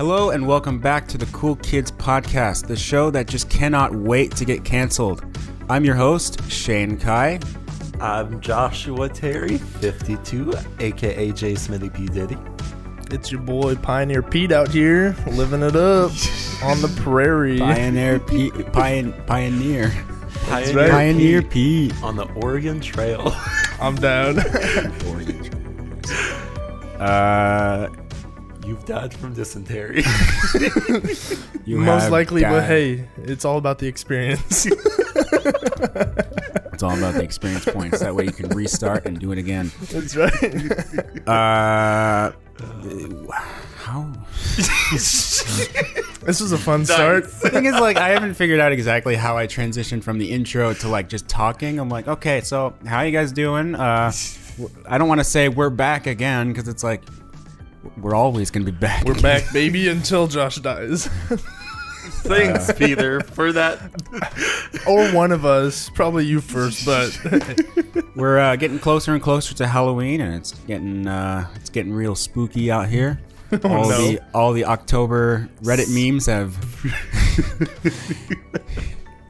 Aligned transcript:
Hello 0.00 0.30
and 0.30 0.46
welcome 0.46 0.78
back 0.78 1.06
to 1.08 1.18
the 1.18 1.26
Cool 1.26 1.56
Kids 1.56 1.92
Podcast, 1.92 2.66
the 2.66 2.74
show 2.74 3.10
that 3.10 3.26
just 3.26 3.50
cannot 3.50 3.94
wait 3.94 4.34
to 4.36 4.46
get 4.46 4.64
canceled. 4.64 5.22
I'm 5.68 5.84
your 5.84 5.94
host, 5.94 6.42
Shane 6.50 6.96
Kai. 6.96 7.38
I'm 8.00 8.40
Joshua 8.40 9.10
Terry, 9.10 9.58
52, 9.58 10.54
aka 10.78 11.32
J 11.32 11.54
Smithy 11.54 11.90
P. 11.90 12.06
Diddy. 12.06 12.38
It's 13.10 13.30
your 13.30 13.42
boy 13.42 13.76
Pioneer 13.76 14.22
Pete 14.22 14.52
out 14.52 14.70
here, 14.70 15.14
living 15.32 15.62
it 15.62 15.76
up 15.76 16.10
on 16.64 16.80
the 16.80 16.90
prairie. 17.02 17.58
Pioneer 17.58 18.20
Pete. 18.20 18.54
Pion, 18.72 19.12
pioneer. 19.26 19.92
Pioneer, 20.46 20.76
right. 20.76 20.90
Pioneer 20.90 21.42
Pete. 21.42 21.92
on 22.02 22.16
the 22.16 22.24
Oregon 22.36 22.80
Trail. 22.80 23.36
I'm 23.78 23.96
down. 23.96 24.38
Uh, 27.00 27.88
You've 28.70 28.84
died 28.84 29.12
from 29.12 29.34
dysentery. 29.34 29.96
you 31.64 31.78
Most 31.78 32.02
have 32.02 32.12
likely, 32.12 32.42
but 32.42 32.62
hey, 32.62 33.08
it's 33.16 33.44
all 33.44 33.58
about 33.58 33.80
the 33.80 33.88
experience. 33.88 34.64
It's 34.64 34.76
all 36.84 36.96
about 36.96 37.14
the 37.14 37.22
experience 37.24 37.64
points. 37.72 37.98
That 37.98 38.14
way 38.14 38.26
you 38.26 38.30
can 38.30 38.48
restart 38.50 39.06
and 39.06 39.18
do 39.18 39.32
it 39.32 39.38
again. 39.38 39.72
That's 39.90 40.14
right. 40.14 40.70
Uh, 41.26 42.30
how? 43.78 44.12
This 46.22 46.40
was 46.40 46.52
a 46.52 46.58
fun 46.58 46.86
start. 46.86 47.24
The 47.24 47.50
thing 47.50 47.64
is, 47.64 47.72
like, 47.72 47.96
I 47.96 48.10
haven't 48.10 48.34
figured 48.34 48.60
out 48.60 48.70
exactly 48.70 49.16
how 49.16 49.36
I 49.36 49.48
transitioned 49.48 50.04
from 50.04 50.18
the 50.18 50.30
intro 50.30 50.74
to 50.74 50.88
like 50.88 51.08
just 51.08 51.28
talking. 51.28 51.80
I'm 51.80 51.88
like, 51.88 52.06
okay, 52.06 52.40
so 52.42 52.74
how 52.86 53.00
you 53.00 53.10
guys 53.10 53.32
doing? 53.32 53.74
Uh, 53.74 54.12
I 54.86 54.98
don't 54.98 55.08
want 55.08 55.18
to 55.18 55.24
say 55.24 55.48
we're 55.48 55.70
back 55.70 56.06
again 56.06 56.52
because 56.52 56.68
it's 56.68 56.84
like 56.84 57.02
we're 57.98 58.14
always 58.14 58.50
gonna 58.50 58.64
be 58.64 58.70
back. 58.70 59.04
We're 59.04 59.20
back, 59.20 59.44
baby, 59.52 59.88
until 59.88 60.26
Josh 60.26 60.56
dies. 60.56 61.06
Thanks, 62.22 62.72
Peter, 62.74 63.20
for 63.20 63.52
that. 63.52 63.80
or 64.86 65.08
one 65.10 65.32
of 65.32 65.44
us. 65.44 65.88
Probably 65.90 66.24
you 66.24 66.40
first, 66.40 66.84
but 66.84 67.18
We're 68.16 68.38
uh, 68.38 68.56
getting 68.56 68.78
closer 68.78 69.14
and 69.14 69.22
closer 69.22 69.54
to 69.54 69.66
Halloween, 69.66 70.20
and 70.20 70.34
it's 70.34 70.52
getting 70.66 71.06
uh, 71.06 71.48
it's 71.56 71.70
getting 71.70 71.92
real 71.92 72.14
spooky 72.14 72.70
out 72.70 72.88
here. 72.88 73.20
all 73.64 73.88
no. 73.88 73.98
the 73.98 74.20
all 74.34 74.52
the 74.52 74.64
October 74.64 75.48
Reddit 75.62 75.88
memes 75.92 76.26
have 76.26 76.54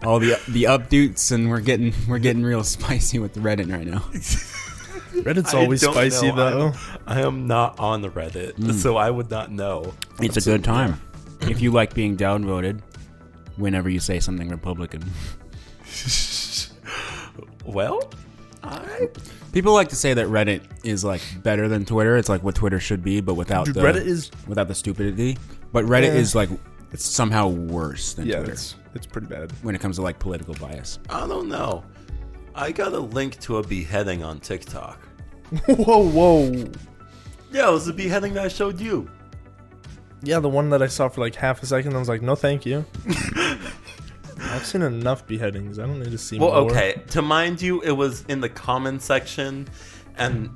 all 0.05 0.19
the 0.19 0.41
the 0.48 0.64
updates, 0.64 1.31
and 1.33 1.51
we're 1.51 1.61
getting 1.61 1.92
we're 2.09 2.19
getting 2.19 2.42
real 2.42 2.64
spicy 2.64 3.19
with 3.19 3.35
the 3.35 3.41
Reddit 3.41 3.73
right 3.73 3.87
now. 3.87 4.05
Reddit's 5.12 5.55
always 5.55 5.83
spicy, 5.83 6.28
know. 6.28 6.36
though. 6.36 6.66
I'm- 6.69 6.75
I 7.06 7.20
am 7.22 7.47
not 7.47 7.78
on 7.78 8.00
the 8.03 8.08
Reddit, 8.11 8.55
hmm. 8.56 8.72
so 8.72 8.97
I 8.97 9.11
would 9.11 9.30
not 9.30 9.50
know. 9.50 9.92
It's 10.20 10.36
a 10.36 10.41
good 10.41 10.64
time 10.64 11.00
if 11.42 11.61
you 11.61 11.70
like 11.72 11.94
being 11.94 12.17
downvoted. 12.17 12.80
Whenever 13.56 13.91
you 13.91 14.00
say 14.00 14.20
something 14.20 14.48
Republican, 14.48 15.02
Well, 17.64 18.11
I 18.62 19.08
people 19.52 19.72
like 19.72 19.89
to 19.91 19.97
say 19.97 20.14
that 20.14 20.27
Reddit 20.27 20.62
is 20.84 21.05
like 21.05 21.20
better 21.42 21.69
than 21.69 21.84
Twitter. 21.84 22.17
It's 22.17 22.28
like 22.28 22.42
what 22.42 22.55
Twitter 22.55 22.80
should 22.80 23.02
be, 23.02 23.20
but 23.20 23.34
without 23.34 23.67
Dude, 23.67 23.74
the 23.77 23.80
Reddit 23.83 24.06
is 24.06 24.30
without 24.47 24.69
the 24.69 24.74
stupidity. 24.74 25.36
But 25.72 25.84
Reddit 25.84 26.14
Yeah. 26.14 26.20
is 26.20 26.34
like 26.34 26.48
it's 26.92 27.05
somehow 27.05 27.48
worse 27.48 28.14
than 28.14 28.27
yeah, 28.27 28.36
Twitter 28.36 28.52
it's 28.52 28.74
it's 28.95 29.06
pretty 29.06 29.28
bad. 29.28 29.52
when 29.62 29.74
it 29.74 29.80
comes 29.80 29.97
to 29.97 30.02
like 30.02 30.19
political 30.19 30.55
bias. 30.55 30.98
I 31.08 31.27
don't 31.27 31.48
know. 31.48 31.84
I 32.61 32.72
got 32.72 32.92
a 32.92 32.98
link 33.00 33.41
to 33.41 33.56
a 33.56 33.62
beheading 33.66 34.22
on 34.22 34.39
TikTok. 34.41 34.98
whoa, 35.66 36.08
whoa. 36.08 36.64
Yeah, 37.50 37.69
it 37.69 37.72
was 37.72 37.86
the 37.86 37.92
beheading 37.92 38.34
that 38.34 38.44
I 38.44 38.48
showed 38.48 38.78
you. 38.78 39.11
Yeah, 40.22 40.41
the 40.41 40.48
one 40.50 40.69
that 40.70 40.83
I 40.83 40.86
saw 40.86 41.08
for 41.08 41.22
like 41.22 41.34
half 41.34 41.62
a 41.62 41.67
second, 41.67 41.97
I 41.97 41.98
was 41.98 42.08
like, 42.08 42.20
no, 42.20 42.34
thank 42.34 42.67
you. 42.67 42.84
I've 44.42 44.67
seen 44.67 44.83
enough 44.83 45.27
beheadings. 45.27 45.78
I 45.78 45.86
don't 45.86 45.98
need 46.00 46.11
to 46.11 46.19
see 46.19 46.39
Well, 46.39 46.50
more. 46.50 46.70
okay. 46.70 47.02
To 47.08 47.22
mind 47.22 47.62
you, 47.62 47.80
it 47.80 47.92
was 47.92 48.25
in 48.28 48.40
the 48.40 48.48
comment 48.51 49.01
section, 49.01 49.67
and 50.17 50.51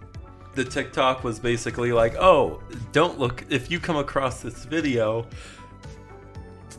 the 0.55 0.65
TikTok 0.65 1.25
was 1.25 1.39
basically 1.39 1.93
like, 1.93 2.15
"Oh, 2.17 2.63
don't 2.93 3.19
look 3.19 3.45
if 3.49 3.71
you 3.71 3.81
come 3.81 3.97
across 3.97 4.41
this 4.43 4.65
video, 4.65 5.27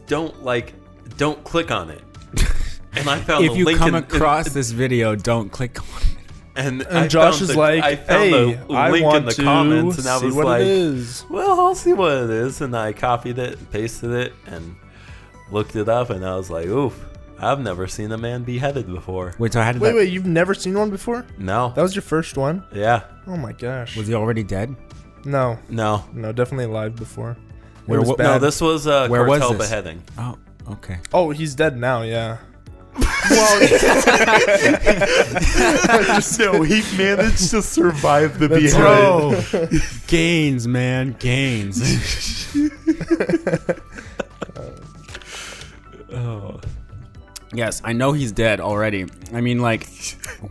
don't 0.08 0.44
like, 0.44 0.74
don't 1.18 1.44
click 1.44 1.72
on 1.72 1.90
it." 1.90 2.04
And 2.98 3.10
I 3.10 3.20
found 3.20 3.46
if 3.46 3.52
the 3.52 3.58
you 3.60 3.66
link 3.66 3.80
come 3.80 3.90
in- 3.96 4.04
across 4.04 4.48
in- 4.48 4.54
this 4.54 4.72
video, 4.72 5.16
don't 5.16 5.50
click 5.52 5.80
on 5.82 6.02
it. 6.02 6.08
and, 6.56 6.82
And 6.84 6.98
I 6.98 7.08
Josh 7.08 7.34
found 7.34 7.42
is 7.42 7.48
the- 7.50 7.58
like, 7.60 7.84
I 7.84 7.96
found 7.96 8.24
hey, 8.24 8.54
the 8.54 8.74
I 8.74 8.92
link 8.92 9.06
want 9.06 9.18
in 9.18 9.26
the 9.26 9.34
to 9.34 9.44
comments, 9.44 9.98
and 9.98 10.08
I 10.08 10.18
was 10.18 10.34
what 10.36 10.46
like, 10.46 10.62
it 10.62 10.68
is. 10.68 11.26
"Well, 11.30 11.60
I'll 11.60 11.76
see 11.76 11.94
what 11.94 12.12
it 12.14 12.30
is," 12.30 12.62
and 12.62 12.76
I 12.76 12.94
copied 12.94 13.38
it, 13.40 13.72
pasted 13.72 14.12
it, 14.12 14.34
and 14.48 14.76
looked 15.52 15.76
it 15.76 15.90
up, 15.90 16.10
and 16.10 16.26
I 16.26 16.36
was 16.36 16.50
like, 16.50 16.68
"Oof." 16.68 16.94
I've 17.38 17.60
never 17.60 17.86
seen 17.86 18.14
a 18.14 18.18
man 18.18 18.44
beheaded 18.44 18.88
before. 18.88 19.34
Wait, 19.38 19.52
so 19.52 19.62
how 19.62 19.74
did 19.74 19.82
Wait, 19.82 19.90
that? 19.90 19.96
wait, 19.98 20.10
you've 20.14 20.26
never 20.26 20.54
seen 20.54 20.74
one 20.80 20.90
before? 20.90 21.26
No. 21.38 21.74
That 21.76 21.82
was 21.82 21.94
your 21.94 22.02
first 22.02 22.38
one? 22.38 22.64
yeah. 22.74 23.02
Oh 23.28 23.36
my 23.36 23.52
gosh. 23.52 23.98
Was 23.98 24.08
he 24.08 24.14
already 24.14 24.42
dead? 24.42 24.74
No, 25.26 25.60
No. 25.68 26.06
no, 26.14 26.32
definitely 26.32 26.64
alive 26.66 26.96
before. 26.96 27.36
Where 27.88 27.98
it 27.98 28.00
was 28.04 28.10
wa- 28.12 28.16
bad. 28.16 28.24
No, 28.26 28.40
this 28.40 28.62
was 28.62 28.88
a 28.88 29.08
Where 29.10 29.26
was 29.26 29.40
cartel 29.40 29.58
this? 29.58 29.68
beheading. 29.70 30.02
Oh, 30.18 30.38
okay. 30.72 31.00
Oh, 31.14 31.32
he's 31.32 31.56
dead 31.56 31.76
now. 31.78 32.04
Yeah. 32.04 32.38
no, 36.40 36.62
he 36.62 36.82
managed 36.98 37.50
to 37.50 37.62
survive 37.62 38.40
the 38.40 38.48
That's 38.48 38.74
beheading. 38.74 38.82
right. 38.82 39.46
Oh. 39.54 39.68
gains, 40.08 40.68
man, 40.68 41.16
gains. 41.20 41.82
Oh. 46.14 46.60
yes, 47.54 47.82
I 47.84 47.94
know 47.94 48.14
he's 48.14 48.32
dead 48.32 48.62
already. 48.62 49.06
I 49.34 49.42
mean, 49.42 49.60
like, 49.60 49.88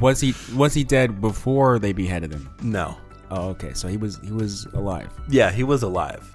was 0.01 0.21
he 0.21 0.35
was 0.55 0.75
he 0.75 0.85
dead 0.85 1.21
before 1.21 1.79
they 1.79 1.93
beheaded 1.93 2.33
him? 2.33 2.51
No. 2.63 2.97
Oh, 3.31 3.49
okay. 3.51 3.73
So 3.73 3.89
he 3.89 3.97
was 3.97 4.19
he 4.23 4.33
was 4.33 4.67
alive. 4.67 5.09
Yeah, 5.29 5.51
he 5.51 5.65
was 5.65 5.83
alive. 5.83 6.31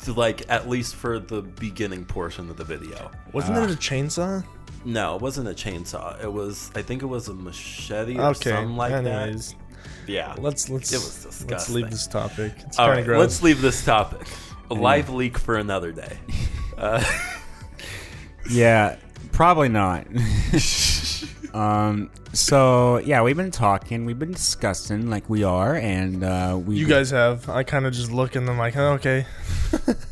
To 0.00 0.12
like 0.12 0.48
at 0.50 0.68
least 0.68 0.96
for 0.96 1.18
the 1.18 1.42
beginning 1.42 2.04
portion 2.04 2.50
of 2.50 2.56
the 2.56 2.64
video. 2.64 3.10
Wasn't 3.32 3.56
it 3.56 3.60
ah. 3.60 3.64
a 3.64 3.76
chainsaw? 3.76 4.44
No, 4.84 5.16
it 5.16 5.22
wasn't 5.22 5.48
a 5.48 5.52
chainsaw. 5.52 6.22
It 6.22 6.32
was 6.32 6.70
I 6.74 6.82
think 6.82 7.02
it 7.02 7.06
was 7.06 7.28
a 7.28 7.34
machete 7.34 8.16
or 8.18 8.26
Okay. 8.26 8.50
something 8.50 8.76
like 8.76 8.92
Anyways, 8.92 9.50
that. 9.52 9.56
Yeah. 10.10 10.34
let's 10.38 10.68
let's 10.70 10.92
It 10.92 10.96
was 10.96 11.44
let's 11.50 11.68
leave 11.68 11.90
this 11.90 12.06
topic. 12.06 12.52
It's 12.66 12.78
All 12.78 12.86
kind 12.86 12.98
right, 12.98 13.04
gross. 13.04 13.20
let's 13.20 13.42
leave 13.42 13.60
this 13.60 13.84
topic. 13.84 14.26
A 14.70 14.74
LiveLeak 14.74 15.38
for 15.38 15.56
another 15.56 15.92
day. 15.92 16.18
Uh, 16.78 17.02
Yeah, 18.48 18.96
probably 19.32 19.68
not. 19.68 20.06
um. 21.54 22.08
So 22.32 22.98
yeah, 22.98 23.22
we've 23.22 23.36
been 23.36 23.50
talking, 23.50 24.04
we've 24.04 24.18
been 24.18 24.30
discussing 24.32 25.10
like 25.10 25.28
we 25.28 25.42
are, 25.42 25.74
and 25.74 26.22
uh, 26.22 26.56
we 26.64 26.76
you 26.76 26.86
guys 26.86 27.10
have. 27.10 27.48
I 27.48 27.64
kind 27.64 27.84
of 27.84 27.92
just 27.94 28.12
look 28.12 28.36
and 28.36 28.48
I'm 28.48 28.56
like, 28.58 28.76
oh, 28.76 28.92
okay. 28.92 29.26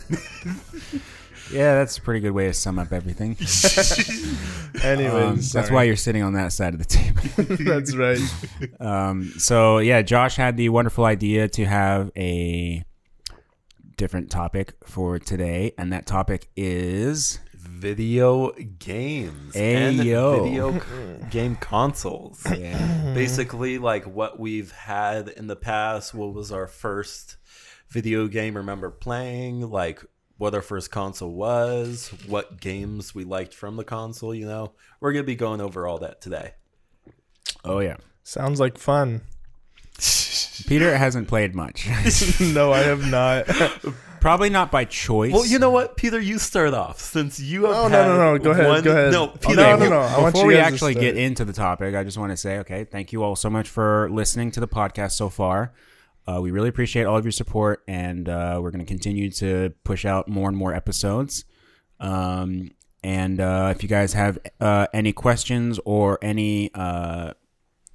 Yeah, 1.52 1.74
that's 1.74 1.96
a 1.98 2.00
pretty 2.00 2.20
good 2.20 2.32
way 2.32 2.46
to 2.46 2.52
sum 2.52 2.78
up 2.78 2.92
everything. 2.92 3.36
Anyways, 4.82 5.54
Um, 5.54 5.60
that's 5.60 5.70
why 5.70 5.84
you're 5.84 5.96
sitting 5.96 6.22
on 6.22 6.34
that 6.34 6.52
side 6.52 6.74
of 6.74 6.78
the 6.80 6.84
table. 6.84 7.56
that's 7.64 7.94
right. 7.94 8.18
Um, 8.80 9.24
so 9.38 9.78
yeah, 9.78 10.02
Josh 10.02 10.36
had 10.36 10.56
the 10.56 10.68
wonderful 10.68 11.04
idea 11.04 11.48
to 11.48 11.64
have 11.64 12.10
a 12.16 12.84
different 13.96 14.30
topic 14.30 14.74
for 14.84 15.18
today, 15.18 15.72
and 15.78 15.92
that 15.92 16.06
topic 16.06 16.48
is 16.56 17.38
video 17.54 18.50
games 18.78 19.54
and 19.54 20.00
Ayo. 20.00 20.42
video 20.44 21.26
game 21.30 21.56
consoles. 21.56 22.42
yeah, 22.58 23.12
Basically, 23.14 23.78
like 23.78 24.04
what 24.04 24.38
we've 24.38 24.72
had 24.72 25.28
in 25.28 25.46
the 25.46 25.56
past. 25.56 26.12
What 26.14 26.34
was 26.34 26.50
our 26.52 26.66
first 26.66 27.36
video 27.88 28.26
game? 28.28 28.56
Remember 28.56 28.90
playing? 28.90 29.60
Like 29.70 30.04
what 30.38 30.54
our 30.54 30.62
first 30.62 30.90
console 30.90 31.32
was? 31.32 32.12
What 32.26 32.60
games 32.60 33.14
we 33.14 33.24
liked 33.24 33.54
from 33.54 33.76
the 33.76 33.84
console? 33.84 34.34
You 34.34 34.46
know, 34.46 34.72
we're 35.00 35.12
gonna 35.12 35.24
be 35.24 35.36
going 35.36 35.60
over 35.60 35.86
all 35.86 35.98
that 35.98 36.20
today. 36.20 36.52
oh 37.64 37.80
yeah. 37.80 37.96
Sounds 38.22 38.58
like 38.58 38.76
fun. 38.78 39.22
Peter 40.66 40.96
hasn't 40.96 41.28
played 41.28 41.54
much, 41.54 41.86
no, 42.40 42.72
I 42.72 42.80
have 42.80 43.08
not. 43.10 43.46
probably 44.20 44.50
not 44.50 44.70
by 44.72 44.84
choice. 44.84 45.32
Well, 45.32 45.46
you 45.46 45.58
know 45.58 45.70
what, 45.70 45.96
Peter, 45.96 46.18
you 46.18 46.38
start 46.38 46.74
off 46.74 46.98
since 46.98 47.38
you 47.38 47.64
have. 47.66 47.74
Oh, 47.76 47.88
no, 47.88 47.96
had 47.96 48.06
no, 48.08 48.16
no, 48.32 48.38
go 48.38 48.50
ahead, 48.50 48.66
one- 48.66 48.82
go 48.82 48.90
ahead. 48.90 49.12
No, 49.12 49.24
Okay, 49.28 49.38
Peter, 49.50 49.56
no, 49.56 49.76
no, 49.76 49.88
no. 49.88 50.00
I 50.00 50.18
want 50.18 50.34
Before 50.34 50.46
you 50.46 50.48
we 50.48 50.54
to 50.54 50.66
actually 50.66 50.94
get 50.94 51.16
into 51.16 51.44
the 51.44 51.52
topic, 51.52 51.94
I 51.94 52.02
just 52.04 52.18
want 52.18 52.32
to 52.32 52.36
say, 52.36 52.58
okay, 52.58 52.84
thank 52.84 53.12
you 53.12 53.22
all 53.22 53.36
so 53.36 53.48
much 53.48 53.68
for 53.68 54.10
listening 54.10 54.50
to 54.52 54.60
the 54.60 54.68
podcast 54.68 55.12
so 55.12 55.28
far. 55.28 55.72
Uh, 56.26 56.40
we 56.40 56.50
really 56.50 56.68
appreciate 56.68 57.04
all 57.04 57.16
of 57.16 57.24
your 57.24 57.32
support, 57.32 57.82
and 57.86 58.28
uh, 58.28 58.58
we're 58.60 58.70
going 58.70 58.84
to 58.84 58.86
continue 58.86 59.30
to 59.30 59.72
push 59.84 60.04
out 60.04 60.28
more 60.28 60.48
and 60.48 60.56
more 60.56 60.74
episodes. 60.74 61.44
Um, 62.00 62.72
and 63.02 63.40
uh, 63.40 63.72
if 63.74 63.82
you 63.82 63.88
guys 63.88 64.12
have 64.14 64.38
uh, 64.60 64.88
any 64.92 65.12
questions 65.12 65.78
or 65.84 66.18
any 66.22 66.72
uh, 66.74 67.34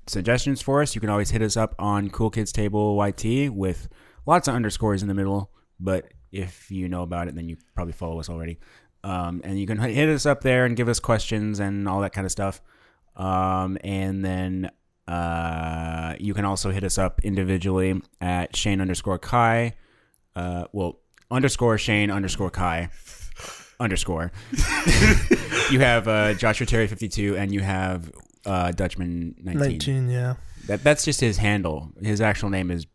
suggestions 0.08 0.62
for 0.62 0.82
us, 0.82 0.96
you 0.96 1.02
can 1.02 1.10
always 1.10 1.32
hit 1.32 1.42
us 1.42 1.58
up 1.58 1.76
on 1.78 2.10
Cool 2.10 2.30
Kids 2.30 2.52
Table 2.52 2.98
YT 3.06 3.52
with 3.52 3.90
lots 4.26 4.48
of 4.48 4.56
underscores 4.56 5.02
in 5.02 5.10
the 5.10 5.14
middle, 5.14 5.52
but 5.80 6.06
if 6.32 6.72
you 6.72 6.88
know 6.88 7.02
about 7.04 7.28
it, 7.28 7.36
then 7.36 7.50
you 7.50 7.58
probably 7.76 7.94
follow 7.94 8.20
us 8.20 8.30
already. 8.30 8.60
Um, 9.04 9.42
and 9.44 9.60
you 9.60 9.68
can 9.68 9.78
hit 9.80 10.10
us 10.10 10.26
up 10.26 10.42
there 10.42 10.66
and 10.66 10.78
give 10.78 10.88
us 10.88 11.00
questions 11.00 11.60
and 11.60 11.90
all 11.90 12.02
that 12.02 12.14
kind 12.14 12.26
of 12.26 12.32
stuff. 12.32 12.62
Um, 13.16 13.78
and 13.84 14.24
then 14.24 14.72
uh, 15.08 16.16
you 16.20 16.34
can 16.34 16.46
also 16.46 16.72
hit 16.72 16.84
us 16.84 16.98
up 16.98 17.22
individually 17.24 18.02
at 18.20 18.56
Shane 18.56 18.82
underscore 18.82 19.18
Kai. 19.20 19.74
Uh, 20.36 20.66
well, 20.72 21.00
underscore 21.30 21.78
Shane 21.78 22.12
underscore 22.12 22.50
Kai 22.50 22.90
underscore. 23.80 24.32
you 25.72 25.80
have 25.80 26.08
uh, 26.08 26.34
Joshua 26.36 26.66
Terry 26.68 26.88
fifty 26.88 27.08
two, 27.10 27.36
and 27.38 27.54
you 27.54 27.62
have 27.62 28.12
uh, 28.46 28.72
Dutchman 28.72 29.36
nineteen. 29.42 30.08
19, 30.08 30.10
yeah. 30.10 30.36
That 30.68 30.84
that's 30.84 31.04
just 31.04 31.20
his 31.20 31.38
handle. 31.38 31.92
His 32.02 32.22
actual 32.22 32.50
name 32.50 32.70
is 32.72 32.86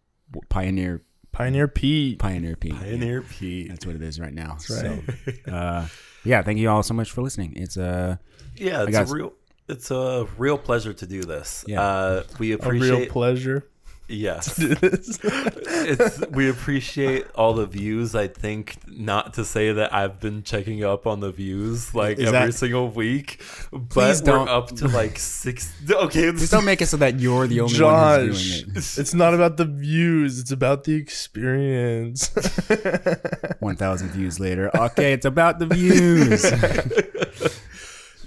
Pioneer 0.48 1.02
Pioneer 1.32 1.68
Pete. 1.68 2.18
Pioneer 2.18 2.56
P. 2.56 2.70
Pioneer 2.70 3.22
Pete. 3.22 3.68
That's 3.68 3.84
what 3.84 3.96
it 3.96 4.02
is 4.02 4.18
right 4.20 4.32
now. 4.32 4.56
That's 4.58 4.82
right. 4.82 5.02
So, 5.44 5.52
uh, 5.52 5.86
yeah, 6.24 6.42
thank 6.42 6.58
you 6.58 6.70
all 6.70 6.82
so 6.82 6.94
much 6.94 7.10
for 7.10 7.22
listening. 7.22 7.54
It's 7.56 7.76
uh, 7.76 8.16
Yeah, 8.54 8.82
it's 8.84 8.92
got- 8.92 9.10
a 9.10 9.12
real 9.12 9.32
it's 9.68 9.90
a 9.90 10.26
real 10.38 10.58
pleasure 10.58 10.92
to 10.92 11.06
do 11.06 11.22
this. 11.22 11.64
Yeah. 11.66 11.80
Uh, 11.82 12.22
we 12.38 12.52
A 12.52 12.54
appreciate 12.56 12.98
real 12.98 13.06
pleasure. 13.10 13.68
yes. 14.08 14.54
to 14.56 14.68
do 14.68 14.74
this. 14.76 15.18
it's 15.22 16.20
we 16.30 16.48
appreciate 16.48 17.26
all 17.34 17.54
the 17.54 17.66
views. 17.66 18.14
I 18.14 18.28
think 18.28 18.76
not 18.86 19.34
to 19.34 19.44
say 19.44 19.72
that 19.72 19.92
I've 19.92 20.20
been 20.20 20.44
checking 20.44 20.84
up 20.84 21.06
on 21.08 21.18
the 21.20 21.32
views 21.32 21.92
like 21.94 22.18
Is 22.18 22.28
every 22.28 22.50
that- 22.50 22.54
single 22.54 22.88
week, 22.88 23.42
but 23.72 23.88
Please 23.90 24.22
we're 24.22 24.26
don't. 24.32 24.48
up 24.48 24.68
to 24.76 24.86
like 24.88 25.18
six. 25.18 25.72
Okay, 25.90 26.30
just 26.36 26.52
don't 26.52 26.64
make 26.64 26.80
it 26.82 26.86
so 26.86 26.96
that 26.98 27.18
you're 27.18 27.46
the 27.48 27.60
only 27.60 27.80
one 27.82 28.26
who's 28.26 28.62
doing 28.62 28.76
it. 28.76 28.98
it's 28.98 29.14
not 29.14 29.34
about 29.34 29.56
the 29.56 29.64
views. 29.64 30.38
It's 30.38 30.52
about 30.52 30.84
the 30.84 30.94
experience. 30.94 32.30
One 33.60 33.74
thousand 33.76 34.10
views 34.10 34.38
later. 34.38 34.70
Okay, 34.76 35.12
it's 35.14 35.26
about 35.26 35.58
the 35.58 35.66
views. 35.66 36.42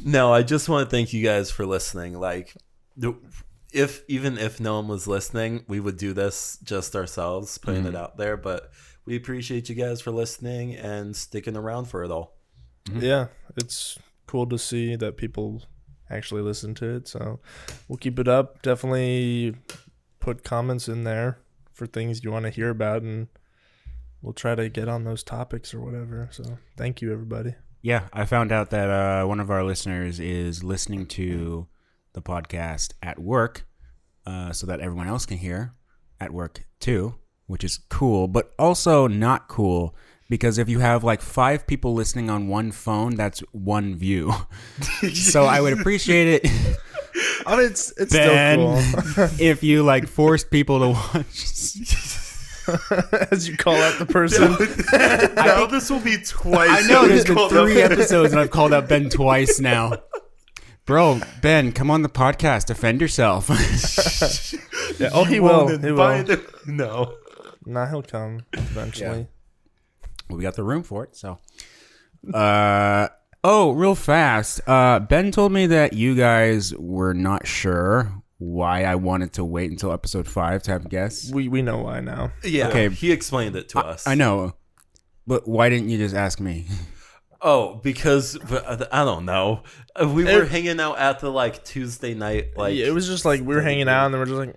No, 0.03 0.33
I 0.33 0.43
just 0.43 0.69
want 0.69 0.89
to 0.89 0.95
thank 0.95 1.13
you 1.13 1.23
guys 1.23 1.51
for 1.51 1.65
listening. 1.65 2.19
Like, 2.19 2.55
if 3.73 4.03
even 4.07 4.37
if 4.37 4.59
no 4.59 4.75
one 4.75 4.87
was 4.87 5.07
listening, 5.07 5.63
we 5.67 5.79
would 5.79 5.97
do 5.97 6.13
this 6.13 6.57
just 6.63 6.95
ourselves, 6.95 7.57
putting 7.57 7.83
Mm-hmm. 7.83 7.95
it 7.95 7.99
out 7.99 8.17
there. 8.17 8.37
But 8.37 8.71
we 9.05 9.15
appreciate 9.15 9.69
you 9.69 9.75
guys 9.75 10.01
for 10.01 10.11
listening 10.11 10.75
and 10.75 11.15
sticking 11.15 11.55
around 11.57 11.85
for 11.85 12.03
it 12.03 12.11
all. 12.11 12.35
yeah, 12.93 13.27
it's 13.57 13.97
cool 14.27 14.47
to 14.47 14.57
see 14.57 14.95
that 14.95 15.17
people 15.17 15.63
actually 16.09 16.41
listen 16.41 16.73
to 16.75 16.95
it. 16.95 17.07
So 17.07 17.39
we'll 17.87 17.97
keep 17.97 18.19
it 18.19 18.27
up. 18.27 18.61
Definitely 18.61 19.55
put 20.19 20.43
comments 20.43 20.87
in 20.87 21.03
there 21.03 21.39
for 21.73 21.85
things 21.87 22.23
you 22.23 22.31
want 22.31 22.43
to 22.45 22.49
hear 22.51 22.69
about, 22.69 23.01
and 23.03 23.27
we'll 24.21 24.33
try 24.33 24.55
to 24.55 24.69
get 24.69 24.87
on 24.89 25.03
those 25.03 25.23
topics 25.23 25.73
or 25.73 25.79
whatever. 25.81 26.27
So 26.31 26.57
thank 26.77 27.01
you, 27.01 27.11
everybody. 27.13 27.55
Yeah, 27.81 28.07
I 28.11 28.25
found 28.25 28.51
out 28.51 28.69
that 28.71 28.89
uh, 28.89 29.25
one 29.25 29.39
of 29.39 29.49
our 29.49 29.63
listeners 29.63 30.19
is 30.19 30.63
listening 30.63 31.05
to 31.07 31.67
the 32.13 32.21
podcast 32.21 32.93
at 33.01 33.19
work, 33.19 33.65
uh, 34.25 34.51
so 34.51 34.67
that 34.67 34.79
everyone 34.79 35.07
else 35.07 35.25
can 35.25 35.37
hear 35.37 35.73
at 36.19 36.31
work 36.31 36.65
too, 36.79 37.15
which 37.47 37.63
is 37.63 37.79
cool, 37.89 38.27
but 38.27 38.53
also 38.59 39.07
not 39.07 39.47
cool 39.47 39.95
because 40.29 40.57
if 40.57 40.69
you 40.69 40.79
have 40.79 41.03
like 41.03 41.21
five 41.21 41.65
people 41.65 41.93
listening 41.93 42.29
on 42.29 42.47
one 42.47 42.71
phone, 42.71 43.15
that's 43.15 43.39
one 43.51 43.95
view. 43.95 44.31
so 45.13 45.45
I 45.45 45.59
would 45.59 45.73
appreciate 45.73 46.41
it. 46.43 46.51
I 47.45 47.55
mean, 47.57 47.65
it's 47.65 47.91
it's 47.97 48.13
Ben, 48.13 48.77
still 48.81 49.03
cool. 49.13 49.29
if 49.39 49.63
you 49.63 49.83
like 49.83 50.07
forced 50.07 50.51
people 50.51 50.79
to 50.79 50.89
watch. 50.89 51.25
As 53.31 53.47
you 53.47 53.57
call 53.57 53.75
out 53.75 53.97
the 53.99 54.05
person, 54.05 54.51
now 55.35 55.65
this 55.65 55.89
will 55.89 55.99
be 55.99 56.17
twice. 56.17 56.69
I 56.71 56.87
know 56.87 57.07
there's 57.07 57.25
been 57.25 57.49
three 57.49 57.81
up- 57.81 57.91
episodes 57.91 58.31
and 58.31 58.39
I've 58.39 58.51
called 58.51 58.73
out 58.73 58.87
Ben 58.87 59.09
twice 59.09 59.59
now. 59.59 59.93
Bro, 60.85 61.21
Ben, 61.41 61.71
come 61.71 61.91
on 61.91 62.01
the 62.01 62.09
podcast. 62.09 62.65
Defend 62.65 62.99
yourself. 63.01 63.49
yeah, 64.99 65.09
oh, 65.13 65.23
he 65.23 65.35
You 65.35 65.43
will. 65.43 65.65
won't 65.67 65.83
He 65.83 65.91
will. 65.91 66.01
invite 66.09 66.29
him. 66.29 66.45
No. 66.65 67.15
Nah, 67.65 67.85
he'll 67.87 68.01
come 68.01 68.45
eventually. 68.53 69.27
well, 70.29 70.37
we 70.37 70.41
got 70.43 70.55
the 70.55 70.63
room 70.63 70.81
for 70.83 71.03
it, 71.03 71.15
so. 71.15 71.37
Uh 72.33 73.07
oh, 73.43 73.71
real 73.71 73.95
fast. 73.95 74.61
Uh 74.67 74.99
Ben 74.99 75.31
told 75.31 75.51
me 75.51 75.67
that 75.67 75.93
you 75.93 76.15
guys 76.15 76.73
were 76.75 77.13
not 77.13 77.47
sure 77.47 78.18
why 78.39 78.83
I 78.85 78.95
wanted 78.95 79.33
to 79.33 79.45
wait 79.45 79.69
until 79.69 79.91
episode 79.91 80.27
five 80.27 80.63
to 80.63 80.71
have 80.71 80.89
guests. 80.89 81.31
We 81.31 81.47
we 81.47 81.61
know 81.61 81.77
why 81.83 81.99
now. 81.99 82.31
Yeah. 82.43 82.69
Okay. 82.69 82.89
He 82.89 83.11
explained 83.11 83.55
it 83.55 83.69
to 83.69 83.79
us. 83.79 84.07
I 84.07 84.15
know. 84.15 84.55
But 85.27 85.47
why 85.47 85.69
didn't 85.69 85.89
you 85.89 85.97
just 85.99 86.15
ask 86.15 86.39
me? 86.39 86.65
Oh, 87.41 87.75
because 87.75 88.37
I 88.91 89.05
don't 89.05 89.23
know. 89.23 89.63
Uh, 89.95 90.09
We 90.09 90.25
were 90.25 90.43
It- 90.43 90.49
hanging 90.51 90.77
out 90.81 90.97
at 90.97 91.19
the 91.21 91.31
like 91.31 91.63
Tuesday 91.63 92.13
night. 92.13 92.57
Like 92.57 92.75
it 92.75 92.91
was 92.91 93.07
just 93.07 93.23
like 93.23 93.39
we 93.39 93.55
were 93.55 93.61
hanging 93.61 93.87
out 93.87 94.03
and 94.07 94.13
then 94.13 94.19
we're 94.19 94.25
just 94.25 94.37
like, 94.39 94.55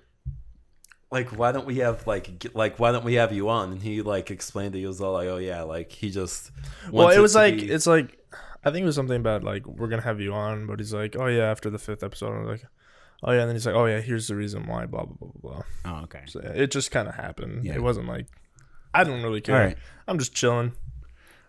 like 1.13 1.29
why 1.39 1.53
don't 1.53 1.65
we 1.65 1.77
have 1.77 2.05
like 2.09 2.41
get, 2.41 2.57
like 2.57 2.81
why 2.81 2.91
don't 2.91 3.05
we 3.05 3.15
have 3.15 3.31
you 3.33 3.49
on? 3.51 3.71
And 3.71 3.81
he 3.81 4.03
like 4.03 4.33
explained 4.33 4.75
it. 4.75 4.79
He 4.81 4.87
was 4.87 5.01
all 5.01 5.13
like, 5.13 5.29
oh 5.29 5.37
yeah, 5.37 5.63
like 5.63 5.93
he 5.93 6.11
just. 6.11 6.51
well, 6.91 7.11
it 7.11 7.21
was 7.21 7.37
like 7.37 7.55
be- 7.57 7.71
it's 7.71 7.87
like 7.87 8.19
I 8.65 8.73
think 8.73 8.83
it 8.83 8.87
was 8.87 8.97
something 8.97 9.17
about 9.17 9.45
like 9.45 9.65
we're 9.65 9.87
gonna 9.87 10.03
have 10.03 10.21
you 10.21 10.33
on, 10.35 10.67
but 10.67 10.81
he's 10.81 10.93
like, 10.93 11.15
oh 11.17 11.27
yeah, 11.27 11.45
after 11.51 11.71
the 11.71 11.79
fifth 11.79 12.03
episode, 12.03 12.35
I 12.35 12.41
was 12.41 12.49
like, 12.61 12.71
oh 13.23 13.33
yeah, 13.33 13.41
and 13.41 13.49
then 13.49 13.57
he's 13.57 13.67
like, 13.67 13.75
oh 13.75 13.87
yeah, 13.87 14.01
here's 14.01 14.29
the 14.29 14.35
reason 14.37 14.67
why, 14.67 14.87
blah 14.87 15.05
blah 15.05 15.17
blah 15.19 15.29
blah 15.41 15.53
blah. 15.55 15.63
Oh, 15.85 16.03
okay. 16.05 16.23
So 16.27 16.41
yeah, 16.43 16.51
it 16.51 16.71
just 16.71 16.91
kind 16.91 17.09
of 17.09 17.15
happened. 17.15 17.65
Yeah. 17.65 17.75
It 17.75 17.83
wasn't 17.83 18.09
like 18.09 18.27
I 18.95 19.05
don't 19.05 19.23
really 19.23 19.41
care. 19.41 19.67
Right. 19.67 19.79
I'm 20.07 20.19
just 20.19 20.35
chilling. 20.35 20.73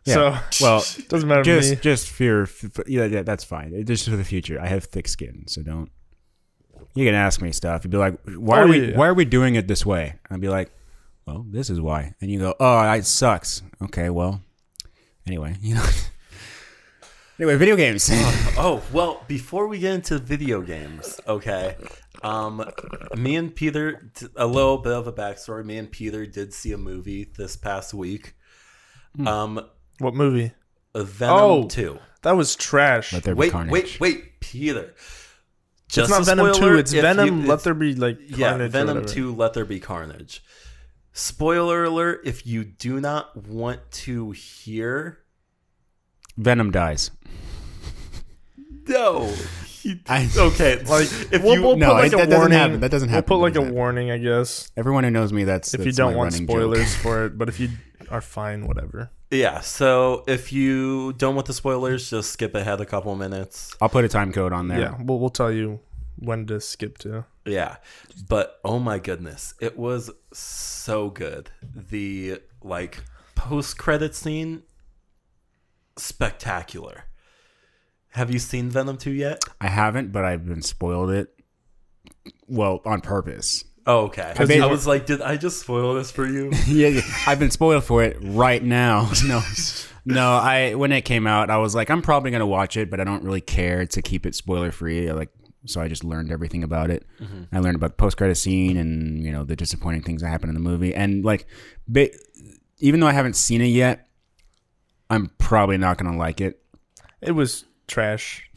Yeah. 0.06 0.42
So 0.52 0.66
Well, 0.66 0.86
doesn't 1.10 1.30
matter 1.30 1.44
to 1.44 1.56
just 1.56 1.70
me. 1.72 1.76
just 1.78 2.10
fear 2.10 2.48
yeah, 2.88 3.06
yeah 3.06 3.22
that's 3.22 3.44
fine 3.46 3.74
It- 3.74 3.86
just 3.86 4.04
for 4.10 4.18
the 4.18 4.26
future 4.26 4.60
i 4.60 4.68
have 4.68 4.84
thick 4.84 5.08
skin 5.08 5.46
so 5.48 5.62
don't 5.64 5.90
you 6.94 7.06
can 7.06 7.16
ask 7.16 7.42
me 7.42 7.54
stuff 7.54 7.86
you'd 7.86 7.92
be 7.92 7.98
like 7.98 8.20
why 8.26 8.60
Oh, 8.60 8.64
are 8.64 8.68
we 8.68 8.90
yeah. 8.92 8.98
why 8.98 9.08
are 9.08 9.14
we 9.14 9.24
doing 9.24 9.56
it 9.56 9.70
this 9.70 9.86
way 9.86 10.16
i'd 10.30 10.42
be 10.42 10.50
like 10.50 10.72
well 11.26 11.46
this 11.50 11.70
is 11.70 11.80
why 11.80 12.16
and 12.20 12.30
you 12.30 12.38
go 12.38 12.54
oh 12.60 12.92
it 12.92 13.06
sucks 13.06 13.62
okay 13.82 14.10
well 14.10 14.42
anyway 15.26 15.56
you 15.62 15.76
know 15.76 15.86
anyway 17.40 17.56
video 17.56 17.76
games 17.76 18.10
Oh 18.58 18.82
well, 18.92 19.24
before 19.28 19.68
we 19.68 19.80
get 19.80 19.94
into 19.94 20.20
video 20.20 20.62
games, 20.62 21.20
okay. 21.28 21.76
Um, 22.22 22.64
me 23.18 23.36
and 23.36 23.54
Peter, 23.54 24.12
a 24.36 24.46
little 24.48 24.78
bit 24.78 24.94
of 24.94 25.08
a 25.08 25.12
backstory. 25.12 25.66
Me 25.66 25.78
and 25.78 25.92
Peter 25.92 26.26
did 26.26 26.54
see 26.54 26.72
a 26.72 26.78
movie 26.78 27.30
this 27.38 27.56
past 27.58 27.94
week. 27.94 28.36
Hmm. 29.16 29.28
Um, 29.28 29.66
What 30.00 30.14
movie? 30.14 30.54
Venom 30.96 31.36
Oh. 31.36 31.68
Two. 31.68 32.00
That 32.22 32.34
was 32.38 32.56
trash. 32.56 33.12
let 33.12 33.24
there 33.24 33.34
be 33.36 33.40
Wait, 33.40 33.52
carnage 33.52 33.72
wait, 33.72 34.00
wait, 34.00 34.40
Peter. 34.40 34.94
it's 35.88 35.98
not 36.10 36.24
Venom 36.26 36.54
spoiler, 36.54 36.74
two. 36.74 36.78
It's 36.80 36.94
Venom. 36.94 37.26
you- 37.28 37.48
Let 37.48 37.56
it's- 37.56 37.64
there 37.64 37.74
be 37.74 37.96
like 37.96 38.20
yeah, 38.28 38.50
carnage 38.52 38.68
or 38.68 38.70
Venom 38.72 38.96
whatever. 38.98 39.14
Two. 39.14 39.36
Let 39.36 39.54
there 39.54 39.66
be 39.66 39.80
carnage. 39.80 40.44
Spoiler 41.12 41.84
alert: 41.86 42.22
If 42.24 42.46
you 42.48 42.64
do 42.64 43.02
not 43.02 43.36
want 43.36 43.80
to 43.92 44.32
hear, 44.32 45.20
venom 46.38 46.72
dies 46.72 47.12
no. 48.88 49.28
He- 49.82 50.02
I- 50.08 50.30
okay, 50.38 50.84
Like 50.84 51.08
if 51.32 51.42
we'll, 51.44 51.56
you 51.56 51.62
we'll 51.62 51.78
No, 51.78 51.88
put 51.88 51.94
like 51.96 52.06
it- 52.08 52.14
a 52.14 52.18
that 52.18 52.26
doesn't 52.30 52.40
warning. 52.40 52.58
happen. 52.58 52.80
That 52.82 52.92
doesn't 52.92 53.10
happen. 53.10 53.30
We'll 53.30 53.40
put 53.40 53.44
like 53.44 53.56
a 53.56 53.62
happen. 53.62 53.76
warning, 53.76 54.12
I 54.12 54.18
guess, 54.18 54.70
everyone 54.78 55.04
who 55.04 55.12
knows 55.12 55.32
me 55.34 55.44
that's 55.46 55.74
if 55.74 55.86
you 55.86 55.92
don't 55.92 56.16
want 56.16 56.34
spoilers 56.34 56.94
for 57.04 57.26
it. 57.26 57.38
But 57.38 57.50
if 57.50 57.60
you 57.60 57.70
are 58.10 58.22
fine, 58.22 58.68
whatever. 58.68 59.10
Yeah, 59.32 59.62
so 59.62 60.24
if 60.28 60.54
you 60.54 61.14
don't 61.14 61.36
want 61.36 61.48
the 61.48 61.54
spoilers, 61.54 62.10
just 62.10 62.32
skip 62.32 62.54
ahead 62.56 62.80
a 62.82 62.86
couple 62.86 63.16
minutes. 63.16 63.74
i'll 63.82 63.90
put 63.90 64.06
a 64.06 64.08
time 64.10 64.32
code 64.32 64.54
on 64.54 64.68
there 64.68 64.80
Yeah, 64.80 64.96
we'll 65.02 65.20
we'll 65.20 65.30
tell 65.32 65.52
you 65.52 65.80
when 66.18 66.46
to 66.48 66.60
skip 66.62 66.98
to. 67.00 67.26
Yeah. 67.46 67.78
But 68.30 68.60
oh 68.64 68.80
my 68.80 69.00
goodness, 69.00 69.54
it 69.60 69.78
was 69.78 70.12
so 70.34 71.10
good. 71.10 71.50
The 71.76 72.42
like 72.62 73.00
post 73.36 73.78
credit 73.78 74.14
scene 74.16 74.64
spectacular. 75.98 77.06
Have 78.10 78.32
you 78.32 78.40
seen 78.40 78.70
Venom 78.70 78.98
2 78.98 79.12
yet? 79.12 79.44
i 79.60 79.68
haven't 79.68 80.12
but 80.12 80.24
i've 80.24 80.46
been 80.46 80.62
spoiled 80.62 81.10
it 81.10 81.34
well 82.48 82.80
on 82.86 83.02
purpose 83.02 83.64
Oh, 83.86 84.06
okay. 84.06 84.34
I 84.38 84.60
I 84.62 84.66
was 84.68 84.88
like, 84.88 85.06
did 85.06 85.22
I 85.22 85.36
just 85.36 85.60
spoil 85.60 85.96
this 85.96 86.10
for 86.10 86.26
you? 86.26 86.52
yeah, 86.68 86.88
yeah, 86.88 87.02
I've 87.28 87.40
been 87.40 87.52
spoiled 87.52 87.84
for 87.84 88.04
it 88.04 88.18
right 88.22 88.64
now. 88.64 89.12
No, 89.26 89.42
no. 90.06 90.32
I 90.34 90.76
when 90.76 90.92
it 90.92 91.02
came 91.02 91.28
out, 91.28 91.50
I 91.50 91.58
was 91.58 91.76
like, 91.76 91.90
I'm 91.90 92.02
probably 92.02 92.32
gonna 92.32 92.48
watch 92.48 92.78
it, 92.78 92.90
but 92.90 93.00
I 93.00 93.04
don't 93.04 93.24
really 93.24 93.42
care 93.42 93.86
to 93.86 94.02
keep 94.02 94.26
it 94.26 94.36
spoiler 94.36 94.72
free. 94.72 95.12
Like, 95.12 95.30
so 95.66 95.82
I 95.82 95.88
just 95.88 96.04
learned 96.04 96.32
everything 96.32 96.64
about 96.64 96.92
it. 96.92 97.06
Mm-hmm. 97.22 97.56
I 97.56 97.60
learned 97.60 97.76
about 97.76 97.92
the 97.92 97.96
post 97.96 98.18
credit 98.18 98.36
scene 98.36 98.78
and 98.78 99.22
you 99.24 99.32
know 99.32 99.44
the 99.44 99.56
disappointing 99.56 100.04
things 100.04 100.22
that 100.22 100.30
happen 100.30 100.50
in 100.50 100.56
the 100.56 100.62
movie. 100.62 100.94
And 100.96 101.26
like, 101.26 101.46
ba- 101.88 102.10
even 102.80 103.00
though 103.00 103.08
I 103.08 103.14
haven't 103.14 103.36
seen 103.36 103.62
it 103.62 103.68
yet, 103.68 104.08
I'm 105.14 105.32
probably 105.38 105.78
not 105.78 105.98
gonna 105.98 106.18
like 106.18 106.42
it. 106.42 106.60
It 107.22 107.32
was 107.32 107.66
trash. 107.88 108.50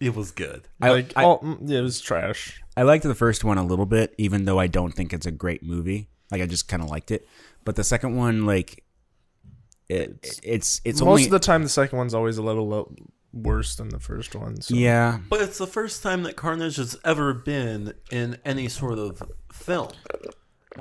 It 0.00 0.14
was 0.14 0.30
good. 0.30 0.68
I 0.80 0.90
like 0.90 1.12
I, 1.16 1.24
all, 1.24 1.40
mm, 1.40 1.68
it 1.68 1.82
was 1.82 2.00
trash. 2.00 2.62
I 2.76 2.82
liked 2.82 3.04
the 3.04 3.14
first 3.14 3.44
one 3.44 3.58
a 3.58 3.64
little 3.64 3.86
bit, 3.86 4.14
even 4.16 4.44
though 4.44 4.58
I 4.58 4.66
don't 4.66 4.92
think 4.92 5.12
it's 5.12 5.26
a 5.26 5.30
great 5.30 5.62
movie. 5.62 6.08
Like 6.30 6.40
I 6.40 6.46
just 6.46 6.68
kind 6.68 6.82
of 6.82 6.88
liked 6.88 7.10
it, 7.10 7.26
but 7.64 7.76
the 7.76 7.84
second 7.84 8.16
one, 8.16 8.46
like, 8.46 8.84
it, 9.88 10.38
it's 10.44 10.80
it's 10.84 11.00
Most 11.00 11.08
only 11.08 11.24
of 11.24 11.30
the 11.30 11.40
time, 11.40 11.64
the 11.64 11.68
second 11.68 11.98
one's 11.98 12.14
always 12.14 12.38
a 12.38 12.42
little 12.42 12.68
lo- 12.68 12.94
worse 13.32 13.74
than 13.74 13.88
the 13.88 13.98
first 13.98 14.34
one. 14.34 14.60
So. 14.60 14.74
yeah. 14.74 15.18
But 15.28 15.40
it's 15.42 15.58
the 15.58 15.66
first 15.66 16.02
time 16.02 16.22
that 16.22 16.36
Carnage 16.36 16.76
has 16.76 16.96
ever 17.04 17.34
been 17.34 17.94
in 18.10 18.38
any 18.44 18.68
sort 18.68 18.98
of 18.98 19.22
film. 19.52 19.90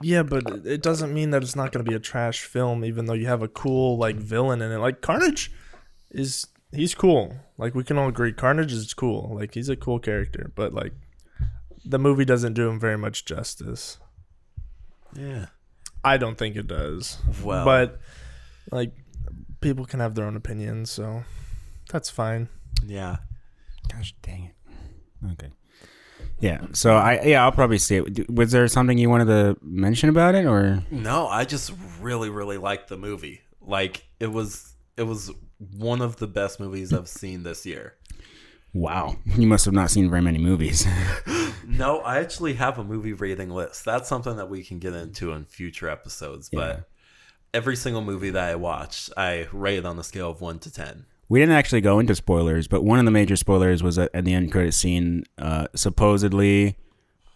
Yeah, 0.01 0.23
but 0.23 0.49
it- 0.49 0.65
it 0.65 0.81
doesn't 0.81 1.13
mean 1.13 1.29
that 1.31 1.43
it's 1.43 1.55
not 1.55 1.71
going 1.71 1.83
to 1.85 1.89
be 1.89 1.95
a 1.95 1.99
trash 1.99 2.43
film, 2.43 2.83
even 2.85 3.05
though 3.05 3.13
you 3.13 3.27
have 3.27 3.41
a 3.41 3.47
cool 3.47 3.97
like 3.97 4.15
villain 4.17 4.61
in 4.61 4.71
it. 4.71 4.77
Like 4.77 5.01
Carnage 5.01 5.51
is 6.11 6.47
he's 6.71 6.93
cool. 6.95 7.35
Like 7.57 7.75
we 7.75 7.83
can 7.83 7.97
all 7.97 8.07
agree, 8.09 8.31
Carnage 8.33 8.71
is 8.73 8.93
cool. 8.93 9.35
Like 9.35 9.53
he's 9.53 9.69
a 9.69 9.75
cool 9.75 9.99
character, 9.99 10.51
but 10.55 10.73
like 10.73 10.93
the 11.85 11.99
movie 11.99 12.25
doesn't 12.25 12.53
do 12.53 12.67
him 12.69 12.79
very 12.79 12.97
much 12.97 13.25
justice. 13.25 13.97
Yeah. 15.15 15.47
I 16.03 16.17
don't 16.17 16.37
think 16.37 16.55
it 16.55 16.67
does. 16.67 17.17
Well, 17.43 17.65
But 17.65 17.99
like 18.71 18.93
people 19.61 19.85
can 19.85 19.99
have 19.99 20.15
their 20.15 20.25
own 20.25 20.35
opinions, 20.35 20.91
so 20.91 21.23
that's 21.91 22.09
fine. 22.09 22.47
yeah. 22.85 23.17
Gosh 23.91 24.13
dang 24.21 24.43
it. 24.45 24.55
Okay. 25.33 25.51
Yeah. 26.39 26.65
So 26.73 26.95
I 26.95 27.21
yeah 27.23 27.43
I'll 27.43 27.51
probably 27.51 27.77
see 27.77 27.97
it. 27.97 28.29
Was 28.29 28.51
there 28.51 28.67
something 28.67 28.97
you 28.97 29.09
wanted 29.09 29.25
to 29.25 29.57
mention 29.61 30.09
about 30.09 30.35
it 30.35 30.45
or? 30.45 30.83
No, 30.91 31.27
I 31.27 31.45
just 31.45 31.73
really, 31.99 32.29
really 32.29 32.57
liked 32.57 32.89
the 32.89 32.97
movie. 32.97 33.41
Like 33.61 34.05
it 34.19 34.31
was, 34.31 34.73
it 34.97 35.03
was 35.03 35.31
one 35.75 36.01
of 36.01 36.15
the 36.17 36.27
best 36.27 36.59
movies 36.59 36.93
I've 36.93 37.07
seen 37.07 37.43
this 37.43 37.65
year. 37.65 37.95
Wow, 38.73 39.17
you 39.25 39.47
must 39.47 39.65
have 39.65 39.73
not 39.73 39.91
seen 39.91 40.09
very 40.09 40.21
many 40.21 40.37
movies. 40.39 40.87
No, 41.69 41.99
I 41.99 42.17
actually 42.17 42.55
have 42.55 42.79
a 42.79 42.83
movie 42.83 43.13
rating 43.13 43.51
list. 43.51 43.85
That's 43.85 44.09
something 44.09 44.37
that 44.37 44.49
we 44.49 44.63
can 44.63 44.79
get 44.79 44.93
into 44.93 45.31
in 45.33 45.45
future 45.45 45.87
episodes. 45.87 46.49
Yeah. 46.51 46.59
But 46.59 46.89
every 47.53 47.75
single 47.75 48.01
movie 48.01 48.31
that 48.31 48.49
I 48.49 48.55
watched, 48.55 49.11
I 49.15 49.47
rate 49.51 49.85
on 49.85 49.99
a 49.99 50.03
scale 50.03 50.31
of 50.31 50.41
one 50.41 50.57
to 50.59 50.73
ten. 50.73 51.05
We 51.29 51.39
didn't 51.39 51.55
actually 51.55 51.81
go 51.81 51.99
into 51.99 52.15
spoilers, 52.15 52.67
but 52.67 52.83
one 52.83 52.99
of 52.99 53.05
the 53.05 53.11
major 53.11 53.35
spoilers 53.35 53.81
was 53.83 53.97
at, 53.97 54.09
at 54.13 54.25
the 54.25 54.33
end 54.33 54.51
credit 54.51 54.73
scene. 54.73 55.23
Uh, 55.37 55.67
supposedly, 55.75 56.75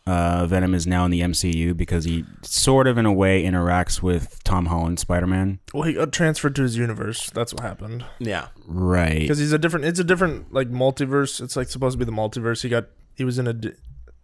uh, 0.06 0.46
Venom 0.48 0.74
is 0.74 0.86
now 0.86 1.06
in 1.06 1.12
the 1.12 1.22
MCU 1.22 1.78
because 1.78 2.04
he 2.04 2.26
sort 2.42 2.88
of, 2.88 2.98
in 2.98 3.06
a 3.06 3.14
way, 3.14 3.44
interacts 3.44 4.02
with 4.02 4.44
Tom 4.44 4.66
Holland 4.66 5.00
Spider 5.00 5.28
Man. 5.28 5.60
Well, 5.74 5.84
he 5.84 5.94
got 5.94 6.12
transferred 6.12 6.56
to 6.58 6.64
his 6.64 6.76
universe. 6.76 7.30
That's 7.30 7.54
what 7.54 7.62
happened. 7.64 8.04
Yeah, 8.20 8.48
Right. 8.68 9.20
because 9.22 9.38
he's 9.40 9.54
a 9.54 9.58
different 9.60 9.86
it's 9.86 10.00
a 10.00 10.04
different 10.04 10.52
like 10.54 10.70
multiverse 10.70 11.40
it's 11.42 11.56
like 11.56 11.70
supposed 11.70 11.94
to 12.00 12.06
be 12.06 12.10
the 12.10 12.12
multiverse 12.18 12.64
he 12.64 12.70
got 12.70 12.88
he 13.16 13.24
was 13.24 13.38
in 13.40 13.48
a 13.48 13.54
di- 13.54 13.74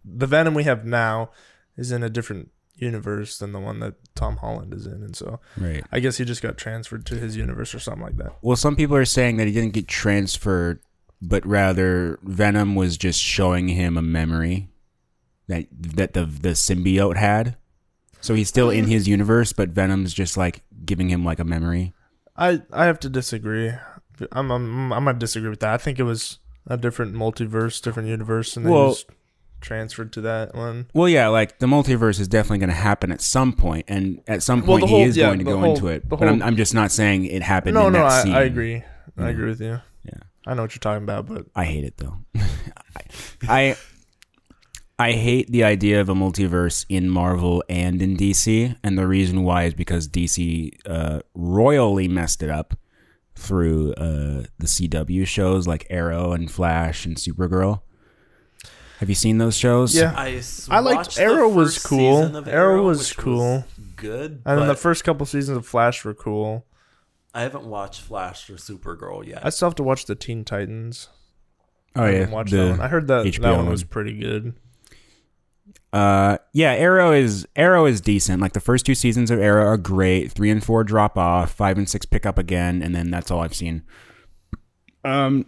the 0.04 0.26
venom 0.26 0.52
we 0.54 0.64
have 0.64 0.84
now 0.84 1.30
is 1.76 1.92
in 1.92 2.02
a 2.02 2.10
different 2.10 2.50
universe 2.80 3.38
than 3.38 3.52
the 3.52 3.60
one 3.60 3.80
that 3.80 3.94
tom 4.14 4.36
holland 4.38 4.72
is 4.74 4.86
in 4.86 5.02
and 5.02 5.14
so 5.14 5.38
Right. 5.56 5.84
i 5.92 6.00
guess 6.00 6.16
he 6.18 6.24
just 6.24 6.42
got 6.42 6.56
transferred 6.56 7.04
to 7.06 7.16
his 7.16 7.36
universe 7.36 7.74
or 7.74 7.78
something 7.78 8.02
like 8.02 8.16
that 8.16 8.32
Well, 8.42 8.56
some 8.56 8.76
people 8.76 8.96
are 8.96 9.04
saying 9.04 9.36
that 9.36 9.46
he 9.46 9.52
didn't 9.52 9.72
get 9.74 9.86
transferred, 9.88 10.80
but 11.22 11.44
rather 11.46 12.18
Venom 12.22 12.74
was 12.74 12.96
just 12.96 13.20
showing 13.20 13.68
him 13.68 13.96
a 13.98 14.02
memory 14.02 14.70
that 15.48 15.66
that 15.72 16.14
the 16.14 16.24
the 16.24 16.50
symbiote 16.50 17.16
had. 17.16 17.56
So 18.22 18.34
he's 18.34 18.48
still 18.48 18.70
in 18.70 18.84
uh, 18.84 18.88
his 18.88 19.08
universe, 19.08 19.52
but 19.52 19.70
Venom's 19.70 20.12
just 20.14 20.36
like 20.36 20.62
giving 20.84 21.08
him 21.10 21.24
like 21.24 21.38
a 21.40 21.44
memory. 21.44 21.92
i 22.36 22.62
i 22.72 22.84
have 22.86 22.98
to 23.00 23.08
disagree 23.10 23.70
i'm 24.32 24.50
i'm, 24.50 24.92
I'm 24.92 25.04
gonna 25.04 25.18
disagree 25.18 25.50
with 25.50 25.60
that 25.60 25.74
i 25.74 25.78
think 25.78 25.98
it 25.98 26.04
was 26.04 26.38
a 26.66 26.76
different 26.76 27.14
multiverse 27.14 27.82
different 27.82 28.08
universe 28.08 28.56
and 28.56 28.64
then 28.64 28.72
Well- 28.72 28.88
was 28.88 29.04
transferred 29.60 30.12
to 30.14 30.20
that 30.22 30.54
one 30.54 30.86
Well, 30.94 31.08
yeah, 31.08 31.28
like 31.28 31.58
the 31.58 31.66
multiverse 31.66 32.18
is 32.20 32.28
definitely 32.28 32.58
going 32.58 32.70
to 32.70 32.74
happen 32.76 33.12
at 33.12 33.20
some 33.20 33.52
point, 33.52 33.84
and 33.88 34.20
at 34.26 34.42
some 34.42 34.60
Well, 34.66 34.78
point 34.78 34.90
he 34.90 35.02
is 35.02 35.16
yeah, 35.16 35.26
going 35.26 35.38
to 35.38 35.44
go 35.44 35.58
whole- 35.58 35.74
into 35.74 35.88
it. 35.88 36.08
the 36.08 36.16
But 36.16 36.28
I'm, 36.28 36.42
I'm 36.42 36.56
just 36.56 36.74
not 36.74 36.90
saying 36.90 37.26
it 37.26 37.42
happened. 37.42 37.74
no 37.74 37.86
in 37.88 37.92
no 37.92 38.04
I. 38.04 38.22
I 38.28 38.42
agree 38.42 38.82
i 39.18 39.28
agree 39.28 39.48
with 39.50 39.60
you 39.60 39.80
Yeah. 40.04 40.14
i 40.46 40.54
know 40.54 40.62
what 40.62 40.74
you're 40.74 40.80
talking 40.80 41.02
about 41.02 41.26
but 41.26 41.46
I 41.54 41.64
hate 41.64 41.84
it 41.84 41.96
though. 41.98 42.16
I 43.48 43.76
I 44.98 45.12
hate 45.12 45.50
the 45.50 45.64
idea 45.64 46.00
of 46.00 46.08
a 46.10 46.14
multiverse 46.14 46.84
in 46.90 47.08
Marvel 47.08 47.64
and 47.70 48.02
in 48.02 48.16
DC, 48.18 48.76
and 48.84 48.98
the 48.98 49.06
reason 49.06 49.44
why 49.44 49.64
is 49.64 49.72
because 49.72 50.06
DC 50.08 50.72
uh, 50.84 51.20
royally 51.34 52.06
messed 52.06 52.42
it 52.42 52.50
up 52.50 52.74
through 53.34 53.94
uh, 53.94 54.42
the 54.58 54.66
CW 54.66 55.26
shows 55.26 55.66
like 55.66 55.86
Arrow 55.88 56.32
and 56.32 56.50
Flash 56.50 57.06
and 57.06 57.16
Supergirl. 57.16 57.80
Have 59.00 59.08
you 59.08 59.14
seen 59.14 59.38
those 59.38 59.56
shows? 59.56 59.94
Yeah. 59.96 60.12
I 60.14 60.78
liked- 60.80 60.96
watched 60.96 61.16
the 61.16 61.22
Arrow 61.22 61.48
was 61.48 61.82
cool. 61.82 62.20
season 62.20 62.36
of 62.36 62.46
Arrow 62.46 62.84
was 62.86 62.98
which 62.98 63.16
cool. 63.16 63.64
good. 63.96 64.42
and 64.44 64.58
then 64.60 64.68
the 64.68 64.74
first 64.76 65.04
couple 65.04 65.24
seasons 65.26 65.56
of 65.56 65.66
flash 65.66 66.04
were 66.04 66.14
cool 66.14 66.66
I 67.32 67.42
haven't 67.42 67.64
watched 67.64 68.00
Flash 68.00 68.50
or 68.50 68.54
Supergirl 68.54 69.24
yet. 69.26 69.44
I 69.46 69.50
still 69.50 69.68
have 69.68 69.76
to 69.76 69.82
watch 69.84 70.04
the 70.06 70.16
Teen 70.16 70.44
Titans. 70.44 71.08
Oh 71.96 72.02
I 72.02 72.10
yeah. 72.10 72.18
haven't 72.18 72.32
watched 72.34 72.50
that 72.50 72.70
one. 72.70 72.80
I 72.80 72.88
heard 72.88 73.06
that 73.06 73.24
HBO 73.24 73.40
that 73.42 73.50
one 73.52 73.58
one. 73.58 73.70
was 73.70 73.84
pretty 73.84 74.18
good. 74.18 74.54
Uh, 75.92 76.38
yeah, 76.52 76.72
Arrow 76.72 77.12
is 77.12 77.46
Arrow 77.56 77.86
is 77.86 78.00
decent. 78.00 78.40
Like 78.42 78.52
the 78.52 78.60
first 78.60 78.84
two 78.84 78.94
seasons 78.94 79.30
of 79.30 79.40
Arrow 79.40 79.64
are 79.64 79.76
great. 79.76 80.30
Three 80.32 80.50
and 80.50 80.62
four 80.62 80.84
drop 80.84 81.16
off. 81.16 81.52
Five 81.52 81.78
and 81.78 81.88
six 81.88 82.04
pick 82.04 82.26
up 82.26 82.36
again, 82.36 82.82
and 82.82 82.94
then 82.94 83.10
that's 83.10 83.30
all 83.30 83.40
I've 83.40 83.54
seen. 83.54 83.82
Um, 85.04 85.46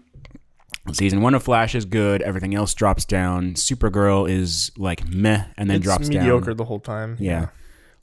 season 0.93 1.21
one 1.23 1.35
of 1.35 1.43
Flash 1.43 1.75
is 1.75 1.85
good. 1.85 2.23
Everything 2.23 2.55
else 2.55 2.75
drops 2.75 3.05
down. 3.05 3.55
Supergirl 3.55 4.29
is 4.29 4.73
like 4.77 5.07
meh, 5.09 5.45
and 5.57 5.71
then 5.71 5.77
it's 5.77 5.85
drops 5.85 6.09
mediocre 6.09 6.47
down. 6.47 6.57
the 6.57 6.65
whole 6.65 6.81
time. 6.81 7.17
Yeah. 7.21 7.49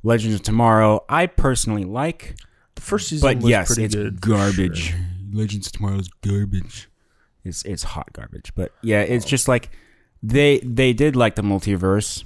Legends 0.03 0.35
of 0.35 0.43
Tomorrow, 0.43 1.03
I 1.09 1.25
personally 1.25 1.83
like, 1.83 2.35
the 2.75 2.81
first 2.81 3.09
season 3.09 3.27
but 3.27 3.43
was 3.43 3.49
yes, 3.49 3.67
pretty 3.67 3.83
it's 3.83 3.95
good. 3.95 4.21
garbage. 4.21 4.77
sure. 4.91 4.99
Legends 5.33 5.67
of 5.67 5.73
Tomorrow 5.73 5.99
is 5.99 6.09
garbage. 6.25 6.89
It's 7.43 7.63
it's 7.63 7.83
hot 7.83 8.11
garbage. 8.13 8.53
But 8.55 8.71
yeah, 8.81 9.01
it's 9.01 9.25
just 9.25 9.47
like 9.47 9.69
they 10.23 10.59
they 10.59 10.93
did 10.93 11.15
like 11.15 11.35
the 11.35 11.41
multiverse 11.41 12.23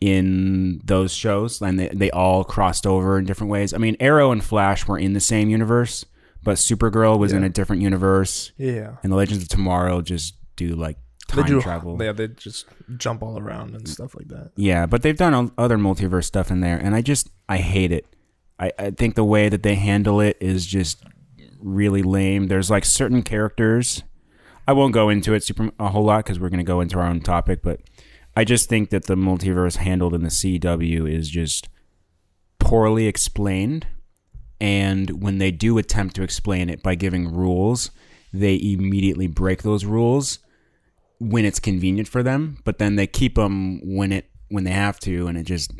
in 0.00 0.80
those 0.84 1.12
shows 1.12 1.60
and 1.60 1.78
they, 1.78 1.88
they 1.88 2.10
all 2.10 2.44
crossed 2.44 2.86
over 2.86 3.18
in 3.18 3.24
different 3.24 3.50
ways. 3.50 3.74
I 3.74 3.78
mean, 3.78 3.96
Arrow 3.98 4.30
and 4.30 4.42
Flash 4.42 4.86
were 4.86 4.98
in 4.98 5.12
the 5.12 5.20
same 5.20 5.48
universe, 5.48 6.04
but 6.48 6.56
Supergirl 6.56 7.18
was 7.18 7.34
in 7.34 7.44
a 7.44 7.50
different 7.50 7.82
universe 7.82 8.52
Yeah, 8.56 8.96
and 9.02 9.12
the 9.12 9.16
Legends 9.16 9.42
of 9.42 9.50
Tomorrow 9.50 10.00
just 10.00 10.34
do 10.56 10.68
like 10.68 10.96
they 11.28 11.42
time 11.42 11.46
do 11.46 11.60
travel. 11.60 12.02
Yeah, 12.02 12.12
they 12.12 12.28
just 12.28 12.64
jump 12.96 13.22
all 13.22 13.38
around 13.38 13.74
and 13.74 13.86
stuff 13.86 14.14
like 14.14 14.28
that. 14.28 14.52
Yeah, 14.56 14.86
but 14.86 15.02
they've 15.02 15.14
done 15.14 15.52
other 15.58 15.76
multiverse 15.76 16.24
stuff 16.24 16.50
in 16.50 16.60
there, 16.60 16.78
and 16.78 16.94
I 16.94 17.02
just 17.02 17.28
I 17.50 17.58
hate 17.58 17.92
it. 17.92 18.06
I, 18.58 18.72
I 18.78 18.90
think 18.92 19.14
the 19.14 19.26
way 19.26 19.50
that 19.50 19.62
they 19.62 19.74
handle 19.74 20.22
it 20.22 20.38
is 20.40 20.64
just 20.64 21.04
really 21.60 22.02
lame. 22.02 22.46
There's 22.48 22.70
like 22.70 22.86
certain 22.86 23.22
characters. 23.22 24.02
I 24.66 24.72
won't 24.72 24.94
go 24.94 25.10
into 25.10 25.34
it 25.34 25.44
super 25.44 25.70
a 25.78 25.88
whole 25.88 26.04
lot 26.04 26.24
because 26.24 26.40
we're 26.40 26.48
going 26.48 26.64
to 26.64 26.64
go 26.64 26.80
into 26.80 26.98
our 26.98 27.06
own 27.06 27.20
topic, 27.20 27.60
but 27.62 27.80
I 28.34 28.44
just 28.44 28.70
think 28.70 28.88
that 28.88 29.04
the 29.04 29.16
multiverse 29.16 29.76
handled 29.76 30.14
in 30.14 30.22
the 30.22 30.30
CW 30.30 31.12
is 31.12 31.28
just 31.28 31.68
poorly 32.58 33.06
explained. 33.06 33.86
And 34.60 35.22
when 35.22 35.38
they 35.38 35.50
do 35.50 35.78
attempt 35.78 36.16
to 36.16 36.22
explain 36.22 36.68
it 36.68 36.82
by 36.82 36.94
giving 36.96 37.32
rules, 37.32 37.90
they 38.32 38.56
immediately 38.60 39.26
break 39.28 39.62
those 39.62 39.84
rules 39.84 40.40
when 41.20 41.44
it's 41.44 41.60
convenient 41.60 42.08
for 42.08 42.22
them, 42.22 42.58
but 42.64 42.78
then 42.78 42.96
they 42.96 43.06
keep 43.06 43.34
them 43.36 43.80
when 43.84 44.12
it 44.12 44.30
when 44.50 44.64
they 44.64 44.70
have 44.72 44.98
to, 45.00 45.26
and 45.26 45.36
it 45.36 45.44
just 45.44 45.72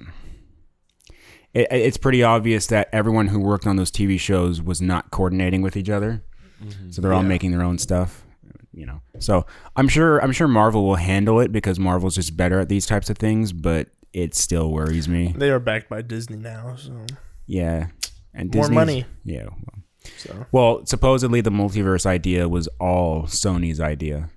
it, 1.55 1.67
it's 1.71 1.97
pretty 1.97 2.23
obvious 2.23 2.67
that 2.69 2.89
everyone 2.93 3.29
who 3.29 3.41
worked 3.41 3.67
on 3.67 3.77
those 3.77 3.91
TV 3.91 4.19
shows 4.19 4.61
was 4.61 4.81
not 4.83 5.11
coordinating 5.11 5.63
with 5.63 5.77
each 5.77 5.89
other, 5.91 6.23
mm-hmm. 6.63 6.91
so 6.91 7.01
they're 7.03 7.13
all 7.13 7.23
Yeah. 7.23 7.29
making 7.29 7.51
their 7.53 7.63
own 7.63 7.79
stuff, 7.79 8.25
you 8.73 8.85
know. 8.87 9.01
So 9.19 9.47
I'm 9.77 9.89
sure 9.89 10.19
I'm 10.19 10.33
sure 10.33 10.49
Marvel 10.49 10.85
will 10.87 10.97
handle 10.97 11.41
it 11.41 11.53
because 11.53 11.79
Marvel's 11.79 12.15
just 12.15 12.37
better 12.37 12.61
at 12.61 12.69
these 12.69 12.87
types 12.87 13.09
of 13.11 13.17
things, 13.19 13.53
but 13.53 13.89
it 14.13 14.35
still 14.35 14.71
worries 14.73 15.09
me. 15.09 15.35
They 15.37 15.51
are 15.51 15.61
backed 15.61 15.89
by 15.89 16.03
Disney 16.03 16.37
now, 16.39 16.77
so 16.77 17.07
Yeah, 17.47 17.89
and 18.35 18.53
more 18.55 18.63
Disney's- 18.65 18.75
money. 18.75 19.05
Yeah. 19.25 19.45
Well, 19.45 19.83
So 20.17 20.47
well, 20.53 20.87
supposedly 20.87 21.41
the 21.41 21.51
multiverse 21.51 22.07
idea 22.07 22.49
was 22.49 22.69
all 22.81 23.25
Sony's 23.25 23.81
idea. 23.81 24.31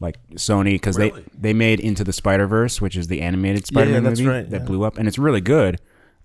Like 0.00 0.16
Sony, 0.32 0.72
because 0.72 0.98
Really? 0.98 1.22
they 1.22 1.24
they 1.38 1.52
made 1.52 1.80
Into 1.80 2.02
the 2.04 2.12
Spider 2.12 2.46
Verse, 2.46 2.80
which 2.80 2.96
is 2.96 3.06
the 3.06 3.22
animated 3.22 3.66
Spider-Man 3.66 4.02
that's 4.04 4.20
movie 4.20 4.30
right, 4.30 4.50
that 4.50 4.60
yeah. 4.62 4.66
blew 4.66 4.82
up, 4.84 4.98
and 4.98 5.06
it's 5.08 5.18
really 5.18 5.40
good. 5.40 5.80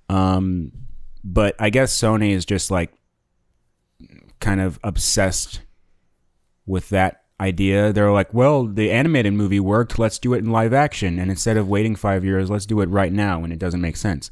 Um, 0.10 0.72
but 1.24 1.56
I 1.60 1.70
guess 1.70 1.96
Sony 1.98 2.32
is 2.32 2.46
just 2.46 2.72
like 2.72 2.92
kind 4.40 4.60
of 4.62 4.80
obsessed 4.84 5.62
with 6.66 6.90
that 6.90 7.24
idea. 7.40 7.94
They're 7.94 8.12
like, 8.12 8.34
well, 8.34 8.66
the 8.66 8.92
animated 8.92 9.34
movie 9.34 9.60
worked. 9.60 10.00
Let's 10.00 10.20
do 10.20 10.34
it 10.34 10.40
in 10.40 10.50
live 10.52 10.74
action, 10.74 11.20
and 11.20 11.30
instead 11.30 11.56
of 11.58 11.68
waiting 11.70 11.96
five 11.96 12.26
years, 12.26 12.50
let's 12.50 12.66
do 12.66 12.82
it 12.82 12.90
right 12.90 13.14
now, 13.14 13.44
and 13.44 13.54
it 13.54 13.60
doesn't 13.60 13.82
make 13.82 13.96
sense. 13.98 14.32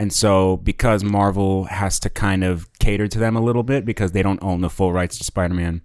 And 0.00 0.12
so, 0.12 0.56
because 0.56 1.04
Marvel 1.04 1.64
has 1.64 2.00
to 2.00 2.08
kind 2.08 2.42
of 2.42 2.66
cater 2.78 3.06
to 3.06 3.18
them 3.18 3.36
a 3.36 3.40
little 3.40 3.62
bit 3.62 3.84
because 3.84 4.12
they 4.12 4.22
don't 4.22 4.42
own 4.42 4.62
the 4.62 4.70
full 4.70 4.92
rights 4.94 5.18
to 5.18 5.24
Spider-Man, 5.24 5.82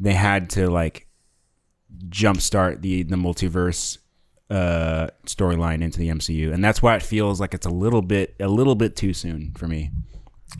they 0.00 0.14
had 0.14 0.50
to 0.50 0.68
like 0.68 1.06
jumpstart 2.08 2.80
the 2.82 3.02
the 3.04 3.16
multiverse 3.16 3.98
uh 4.50 5.06
storyline 5.26 5.80
into 5.80 5.98
the 6.00 6.08
MCU. 6.08 6.52
And 6.52 6.64
that's 6.64 6.82
why 6.82 6.96
it 6.96 7.02
feels 7.02 7.40
like 7.40 7.54
it's 7.54 7.66
a 7.66 7.70
little 7.70 8.02
bit 8.02 8.34
a 8.40 8.48
little 8.48 8.74
bit 8.74 8.96
too 8.96 9.14
soon 9.14 9.52
for 9.56 9.68
me. 9.68 9.90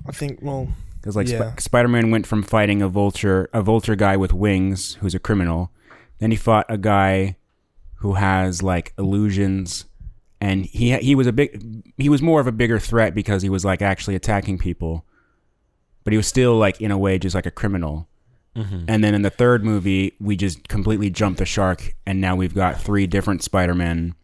I 0.06 0.12
think 0.12 0.38
well, 0.40 0.68
Because 1.00 1.16
like 1.16 1.26
Yeah. 1.28 1.50
Sp- 1.58 1.60
Spider-Man 1.60 2.12
went 2.12 2.24
from 2.24 2.44
fighting 2.44 2.82
a 2.82 2.88
vulture, 2.88 3.50
a 3.52 3.62
vulture 3.62 3.96
guy 3.96 4.16
with 4.16 4.32
wings 4.32 4.94
who's 5.00 5.14
a 5.14 5.18
criminal, 5.18 5.72
then 6.18 6.30
he 6.30 6.36
fought 6.36 6.66
a 6.68 6.78
guy 6.78 7.36
who 7.96 8.14
has 8.14 8.62
like 8.62 8.94
illusions, 8.96 9.86
and 10.40 10.64
he 10.64 10.96
he 10.98 11.14
was 11.14 11.26
a 11.26 11.32
big 11.32 11.92
he 11.96 12.08
was 12.08 12.22
more 12.22 12.40
of 12.40 12.46
a 12.46 12.52
bigger 12.52 12.78
threat 12.78 13.14
because 13.14 13.42
he 13.42 13.48
was 13.48 13.64
like 13.64 13.82
actually 13.82 14.14
attacking 14.14 14.58
people, 14.58 15.04
but 16.04 16.12
he 16.12 16.16
was 16.16 16.26
still 16.26 16.56
like 16.56 16.80
in 16.80 16.90
a 16.90 16.98
way 16.98 17.18
just 17.18 17.34
like 17.34 17.46
a 17.46 17.50
criminal. 17.50 18.08
Mm-hmm. 18.56 18.84
And 18.88 19.04
then 19.04 19.14
in 19.14 19.22
the 19.22 19.30
third 19.30 19.64
movie, 19.64 20.14
we 20.18 20.34
just 20.36 20.66
completely 20.66 21.08
jumped 21.08 21.38
the 21.38 21.46
shark, 21.46 21.94
and 22.04 22.20
now 22.20 22.34
we've 22.34 22.54
got 22.54 22.80
three 22.80 23.06
different 23.06 23.44
Spider-Men, 23.44 24.14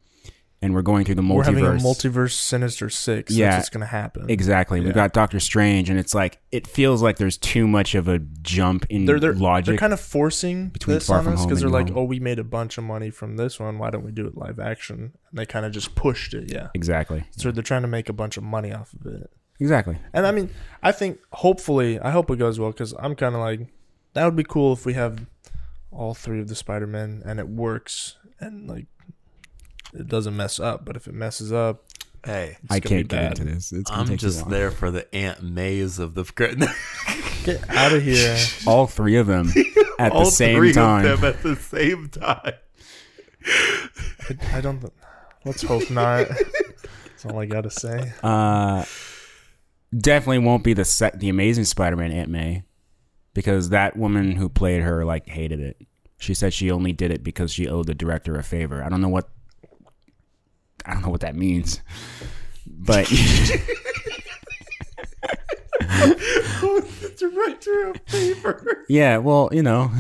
and 0.67 0.75
we're 0.75 0.83
going 0.83 1.05
through 1.05 1.15
the 1.15 1.23
multiverse. 1.23 1.35
We're 1.37 1.45
having 1.45 1.65
a 1.65 1.71
multiverse 1.83 2.33
Sinister 2.33 2.91
Six. 2.91 3.33
Yeah. 3.33 3.51
That's 3.51 3.57
what's 3.61 3.69
gonna 3.71 3.87
happen. 3.87 4.29
Exactly. 4.29 4.81
We've 4.81 4.93
got 4.93 5.13
Doctor 5.15 5.41
Strange, 5.41 5.89
and 5.89 5.99
it's 5.99 6.15
like 6.15 6.39
it 6.53 6.67
feels 6.67 7.03
like 7.03 7.17
there's 7.17 7.39
too 7.39 7.67
much 7.67 7.95
of 7.95 8.09
a 8.09 8.19
jump 8.19 8.85
in 8.91 9.07
They're 9.07 9.19
they're 9.19 9.33
logic. 9.33 9.67
they're 9.67 9.79
kind 9.79 9.93
of 9.93 10.01
forcing 10.01 10.69
between 10.69 10.95
this 10.97 11.09
on 11.09 11.27
us 11.29 11.47
because 11.47 11.61
they're 11.61 11.71
like, 11.71 11.89
Home. 11.89 11.99
oh, 11.99 12.05
we 12.05 12.21
made 12.21 12.39
a 12.39 12.45
bunch 12.45 12.77
of 12.77 12.85
money 12.85 13.09
from 13.11 13.37
this 13.37 13.59
one. 13.59 13.79
Why 13.79 13.91
don't 13.91 14.05
we 14.05 14.13
do 14.13 14.27
it 14.27 14.37
live 14.37 14.59
action? 14.59 15.13
And 15.31 15.39
they 15.39 15.47
kind 15.47 15.65
of 15.65 15.73
just 15.73 15.95
pushed 15.95 16.35
it. 16.35 16.53
Yeah. 16.53 16.69
exactly. 16.75 17.25
So 17.31 17.51
they're 17.51 17.63
trying 17.63 17.83
to 17.83 17.89
make 17.89 18.09
a 18.09 18.13
bunch 18.13 18.37
of 18.37 18.43
money 18.43 18.73
off 18.73 18.93
of 18.93 19.07
it. 19.07 19.31
Exactly. 19.59 19.97
And 20.13 20.27
I 20.27 20.33
mean, 20.33 20.51
I 20.83 20.93
think 20.93 21.21
hopefully, 21.33 21.99
I 21.99 22.11
hope 22.11 22.31
it 22.31 22.37
goes 22.39 22.61
well 22.61 22.73
because 22.73 22.93
I'm 22.99 23.15
kind 23.15 23.35
of 23.35 23.41
like, 23.41 23.61
that 24.13 24.25
would 24.25 24.37
be 24.37 24.45
cool 24.45 24.73
if 24.73 24.85
we 24.85 24.93
have 24.95 25.27
all 25.91 26.13
three 26.13 26.41
of 26.41 26.49
the 26.49 26.55
Spider 26.55 26.87
Men 26.87 27.23
and 27.25 27.39
it 27.39 27.49
works 27.49 28.17
and 28.39 28.69
like 28.69 28.87
it 29.97 30.09
doesn't 30.09 30.37
mess 30.37 30.59
up. 30.61 30.85
But 30.85 30.97
if 30.97 31.07
it 31.07 31.15
messes 31.15 31.53
up, 31.53 31.85
Hey, 32.25 32.57
it's 32.65 32.73
I 32.73 32.81
gonna 32.81 33.03
be 33.03 33.05
can't 33.05 33.09
get 33.09 33.39
into 33.41 33.45
this. 33.55 33.71
It's 33.73 33.89
gonna 33.89 34.03
I'm 34.03 34.09
take 34.09 34.19
too 34.19 34.27
just 34.27 34.43
long. 34.43 34.51
there 34.51 34.71
for 34.73 34.91
the 34.91 35.15
Aunt 35.15 35.43
Mays 35.45 36.01
of 36.01 36.15
the. 36.15 36.25
Get 37.45 37.71
out 37.71 37.93
of 37.93 38.03
here. 38.03 38.37
All 38.67 38.89
three 38.89 39.15
of 39.17 39.29
them 39.29 39.53
at 40.01 40.11
All 40.11 40.25
the 40.25 40.31
same 40.33 40.57
three 40.57 40.73
time. 40.73 41.07
of 41.07 41.21
them 41.21 41.31
at 41.35 41.43
the 41.45 41.55
same 41.55 42.09
time. 42.09 42.55
I, 43.47 44.37
I 44.55 44.61
don't. 44.61 44.85
Let's 45.45 45.63
hope 45.63 45.89
not. 45.91 46.27
That's 47.05 47.25
all 47.27 47.39
I 47.39 47.47
gotta 47.47 47.71
say. 47.71 48.13
Uh, 48.23 48.85
definitely 49.97 50.41
won't 50.41 50.65
be 50.65 50.73
the 50.75 50.85
set, 50.85 51.21
the 51.21 51.29
Amazing 51.29 51.65
Spider-Man 51.65 52.11
Aunt 52.11 52.29
May, 52.29 52.65
because 53.35 53.69
that 53.69 53.97
woman 53.97 54.33
who 54.33 54.49
played 54.49 54.83
her 54.83 55.05
like 55.05 55.29
hated 55.29 55.61
it. 55.61 55.77
She 56.19 56.35
said 56.35 56.53
she 56.53 56.71
only 56.73 56.93
did 56.93 57.11
it 57.13 57.23
because 57.23 57.53
she 57.53 57.69
owed 57.69 57.87
the 57.87 57.95
director 57.95 58.37
a 58.37 58.43
favor. 58.43 58.83
I 58.83 58.89
don't 58.89 59.01
know 59.01 59.09
what. 59.09 59.29
I 60.87 60.93
don't 60.93 61.03
know 61.03 61.11
what 61.11 61.21
that 61.21 61.35
means, 61.35 61.81
but 62.67 63.07
the 67.01 67.15
director 67.17 67.89
of 67.89 68.05
paper. 68.07 68.85
yeah, 68.89 69.19
well, 69.19 69.49
you 69.53 69.63
know. 69.63 69.91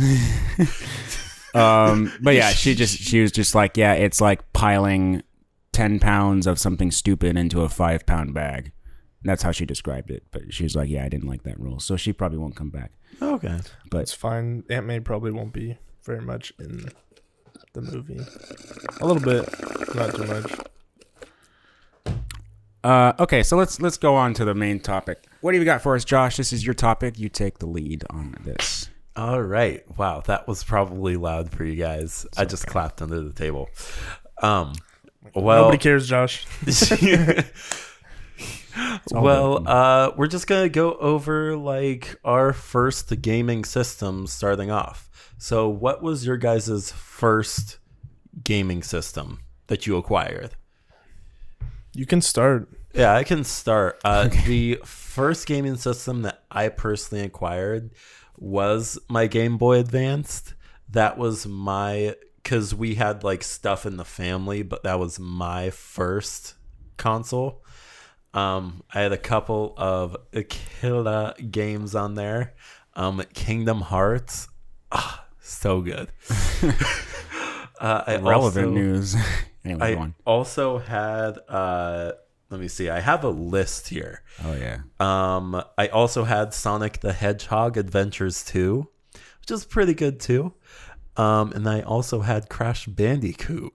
um, 1.54 2.12
but 2.20 2.34
yeah, 2.34 2.50
she 2.50 2.74
just 2.74 2.98
she 2.98 3.20
was 3.20 3.32
just 3.32 3.54
like, 3.54 3.76
yeah, 3.76 3.94
it's 3.94 4.20
like 4.20 4.52
piling 4.52 5.22
ten 5.72 5.98
pounds 5.98 6.46
of 6.46 6.58
something 6.58 6.90
stupid 6.90 7.36
into 7.36 7.62
a 7.62 7.68
five 7.68 8.06
pound 8.06 8.34
bag. 8.34 8.72
That's 9.22 9.42
how 9.42 9.50
she 9.50 9.66
described 9.66 10.10
it. 10.10 10.24
But 10.30 10.54
she 10.54 10.62
was 10.62 10.76
like, 10.76 10.88
yeah, 10.88 11.04
I 11.04 11.08
didn't 11.08 11.28
like 11.28 11.42
that 11.44 11.58
rule, 11.58 11.80
so 11.80 11.96
she 11.96 12.12
probably 12.12 12.38
won't 12.38 12.56
come 12.56 12.70
back. 12.70 12.92
Okay. 13.20 13.58
But 13.90 14.02
it's 14.02 14.12
fine. 14.12 14.64
Aunt 14.70 14.86
May 14.86 15.00
probably 15.00 15.32
won't 15.32 15.52
be 15.52 15.78
very 16.04 16.20
much 16.20 16.52
in 16.58 16.90
the 17.76 17.82
movie. 17.82 18.20
A 19.00 19.06
little 19.06 19.22
bit, 19.22 19.94
not 19.94 20.14
too 20.14 20.24
much. 20.26 20.52
Uh, 22.82 23.12
okay, 23.18 23.42
so 23.42 23.56
let's 23.56 23.80
let's 23.80 23.96
go 23.96 24.14
on 24.14 24.32
to 24.34 24.44
the 24.44 24.54
main 24.54 24.80
topic. 24.80 25.24
What 25.40 25.52
do 25.52 25.58
you 25.58 25.64
got 25.64 25.82
for 25.82 25.94
us, 25.94 26.04
Josh? 26.04 26.36
This 26.36 26.52
is 26.52 26.64
your 26.64 26.74
topic. 26.74 27.18
You 27.18 27.28
take 27.28 27.58
the 27.58 27.66
lead 27.66 28.04
on 28.10 28.36
this. 28.44 28.90
All 29.16 29.42
right. 29.42 29.82
Wow, 29.98 30.22
that 30.26 30.46
was 30.46 30.62
probably 30.62 31.16
loud 31.16 31.50
for 31.50 31.64
you 31.64 31.76
guys. 31.76 32.26
I 32.36 32.44
just 32.44 32.66
clapped 32.66 33.02
under 33.02 33.20
the 33.20 33.32
table. 33.32 33.68
Um. 34.42 34.74
Well. 35.34 35.64
Nobody 35.64 35.78
cares, 35.78 36.08
Josh. 36.08 36.46
well, 39.12 39.66
uh, 39.66 40.12
we're 40.16 40.26
just 40.26 40.46
gonna 40.46 40.68
go 40.68 40.94
over 40.94 41.56
like 41.56 42.16
our 42.24 42.52
first 42.52 43.20
gaming 43.22 43.64
system 43.64 44.26
starting 44.26 44.70
off. 44.70 45.08
So, 45.38 45.68
what 45.68 46.02
was 46.02 46.26
your 46.26 46.36
guys' 46.36 46.90
first 46.92 47.78
gaming 48.42 48.82
system 48.82 49.40
that 49.66 49.86
you 49.86 49.96
acquired? 49.96 50.56
You 51.92 52.06
can 52.06 52.20
start. 52.20 52.68
Yeah, 52.94 53.14
I 53.14 53.24
can 53.24 53.44
start. 53.44 54.00
Uh, 54.04 54.28
The 54.46 54.80
first 54.84 55.46
gaming 55.46 55.76
system 55.76 56.22
that 56.22 56.42
I 56.50 56.68
personally 56.68 57.24
acquired 57.24 57.90
was 58.38 58.98
my 59.08 59.26
Game 59.26 59.56
Boy 59.56 59.78
Advanced. 59.78 60.54
That 60.90 61.18
was 61.18 61.46
my 61.46 62.14
because 62.42 62.74
we 62.74 62.94
had 62.94 63.24
like 63.24 63.42
stuff 63.42 63.86
in 63.86 63.96
the 63.96 64.04
family, 64.04 64.62
but 64.62 64.84
that 64.84 64.98
was 64.98 65.18
my 65.18 65.70
first 65.70 66.54
console. 66.96 67.64
Um, 68.36 68.82
I 68.92 69.00
had 69.00 69.12
a 69.12 69.16
couple 69.18 69.74
of 69.78 70.16
killer 70.48 71.32
games 71.50 71.94
on 71.94 72.14
there. 72.14 72.54
Um, 72.94 73.22
Kingdom 73.34 73.80
Hearts, 73.80 74.48
ah, 74.92 75.24
so 75.40 75.80
good. 75.80 76.12
uh, 77.80 78.02
I 78.06 78.16
Relevant 78.16 78.66
also- 78.68 78.70
news. 78.70 79.16
anyway, 79.64 79.94
I 79.94 79.98
on. 79.98 80.14
also 80.26 80.78
had 80.78 81.38
uh 81.48 82.12
let 82.50 82.60
me 82.60 82.68
see. 82.68 82.88
I 82.88 83.00
have 83.00 83.24
a 83.24 83.28
list 83.28 83.88
here. 83.88 84.22
Oh 84.44 84.54
yeah. 84.54 84.78
Um 85.00 85.62
I 85.76 85.88
also 85.88 86.24
had 86.24 86.54
Sonic 86.54 87.00
the 87.00 87.12
Hedgehog 87.12 87.76
Adventures 87.76 88.44
2, 88.44 88.86
which 89.40 89.50
is 89.50 89.64
pretty 89.64 89.94
good 89.94 90.20
too. 90.20 90.52
Um 91.16 91.52
and 91.52 91.68
I 91.68 91.80
also 91.80 92.20
had 92.20 92.48
Crash 92.48 92.86
Bandicoot. 92.86 93.72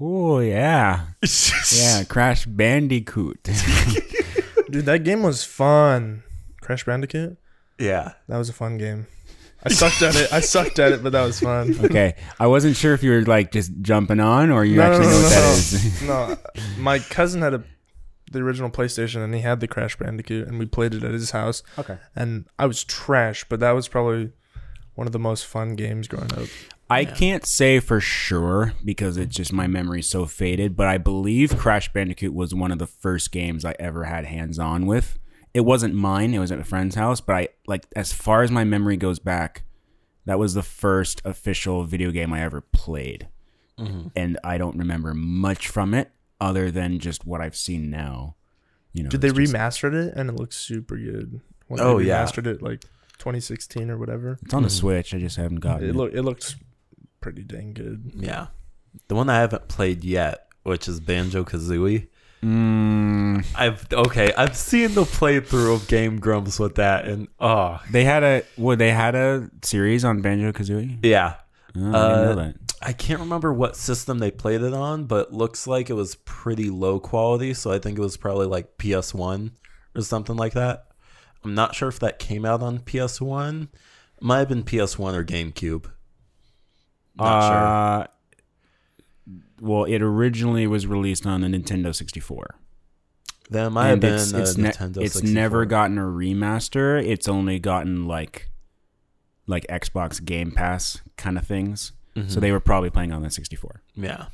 Oh 0.00 0.40
yeah. 0.40 1.06
Yeah. 1.72 2.04
Crash 2.04 2.46
Bandicoot. 2.46 3.42
Dude, 4.70 4.86
that 4.86 5.04
game 5.04 5.22
was 5.22 5.44
fun. 5.44 6.24
Crash 6.60 6.84
Bandicoot? 6.84 7.36
Yeah. 7.78 8.14
That 8.28 8.38
was 8.38 8.48
a 8.48 8.52
fun 8.52 8.76
game. 8.76 9.06
I 9.62 9.68
sucked 9.68 10.02
at 10.02 10.16
it. 10.16 10.32
I 10.32 10.40
sucked 10.40 10.78
at 10.78 10.92
it, 10.92 11.02
but 11.02 11.12
that 11.12 11.22
was 11.24 11.38
fun. 11.38 11.78
okay, 11.84 12.16
I 12.40 12.46
wasn't 12.46 12.76
sure 12.76 12.94
if 12.94 13.02
you 13.02 13.10
were 13.10 13.22
like 13.22 13.52
just 13.52 13.72
jumping 13.82 14.18
on 14.18 14.50
or 14.50 14.64
you 14.64 14.76
No, 14.76 14.88
no, 14.88 14.92
actually 14.94 15.06
no, 15.06 15.12
know 15.12 15.18
no, 15.18 15.22
what 15.22 15.30
that 15.30 16.02
no. 16.06 16.32
is. 16.32 16.66
no, 16.66 16.82
my 16.82 16.98
cousin 16.98 17.42
had 17.42 17.54
a 17.54 17.64
the 18.32 18.38
original 18.40 18.70
PlayStation 18.70 19.22
and 19.22 19.34
he 19.34 19.40
had 19.40 19.60
the 19.60 19.68
Crash 19.68 19.96
Bandicoot 19.96 20.48
and 20.48 20.58
we 20.58 20.64
played 20.64 20.94
it 20.94 21.02
at 21.02 21.12
his 21.12 21.32
house 21.32 21.62
okay. 21.78 21.98
and 22.16 22.46
I 22.58 22.66
was 22.66 22.84
trash, 22.84 23.44
but 23.48 23.60
that 23.60 23.72
was 23.72 23.88
probably 23.88 24.32
one 24.94 25.06
of 25.06 25.12
the 25.12 25.18
most 25.18 25.46
fun 25.46 25.74
games 25.74 26.08
growing 26.08 26.32
up. 26.32 26.48
I 26.90 27.00
Yeah. 27.00 27.14
can't 27.14 27.46
say 27.46 27.78
for 27.80 28.00
sure 28.00 28.74
because 28.84 29.16
it's 29.16 29.36
just 29.36 29.52
my 29.52 29.66
memory's 29.66 30.08
so 30.08 30.26
faded, 30.26 30.76
but 30.76 30.88
I 30.88 30.98
believe 30.98 31.56
Crash 31.56 31.92
Bandicoot 31.92 32.34
was 32.34 32.54
one 32.54 32.72
of 32.72 32.78
the 32.78 32.86
first 32.86 33.30
games 33.30 33.64
I 33.64 33.74
ever 33.78 34.04
had 34.04 34.24
hands 34.24 34.58
on 34.58 34.86
with. 34.86 35.18
It 35.54 35.60
wasn't 35.60 35.94
mine, 35.94 36.34
it 36.34 36.38
was 36.40 36.50
at 36.52 36.58
a 36.58 36.64
friend's 36.64 36.96
house, 36.96 37.20
but 37.20 37.36
I 37.36 37.48
like 37.66 37.86
as 37.96 38.12
far 38.12 38.42
as 38.42 38.50
my 38.50 38.64
memory 38.64 38.96
goes 38.96 39.18
back, 39.20 39.62
that 40.26 40.38
was 40.38 40.54
the 40.54 40.62
first 40.62 41.22
official 41.24 41.84
video 41.84 42.10
game 42.10 42.32
I 42.32 42.42
ever 42.42 42.60
played. 42.60 43.28
And 44.14 44.38
I 44.44 44.58
don't 44.58 44.76
remember 44.76 45.14
much 45.14 45.66
from 45.68 45.94
it 45.94 46.10
other 46.38 46.70
than 46.70 46.98
just 46.98 47.24
what 47.24 47.40
I've 47.40 47.56
seen 47.56 47.88
now. 47.88 48.36
You 48.92 49.04
know, 49.04 49.08
Did 49.08 49.22
they 49.22 49.30
just- 49.32 49.54
remastered 49.54 49.94
it 49.94 50.12
and 50.14 50.28
it 50.28 50.34
looks 50.36 50.56
super 50.56 50.98
good? 50.98 51.40
When 51.68 51.80
Oh, 51.80 51.98
they 51.98 52.04
yeah. 52.08 52.22
remastered 52.22 52.46
it 52.46 52.60
like 52.60 52.82
2016 53.18 53.88
or 53.90 53.96
whatever. 53.96 54.38
It's 54.42 54.52
on 54.52 54.64
the 54.64 54.68
Mhm. 54.68 54.72
Switch. 54.72 55.14
I 55.14 55.18
just 55.18 55.36
haven't 55.36 55.60
gotten 55.60 55.86
It 55.86 55.90
it. 55.90 55.96
look 55.96 56.12
it 56.12 56.22
looks 56.22 56.56
pretty 57.20 57.42
dang 57.42 57.72
good. 57.74 58.12
Yeah. 58.14 58.48
The 59.08 59.14
one 59.14 59.28
I 59.28 59.38
haven't 59.40 59.68
played 59.68 60.04
yet, 60.04 60.46
which 60.62 60.88
is 60.88 61.00
Banjo 61.00 61.44
Kazooie. 61.44 62.08
Mm, 62.42 63.44
I've 63.54 63.86
okay, 63.92 64.32
I've 64.34 64.56
seen 64.56 64.94
the 64.94 65.02
playthrough 65.04 65.74
of 65.74 65.88
Game 65.88 66.18
Grumps 66.18 66.58
with 66.58 66.76
that 66.76 67.04
and 67.04 67.28
oh 67.38 67.78
they 67.90 68.02
had 68.04 68.22
a 68.24 68.42
well, 68.56 68.76
they 68.78 68.92
had 68.92 69.14
a 69.14 69.50
series 69.62 70.04
on 70.06 70.22
Banjo 70.22 70.50
Kazooie. 70.52 70.98
yeah. 71.04 71.34
Oh, 71.76 71.92
I 71.92 71.96
Uh, 71.98 72.08
didn't 72.16 72.24
know 72.36 72.42
that. 72.44 72.56
I 72.82 72.92
can't 72.94 73.20
remember 73.20 73.52
what 73.52 73.76
system 73.76 74.18
they 74.20 74.30
played 74.30 74.62
it 74.62 74.72
on, 74.72 75.04
but 75.04 75.34
looks 75.34 75.66
like 75.66 75.90
it 75.90 75.94
was 75.94 76.14
pretty 76.14 76.70
low 76.70 76.98
quality. 76.98 77.52
So 77.52 77.70
I 77.70 77.78
think 77.78 77.98
it 77.98 78.02
was 78.02 78.16
probably 78.16 78.46
like 78.46 78.78
PS1 78.78 79.50
or 79.94 80.00
something 80.02 80.34
like 80.36 80.54
that. 80.54 80.86
I'm 81.44 81.54
not 81.54 81.74
sure 81.74 81.88
if 81.90 81.98
that 82.00 82.18
came 82.18 82.46
out 82.46 82.62
on 82.62 82.78
PS1. 82.78 83.68
Might 84.22 84.38
have 84.38 84.48
been 84.48 84.64
PS1 84.64 85.12
or 85.14 85.24
GameCube. 85.24 85.90
Not 87.16 87.48
sure. 87.48 87.56
Uh, 87.56 88.06
Well, 89.60 89.84
it 89.84 90.00
originally 90.02 90.66
was 90.66 90.86
released 90.86 91.26
on 91.26 91.40
the 91.42 91.48
Nintendo 91.48 91.94
64. 91.94 92.56
That 93.50 93.70
might 93.70 93.86
have 93.86 93.92
and 93.94 94.00
been 94.00 94.14
it's 94.14 94.32
a 94.32 94.40
it's, 94.42 94.56
ne- 94.56 94.70
Nintendo 94.70 95.02
it's 95.02 95.14
64. 95.14 95.34
never 95.34 95.64
gotten 95.66 95.98
a 95.98 96.02
remaster. 96.02 97.04
It's 97.04 97.28
only 97.28 97.58
gotten 97.58 98.06
like 98.06 98.48
like 99.46 99.66
Xbox 99.66 100.24
Game 100.24 100.52
Pass 100.52 101.00
kind 101.16 101.36
of 101.36 101.44
things. 101.46 101.92
Mhm. 102.16 102.30
So 102.30 102.38
they 102.40 102.52
were 102.52 102.60
probably 102.60 102.90
playing 102.90 103.12
on 103.12 103.22
the 103.22 103.30
64. 103.30 103.82
yeah. 103.96 104.26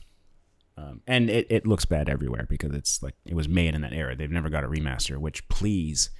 Um, 0.78 1.00
and 1.06 1.30
it, 1.30 1.46
it 1.48 1.66
looks 1.66 1.86
bad 1.86 2.06
everywhere 2.10 2.44
because 2.50 2.74
it's 2.74 3.02
like 3.02 3.14
it 3.24 3.32
was 3.34 3.48
made 3.48 3.74
in 3.74 3.80
that 3.80 3.94
era. 3.94 4.14
They've 4.14 4.30
never 4.30 4.50
got 4.50 4.62
a 4.62 4.68
remaster, 4.68 5.16
which 5.16 5.48
please 5.48 6.10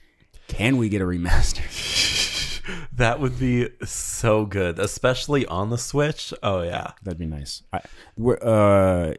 Can 0.49 0.79
we 0.79 0.88
get 0.88 1.03
a 1.03 1.05
remaster? 1.05 1.61
That 2.92 3.20
would 3.20 3.38
be 3.38 3.68
so 3.85 4.44
good, 4.46 4.79
especially 4.79 5.46
on 5.46 5.70
the 5.70 5.79
Switch. 5.79 6.33
Oh 6.42 6.62
yeah. 6.62 6.92
That'd 7.02 7.18
be 7.18 7.26
nice. 7.26 7.62
I, 7.72 7.81
we're, 8.16 8.38
uh, 8.42 9.14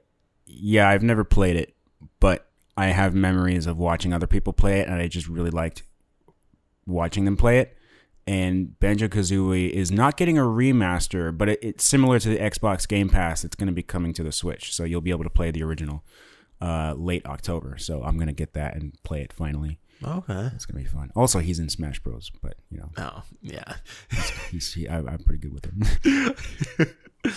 yeah, 0.46 0.90
I've 0.90 1.04
never 1.04 1.24
played 1.24 1.56
it, 1.56 1.76
but 2.20 2.48
I 2.76 2.88
have 2.88 3.14
memories 3.14 3.68
of 3.68 3.78
watching 3.78 4.14
other 4.14 4.28
people 4.28 4.54
play 4.54 4.80
it, 4.80 4.88
and 4.88 5.02
I 5.02 5.08
just 5.08 5.28
really 5.28 5.50
liked 5.50 5.84
watching 6.86 7.26
them 7.26 7.38
play 7.38 7.60
it. 7.60 7.78
And 8.26 8.78
Banjo 8.80 9.08
Kazooie 9.08 9.70
is 9.70 9.92
not 9.92 10.18
getting 10.18 10.38
a 10.38 10.42
remaster, 10.42 11.36
but 11.36 11.50
it, 11.50 11.60
it's 11.62 11.86
similar 11.86 12.20
to 12.20 12.30
the 12.30 12.38
Xbox 12.38 12.88
Game 12.88 13.10
Pass. 13.10 13.44
It's 13.46 13.56
going 13.56 13.68
to 13.68 13.74
be 13.74 13.84
coming 13.84 14.14
to 14.14 14.24
the 14.24 14.32
Switch, 14.32 14.74
so 14.74 14.84
you'll 14.84 15.02
be 15.02 15.12
able 15.12 15.24
to 15.24 15.30
play 15.30 15.50
the 15.50 15.64
original 15.64 16.04
uh, 16.62 16.94
late 16.98 17.26
October. 17.26 17.78
So 17.78 18.04
I'm 18.04 18.18
going 18.18 18.28
to 18.28 18.34
get 18.34 18.54
that 18.54 18.76
and 18.76 18.94
play 19.04 19.22
it 19.22 19.32
finally. 19.32 19.80
Okay. 20.04 20.50
It's 20.54 20.66
going 20.66 20.84
to 20.84 20.90
be 20.90 20.96
fun. 20.98 21.12
Also, 21.16 21.40
he's 21.40 21.60
in 21.60 21.70
Smash 21.70 22.00
Bros, 22.00 22.32
but 22.42 22.56
you 22.70 22.78
know, 22.78 22.92
Oh 22.98 23.24
yeah. 23.42 23.76
he's 24.52 24.74
he, 24.74 24.88
I, 24.88 24.98
I'm 24.98 25.20
pretty 25.20 25.40
good 25.40 25.54
with 25.54 25.66
him. 25.66 26.36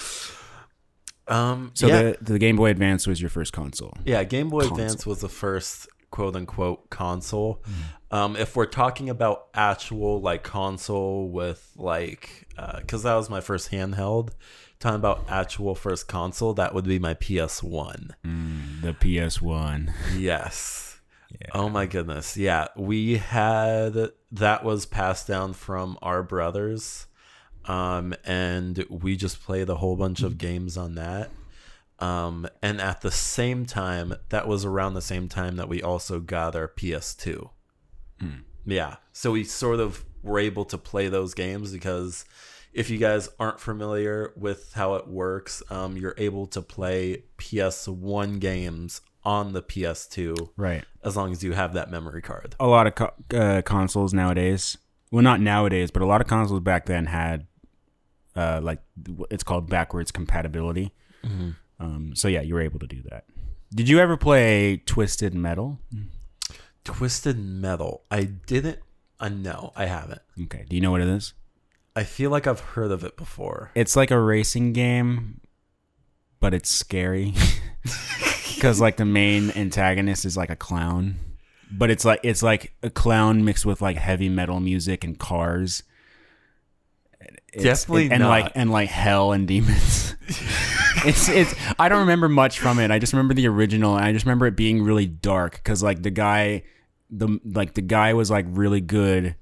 Um. 1.28 1.70
so 1.74 1.86
yeah. 1.86 2.02
the 2.02 2.18
the 2.22 2.38
Game 2.40 2.56
Boy 2.56 2.70
Advance 2.70 3.06
was 3.06 3.20
your 3.20 3.30
first 3.30 3.52
console. 3.52 3.96
Yeah, 4.04 4.24
Game 4.24 4.48
Boy 4.48 4.62
console. 4.62 4.78
Advance 4.78 5.06
was 5.06 5.20
the 5.20 5.28
first 5.28 5.86
quote 6.10 6.34
unquote 6.34 6.90
console. 6.90 7.62
Mm-hmm. 7.62 8.16
Um, 8.16 8.36
if 8.36 8.56
we're 8.56 8.66
talking 8.66 9.08
about 9.08 9.46
actual 9.54 10.20
like 10.20 10.42
console 10.42 11.28
with 11.30 11.70
like, 11.76 12.48
because 12.78 13.04
that 13.04 13.14
was 13.14 13.30
my 13.30 13.40
first 13.40 13.70
handheld. 13.70 14.30
Talking 14.80 14.96
about 14.96 15.26
actual 15.28 15.74
first 15.74 16.08
console, 16.08 16.54
that 16.54 16.74
would 16.74 16.86
be 16.86 16.98
my 16.98 17.14
PS 17.14 17.62
One. 17.62 18.16
Mm, 18.26 18.80
the 18.80 19.26
PS 19.28 19.40
One. 19.40 19.92
Yes. 20.16 20.89
Oh 21.52 21.68
my 21.68 21.86
goodness. 21.86 22.36
Yeah, 22.36 22.68
we 22.76 23.18
had 23.18 24.10
that 24.32 24.64
was 24.64 24.86
passed 24.86 25.26
down 25.26 25.52
from 25.52 25.98
our 26.02 26.22
brothers. 26.22 27.06
Um 27.66 28.14
and 28.24 28.84
we 28.88 29.16
just 29.16 29.42
played 29.42 29.68
a 29.68 29.76
whole 29.76 29.96
bunch 29.96 30.22
of 30.22 30.38
games 30.38 30.76
on 30.76 30.94
that. 30.96 31.30
Um 31.98 32.48
and 32.62 32.80
at 32.80 33.00
the 33.02 33.10
same 33.10 33.66
time, 33.66 34.14
that 34.30 34.48
was 34.48 34.64
around 34.64 34.94
the 34.94 35.02
same 35.02 35.28
time 35.28 35.56
that 35.56 35.68
we 35.68 35.82
also 35.82 36.20
got 36.20 36.56
our 36.56 36.68
PS2. 36.68 37.50
Yeah. 38.66 38.96
So 39.12 39.32
we 39.32 39.44
sort 39.44 39.80
of 39.80 40.04
were 40.22 40.38
able 40.38 40.64
to 40.66 40.78
play 40.78 41.08
those 41.08 41.34
games 41.34 41.72
because 41.72 42.24
if 42.72 42.88
you 42.90 42.98
guys 42.98 43.28
aren't 43.40 43.58
familiar 43.58 44.32
with 44.36 44.72
how 44.74 44.94
it 44.94 45.08
works, 45.08 45.62
um, 45.70 45.96
you're 45.96 46.14
able 46.18 46.46
to 46.48 46.62
play 46.62 47.24
PS1 47.38 48.38
games 48.38 49.00
on 49.30 49.52
the 49.52 49.62
PS2 49.62 50.50
Right. 50.56 50.84
as 51.04 51.16
long 51.16 51.30
as 51.30 51.44
you 51.44 51.52
have 51.52 51.72
that 51.74 51.88
memory 51.90 52.20
card. 52.22 52.56
A 52.58 52.66
lot 52.66 52.86
of 52.88 52.94
co- 52.96 53.14
uh, 53.36 53.62
consoles 53.62 54.12
nowadays. 54.12 54.76
Well, 55.12 55.22
not 55.22 55.40
nowadays, 55.40 55.90
but 55.92 56.02
a 56.02 56.06
lot 56.06 56.20
of 56.20 56.26
consoles 56.26 56.60
back 56.60 56.86
then 56.86 57.06
had, 57.06 57.46
uh, 58.34 58.60
like 58.62 58.80
it's 59.30 59.44
called 59.44 59.68
backwards 59.70 60.10
compatibility. 60.10 60.92
Um, 61.78 62.12
so 62.14 62.26
yeah, 62.28 62.40
you 62.40 62.54
were 62.54 62.60
able 62.60 62.78
to 62.80 62.86
do 62.86 63.02
that. 63.10 63.24
Did 63.74 63.88
you 63.88 63.98
ever 64.00 64.16
play 64.16 64.78
Twisted 64.84 65.32
Metal? 65.34 65.78
Twisted 66.84 67.38
Metal. 67.38 68.02
I 68.10 68.24
didn't. 68.24 68.80
Uh, 69.20 69.28
no, 69.28 69.72
I 69.76 69.84
haven't. 69.86 70.22
Okay. 70.44 70.64
Do 70.68 70.74
you 70.74 70.82
know 70.82 70.90
what 70.90 71.02
it 71.02 71.08
is? 71.08 71.34
I 71.94 72.04
feel 72.04 72.30
like 72.30 72.46
I've 72.46 72.60
heard 72.60 72.90
of 72.90 73.04
it 73.04 73.16
before. 73.16 73.70
It's 73.74 73.94
like 73.96 74.10
a 74.10 74.18
racing 74.20 74.72
game, 74.72 75.40
but 76.40 76.54
it's 76.54 76.70
scary 76.70 77.34
because 78.60 78.80
like 78.80 78.96
the 78.96 79.04
main 79.04 79.50
antagonist 79.52 80.24
is 80.24 80.36
like 80.36 80.50
a 80.50 80.56
clown, 80.56 81.16
but 81.70 81.90
it's 81.90 82.04
like 82.04 82.20
it's 82.22 82.42
like 82.42 82.72
a 82.82 82.90
clown 82.90 83.44
mixed 83.44 83.64
with 83.66 83.80
like 83.80 83.96
heavy 83.96 84.28
metal 84.28 84.60
music 84.60 85.04
and 85.04 85.18
cars. 85.18 85.82
It's- 87.52 87.64
Definitely 87.64 88.10
and 88.12 88.20
not. 88.22 88.28
like 88.28 88.52
and 88.54 88.70
like 88.70 88.88
hell 88.88 89.32
and 89.32 89.48
demons. 89.48 90.14
it's 91.04 91.28
it's 91.28 91.54
I 91.78 91.88
don't 91.88 92.00
remember 92.00 92.28
much 92.28 92.60
from 92.60 92.78
it. 92.78 92.90
I 92.90 92.98
just 92.98 93.12
remember 93.12 93.34
the 93.34 93.48
original 93.48 93.96
and 93.96 94.04
I 94.04 94.12
just 94.12 94.24
remember 94.24 94.46
it 94.46 94.56
being 94.56 94.82
really 94.82 95.06
dark 95.06 95.54
because 95.54 95.82
like 95.82 96.02
the 96.02 96.10
guy 96.10 96.62
the 97.10 97.40
like 97.44 97.74
the 97.74 97.82
guy 97.82 98.14
was 98.14 98.30
like 98.30 98.46
really 98.48 98.80
good 98.80 99.34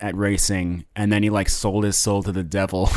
at 0.00 0.14
racing 0.14 0.84
and 0.94 1.10
then 1.10 1.24
he 1.24 1.30
like 1.30 1.48
sold 1.48 1.82
his 1.82 1.96
soul 1.96 2.22
to 2.22 2.30
the 2.30 2.44
devil 2.44 2.88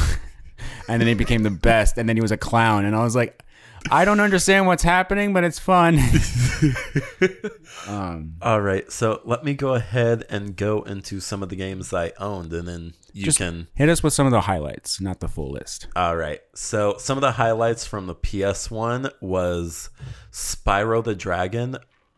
and 0.88 1.02
then 1.02 1.08
he 1.08 1.16
became 1.16 1.42
the 1.42 1.50
best 1.50 1.98
and 1.98 2.08
then 2.08 2.16
he 2.16 2.22
was 2.22 2.32
a 2.32 2.38
clown 2.38 2.86
and 2.86 2.96
I 2.96 3.04
was 3.04 3.16
like 3.16 3.42
I 3.90 4.06
don't 4.06 4.20
understand 4.20 4.68
what's 4.68 4.84
happening 4.84 5.34
but 5.34 5.44
it's 5.44 5.60
fun. 5.60 6.00
um 7.88 8.36
All 8.42 8.62
right, 8.62 8.92
so 8.92 9.22
let 9.26 9.44
me 9.44 9.54
go 9.54 9.74
ahead 9.74 10.26
and 10.30 10.56
go 10.56 10.82
into 10.84 11.20
some 11.20 11.42
of 11.44 11.50
the 11.50 11.56
games 11.56 11.94
I 11.94 12.14
owned, 12.20 12.54
and 12.54 12.68
then 12.68 12.94
you 13.14 13.26
just 13.26 13.38
can. 13.38 13.68
hit 13.74 13.90
us 13.90 14.04
with 14.04 14.14
some 14.14 14.26
of 14.26 14.32
the 14.32 14.42
highlights, 14.42 15.02
not 15.02 15.20
the 15.20 15.28
full 15.28 15.52
list. 15.52 15.88
All 15.96 16.16
right, 16.16 16.42
so 16.54 16.96
some 16.98 17.18
of 17.18 17.22
the 17.22 17.34
highlights 17.34 17.86
from 17.86 18.08
the 18.08 18.16
PS1 18.16 19.12
was 19.22 19.90
Spyro 20.32 21.04
the 21.04 21.16
Dragon. 21.16 21.78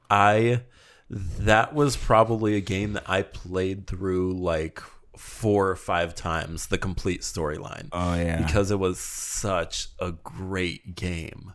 I 0.09 0.61
that 1.09 1.73
was 1.73 1.95
probably 1.95 2.55
a 2.55 2.61
game 2.61 2.93
that 2.93 3.03
I 3.07 3.21
played 3.21 3.87
through 3.87 4.33
like 4.33 4.81
four 5.17 5.69
or 5.69 5.75
five 5.75 6.15
times 6.15 6.67
the 6.67 6.77
complete 6.77 7.21
storyline. 7.21 7.89
Oh 7.91 8.15
yeah. 8.15 8.43
because 8.43 8.71
it 8.71 8.79
was 8.79 8.99
such 8.99 9.89
a 9.99 10.11
great 10.11 10.95
game. 10.95 11.53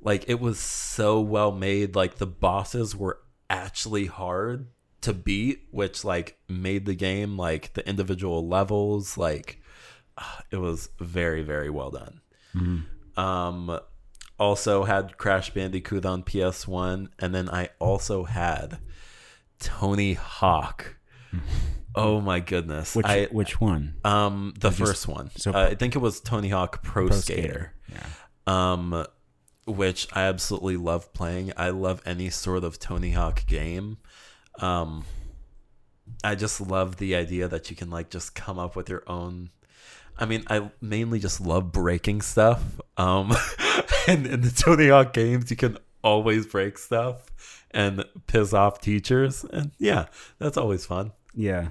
Like 0.00 0.24
it 0.28 0.40
was 0.40 0.58
so 0.58 1.20
well 1.20 1.52
made. 1.52 1.94
Like 1.94 2.16
the 2.16 2.26
bosses 2.26 2.94
were 2.96 3.18
actually 3.50 4.06
hard 4.06 4.68
to 5.02 5.12
beat, 5.12 5.64
which 5.70 6.04
like 6.04 6.38
made 6.48 6.86
the 6.86 6.94
game 6.94 7.36
like 7.36 7.74
the 7.74 7.86
individual 7.88 8.46
levels 8.46 9.16
like 9.18 9.60
it 10.50 10.56
was 10.56 10.88
very 10.98 11.42
very 11.42 11.70
well 11.70 11.90
done. 11.90 12.20
Um 13.16 13.78
also 14.38 14.84
had 14.84 15.16
Crash 15.16 15.50
Bandicoot 15.50 16.04
on 16.04 16.22
PS1 16.22 17.08
and 17.18 17.34
then 17.34 17.48
I 17.48 17.70
also 17.78 18.24
had 18.24 18.78
Tony 19.58 20.14
Hawk. 20.14 20.96
Oh 21.96 22.20
my 22.20 22.40
goodness. 22.40 22.94
which 22.94 23.06
I 23.06 23.24
which 23.26 23.60
one? 23.60 23.94
um, 24.04 24.54
the 24.58 24.70
first 24.70 25.08
one. 25.08 25.30
so- 25.36 25.52
uh, 25.52 25.68
I 25.70 25.74
think 25.74 25.94
it 25.96 26.00
was 26.00 26.20
Tony 26.20 26.48
Hawk 26.50 26.82
Pro, 26.82 27.08
Pro 27.08 27.16
Skater. 27.16 27.72
Yeah. 27.90 28.06
Um, 28.46 29.04
which 29.66 30.06
I 30.12 30.22
absolutely 30.22 30.76
love 30.76 31.12
playing. 31.12 31.52
I 31.56 31.70
love 31.70 32.00
any 32.06 32.30
sort 32.30 32.62
of 32.64 32.78
Tony 32.78 33.10
Hawk 33.12 33.46
game. 33.46 33.98
Um, 34.60 35.04
I 36.22 36.34
just 36.34 36.60
love 36.60 36.96
the 36.96 37.16
idea 37.16 37.48
that 37.48 37.68
you 37.70 37.76
can 37.76 37.90
like 37.90 38.10
just 38.10 38.34
come 38.34 38.58
up 38.58 38.76
with 38.76 38.88
your 38.88 39.02
own. 39.06 39.50
I 40.18 40.24
mean, 40.24 40.44
I 40.48 40.70
mainly 40.80 41.18
just 41.18 41.40
love 41.40 41.72
breaking 41.72 42.22
stuff. 42.22 42.62
Um, 42.96 43.32
and 44.08 44.26
in 44.26 44.40
the 44.42 44.50
Tony 44.50 44.88
Hawk 44.88 45.12
games, 45.12 45.50
you 45.50 45.56
can 45.56 45.78
always 46.02 46.46
break 46.46 46.78
stuff 46.78 47.64
and 47.72 48.04
piss 48.26 48.52
off 48.54 48.80
teachers. 48.80 49.44
And 49.44 49.72
yeah, 49.78 50.06
that's 50.38 50.56
always 50.56 50.86
fun. 50.86 51.12
Yeah. 51.34 51.68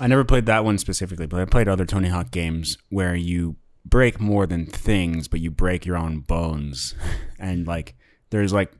I 0.00 0.06
never 0.06 0.24
played 0.24 0.46
that 0.46 0.64
one 0.64 0.78
specifically, 0.78 1.26
but 1.26 1.40
I 1.40 1.44
played 1.44 1.68
other 1.68 1.84
Tony 1.86 2.08
Hawk 2.08 2.30
games 2.30 2.78
where 2.88 3.14
you 3.14 3.56
break 3.84 4.20
more 4.20 4.46
than 4.46 4.66
things, 4.66 5.28
but 5.28 5.40
you 5.40 5.50
break 5.50 5.86
your 5.86 5.96
own 5.96 6.20
bones. 6.20 6.94
And 7.40 7.68
like 7.68 7.94
there's 8.30 8.52
like 8.52 8.72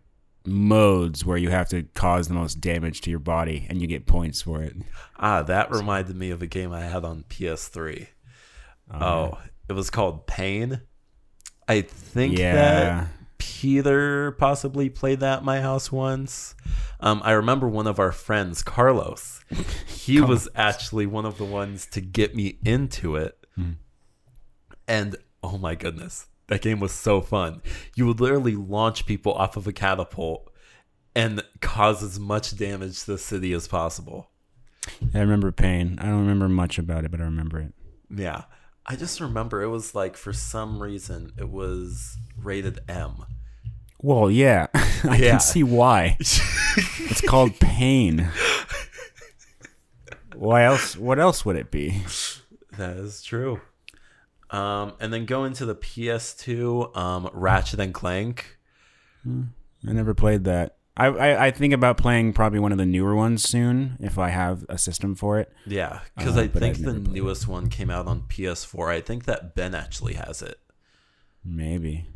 modes 0.44 1.25
where 1.25 1.37
you 1.38 1.49
have 1.51 1.68
to 1.68 1.85
cause 1.94 2.27
the 2.27 2.35
most 2.35 2.61
damage 2.61 3.01
to 3.03 3.11
your 3.11 3.21
body 3.21 3.66
and 3.71 3.81
you 3.81 3.87
get 3.87 4.05
points 4.05 4.42
for 4.42 4.62
it. 4.62 4.75
Ah, 5.16 5.42
that 5.44 5.71
reminded 5.71 6.16
me 6.16 6.31
of 6.31 6.42
a 6.42 6.49
game 6.49 6.73
I 6.73 6.81
had 6.81 7.05
on 7.05 7.23
PS3. 7.29 8.09
Oh, 8.92 9.38
it 9.68 9.75
was 9.75 9.90
called 9.90 10.27
Pain. 10.27 10.81
I 11.68 11.83
think 11.83 12.37
Yeah. 12.37 12.55
that 12.55 13.09
Peter 13.38 14.33
possibly 14.33 14.88
played 14.88 15.20
that 15.20 15.38
at 15.38 15.44
my 15.44 15.61
house 15.61 15.90
once. 15.90 16.55
Um, 17.01 17.20
I 17.24 17.33
remember 17.33 17.68
one 17.68 17.87
of 17.87 17.98
our 17.98 18.12
friends, 18.12 18.62
Carlos. 18.62 19.44
He 19.87 20.20
was 20.20 20.48
actually 20.55 21.07
one 21.07 21.24
of 21.24 21.38
the 21.38 21.44
ones 21.44 21.87
to 21.87 22.01
get 22.01 22.35
me 22.35 22.59
into 22.64 23.16
it. 23.16 23.38
And 24.87 25.16
oh 25.42 25.59
my 25.59 25.74
goodness, 25.74 26.27
that 26.48 26.62
game 26.62 26.81
was 26.81 26.92
so 26.92 27.20
fun. 27.20 27.62
You 27.94 28.07
would 28.07 28.20
literally 28.20 28.57
launch 28.57 29.07
people 29.07 29.33
off 29.35 29.57
of 29.57 29.66
a 29.66 29.72
catapult 29.72 30.51
and 31.14 31.42
cause 31.61 32.03
as 32.03 32.18
much 32.18 32.57
damage 32.57 33.01
to 33.01 33.12
the 33.12 33.18
city 33.18 33.53
as 33.53 33.68
possible. 33.68 34.31
I 35.14 35.18
remember 35.18 35.53
Pain. 35.53 35.98
I 36.01 36.07
don't 36.07 36.20
remember 36.20 36.48
much 36.48 36.79
about 36.79 37.05
it, 37.05 37.11
but 37.11 37.20
I 37.20 37.24
remember 37.24 37.59
it. 37.59 37.72
Yeah. 38.09 38.44
I 38.90 38.96
just 38.96 39.20
remember 39.20 39.62
it 39.62 39.68
was 39.68 39.94
like 39.94 40.16
for 40.16 40.33
some 40.33 40.83
reason 40.83 41.33
it 41.37 41.48
was 41.51 42.16
rated 42.37 42.81
M. 42.88 43.24
Well, 44.01 44.31
yeah. 44.31 44.68
I 44.74 45.16
Yeah. 45.16 45.31
can 45.33 45.40
see 45.40 45.62
why. 45.62 46.16
it's 46.20 47.20
called 47.20 47.59
Pain. 47.61 48.29
Why 50.35 50.62
else 50.64 50.96
what 50.96 51.18
else 51.18 51.44
would 51.44 51.57
it 51.57 51.70
be? 51.70 52.03
That 52.77 52.96
is 52.96 53.22
true. 53.22 53.61
Um, 54.51 54.94
and 55.01 55.12
then 55.12 55.27
go 55.27 55.44
into 55.44 55.66
the 55.66 55.74
PS2, 55.74 56.96
um, 56.96 57.29
Ratchet 57.35 57.81
and 57.81 57.92
Clank. 57.92 58.57
I 59.27 59.92
never 59.92 60.14
played 60.14 60.44
that. 60.44 60.78
I, 60.99 61.07
I 61.07 61.47
I 61.47 61.51
think 61.53 61.73
about 61.73 61.97
playing 61.97 62.33
probably 62.33 62.59
one 62.59 62.73
of 62.73 62.79
the 62.79 62.87
newer 62.87 63.15
ones 63.15 63.43
soon 63.49 63.97
if 64.01 64.19
I 64.19 64.29
have 64.31 64.65
a 64.69 64.77
system 64.77 65.15
for 65.15 65.39
it. 65.39 65.53
Yeah, 65.67 66.01
because 66.17 66.37
Uh, 66.37 66.43
I 66.43 66.49
think 66.49 66.79
the 66.79 66.83
played 66.93 66.97
it. 67.07 67.13
newest 67.13 67.47
one 67.49 67.69
came 67.69 67.89
out 67.91 68.07
on 68.07 68.23
PS4. 68.23 68.89
I 68.91 69.01
think 69.01 69.25
that 69.25 69.55
Ben 69.55 69.75
actually 69.75 70.15
has 70.15 70.43
it. 70.43 70.59
Maybe 71.45 72.07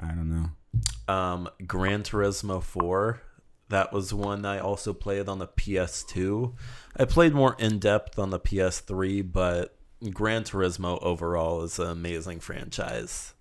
I 0.00 0.08
don't 0.08 0.30
know. 0.30 1.12
Um, 1.12 1.48
Gran 1.66 2.02
Turismo 2.02 2.62
4. 2.62 3.20
That 3.68 3.92
was 3.92 4.12
one 4.14 4.44
I 4.44 4.58
also 4.58 4.92
played 4.92 5.28
on 5.28 5.38
the 5.38 5.46
PS2. 5.46 6.54
I 6.96 7.04
played 7.04 7.32
more 7.34 7.54
in 7.58 7.78
depth 7.78 8.18
on 8.18 8.30
the 8.30 8.40
PS3, 8.40 9.30
but 9.32 9.76
Gran 10.12 10.42
Turismo 10.44 11.00
overall 11.02 11.62
is 11.62 11.78
an 11.78 11.88
amazing 11.88 12.40
franchise. 12.40 13.34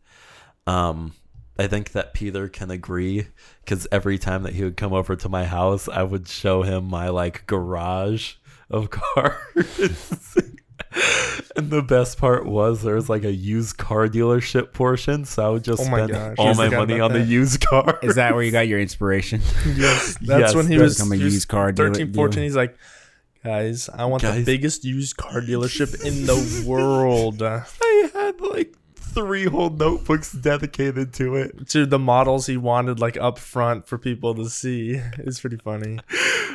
Um, 0.68 1.14
I 1.60 1.68
think 1.68 1.92
that 1.92 2.14
Peter 2.14 2.48
can 2.48 2.72
agree 2.72 3.28
because 3.64 3.86
every 3.92 4.18
time 4.18 4.44
that 4.44 4.54
he 4.54 4.64
would 4.64 4.78
come 4.78 4.94
over 4.94 5.16
to 5.18 5.30
my 5.30 5.46
house, 5.46 5.88
I 5.90 6.04
would 6.04 6.28
show 6.28 6.64
him 6.64 6.86
my 6.86 7.10
like 7.10 7.46
garage 7.48 8.34
of 8.70 8.90
cars. 8.92 10.38
and 11.56 11.70
the 11.70 11.82
best 11.82 12.18
part 12.18 12.46
was 12.46 12.82
there 12.82 12.96
was 12.96 13.10
like 13.10 13.24
a 13.24 13.32
used 13.32 13.78
car 13.78 14.08
dealership 14.08 14.74
portion, 14.74 15.26
so 15.26 15.46
I 15.46 15.50
would 15.50 15.64
just 15.64 15.82
Oh 15.86 15.90
my 15.90 15.98
spend 16.00 16.12
gosh, 16.12 16.36
all 16.40 16.48
I 16.48 16.54
my 16.54 16.66
forgot 16.66 16.78
money 16.80 16.94
about 16.96 17.12
on 17.12 17.14
the 17.14 17.20
that. 17.20 17.28
used 17.28 17.62
car. 17.62 18.00
Is 18.02 18.16
that 18.16 18.34
where 18.34 18.44
you 18.44 18.52
got 18.52 18.68
your 18.68 18.80
inspiration? 18.80 19.42
Yes, 19.76 20.18
that's 20.22 20.40
Yes, 20.42 20.56
when 20.56 20.68
he 20.68 20.78
that's 20.78 20.84
was, 20.84 20.96
become 20.98 21.12
a 21.12 21.16
he 21.18 21.24
was 21.24 21.34
used 21.34 21.48
car 21.48 21.72
dealer- 21.72 21.90
13, 21.94 22.14
14. 22.14 22.32
dealer. 22.32 22.44
He's 22.44 22.56
like, 22.56 22.78
guys, 23.44 23.90
I 23.90 24.06
want 24.06 24.24
the 24.24 24.44
biggest 24.46 24.84
used 24.86 25.18
car 25.18 25.42
dealership 25.42 26.04
in 26.06 26.26
the 26.26 26.64
world. 26.68 27.42
I 27.44 27.64
had 28.14 28.40
like 28.42 28.74
three 29.14 29.46
whole 29.46 29.70
notebooks 29.70 30.32
dedicated 30.32 31.14
to 31.16 31.36
it. 31.36 31.68
to 31.70 31.86
the 31.86 32.00
models 32.00 32.46
he 32.48 32.58
wanted 32.58 33.00
like 33.00 33.18
up 33.18 33.38
front 33.40 33.88
for 33.88 33.98
people 33.98 34.36
to 34.36 34.50
see. 34.50 35.02
It's 35.18 35.40
pretty 35.40 35.58
funny. 35.58 36.00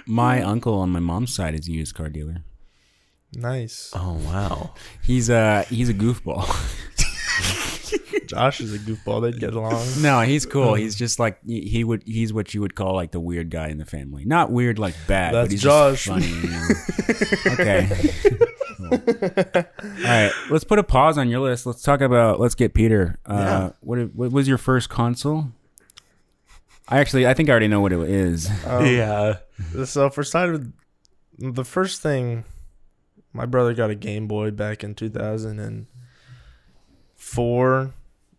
My 0.07 0.43
uncle 0.43 0.75
on 0.75 0.91
my 0.91 1.01
mom's 1.01 1.35
side 1.35 1.55
is 1.55 1.69
a 1.69 1.73
used 1.73 1.95
car 1.95 2.09
dealer. 2.09 2.39
Nice. 3.35 3.91
Oh 3.95 4.21
wow. 4.27 4.75
He's 5.03 5.29
a 5.29 5.63
he's 5.69 5.89
a 5.89 5.95
goofball. 5.95 6.47
Josh 8.27 8.61
is 8.61 8.73
a 8.73 8.79
goofball. 8.79 9.23
They'd 9.23 9.39
get 9.39 9.55
along. 9.55 9.85
no, 10.01 10.21
he's 10.23 10.47
cool. 10.47 10.63
Uh-huh. 10.69 10.75
He's 10.75 10.95
just 10.95 11.19
like 11.19 11.39
he 11.45 11.63
he 11.63 11.85
would 11.85 12.03
he's 12.07 12.33
what 12.33 12.55
you 12.55 12.61
would 12.61 12.75
call 12.75 12.95
like 12.95 13.11
the 13.11 13.21
weird 13.21 13.51
guy 13.51 13.69
in 13.69 13.79
the 13.79 13.85
family. 13.85 14.25
Not 14.25 14.51
weird 14.51 14.79
like 14.79 14.95
bad, 15.07 15.35
That's 15.35 15.47
but 15.47 15.53
he's 15.53 15.63
Josh. 15.63 16.05
just 16.05 16.07
funny. 16.07 16.29
You 16.29 16.49
know? 16.49 16.69
okay. 17.53 18.39
Cool. 18.77 18.89
All 18.93 19.65
right, 20.05 20.33
let's 20.51 20.65
put 20.65 20.79
a 20.79 20.83
pause 20.83 21.19
on 21.19 21.29
your 21.29 21.41
list. 21.41 21.67
Let's 21.67 21.83
talk 21.83 22.01
about. 22.01 22.41
Let's 22.41 22.55
get 22.55 22.73
Peter. 22.75 23.19
Uh, 23.27 23.35
Yeah. 23.35 23.71
What 23.81 24.15
what 24.15 24.33
was 24.33 24.49
your 24.49 24.59
first 24.59 24.89
console? 24.89 25.49
I 26.89 26.99
actually 26.99 27.27
I 27.27 27.35
think 27.35 27.49
I 27.49 27.53
already 27.53 27.69
know 27.69 27.81
what 27.81 27.93
it 27.93 28.01
is. 28.01 28.49
Um, 28.67 28.87
yeah. 28.87 29.39
So 29.85 30.11
for 30.11 30.25
started, 30.25 30.73
the 31.39 31.65
first 31.65 32.03
thing, 32.03 32.45
my 33.33 33.47
brother 33.47 33.75
got 33.75 33.91
a 33.91 33.95
Game 33.95 34.27
Boy 34.29 34.51
back 34.51 34.85
in 34.85 34.95
2004 34.95 37.95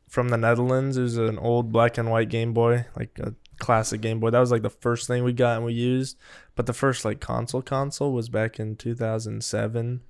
from 0.08 0.30
the 0.30 0.38
Netherlands. 0.38 0.98
It 0.98 1.02
was 1.02 1.18
an 1.18 1.40
old 1.40 1.72
black 1.72 1.98
and 1.98 2.12
white 2.12 2.30
Game 2.30 2.54
Boy, 2.54 2.86
like 2.96 3.18
a 3.20 3.34
classic 3.60 4.02
Game 4.02 4.20
Boy. 4.20 4.30
That 4.30 4.40
was 4.40 4.52
like 4.52 4.62
the 4.62 4.70
first 4.70 5.08
thing 5.08 5.24
we 5.24 5.34
got 5.34 5.58
and 5.58 5.66
we 5.66 5.74
used. 5.74 6.18
But 6.56 6.68
the 6.68 6.74
first 6.74 7.04
like 7.04 7.20
console 7.20 7.62
console 7.62 8.14
was 8.14 8.30
back 8.30 8.60
in 8.60 8.76
2007. 8.76 10.02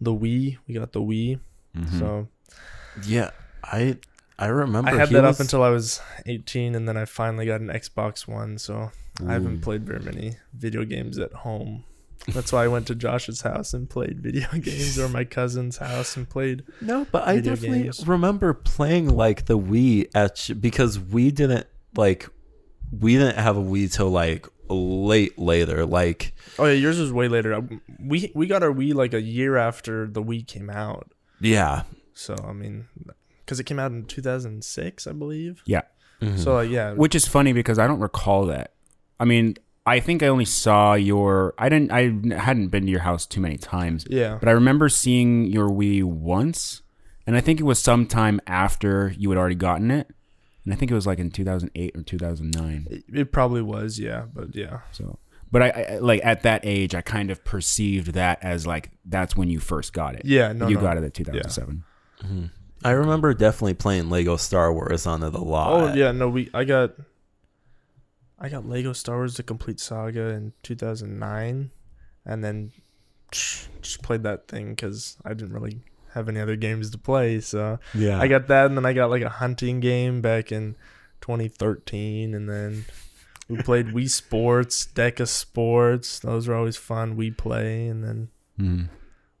The 0.00 0.12
Wii, 0.14 0.58
we 0.66 0.74
got 0.74 0.92
the 0.92 1.00
Wii. 1.00 1.38
Mhm. 1.76 1.98
So 1.98 2.28
Yeah. 3.06 3.30
I 3.64 3.96
I 4.38 4.46
remember 4.46 4.90
I 4.90 4.94
had 4.96 5.10
that 5.10 5.22
was- 5.22 5.36
up 5.36 5.40
until 5.40 5.62
I 5.62 5.68
was 5.68 6.00
18, 6.26 6.74
and 6.74 6.88
then 6.88 6.96
I 6.96 7.04
finally 7.04 7.44
got 7.46 7.60
an 7.60 7.68
Xbox 7.68 8.26
One. 8.26 8.56
So 8.58 8.90
I 9.26 9.32
haven't 9.34 9.60
played 9.60 9.84
very 9.86 10.00
many 10.00 10.36
video 10.54 10.84
games 10.86 11.18
at 11.18 11.32
home. 11.32 11.84
That's 12.34 12.50
why 12.52 12.64
I 12.64 12.68
went 12.68 12.86
to 12.86 12.94
Josh's 12.94 13.42
house 13.42 13.74
and 13.74 13.88
played 13.88 14.20
video 14.20 14.48
games, 14.60 14.98
or 14.98 15.08
my 15.10 15.24
cousin's 15.24 15.76
house 15.76 16.16
and 16.16 16.28
played. 16.28 16.62
No, 16.80 17.06
but 17.12 17.26
I 17.28 17.40
definitely 17.40 17.82
games. 17.84 18.06
remember 18.06 18.54
playing 18.54 19.10
like 19.10 19.44
the 19.46 19.58
Wii 19.58 20.08
at 20.14 20.48
because 20.60 20.98
we 20.98 21.30
didn't 21.30 21.66
like 21.96 22.26
we 22.98 23.12
didn't 23.14 23.36
have 23.36 23.56
a 23.58 23.62
Wii 23.62 23.92
till 23.92 24.10
like 24.10 24.46
late 24.74 25.38
later. 25.38 25.84
Like 25.86 26.32
Oh 26.58 26.64
yeah, 26.66 26.72
yours 26.72 26.98
was 26.98 27.12
way 27.12 27.28
later. 27.28 27.60
We 27.98 28.30
we 28.34 28.46
got 28.46 28.62
our 28.62 28.72
Wii 28.72 28.94
like 28.94 29.14
a 29.14 29.20
year 29.20 29.56
after 29.56 30.06
the 30.06 30.22
Wii 30.22 30.46
came 30.46 30.70
out. 30.70 31.12
yeah. 31.40 31.82
So 32.14 32.34
I 32.46 32.52
mean, 32.52 32.86
because 33.44 33.58
it 33.60 33.64
came 33.64 33.78
out 33.78 33.92
in 33.92 34.04
2006, 34.04 35.06
I 35.06 35.12
believe. 35.12 35.62
Yeah. 35.64 35.82
Mhm. 36.20 36.38
So 36.38 36.54
like, 36.56 36.70
yeah, 36.70 36.92
Which 36.92 37.14
is 37.14 37.26
funny 37.26 37.52
because 37.52 37.78
I 37.78 37.86
don't 37.86 38.00
recall 38.00 38.46
that. 38.46 38.74
I 39.18 39.24
mean, 39.24 39.54
I 39.86 40.00
think 40.00 40.22
I 40.22 40.26
only 40.28 40.44
saw 40.44 40.92
your. 40.94 41.54
I 41.58 41.68
didn't. 41.70 41.90
I 41.92 42.34
hadn't 42.36 42.68
been 42.68 42.84
to 42.84 42.90
your 42.90 43.00
house 43.00 43.24
too 43.26 43.40
many 43.40 43.56
times, 43.56 44.06
yeah, 44.10 44.36
but 44.38 44.48
I 44.48 44.52
remember 44.52 44.88
seeing 44.90 45.46
your 45.46 45.68
Wii 45.70 46.04
once, 46.04 46.82
and 47.26 47.34
I 47.36 47.40
think 47.40 47.58
it 47.58 47.64
was 47.64 47.78
sometime 47.78 48.40
after 48.46 49.14
you 49.16 49.30
had 49.30 49.38
already 49.38 49.54
gotten 49.54 49.90
it, 49.90 50.10
and 50.64 50.72
I 50.74 50.76
think 50.76 50.90
it 50.90 50.94
was 50.94 51.06
like 51.06 51.18
in 51.18 51.30
2008 51.30 51.96
or 51.96 52.02
2009. 52.02 52.86
it, 52.90 53.04
it 53.12 53.32
probably 53.32 53.62
was. 53.62 53.98
Yeah, 53.98 54.24
but 54.32 54.54
yeah, 54.54 54.80
So, 54.92 55.18
but 55.50 55.62
I, 55.62 55.68
I 55.68 55.98
like 55.98 56.20
at 56.24 56.42
that 56.42 56.60
age, 56.64 56.94
I 56.94 57.00
kind 57.00 57.30
of 57.30 57.42
perceived 57.44 58.12
that 58.14 58.38
as 58.42 58.66
like 58.66 58.90
that's 59.04 59.36
when 59.36 59.48
you 59.48 59.60
first 59.60 59.92
got 59.92 60.14
it. 60.14 60.22
yeah. 60.24 60.52
No, 60.52 60.68
you 60.68 60.76
no. 60.76 60.80
got 60.80 60.96
it 60.96 61.04
at 61.04 61.14
2007. 61.14 61.84
Mhm. 62.22 62.50
I 62.82 62.92
remember 62.92 63.34
definitely 63.34 63.74
playing 63.74 64.08
Lego 64.08 64.36
Star 64.36 64.72
Wars 64.72 65.06
on 65.06 65.20
the 65.20 65.28
a 65.28 65.36
lot. 65.38 65.72
Oh 65.72 65.94
yeah, 65.94 66.12
no, 66.12 66.28
we 66.28 66.48
I 66.54 66.64
got 66.64 66.92
I 68.38 68.48
got 68.48 68.66
Lego 68.66 68.92
Star 68.94 69.16
Wars: 69.16 69.36
The 69.36 69.42
Complete 69.42 69.78
Saga 69.80 70.28
in 70.30 70.52
2009, 70.62 71.70
and 72.24 72.44
then 72.44 72.72
just 73.32 74.02
played 74.02 74.22
that 74.22 74.48
thing 74.48 74.70
because 74.70 75.18
I 75.24 75.34
didn't 75.34 75.52
really 75.52 75.80
have 76.14 76.28
any 76.28 76.40
other 76.40 76.56
games 76.56 76.90
to 76.90 76.98
play. 76.98 77.40
So 77.40 77.78
Yeah. 77.94 78.18
I 78.20 78.28
got 78.28 78.46
that, 78.48 78.66
and 78.66 78.76
then 78.76 78.86
I 78.86 78.92
got 78.92 79.10
like 79.10 79.22
a 79.22 79.28
hunting 79.28 79.80
game 79.80 80.20
back 80.20 80.50
in 80.52 80.76
2013, 81.20 82.34
and 82.34 82.48
then 82.48 82.84
we 83.48 83.56
played 83.62 83.88
Wii 83.88 84.08
Sports, 84.10 84.86
Deca 84.94 85.26
Sports. 85.28 86.18
Those 86.18 86.48
were 86.48 86.54
always 86.54 86.76
fun. 86.76 87.16
We 87.16 87.30
play, 87.30 87.86
and 87.86 88.02
then 88.04 88.28
Mm. 88.58 88.88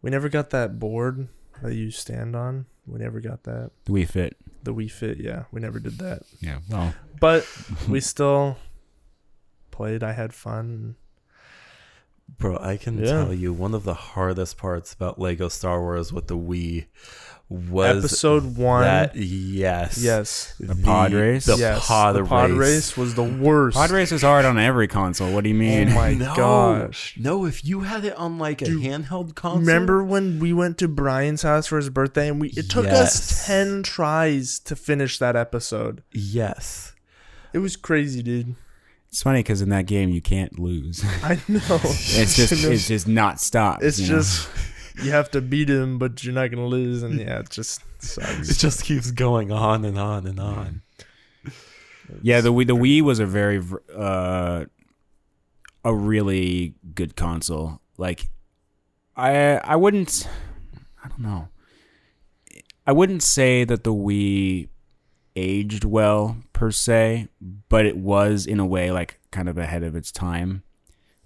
we 0.00 0.10
never 0.10 0.28
got 0.30 0.50
that 0.50 0.78
board 0.78 1.28
that 1.62 1.74
you 1.74 1.90
stand 1.90 2.34
on. 2.34 2.64
We 2.86 2.98
never 2.98 3.20
got 3.20 3.42
that. 3.44 3.70
The 3.84 3.92
Wii 3.92 4.08
Fit. 4.08 4.36
The 4.62 4.72
Wii 4.74 4.90
Fit, 4.90 5.18
yeah, 5.18 5.44
we 5.52 5.60
never 5.60 5.78
did 5.78 5.98
that. 5.98 6.22
Yeah. 6.40 6.58
Well, 6.70 6.94
But 7.20 7.46
we 7.88 8.00
still 8.12 8.56
played. 9.70 10.02
I 10.02 10.12
had 10.12 10.32
fun. 10.32 10.96
Bro, 12.38 12.58
I 12.60 12.76
can 12.76 12.98
Yeah. 12.98 13.10
tell 13.24 13.34
you 13.34 13.52
one 13.52 13.74
of 13.74 13.84
the 13.84 13.94
hardest 13.94 14.56
parts 14.56 14.92
about 14.94 15.18
Lego 15.18 15.48
Star 15.48 15.80
Wars 15.80 16.12
with 16.12 16.26
the 16.28 16.36
Wii 16.38 16.86
was 17.48 17.98
Episode 17.98 18.56
one, 18.56 18.82
that 18.84 19.16
yes. 19.16 19.98
yes, 19.98 20.54
The 20.60 20.76
pod 20.76 21.12
race? 21.12 21.46
The 21.46 21.56
yes, 21.56 21.84
pod, 21.84 22.14
the 22.14 22.24
pod 22.24 22.50
race. 22.50 22.58
race 22.58 22.96
was 22.96 23.16
the 23.16 23.24
worst. 23.24 23.76
Pod 23.76 23.90
race 23.90 24.12
is 24.12 24.22
hard 24.22 24.44
on 24.44 24.56
every 24.56 24.86
console. 24.86 25.32
What 25.34 25.42
do 25.42 25.50
you 25.50 25.56
oh 25.56 25.58
mean? 25.58 25.88
Oh 25.90 25.94
my 25.96 26.14
no, 26.14 26.32
gosh! 26.36 27.16
No, 27.18 27.46
if 27.46 27.64
you 27.64 27.80
had 27.80 28.04
it 28.04 28.14
on 28.16 28.38
like 28.38 28.62
a 28.62 28.66
Dude, 28.66 28.84
handheld 28.84 29.34
console. 29.34 29.58
Remember 29.60 30.04
when 30.04 30.38
we 30.38 30.52
went 30.52 30.78
to 30.78 30.86
Brian's 30.86 31.42
house 31.42 31.66
for 31.66 31.76
his 31.76 31.90
birthday 31.90 32.28
and 32.28 32.40
we 32.40 32.50
it 32.50 32.70
took 32.70 32.84
Yes. 32.84 33.02
us 33.42 33.46
ten 33.48 33.82
tries 33.82 34.60
to 34.60 34.76
finish 34.76 35.18
that 35.18 35.34
episode. 35.34 36.04
Yes. 36.12 36.92
It 37.52 37.58
was 37.58 37.74
crazy, 37.74 38.22
dude. 38.22 38.54
It's 39.10 39.24
funny 39.24 39.40
because 39.40 39.60
in 39.60 39.70
that 39.70 39.86
game 39.86 40.10
you 40.10 40.20
can't 40.20 40.58
lose. 40.58 41.04
I 41.22 41.34
know. 41.48 41.60
it's 41.82 42.36
just 42.36 42.62
know. 42.62 42.70
it's 42.70 42.86
just 42.86 43.08
not 43.08 43.40
stopped. 43.40 43.82
It's 43.82 43.98
you 43.98 44.08
know? 44.08 44.18
just 44.18 44.48
you 45.02 45.10
have 45.10 45.30
to 45.32 45.40
beat 45.40 45.68
him, 45.68 45.98
but 45.98 46.22
you're 46.22 46.34
not 46.34 46.50
gonna 46.50 46.66
lose, 46.66 47.02
and 47.02 47.18
yeah, 47.18 47.40
it 47.40 47.50
just 47.50 47.82
sucks. 47.98 48.50
It 48.50 48.58
just 48.58 48.84
keeps 48.84 49.10
going 49.10 49.50
on 49.50 49.84
and 49.84 49.98
on 49.98 50.26
and 50.26 50.38
on. 50.38 50.82
yeah. 52.22 52.40
The 52.40 52.52
Wii 52.52 52.66
the 52.66 52.76
Wii 52.76 53.02
was 53.02 53.18
a 53.18 53.26
very 53.26 53.58
v- 53.58 53.76
uh, 53.94 54.66
a 55.84 55.94
really 55.94 56.74
good 56.94 57.16
console. 57.16 57.80
Like 57.98 58.28
I 59.16 59.56
I 59.56 59.74
wouldn't 59.74 60.28
I 61.02 61.08
don't 61.08 61.20
know. 61.20 61.48
I 62.86 62.92
wouldn't 62.92 63.22
say 63.22 63.64
that 63.64 63.84
the 63.84 63.92
Wii 63.94 64.68
aged 65.36 65.84
well 65.84 66.36
per 66.60 66.70
se, 66.70 67.26
but 67.70 67.86
it 67.86 67.96
was 67.96 68.46
in 68.46 68.60
a 68.60 68.66
way 68.66 68.92
like 68.92 69.18
kind 69.30 69.48
of 69.48 69.56
ahead 69.56 69.82
of 69.82 69.96
its 69.96 70.12
time. 70.12 70.62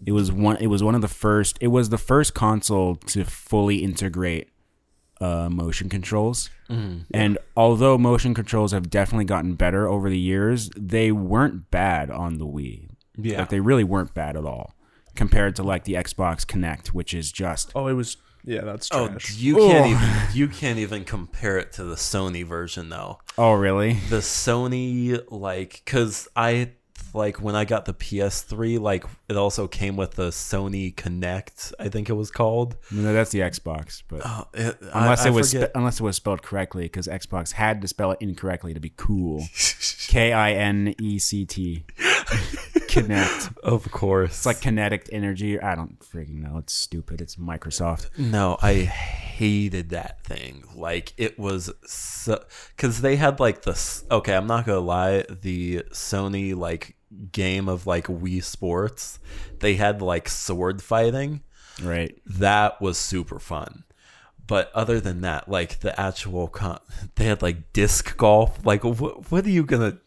It 0.07 0.12
was 0.12 0.31
one 0.31 0.59
it 0.59 0.68
was 0.68 0.81
one 0.81 0.94
of 0.94 1.01
the 1.01 1.09
first 1.09 1.59
it 1.61 1.68
was 1.68 1.88
the 1.88 1.99
first 1.99 2.35
console 2.35 2.94
to 2.94 3.25
fully 3.25 3.79
integrate 3.79 4.49
uh, 5.20 5.49
motion 5.51 5.88
controls. 5.88 6.51
Mm. 6.70 7.07
And 7.12 7.38
although 7.57 7.99
motion 7.99 8.33
controls 8.33 8.70
have 8.70 8.88
definitely 8.88 9.25
gotten 9.25 9.55
better 9.55 9.88
over 9.88 10.09
the 10.09 10.18
years, 10.18 10.70
they 10.77 11.11
weren't 11.11 11.68
bad 11.68 12.11
on 12.11 12.38
the 12.38 12.47
Wii. 12.47 12.90
Yeah. 13.16 13.40
Like 13.40 13.49
they 13.49 13.59
really 13.59 13.85
weren't 13.85 14.14
bad 14.14 14.37
at 14.37 14.44
all 14.44 14.75
compared 15.16 15.57
to 15.57 15.64
like 15.64 15.83
the 15.83 15.94
Xbox 15.94 16.47
Kinect, 16.47 16.88
which 16.88 17.12
is 17.12 17.33
just 17.33 17.73
Oh, 17.75 17.88
it 17.88 17.94
was. 17.94 18.18
Yeah, 18.44 18.62
that's 18.62 18.88
Oh, 18.92 19.09
trash. 19.09 19.37
you 19.37 19.57
can't 19.57 19.87
Ugh. 19.87 19.90
even 19.92 20.37
you 20.37 20.48
can't 20.48 20.78
even 20.78 21.04
compare 21.04 21.59
it 21.59 21.72
to 21.72 21.85
the 21.85 21.94
Sony 21.96 22.44
version 22.46 22.88
though. 22.90 23.18
oh 23.38 23.52
really? 23.52 23.94
The 24.11 24.18
Sony 24.18 25.22
like 25.30 25.83
cuz 25.87 26.28
I 26.37 26.72
like 27.14 27.40
when 27.40 27.54
I 27.54 27.64
got 27.64 27.85
the 27.85 27.94
PS3, 27.94 28.80
like 28.80 29.04
it 29.28 29.37
also 29.37 29.68
came 29.68 29.96
with 29.96 30.12
the 30.12 30.28
Sony 30.30 30.94
Connect, 30.96 31.72
I 31.78 31.88
think 31.88 32.11
it 32.11 32.14
was 32.14 32.30
called. 32.33 32.76
No, 32.90 33.12
that's 33.12 33.30
the 33.30 33.38
Xbox, 33.40 34.02
but 34.09 34.22
Oh, 34.24 34.46
it, 34.52 34.76
unless 34.92 35.24
I, 35.24 35.28
it 35.28 35.33
was 35.33 35.50
spe- 35.50 35.70
unless 35.76 36.00
it 36.00 36.02
was 36.02 36.16
spelled 36.16 36.42
correctly, 36.42 36.83
because 36.85 37.07
Xbox 37.07 37.52
had 37.52 37.80
to 37.83 37.88
spell 37.88 38.11
it 38.11 38.18
incorrectly 38.20 38.74
to 38.74 38.80
be 38.80 38.92
cool. 38.96 39.44
K 40.09 40.33
I 40.33 40.52
N 40.54 40.94
E 41.00 41.18
C 41.20 41.44
T. 41.46 41.85
Kinect. 42.94 43.59
of 43.62 43.90
course. 43.90 44.30
It's 44.30 44.46
like 44.46 44.61
kinetic 44.61 45.09
energy. 45.12 45.61
I 45.61 45.74
don't 45.74 45.98
freaking 46.00 46.42
know. 46.42 46.59
It's 46.59 46.72
stupid. 46.72 47.20
It's 47.20 47.37
Microsoft. 47.37 48.16
No, 48.18 48.57
I 48.62 48.74
hated 48.74 49.90
that 49.90 50.22
thing. 50.24 50.64
Like 50.74 51.12
it 51.16 51.38
was 51.38 51.70
so 51.87 52.44
because 52.76 53.00
they 53.00 53.16
had 53.16 53.40
like 53.40 53.62
this. 53.62 54.04
Okay, 54.11 54.35
I'm 54.35 54.46
not 54.46 54.66
gonna 54.66 54.80
lie. 54.80 55.24
The 55.28 55.83
Sony 55.92 56.54
like 56.54 56.96
game 57.33 57.68
of 57.68 57.87
like 57.87 58.07
Wii 58.07 58.42
Sports, 58.42 59.18
they 59.61 59.74
had 59.74 60.00
like 60.00 60.28
sword 60.28 60.83
fighting. 60.83 61.42
Right. 61.83 62.20
That 62.26 62.80
was 62.80 62.98
super 62.98 63.38
fun. 63.38 63.85
But 64.46 64.70
other 64.74 65.00
than 65.00 65.22
that, 65.22 65.48
like 65.48 65.80
the 65.80 65.98
actual 65.98 66.48
con, 66.48 66.78
they 67.14 67.24
had 67.24 67.40
like 67.42 67.72
disc 67.72 68.16
golf. 68.16 68.64
Like 68.64 68.85
what? 68.85 69.30
What 69.30 69.46
are 69.46 69.50
you 69.50 69.64
gonna 69.64 69.98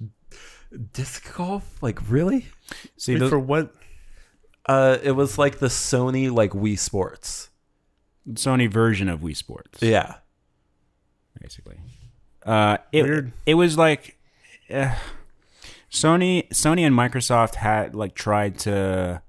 disc 0.93 1.33
golf? 1.35 1.81
Like 1.81 1.99
really? 2.09 2.47
See, 2.97 3.13
Wait, 3.13 3.19
those, 3.19 3.29
for 3.29 3.39
what? 3.39 3.73
Uh, 4.65 4.97
it 5.01 5.11
was 5.11 5.37
like 5.37 5.59
the 5.59 5.67
Sony 5.67 6.31
like 6.31 6.51
Wii 6.51 6.77
Sports. 6.77 7.49
Sony 8.33 8.69
version 8.69 9.07
of 9.07 9.21
Wii 9.21 9.35
Sports, 9.37 9.81
Yeah. 9.81 10.15
basically. 11.41 11.77
Uh, 12.45 12.77
it, 12.91 13.03
Weird. 13.03 13.31
It 13.45 13.53
was 13.53 13.77
like 13.77 14.17
uh, 14.69 14.95
Sony, 15.89 16.49
Sony 16.49 16.81
and 16.81 16.93
Microsoft 16.95 17.55
had 17.55 17.95
like 17.95 18.15
tried 18.15 18.57
to 18.59 19.21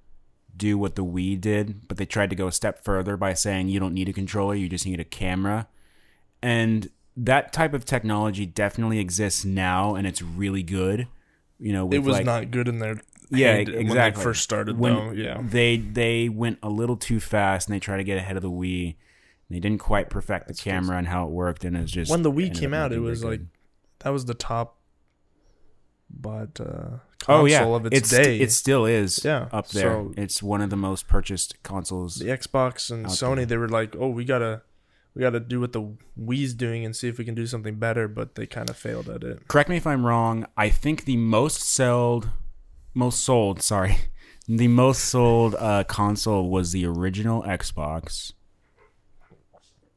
do 0.57 0.77
what 0.77 0.97
the 0.97 1.05
Wii 1.05 1.41
did, 1.41 1.87
but 1.87 1.97
they 1.97 2.07
tried 2.07 2.31
to 2.31 2.37
go 2.37 2.49
a 2.49 2.53
step 2.53 2.83
further 2.85 3.17
by 3.17 3.35
saying 3.35 3.69
you 3.69 3.79
don't 3.79 3.95
need 3.95 4.09
a 4.09 4.13
controller, 4.13 4.55
you 4.55 4.69
just 4.69 4.85
need 4.87 4.99
a 4.99 5.05
camera. 5.05 5.69
And 6.43 6.91
that 7.17 7.53
type 7.53 7.75
of 7.75 7.85
technology 7.85 8.47
definitely 8.47 8.99
exists 8.99 9.45
now, 9.45 9.95
and 9.95 10.07
it's 10.07 10.23
really 10.23 10.63
good. 10.65 11.07
You 11.61 11.73
know, 11.73 11.87
with 11.87 11.95
It 11.95 11.99
was 12.05 12.17
like, 12.17 12.25
not 12.27 12.51
good 12.51 12.69
in 12.69 12.79
their 12.79 13.01
Yeah, 13.31 13.55
hand 13.57 13.69
when 13.71 13.79
exactly. 13.81 14.21
they 14.21 14.25
first 14.25 14.43
started 14.43 14.79
when 14.79 14.95
though. 14.95 15.11
Yeah. 15.13 15.41
they 15.43 15.77
they 15.77 16.29
went 16.29 16.59
a 16.63 16.69
little 16.69 16.97
too 16.97 17.21
fast 17.21 17.69
and 17.69 17.75
they 17.75 17.81
tried 17.81 17.97
to 17.99 18.05
get 18.05 18.17
ahead 18.19 18.37
of 18.37 18.43
the 18.43 18.51
Wii. 18.51 18.95
And 19.49 19.57
They 19.57 19.61
didn't 19.61 19.81
quite 19.81 20.09
perfect 20.11 20.47
the 20.49 20.55
camera 20.55 20.97
and 20.99 21.09
how 21.09 21.25
it 21.27 21.31
worked, 21.31 21.65
and 21.65 21.77
it's 21.77 21.91
just 21.91 22.11
When 22.11 22.23
the 22.23 22.31
Wii 22.33 22.55
came 22.59 22.73
out, 22.75 22.93
it 22.93 23.01
was 23.01 23.25
like 23.25 23.41
good. 23.41 23.49
that 24.01 24.11
was 24.11 24.25
the 24.27 24.35
top 24.35 24.77
but 26.11 26.59
uh 26.61 26.99
console 27.21 27.43
oh 27.43 27.45
yeah, 27.47 27.65
of 27.67 27.87
its 27.87 27.99
it's, 27.99 28.11
day. 28.11 28.39
It 28.41 28.51
still 28.53 28.87
is 28.87 29.25
Yeah, 29.25 29.49
up 29.53 29.69
there. 29.69 29.83
so- 29.93 30.15
it's 30.17 30.43
one 30.43 30.61
of 30.63 30.71
the 30.71 30.77
most 30.77 31.07
purchased 31.09 31.63
consoles. 31.63 32.17
the 32.17 32.27
Xbox 32.27 32.91
and 32.91 33.07
Sony, 33.07 33.37
there. 33.39 33.47
they 33.47 33.57
were 33.59 33.69
like, 33.69 33.95
"Oh, 33.99 34.09
we 34.09 34.25
gotta, 34.25 34.63
we 35.19 35.23
gotta 35.23 35.41
do 35.41 35.61
what 35.61 35.73
the 35.73 35.83
Wii's 36.19 36.55
doing 36.55 36.85
and 36.87 36.97
see 36.97 37.09
if 37.09 37.19
we 37.19 37.25
can 37.27 37.35
do 37.35 37.47
something 37.47 37.75
better." 37.75 38.09
But 38.09 38.37
they 38.37 38.47
kind 38.47 38.71
of 38.71 38.77
failed 38.77 39.11
at 39.11 39.23
it. 39.25 39.49
Correct 39.49 39.69
me 39.69 39.77
if 39.77 39.87
I'm 39.87 40.07
wrong. 40.07 40.47
I 40.57 40.71
think 40.71 41.05
the 41.05 41.17
most 41.19 41.61
sold, 41.61 42.31
most 42.95 43.21
sold, 43.25 43.61
sorry, 43.61 43.97
the 44.49 44.69
most 44.69 45.05
sold 45.05 45.55
uh, 45.57 45.85
console 45.85 46.49
was 46.49 46.73
the 46.73 46.87
original 46.87 47.43
Xbox, 47.43 48.33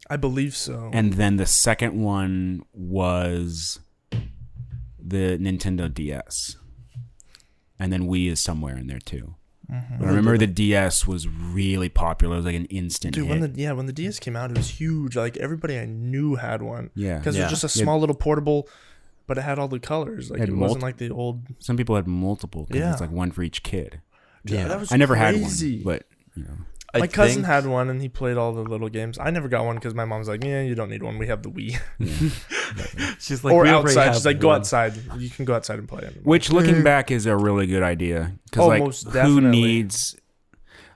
I 0.09 0.17
believe 0.17 0.55
so. 0.55 0.89
and 0.91 1.13
then 1.13 1.37
the 1.37 1.45
second 1.45 2.01
one 2.01 2.63
was 2.73 3.79
the 4.99 5.37
Nintendo 5.37 5.93
DS, 5.93 6.57
and 7.79 7.93
then 7.93 8.07
Wii 8.07 8.29
is 8.29 8.41
somewhere 8.41 8.75
in 8.77 8.87
there 8.87 8.99
too. 8.99 9.35
But 9.99 10.05
I 10.05 10.09
remember 10.09 10.37
the 10.37 10.47
DS 10.47 11.07
was 11.07 11.27
really 11.29 11.87
popular. 11.87 12.33
It 12.35 12.37
was 12.39 12.45
like 12.45 12.55
an 12.55 12.65
instant 12.65 13.15
Dude, 13.15 13.27
hit. 13.27 13.29
when 13.39 13.53
the 13.53 13.61
yeah 13.61 13.71
when 13.71 13.85
the 13.85 13.93
DS 13.93 14.19
came 14.19 14.35
out, 14.35 14.51
it 14.51 14.57
was 14.57 14.69
huge. 14.69 15.15
Like 15.15 15.37
everybody 15.37 15.79
I 15.79 15.85
knew 15.85 16.35
had 16.35 16.61
one. 16.61 16.89
Yeah. 16.93 17.17
because 17.19 17.37
it 17.37 17.41
was 17.43 17.49
just 17.59 17.63
a 17.63 17.79
Yeah. 17.79 17.83
small 17.85 17.99
little 17.99 18.15
portable, 18.15 18.67
but 19.27 19.37
it 19.37 19.41
had 19.41 19.59
all 19.59 19.69
the 19.69 19.79
colors. 19.79 20.29
Like 20.29 20.41
Had 20.41 20.49
it 20.49 20.55
wasn't 20.55 20.83
like 20.83 20.97
the 20.97 21.09
old. 21.09 21.43
Some 21.59 21.77
people 21.77 21.95
had 21.95 22.05
multiple 22.07 22.65
because 22.65 22.79
Yeah. 22.81 22.91
it's 22.91 23.01
like 23.01 23.11
one 23.11 23.31
for 23.31 23.43
each 23.43 23.63
kid. 23.63 24.01
Yeah. 24.43 24.67
that 24.67 24.79
was 24.79 24.91
I 24.91 24.97
never 24.97 25.15
crazy. 25.15 25.77
had 25.77 25.85
one, 25.85 25.93
but 25.95 26.05
you 26.35 26.43
know, 26.43 26.57
I 26.93 26.99
My 26.99 27.07
cousin 27.07 27.35
think- 27.35 27.45
had 27.47 27.65
one 27.65 27.89
and 27.89 28.01
he 28.01 28.09
played 28.09 28.35
all 28.37 28.51
the 28.53 28.61
little 28.63 28.89
games. 28.89 29.17
I 29.17 29.29
never 29.31 29.47
got 29.47 29.63
one 29.65 29.75
because 29.75 29.93
my 29.93 30.03
mom's 30.05 30.27
like, 30.27 30.43
"Yeah, 30.43 30.61
you 30.61 30.75
don't 30.75 30.89
need 30.89 31.03
one. 31.03 31.17
We 31.17 31.27
have 31.27 31.41
the 31.41 31.49
Wii." 31.49 31.79
She's 33.19 33.43
like, 33.43 33.53
or 33.53 33.65
outside, 33.65 34.13
she's 34.13 34.25
like, 34.25 34.39
"Go 34.39 34.49
one." 34.49 34.57
outside. 34.59 34.93
You 35.17 35.29
can 35.29 35.45
go 35.45 35.53
outside 35.55 35.79
and 35.79 35.87
play 35.87 36.03
it." 36.03 36.25
which 36.25 36.51
looking 36.51 36.83
back 36.83 37.11
is 37.11 37.25
a 37.25 37.35
really 37.35 37.67
good 37.67 37.83
idea 37.83 38.33
because 38.45 38.63
Oh, 38.65 38.67
like 38.67 38.83
most 38.83 39.07
who 39.09 39.41
needs 39.41 40.15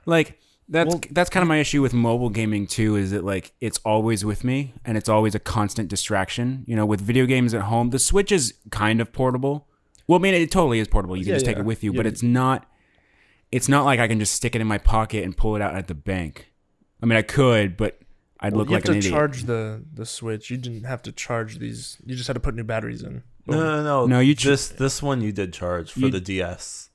like 0.04 0.38
that's 0.68 0.88
Well- 0.94 1.00
that's 1.10 1.30
kind 1.30 1.42
of 1.42 1.48
my 1.48 1.58
issue 1.58 1.80
with 1.82 1.94
mobile 1.94 2.28
gaming 2.30 2.66
too 2.66 2.96
is 2.96 3.10
that 3.12 3.24
like 3.24 3.52
it's 3.60 3.78
always 3.84 4.24
with 4.24 4.44
me 4.44 4.74
and 4.84 4.96
it's 4.98 5.08
always 5.08 5.34
a 5.34 5.38
constant 5.38 5.88
distraction 5.88 6.64
you 6.66 6.74
know 6.76 6.84
with 6.86 7.00
video 7.00 7.24
games 7.26 7.54
at 7.54 7.62
home 7.62 7.90
the 7.90 7.98
switch 7.98 8.32
is 8.32 8.54
kind 8.70 9.00
of 9.00 9.12
portable 9.12 9.68
well 10.08 10.18
i 10.18 10.22
mean 10.22 10.34
it 10.34 10.50
totally 10.50 10.80
is 10.80 10.88
portable 10.88 11.16
you 11.16 11.22
can 11.22 11.30
Yeah, 11.30 11.36
just 11.36 11.46
take 11.46 11.56
yeah. 11.56 11.62
it 11.62 11.66
with 11.66 11.84
you 11.84 11.92
Yeah. 11.92 11.96
but 11.98 12.06
it's 12.06 12.22
not 12.22 12.66
it's 13.56 13.68
not 13.68 13.84
like 13.84 13.98
i 14.00 14.06
can 14.08 14.18
just 14.18 14.34
stick 14.34 14.54
it 14.54 14.60
in 14.60 14.66
my 14.66 14.78
pocket 14.78 15.24
and 15.24 15.36
pull 15.36 15.56
it 15.56 15.62
out 15.62 15.74
at 15.74 15.86
the 15.88 15.94
bank 15.94 16.52
i 17.02 17.06
mean 17.06 17.16
i 17.18 17.22
could 17.22 17.76
but 17.76 17.98
i'd 18.40 18.52
Well, 18.52 18.60
look 18.60 18.68
you 18.68 18.74
like 18.76 18.86
have 18.86 19.00
to 19.02 19.10
charge 19.10 19.44
the 19.44 19.82
the 19.94 20.06
switch. 20.06 20.50
You 20.50 20.56
didn't 20.58 20.84
have 20.84 21.02
to 21.02 21.12
charge 21.12 21.58
these. 21.58 21.96
You 22.04 22.14
just 22.14 22.26
had 22.28 22.34
to 22.34 22.40
put 22.40 22.54
new 22.54 22.64
batteries 22.64 23.02
in. 23.02 23.22
No, 23.46 23.56
no, 23.58 23.82
no. 23.82 24.06
No, 24.06 24.20
you 24.20 24.34
ch- 24.34 24.44
this 24.44 24.68
this 24.68 25.02
one 25.02 25.20
you 25.22 25.32
did 25.32 25.52
charge 25.52 25.92
for 25.92 26.00
You- 26.00 26.10
the 26.10 26.20
DS. 26.20 26.90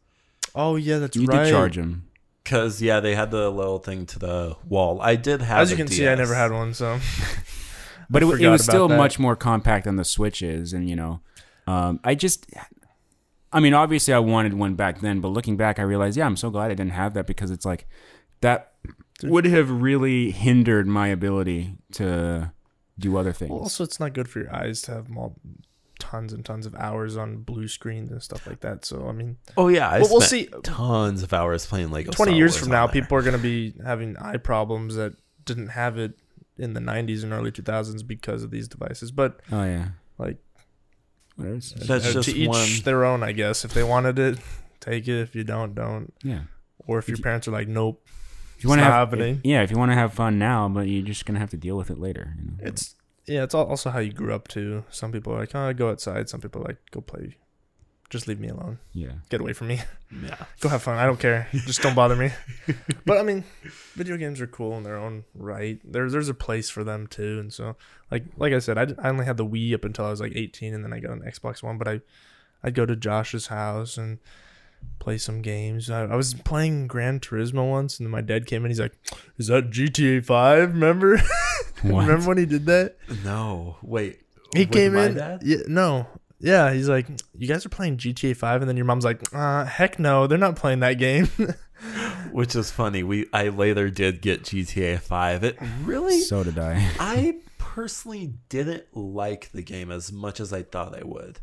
Oh 0.54 0.76
yeah, 0.76 1.00
that's 1.00 1.16
you 1.18 1.26
right. 1.26 1.40
You 1.40 1.44
did 1.46 1.52
charge 1.52 1.76
them 1.78 2.08
Cause 2.44 2.82
yeah, 2.82 3.00
they 3.00 3.16
had 3.16 3.30
the 3.32 3.50
little 3.50 3.80
thing 3.80 4.06
to 4.08 4.20
the 4.20 4.56
wall. 4.68 5.00
I 5.02 5.16
did 5.16 5.42
have. 5.42 5.60
As 5.62 5.70
you 5.72 5.76
a 5.76 5.78
can 5.78 5.88
see, 5.88 6.08
I 6.08 6.16
never 6.16 6.36
had 6.36 6.52
one. 6.52 6.74
So, 6.74 7.00
but 8.10 8.24
it, 8.24 8.42
it 8.42 8.50
was 8.50 8.64
still 8.64 8.88
that. 8.88 8.98
much 8.98 9.20
more 9.20 9.36
compact 9.36 9.86
than 9.86 9.96
the 9.96 10.04
Switch 10.04 10.42
is, 10.42 10.74
and 10.74 10.90
you 10.90 10.96
know, 10.96 11.22
um, 11.68 12.00
I 12.04 12.16
just, 12.16 12.48
I 13.54 13.60
mean, 13.60 13.74
obviously 13.74 14.14
I 14.14 14.20
wanted 14.20 14.54
one 14.54 14.76
back 14.76 15.02
then, 15.02 15.20
but 15.22 15.30
looking 15.30 15.58
back, 15.58 15.80
I 15.80 15.84
realized, 15.84 16.18
yeah, 16.18 16.26
I'm 16.26 16.38
so 16.38 16.50
glad 16.50 16.72
I 16.72 16.76
didn't 16.76 16.92
have 16.94 17.14
that 17.16 17.28
because 17.28 17.52
it's 17.52 17.66
like 17.66 17.88
that 18.42 18.74
would 19.24 19.46
have 19.46 19.70
really 19.70 20.32
hindered 20.32 20.88
my 20.88 21.08
ability 21.08 21.76
to 21.94 22.52
do 22.98 23.18
other 23.18 23.34
things. 23.34 23.52
well, 23.52 23.60
also 23.62 23.84
it's 23.84 24.00
not 24.00 24.14
good 24.14 24.28
for 24.30 24.40
your 24.40 24.56
eyes 24.56 24.82
to 24.84 24.92
have 24.94 25.10
mul- 25.10 25.36
tons 26.00 26.34
and 26.34 26.44
tons 26.44 26.66
of 26.66 26.74
hours 26.76 27.16
on 27.18 27.38
blue 27.38 27.68
screens 27.68 28.12
and 28.12 28.22
stuff 28.24 28.48
like 28.48 28.62
that. 28.62 28.84
So 28.86 29.08
I 29.08 29.12
mean, 29.12 29.38
Oh 29.58 29.68
yeah, 29.68 29.90
I 29.90 30.00
Well, 30.00 30.10
we'll 30.12 30.22
see. 30.22 30.48
tons 30.64 31.22
of 31.24 31.34
hours 31.34 31.66
playing 31.66 31.92
Lego. 31.92 32.12
twenty 32.12 32.32
Star 32.32 32.38
years 32.38 32.54
Wars 32.54 32.60
from 32.64 32.70
now, 32.72 32.88
there. 32.88 32.94
people 33.02 33.18
are 33.18 33.22
going 33.22 33.36
to 33.38 33.42
be 33.42 33.74
having 33.84 34.18
eye 34.18 34.38
problems 34.38 34.96
that 34.96 35.14
didn't 35.46 35.70
have 35.70 35.98
it 35.98 36.14
in 36.58 36.74
the 36.74 36.80
'90s 36.80 37.24
and 37.24 37.34
early 37.34 37.52
2000s 37.52 38.06
because 38.06 38.44
of 38.44 38.50
these 38.52 38.68
devices. 38.68 39.12
But 39.12 39.40
oh 39.52 39.64
yeah, 39.64 39.90
like, 40.18 40.38
whatever. 41.42 41.58
it's- 41.58 41.74
That's 41.88 42.08
uh, 42.08 42.14
just 42.14 42.30
to 42.30 42.36
each 42.38 42.48
one. 42.50 42.68
their 42.84 43.06
own, 43.06 43.24
I 43.24 43.32
guess. 43.32 43.66
If 43.66 43.74
they 43.74 43.84
wanted 43.84 44.18
it, 44.20 44.40
take 44.80 45.08
it. 45.08 45.20
If 45.22 45.36
you 45.36 45.44
don't, 45.44 45.74
don't. 45.76 46.14
yeah. 46.24 46.42
Or 46.88 46.98
if 47.00 47.08
your 47.08 47.18
parents 47.18 47.48
are 47.48 47.52
like, 47.52 47.68
nope, 47.68 48.04
If 48.58 48.64
you 48.64 48.70
want 48.70 48.80
to 48.80 48.84
have, 48.86 48.92
not 48.94 48.98
happening. 49.00 49.42
yeah, 49.44 49.62
if 49.62 49.70
you 49.72 49.78
want 49.78 49.92
to 49.92 49.96
have 49.96 50.14
fun 50.14 50.40
now, 50.40 50.68
but 50.68 50.88
you're 50.88 51.06
just 51.06 51.26
gonna 51.26 51.40
have 51.40 51.52
to 51.52 51.58
deal 51.58 51.78
with 51.78 51.90
it 51.92 52.00
later. 52.00 52.34
You 52.40 52.46
know? 52.52 52.54
it's 52.60 52.96
yeah, 53.28 53.44
it's 53.44 53.54
also 53.54 53.92
how 53.92 54.00
you 54.00 54.12
grew 54.12 54.34
up 54.34 54.48
too. 54.48 54.84
Some 54.90 55.12
people 55.12 55.34
are 55.34 55.40
like, 55.40 55.54
oh, 55.54 55.72
go 55.74 55.90
outside. 55.92 56.28
Some 56.28 56.42
people 56.42 56.62
are 56.62 56.66
like, 56.66 56.78
go 56.90 57.02
play. 57.02 57.38
Just 58.12 58.28
leave 58.28 58.40
me 58.42 58.50
alone. 58.50 58.78
yeah. 58.94 59.14
Get 59.30 59.40
away 59.42 59.54
from 59.54 59.70
me. 59.70 59.80
Yeah. 60.24 60.36
Go 60.60 60.68
have 60.70 60.84
fun. 60.84 60.98
I 61.00 61.06
don't 61.06 61.18
care. 61.20 61.48
Just 61.54 61.82
don't 61.82 61.96
bother 61.96 62.16
me. 62.18 62.32
but 63.06 63.18
I 63.18 63.24
mean, 63.24 63.46
video 63.96 64.18
games 64.18 64.40
are 64.42 64.48
cool 64.48 64.78
in 64.78 64.84
their 64.84 64.98
own 64.98 65.24
right. 65.34 65.80
There's 65.84 66.12
there's 66.12 66.28
a 66.28 66.34
place 66.34 66.70
for 66.70 66.84
them 66.84 67.08
too. 67.08 67.40
And 67.40 67.52
so, 67.54 67.78
like 68.12 68.26
like 68.38 68.52
I 68.54 68.60
said, 68.60 68.78
I, 68.78 68.88
I 69.02 69.10
only 69.10 69.26
had 69.26 69.38
the 69.38 69.46
Wii 69.46 69.74
up 69.74 69.86
until 69.86 70.06
I 70.06 70.10
was 70.10 70.20
like 70.20 70.34
18, 70.36 70.74
and 70.74 70.84
then 70.84 70.92
I 70.92 71.00
got 71.00 71.12
an 71.12 71.22
Xbox 71.22 71.64
One. 71.64 71.78
But 71.78 71.88
I 71.88 72.02
I'd 72.64 72.76
go 72.76 72.86
to 72.86 72.96
Josh's 72.98 73.48
house 73.48 73.98
and 73.98 74.20
play 75.00 75.18
some 75.18 75.42
games. 75.42 75.90
I, 75.90 76.04
I 76.04 76.16
was 76.16 76.34
playing 76.34 76.88
Gran 76.88 77.22
Turismo 77.22 77.70
once, 77.70 77.98
and 77.98 78.06
then 78.06 78.12
my 78.12 78.22
dad 78.22 78.46
came 78.46 78.66
in. 78.66 78.72
He's 78.72 78.80
like, 78.82 78.98
"Is 79.38 79.48
that 79.48 79.70
GTA 79.72 80.26
5? 80.26 80.74
Remember? 80.74 81.22
Remember 81.84 82.28
when 82.28 82.38
he 82.38 82.46
did 82.46 82.66
that? 82.66 82.98
No, 83.24 83.78
wait. 83.82 84.20
He 84.54 84.66
With 84.66 84.72
came 84.74 84.94
my 84.96 85.06
in. 85.06 85.14
dad? 85.16 85.42
Yeah, 85.46 85.60
no. 85.68 86.08
Yeah, 86.42 86.74
he's 86.74 86.90
like, 86.90 87.08
you 87.38 87.48
guys 87.48 87.66
are 87.66 87.70
playing 87.70 87.98
GTA 87.98 88.36
5, 88.36 88.62
and 88.62 88.70
then 88.70 88.76
your 88.76 88.86
mom's 88.86 89.06
like, 89.06 89.22
uh, 89.34 89.66
heck 89.66 90.00
no, 90.00 90.28
they're 90.28 90.38
not 90.38 90.56
playing 90.56 90.80
that 90.80 90.94
game. 90.94 91.30
Which 92.32 92.56
is 92.56 92.72
funny. 92.72 93.04
We 93.04 93.28
I 93.34 93.50
later 93.50 93.90
did 93.90 94.22
get 94.22 94.44
GTA 94.44 95.00
Five. 95.00 95.44
It 95.44 95.58
really. 95.84 96.22
So 96.22 96.44
did 96.44 96.60
I. 96.60 96.88
I 97.00 97.36
personally 97.58 98.36
didn't 98.50 98.86
like 98.96 99.52
the 99.52 99.62
game 99.62 99.92
as 99.92 100.12
much 100.12 100.40
as 100.40 100.54
I 100.54 100.64
thought 100.64 100.98
I 100.98 101.04
would. 101.04 101.40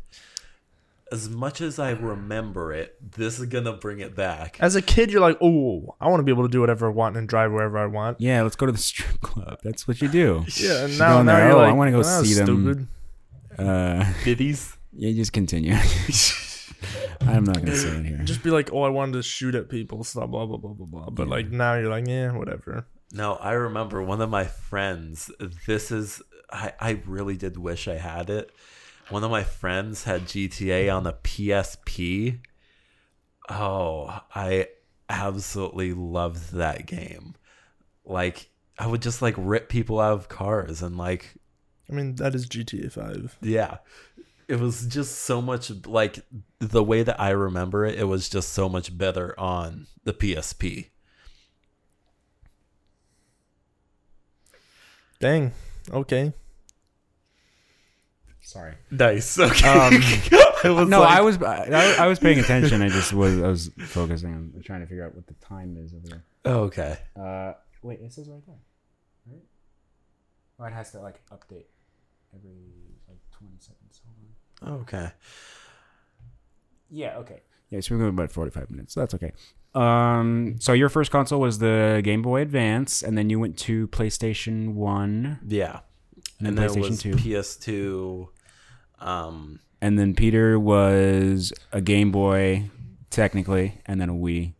As 1.11 1.27
much 1.27 1.59
as 1.59 1.79
I 1.79 1.91
remember 1.91 2.71
it, 2.71 2.95
this 3.15 3.39
is 3.39 3.47
gonna 3.47 3.73
bring 3.73 3.99
it 3.99 4.15
back. 4.15 4.57
As 4.59 4.75
a 4.75 4.81
kid, 4.81 5.11
you're 5.11 5.21
like, 5.21 5.37
oh, 5.41 5.95
I 5.99 6.07
want 6.07 6.19
to 6.19 6.23
be 6.23 6.31
able 6.31 6.43
to 6.43 6.49
do 6.49 6.61
whatever 6.61 6.87
I 6.87 6.91
want 6.91 7.17
and 7.17 7.27
drive 7.27 7.51
wherever 7.51 7.77
I 7.77 7.87
want. 7.87 8.21
Yeah, 8.21 8.43
let's 8.43 8.55
go 8.55 8.65
to 8.67 8.71
the 8.71 8.77
strip 8.77 9.19
club. 9.21 9.59
That's 9.63 9.87
what 9.87 10.01
you 10.01 10.07
do. 10.07 10.45
Yeah, 10.55 10.85
and 10.85 10.97
now, 10.99 11.21
now 11.21 11.35
there, 11.35 11.47
you're 11.47 11.57
oh, 11.57 11.61
like, 11.61 11.69
I 11.69 11.73
wanna 11.73 11.91
go 11.91 11.99
"Well, 12.01 12.23
see 12.23 12.33
that's 12.35 12.47
them." 12.47 12.89
Uh, 13.57 14.05
Biddies. 14.23 14.77
Yeah, 14.93 15.11
just 15.13 15.33
continue. 15.33 15.73
I'm 17.21 17.43
not 17.43 17.57
gonna 17.57 17.75
say 17.75 17.89
it 17.89 18.05
here. 18.05 18.17
Just 18.23 18.43
be 18.43 18.49
like, 18.51 18.71
oh, 18.73 18.83
I 18.83 18.89
wanted 18.89 19.13
to 19.13 19.23
shoot 19.23 19.53
at 19.55 19.69
people, 19.69 20.03
so 20.03 20.25
blah 20.27 20.45
blah 20.45 20.57
blah 20.57 20.73
blah 20.73 20.85
blah. 20.85 21.09
But 21.09 21.27
Yeah. 21.27 21.33
like 21.33 21.51
now 21.51 21.75
you're 21.75 21.89
like, 21.89 22.07
yeah, 22.07 22.31
whatever. 22.35 22.85
No, 23.11 23.33
I 23.35 23.53
remember 23.53 24.01
one 24.03 24.21
of 24.21 24.29
my 24.29 24.45
friends. 24.45 25.31
This 25.67 25.91
is 25.91 26.21
I, 26.51 26.73
I 26.79 27.01
really 27.05 27.35
did 27.37 27.57
wish 27.57 27.87
I 27.87 27.95
had 27.95 28.29
it. 28.29 28.51
One 29.09 29.23
of 29.23 29.31
my 29.31 29.43
friends 29.43 30.03
had 30.03 30.21
GTA 30.25 30.95
on 30.95 31.03
the 31.03 31.13
PSP. 31.13 32.39
Oh, 33.49 34.21
I 34.33 34.67
absolutely 35.09 35.93
loved 35.93 36.53
that 36.53 36.85
game. 36.85 37.35
Like 38.05 38.49
I 38.77 38.87
would 38.87 39.01
just 39.01 39.21
like 39.21 39.35
rip 39.37 39.69
people 39.69 39.99
out 39.99 40.13
of 40.13 40.29
cars 40.29 40.81
and 40.81 40.97
like 40.97 41.35
I 41.89 41.93
mean, 41.93 42.15
that 42.15 42.35
is 42.35 42.47
GTA 42.47 42.91
Five. 42.91 43.37
yeah. 43.41 43.77
It 44.49 44.59
was 44.59 44.87
just 44.87 45.19
so 45.19 45.43
much 45.43 45.69
like 45.85 46.25
the 46.57 46.83
way 46.83 47.03
that 47.03 47.19
I 47.21 47.29
remember 47.29 47.85
it, 47.85 47.99
it 47.99 48.05
was 48.05 48.27
just 48.27 48.49
so 48.49 48.67
much 48.67 48.97
better 48.97 49.39
on 49.39 49.85
the 50.05 50.11
PSP. 50.11 50.87
Dang. 55.19 55.51
Okay. 55.91 56.33
Sorry. 58.41 58.73
Nice. 58.89 59.37
Okay. 59.39 59.67
Um, 59.67 59.93
it 60.63 60.69
was 60.75 60.89
no, 60.89 61.01
like- 61.01 61.17
I 61.17 61.21
was 61.21 61.41
I, 61.43 61.95
I 61.99 62.07
was 62.07 62.17
paying 62.17 62.39
attention. 62.39 62.81
I 62.81 62.89
just 62.89 63.13
was 63.13 63.39
I 63.41 63.47
was 63.47 63.69
focusing 63.85 64.33
on 64.33 64.61
trying 64.63 64.81
to 64.81 64.87
figure 64.87 65.05
out 65.05 65.13
what 65.13 65.27
the 65.27 65.35
time 65.35 65.77
is 65.77 65.93
over 65.93 66.07
there. 66.07 66.23
Oh, 66.45 66.59
okay. 66.61 66.97
Uh, 67.15 67.53
wait, 67.83 67.99
it 68.01 68.11
says 68.11 68.27
right 68.27 68.43
there, 68.47 68.55
right? 69.27 69.43
Oh, 70.59 70.63
it 70.65 70.73
has 70.73 70.91
to 70.93 70.99
like 71.01 71.21
update 71.29 71.65
every 72.33 72.71
like 73.07 73.19
twenty 73.31 73.57
seconds. 73.59 73.78
Hold 74.63 74.73
on. 74.73 74.79
Okay. 74.81 75.11
Yeah. 76.89 77.17
Okay. 77.17 77.41
Yeah, 77.69 77.79
so 77.81 77.93
we're 77.95 77.99
going 77.99 78.09
about 78.09 78.31
forty-five 78.31 78.71
minutes. 78.71 78.93
So 78.95 78.99
That's 79.01 79.13
okay. 79.13 79.31
Um, 79.75 80.55
so 80.59 80.73
your 80.73 80.89
first 80.89 81.11
console 81.11 81.39
was 81.39 81.59
the 81.59 82.01
Game 82.03 82.23
Boy 82.23 82.41
Advance, 82.41 83.03
and 83.03 83.15
then 83.17 83.29
you 83.29 83.39
went 83.39 83.57
to 83.59 83.87
PlayStation 83.89 84.73
One, 84.73 85.39
Yeah. 85.47 85.81
and 86.39 86.47
then 86.47 86.47
And 86.47 86.57
then 86.57 86.69
PlayStation 86.69 86.89
was 86.89 87.01
Two, 87.01 87.15
PS2. 87.15 89.05
Um, 89.05 89.59
and 89.79 89.99
then 89.99 90.15
Peter 90.15 90.59
was 90.59 91.53
a 91.71 91.81
Game 91.81 92.11
Boy, 92.11 92.71
technically, 93.11 93.79
and 93.85 94.01
then 94.01 94.09
a 94.09 94.13
Wii. 94.13 94.53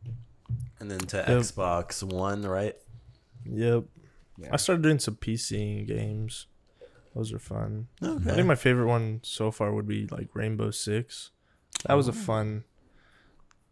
and 0.80 0.90
then 0.92 1.00
to 1.00 1.18
Yep. 1.18 1.28
Xbox 1.28 2.04
One, 2.04 2.44
right? 2.44 2.76
Yep. 3.52 3.86
Yeah. 4.38 4.50
I 4.54 4.58
started 4.58 4.84
doing 4.84 5.00
some 5.00 5.16
PC 5.16 5.86
games. 5.88 6.46
Those 7.20 7.34
are 7.34 7.40
fun. 7.40 7.88
I 8.02 8.18
think 8.18 8.48
my 8.48 8.56
favorite 8.56 8.88
one 8.88 9.20
so 9.24 9.52
far 9.52 9.74
would 9.74 9.88
be 9.88 10.08
like 10.08 10.30
Rainbow 10.34 10.72
Six. 10.72 11.32
That 11.86 11.96
was 11.96 12.08
a 12.08 12.12
Oh. 12.12 12.14
fun 12.14 12.64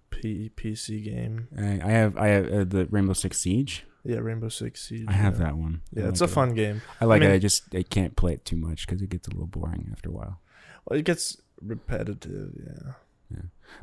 P- 0.09 0.51
PC 0.55 1.03
game. 1.03 1.47
I, 1.57 1.79
I 1.87 1.91
have 1.91 2.17
I 2.17 2.27
have 2.27 2.45
uh, 2.51 2.63
the 2.65 2.87
Rainbow 2.91 3.13
Six 3.13 3.39
Siege. 3.39 3.85
Yeah, 4.03 4.17
Rainbow 4.17 4.49
Six 4.49 4.87
Siege. 4.87 5.05
I 5.07 5.13
have 5.13 5.37
yeah. 5.39 5.45
that 5.45 5.57
one. 5.57 5.81
I 5.95 5.99
Yeah, 6.01 6.07
it's 6.09 6.21
like 6.21 6.29
a 6.29 6.31
it. 6.31 6.35
fun 6.35 6.53
game. 6.55 6.81
I 7.01 7.05
like 7.05 7.21
I 7.21 7.25
mean- 7.25 7.31
it. 7.31 7.35
I 7.35 7.39
just 7.39 7.73
I 7.73 7.83
can't 7.83 8.15
play 8.15 8.33
it 8.33 8.43
too 8.45 8.57
much 8.57 8.85
because 8.85 9.01
it 9.01 9.09
gets 9.09 9.27
a 9.27 9.31
little 9.31 9.47
boring 9.47 9.89
after 9.91 10.09
a 10.09 10.13
while. 10.13 10.39
Well, 10.85 10.99
it 10.99 11.03
gets 11.05 11.41
repetitive. 11.61 12.51
Yeah. 12.65 12.93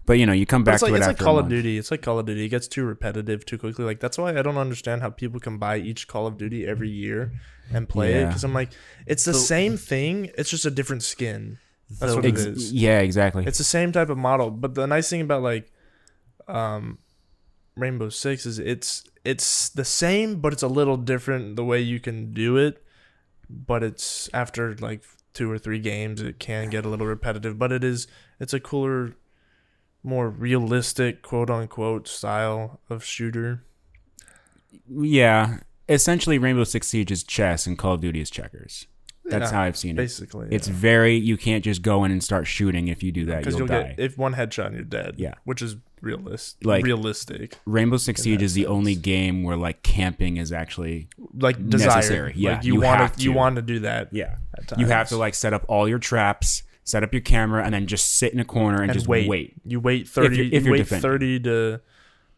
But 0.06 0.14
you 0.18 0.26
know, 0.26 0.32
you 0.32 0.46
come 0.46 0.64
back 0.64 0.74
it's 0.74 0.82
like 0.82 0.90
to 0.90 0.94
it 0.96 0.98
it's 0.98 1.06
like 1.06 1.14
after 1.16 1.24
a 1.24 1.26
Call 1.26 1.38
of. 1.38 1.48
Duty. 1.48 1.76
It's 1.78 1.90
like 1.90 2.02
Call 2.02 2.18
of 2.18 2.26
Duty. 2.26 2.44
It 2.44 2.48
gets 2.48 2.66
too 2.68 2.84
repetitive 2.84 3.44
too 3.44 3.58
quickly. 3.58 3.84
Like 3.84 4.00
that's 4.00 4.16
why 4.18 4.30
I 4.36 4.42
don't 4.42 4.56
understand 4.56 5.02
how 5.02 5.10
people 5.10 5.40
can 5.40 5.58
buy 5.58 5.76
each 5.78 6.08
Call 6.08 6.26
of 6.26 6.38
Duty 6.38 6.66
every 6.66 6.88
year 6.88 7.32
and 7.72 7.88
play 7.88 8.14
it 8.14 8.26
because 8.26 8.44
I'm 8.44 8.54
like, 8.54 8.70
it's 9.06 9.24
the 9.24 9.34
So- 9.34 9.40
same 9.40 9.76
thing. 9.76 10.30
It's 10.38 10.50
just 10.50 10.64
a 10.66 10.70
different 10.70 11.02
skin. 11.02 11.58
That's 11.90 12.12
So- 12.12 12.16
what 12.16 12.24
it 12.24 12.28
Ex- 12.30 12.40
is. 12.40 12.72
Yeah, 12.72 13.00
exactly. 13.00 13.44
It's 13.46 13.58
the 13.58 13.64
same 13.64 13.92
type 13.92 14.08
of 14.08 14.16
model, 14.18 14.50
but 14.50 14.74
the 14.74 14.86
nice 14.86 15.08
thing 15.10 15.20
about 15.20 15.42
like 15.42 15.70
um 16.48 16.98
Rainbow 17.76 18.08
Six 18.08 18.46
is 18.46 18.58
it's 18.58 19.04
it's 19.24 19.68
the 19.68 19.84
same, 19.84 20.40
but 20.40 20.52
it's 20.52 20.62
a 20.62 20.68
little 20.68 20.96
different 20.96 21.56
the 21.56 21.64
way 21.64 21.80
you 21.80 22.00
can 22.00 22.32
do 22.32 22.56
it. 22.56 22.82
But 23.50 23.82
it's 23.82 24.30
after 24.32 24.74
like 24.76 25.02
two 25.34 25.50
or 25.50 25.58
three 25.58 25.78
games, 25.80 26.22
it 26.22 26.38
can 26.38 26.70
get 26.70 26.84
a 26.84 26.88
little 26.88 27.06
repetitive. 27.06 27.58
But 27.58 27.72
it 27.72 27.82
is 27.84 28.06
it's 28.40 28.52
a 28.54 28.60
cooler, 28.60 29.14
more 30.04 30.28
realistic 30.28 31.22
quote 31.22 31.50
unquote 31.50 32.06
style 32.06 32.80
of 32.90 33.02
shooter. 33.04 33.64
yeah, 34.88 35.58
essentially, 35.88 36.38
Rainbow 36.38 36.64
Six 36.64 36.86
Siege 36.88 37.10
is 37.10 37.24
chess 37.24 37.66
and 37.66 37.78
Call 37.78 37.94
of 37.94 38.00
Duty 38.00 38.20
is 38.20 38.30
checkers. 38.30 38.86
That's 39.26 39.50
Yeah, 39.50 39.56
how 39.56 39.62
I've 39.62 39.76
seen 39.78 39.92
it. 39.92 39.96
basically. 39.96 40.48
It's 40.50 40.68
very 40.68 41.16
you 41.16 41.38
can't 41.38 41.64
just 41.64 41.80
go 41.80 42.04
in 42.04 42.10
and 42.12 42.22
start 42.22 42.46
shooting. 42.46 42.88
If 42.88 43.02
you 43.02 43.10
do 43.10 43.24
that, 43.26 43.46
you'll, 43.46 43.58
you'll, 43.60 43.66
die. 43.66 43.94
get 43.94 43.98
if 44.00 44.18
one 44.18 44.34
headshot 44.34 44.66
and 44.66 44.74
you're 44.74 44.84
dead. 44.84 45.14
Yeah. 45.16 45.34
which 45.44 45.62
is 45.62 45.76
realist, 46.02 46.62
Like- 46.62 46.84
realistic, 46.84 47.58
Rainbow 47.64 47.96
Six 47.96 48.20
Siege 48.22 48.42
is 48.42 48.52
the 48.52 48.66
only 48.66 48.94
game 48.94 49.42
where 49.42 49.56
like 49.56 49.82
camping 49.82 50.36
is 50.36 50.52
actually 50.52 51.08
like 51.38 51.56
desired. 51.70 51.96
Necessary, 51.96 52.32
yeah, 52.36 52.56
like 52.56 52.64
you, 52.64 52.74
you 52.74 52.80
want 52.82 53.14
to 53.14 53.22
you 53.22 53.32
want 53.32 53.56
to 53.56 53.62
do 53.62 53.78
that. 53.80 54.08
yeah. 54.12 54.36
You 54.76 54.86
have 54.86 55.08
to 55.08 55.16
like 55.16 55.34
set 55.34 55.54
up 55.54 55.64
all 55.68 55.88
your 55.88 55.98
traps, 55.98 56.62
set 56.84 57.02
up 57.02 57.12
your 57.12 57.22
camera, 57.22 57.64
and 57.64 57.74
then 57.74 57.86
just 57.86 58.16
sit 58.18 58.32
in 58.32 58.40
a 58.40 58.44
corner 58.44 58.82
and, 58.82 58.90
and 58.90 58.92
just 58.92 59.08
wait. 59.08 59.28
wait. 59.28 59.54
You 59.64 59.80
wait 59.80 60.06
thirty. 60.08 60.36
you're- 60.36 60.52
if 60.52 60.64
you 60.64 60.72
wait 60.72 60.78
defending. 60.78 61.02
thirty 61.02 61.40
to 61.40 61.80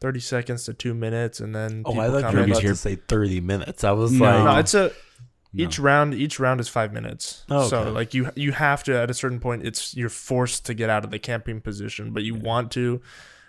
thirty 0.00 0.20
seconds 0.20 0.64
to 0.64 0.74
two 0.74 0.94
minutes, 0.94 1.40
and 1.40 1.54
then 1.54 1.82
Oh, 1.84 1.98
I 1.98 2.08
thought 2.08 2.32
you 2.32 2.38
were 2.38 2.44
about 2.44 2.62
your- 2.62 2.72
to 2.72 2.76
say 2.76 2.96
30 2.96 3.40
minutes. 3.40 3.82
I 3.82 3.92
was 3.92 4.12
No. 4.12 4.24
like, 4.24 4.44
No, 4.44 4.58
it's 4.58 4.74
a 4.74 4.92
No. 5.54 5.64
each 5.64 5.78
round. 5.78 6.12
Each 6.14 6.38
round 6.38 6.60
is 6.60 6.68
five 6.68 6.92
minutes. 6.92 7.44
Oh, 7.50 7.66
So 7.68 7.90
like 7.90 8.12
you 8.14 8.30
you 8.36 8.52
have 8.52 8.84
to 8.84 8.96
at 8.96 9.10
a 9.10 9.14
certain 9.14 9.40
point. 9.40 9.66
It's 9.66 9.96
you're 9.96 10.10
forced 10.10 10.66
to 10.66 10.74
get 10.74 10.90
out 10.90 11.04
of 11.04 11.10
the 11.10 11.18
camping 11.18 11.60
position, 11.62 12.10
but 12.12 12.22
you 12.24 12.34
want 12.34 12.70
to, 12.72 13.00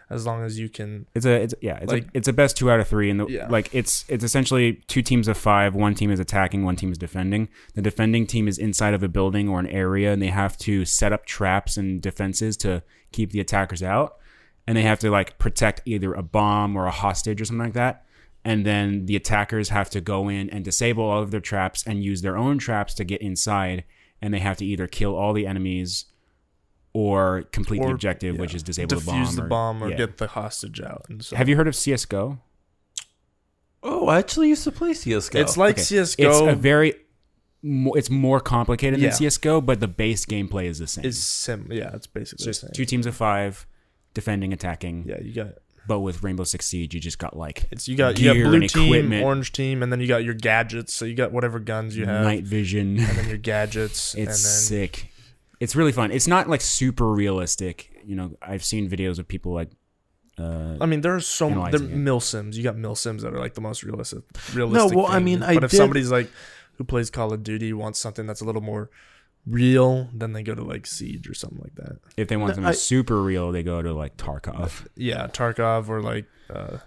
as 0.10 0.26
long 0.26 0.44
as 0.44 0.58
you 0.58 0.70
can. 0.70 1.06
It's 1.16 1.26
a 1.26 1.42
it's 1.42 1.54
yeah 1.62 1.78
it's 1.82 1.92
Like- 1.92 2.06
a, 2.06 2.10
it's 2.14 2.28
a 2.28 2.34
best 2.34 2.56
two 2.58 2.72
out 2.72 2.80
of 2.80 2.88
three 2.88 3.10
and 3.10 3.20
the, 3.20 3.26
Yeah. 3.28 3.48
like 3.50 3.70
it's 3.74 4.06
it's 4.08 4.24
essentially 4.24 4.82
two 4.88 5.02
teams 5.02 5.28
of 5.28 5.38
five. 5.38 5.76
One 5.76 5.96
team 5.96 6.12
is 6.12 6.20
attacking, 6.20 6.64
one 6.64 6.76
team 6.76 6.92
is 6.92 6.98
defending. 6.98 7.50
The 7.76 7.82
defending 7.82 8.26
team 8.28 8.48
is 8.48 8.58
inside 8.58 8.94
of 8.94 9.04
a 9.04 9.08
building 9.08 9.50
or 9.50 9.60
an 9.60 9.68
area, 9.68 10.14
and 10.14 10.22
they 10.22 10.28
have 10.28 10.58
to 10.60 10.86
set 10.86 11.12
up 11.14 11.26
traps 11.26 11.78
and 11.78 12.02
defenses 12.02 12.56
to 12.58 12.84
keep 13.12 13.32
the 13.32 13.40
attackers 13.40 13.84
out, 13.84 14.18
and 14.66 14.78
they 14.78 14.84
have 14.84 15.00
to 15.00 15.10
like 15.12 15.38
protect 15.38 15.82
either 15.86 16.14
a 16.14 16.24
bomb 16.24 16.76
or 16.76 16.86
a 16.86 16.92
hostage 16.92 17.42
or 17.42 17.46
something 17.46 17.66
like 17.66 17.74
that. 17.74 18.04
And 18.46 18.66
then 18.66 19.08
the 19.08 19.18
attackers 19.18 19.70
have 19.70 19.90
to 19.90 20.00
go 20.00 20.30
in 20.30 20.50
and 20.52 20.64
disable 20.64 21.04
all 21.04 21.22
of 21.22 21.32
their 21.32 21.42
traps 21.42 21.86
and 21.86 22.02
use 22.02 22.22
their 22.22 22.38
own 22.38 22.58
traps 22.60 22.94
to 22.94 23.04
get 23.04 23.22
inside, 23.22 23.84
and 24.22 24.34
they 24.34 24.40
have 24.40 24.56
to 24.58 24.66
either 24.66 24.88
kill 24.88 25.16
all 25.18 25.34
the 25.34 25.46
enemies. 25.46 26.06
Or 27.00 27.44
complete 27.52 27.80
the 27.82 27.88
Or- 27.90 27.92
objective, 27.94 28.38
which 28.40 28.56
is 28.56 28.64
disable 28.64 28.96
defuse 28.98 29.02
the 29.02 29.12
bomb. 29.12 29.36
the 29.36 29.42
or- 29.44 29.48
bomb 29.48 29.84
or 29.84 29.90
yeah. 29.92 29.98
get 29.98 30.18
the 30.18 30.28
hostage 30.28 30.82
out. 30.82 31.06
And 31.10 31.24
so 31.24 31.36
Have 31.36 31.48
you 31.48 31.56
heard 31.56 31.68
of 31.68 31.76
CS:GO? 31.76 32.40
oh, 33.84 34.08
I 34.08 34.18
actually 34.18 34.50
used 34.50 34.64
to 34.64 34.72
play 34.72 34.92
CSGO. 34.94 35.40
It's 35.40 35.58
like 35.58 35.76
Okay. 35.76 35.84
CS:GO 35.84 36.30
It's 36.30 36.54
a 36.54 36.56
very, 36.56 36.96
it's 37.64 38.10
more 38.10 38.40
complicated 38.40 39.00
Yeah. 39.00 39.10
than 39.10 39.18
CS:GO, 39.18 39.62
but 39.62 39.80
the 39.80 39.88
base 39.88 40.26
gameplay 40.26 40.66
is 40.66 40.80
the 40.80 40.88
same. 40.88 41.06
is 41.06 41.24
sim. 41.24 41.68
Yeah, 41.72 41.92
it's 41.94 42.08
basically 42.08 42.46
just 42.46 42.62
same. 42.62 42.72
two 42.74 42.86
teams 42.86 43.06
of 43.06 43.16
five, 43.16 43.68
defending, 44.14 44.52
attacking. 44.54 45.06
Yeah, 45.08 45.22
you 45.22 45.34
got 45.34 45.50
But 45.88 46.00
with 46.00 46.22
Rainbow 46.24 46.44
Six 46.44 46.66
Siege, 46.66 46.94
you 46.96 47.00
just 47.00 47.18
got 47.20 47.38
like 47.38 47.66
it's 47.72 47.88
you 47.88 47.96
got 47.96 48.20
you 48.20 48.26
got 48.34 48.50
blue 48.50 48.68
team, 48.68 48.86
equipment. 48.94 49.24
orange 49.24 49.54
team, 49.54 49.82
and 49.84 49.92
then 49.92 50.00
you 50.02 50.08
got 50.08 50.24
your 50.24 50.34
gadgets. 50.34 50.94
So 50.94 51.06
you 51.06 51.14
got 51.16 51.32
whatever 51.32 51.60
guns 51.60 51.96
you 51.96 52.06
have, 52.06 52.24
night 52.26 52.44
vision. 52.44 52.98
and 53.00 53.18
then 53.18 53.28
your 53.30 53.38
gadgets. 53.38 54.14
and 54.16 54.24
It's 54.28 54.44
then 54.44 54.52
sick. 54.90 55.12
It's 55.60 55.76
really 55.76 55.92
fun. 55.92 56.12
It's 56.12 56.28
not 56.28 56.48
like 56.50 56.62
super 56.62 57.08
realistic. 57.12 57.92
You 58.06 58.16
know, 58.16 58.38
I've 58.42 58.64
seen 58.64 58.90
videos 58.90 59.20
of 59.20 59.28
people 59.28 59.54
like. 59.54 59.70
Uh, 60.40 60.78
I 60.80 60.86
mean, 60.86 61.02
there 61.02 61.16
are 61.16 61.20
so 61.20 61.48
there 61.50 61.58
Analyzing 61.58 62.04
mil 62.04 62.20
sims. 62.20 62.58
You 62.58 62.64
got 62.64 62.78
mil 62.78 62.94
sims 62.96 63.24
that 63.24 63.34
are 63.34 63.40
like 63.40 63.56
the 63.56 63.62
most 63.62 63.82
realistic. 63.84 64.24
Realistic. 64.54 64.92
no, 64.92 64.98
well, 65.04 65.08
I 65.12 65.16
thing. 65.16 65.26
mean, 65.26 65.44
I 65.44 65.56
but 65.56 65.64
if 65.64 65.72
did- 65.72 65.78
somebody's 65.78 66.12
like 66.12 66.30
who 66.78 66.84
plays 66.84 67.10
Call 67.10 67.34
of 67.34 67.42
Duty 67.44 67.74
wants 67.74 67.98
something 67.98 68.28
that's 68.28 68.42
a 68.42 68.46
little 68.46 68.62
more 68.62 68.92
real, 69.48 70.10
then 70.14 70.34
they 70.34 70.44
go 70.44 70.54
to 70.54 70.64
like 70.64 70.86
Siege 70.86 71.28
or 71.28 71.34
something 71.34 71.60
like 71.64 71.74
that. 71.76 71.98
if 72.18 72.28
they 72.28 72.38
want 72.38 72.50
No, 72.50 72.54
something 72.56 72.70
I- 72.70 72.74
super 72.74 73.20
real, 73.24 73.52
they 73.52 73.64
go 73.64 73.82
to 73.82 73.94
like 73.94 74.16
Tarkov. 74.18 74.86
Yeah, 74.96 75.26
Tarkov 75.28 75.90
or 75.90 76.02
like 76.04 76.26
uh, 76.54 76.78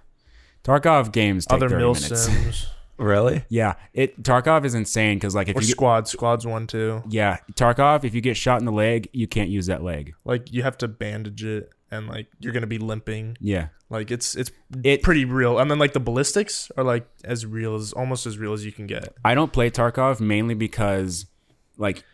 Tarkov 0.62 1.10
games 1.10 1.44
take 1.46 1.56
other 1.56 1.68
30 1.70 1.80
mil 1.82 1.94
minutes. 1.94 2.22
sims 2.26 2.66
really. 3.00 3.44
Yeah, 3.48 3.74
it 3.94 4.22
Tarkov 4.22 4.64
is 4.64 4.74
insane 4.74 5.16
because 5.16 5.34
like 5.34 5.48
if 5.48 5.56
or 5.56 5.60
you 5.60 5.66
get, 5.68 5.72
Squad. 5.76 6.08
Squad's 6.08 6.46
one 6.46 6.66
too. 6.66 7.02
yeah 7.08 7.38
Tarkov, 7.54 8.04
if 8.04 8.14
you 8.14 8.20
get 8.20 8.36
shot 8.36 8.60
in 8.60 8.66
the 8.66 8.72
leg, 8.72 9.08
you 9.12 9.26
can't 9.26 9.48
use 9.50 9.66
that 9.66 9.82
leg. 9.82 10.14
Like 10.24 10.52
you 10.52 10.62
have 10.62 10.78
to 10.78 10.88
bandage 10.88 11.42
it, 11.44 11.70
and 11.90 12.06
like 12.06 12.28
you're 12.38 12.52
gonna 12.52 12.66
be 12.66 12.78
limping. 12.78 13.36
Yeah, 13.40 13.68
Like 13.88 14.10
it's 14.10 14.36
it's 14.36 14.50
It- 14.84 15.02
pretty 15.02 15.24
real. 15.24 15.58
And 15.58 15.70
then 15.70 15.78
like 15.78 15.92
the 15.94 16.00
ballistics 16.00 16.70
are 16.76 16.84
like 16.84 17.08
as 17.24 17.44
real 17.46 17.74
as 17.74 17.92
almost 17.92 18.26
as 18.26 18.38
real 18.38 18.52
as 18.52 18.64
you 18.64 18.72
can 18.72 18.86
get. 18.86 19.14
I 19.24 19.34
don't 19.34 19.52
play 19.52 19.70
Tarkov 19.70 20.20
mainly 20.20 20.54
because 20.54 21.26
like 21.78 22.04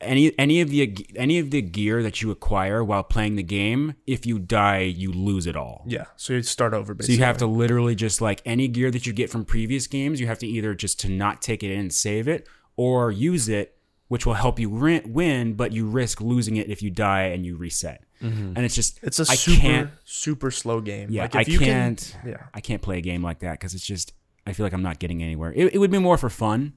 any 0.00 0.38
any 0.38 0.60
of 0.60 0.68
the 0.70 1.06
any 1.16 1.38
of 1.38 1.50
the 1.50 1.62
gear 1.62 2.02
that 2.02 2.20
you 2.22 2.30
acquire 2.30 2.84
while 2.84 3.02
playing 3.02 3.36
the 3.36 3.42
game, 3.42 3.94
if 4.06 4.26
you 4.26 4.38
die, 4.38 4.80
you 4.80 5.12
lose 5.12 5.46
it 5.46 5.56
all. 5.56 5.84
Yeah, 5.86 6.04
so 6.16 6.34
you 6.34 6.42
start 6.42 6.74
over. 6.74 6.94
So 7.00 7.12
you 7.12 7.18
have 7.18 7.38
to 7.38 7.46
literally 7.46 7.94
just 7.94 8.20
like 8.20 8.42
any 8.44 8.68
gear 8.68 8.90
that 8.90 9.06
you 9.06 9.12
get 9.12 9.30
from 9.30 9.44
previous 9.44 9.86
games, 9.86 10.20
you 10.20 10.26
have 10.26 10.38
to 10.40 10.46
either 10.46 10.74
just 10.74 11.00
to 11.00 11.08
not 11.08 11.40
take 11.42 11.62
it 11.62 11.70
in 11.70 11.80
and 11.80 11.92
save 11.92 12.28
it, 12.28 12.46
or 12.76 13.10
use 13.10 13.48
it, 13.48 13.76
which 14.08 14.26
will 14.26 14.34
help 14.34 14.58
you 14.58 14.68
rin- 14.68 15.12
win, 15.12 15.54
but 15.54 15.72
you 15.72 15.86
risk 15.86 16.20
losing 16.20 16.56
it 16.56 16.68
if 16.68 16.82
you 16.82 16.90
die 16.90 17.22
and 17.28 17.46
you 17.46 17.56
reset. 17.56 18.02
Mm-hmm. 18.22 18.54
and 18.56 18.58
it's 18.64 18.74
just 18.74 18.98
It's 19.02 19.18
a 19.18 19.26
I 19.30 19.34
super 19.34 19.60
can't 19.60 19.90
super 20.06 20.50
slow 20.50 20.80
game. 20.80 21.08
yeah 21.10 21.22
like 21.24 21.36
I 21.36 21.40
you 21.46 21.58
can't 21.58 22.16
Can, 22.22 22.30
yeah. 22.30 22.42
I 22.54 22.62
can't 22.62 22.80
play 22.80 22.96
a 22.96 23.02
game 23.02 23.22
like 23.22 23.40
that 23.40 23.52
because 23.60 23.74
it's 23.74 23.84
just 23.84 24.14
I 24.46 24.54
feel 24.54 24.64
like 24.64 24.72
I'm 24.72 24.82
not 24.82 24.98
getting 25.00 25.22
anywhere. 25.22 25.52
It, 25.54 25.74
it 25.74 25.78
would 25.78 25.90
be 25.90 25.98
more 25.98 26.16
for 26.16 26.30
fun, 26.30 26.72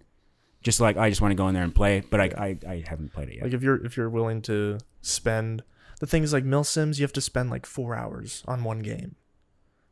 just 0.64 0.80
like 0.80 0.98
I 0.98 1.10
just 1.10 1.22
want 1.22 1.32
to 1.32 1.36
go 1.36 1.48
in 1.48 1.54
there 1.54 1.64
and 1.64 1.74
play, 1.74 2.02
but 2.10 2.20
I 2.20 2.26
I, 2.38 2.58
I 2.72 2.84
haven't 2.88 3.14
played 3.14 3.30
it 3.30 3.36
yet. 3.36 3.44
Like 3.46 3.54
if 3.54 3.62
you're 3.64 3.84
if 3.86 3.96
you're 3.98 4.10
willing 4.10 4.42
to 4.44 4.78
spend 5.02 5.64
the 6.00 6.08
things 6.08 6.32
like 6.34 6.44
Milsims, 6.46 6.98
you 6.98 7.04
have 7.04 7.14
to 7.14 7.22
spend 7.22 7.50
like 7.50 7.66
four 7.66 7.96
hours 7.96 8.44
on 8.48 8.64
one 8.64 8.80
game. 8.80 9.16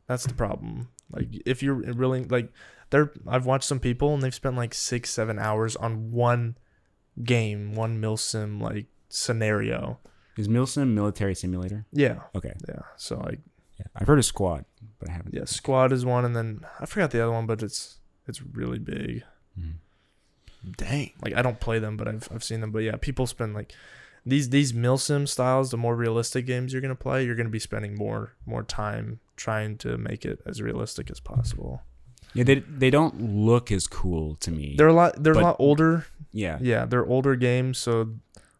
That's 0.06 0.24
the 0.26 0.34
problem. 0.34 0.88
Like 1.10 1.28
if 1.46 1.62
you're 1.62 1.74
really 1.74 2.24
like 2.24 2.50
there, 2.90 3.12
I've 3.26 3.44
watched 3.46 3.64
some 3.68 3.80
people 3.80 4.14
and 4.14 4.22
they've 4.22 4.34
spent 4.34 4.56
like 4.56 4.72
six 4.74 5.10
seven 5.10 5.38
hours 5.38 5.76
on 5.76 6.10
one 6.12 6.56
game, 7.22 7.74
one 7.74 8.00
Milsim 8.00 8.60
like 8.60 8.86
scenario. 9.08 9.98
Is 10.36 10.48
Milsim 10.48 10.94
Military 10.94 11.34
Simulator? 11.34 11.84
Yeah, 11.92 12.20
Okay, 12.34 12.52
yeah. 12.68 12.80
So 12.96 13.16
like 13.18 13.40
yeah, 13.78 13.86
I've 13.96 14.06
heard 14.06 14.18
of 14.18 14.24
Squad, 14.24 14.64
but 14.98 15.08
I 15.08 15.12
haven't. 15.12 15.34
yeah, 15.34 15.44
Squad 15.44 15.92
is 15.92 16.04
one, 16.04 16.24
and 16.24 16.34
then 16.34 16.60
I 16.80 16.86
forgot 16.86 17.10
the 17.10 17.22
other 17.22 17.32
one, 17.32 17.46
but 17.46 17.62
it's 17.62 17.98
it's 18.26 18.40
really 18.42 18.78
big. 18.78 19.24
Mhm. 19.58 19.74
Dang. 20.76 21.12
like 21.22 21.34
I 21.34 21.42
don't 21.42 21.60
play 21.60 21.78
them, 21.78 21.96
but 21.96 22.08
I've 22.08 22.28
I've 22.32 22.44
seen 22.44 22.60
them. 22.60 22.70
But 22.70 22.80
yeah, 22.80 22.96
people 23.00 23.26
spend 23.26 23.54
like 23.54 23.72
these 24.26 24.50
these 24.50 24.72
milsim 24.72 25.28
styles. 25.28 25.70
The 25.70 25.76
more 25.76 25.94
realistic 25.96 26.46
games 26.46 26.72
you're 26.72 26.82
gonna 26.82 26.94
play, 26.94 27.24
you're 27.24 27.36
gonna 27.36 27.48
be 27.48 27.58
spending 27.58 27.94
more 27.94 28.32
more 28.46 28.62
time 28.62 29.20
trying 29.36 29.78
to 29.78 29.96
make 29.96 30.24
it 30.24 30.40
as 30.46 30.60
realistic 30.60 31.10
as 31.10 31.20
possible. 31.20 31.82
Yeah, 32.34 32.44
they 32.44 32.56
they 32.56 32.90
don't 32.90 33.20
look 33.20 33.70
as 33.72 33.86
cool 33.86 34.34
to 34.36 34.50
me. 34.50 34.74
They're 34.76 34.88
a 34.88 34.92
lot 34.92 35.22
they're 35.22 35.34
But- 35.34 35.42
a 35.42 35.46
lot 35.46 35.56
older. 35.58 36.06
yeah, 36.32 36.58
Yeah, 36.60 36.84
they're 36.84 37.06
older 37.06 37.36
games, 37.36 37.78
so 37.78 38.14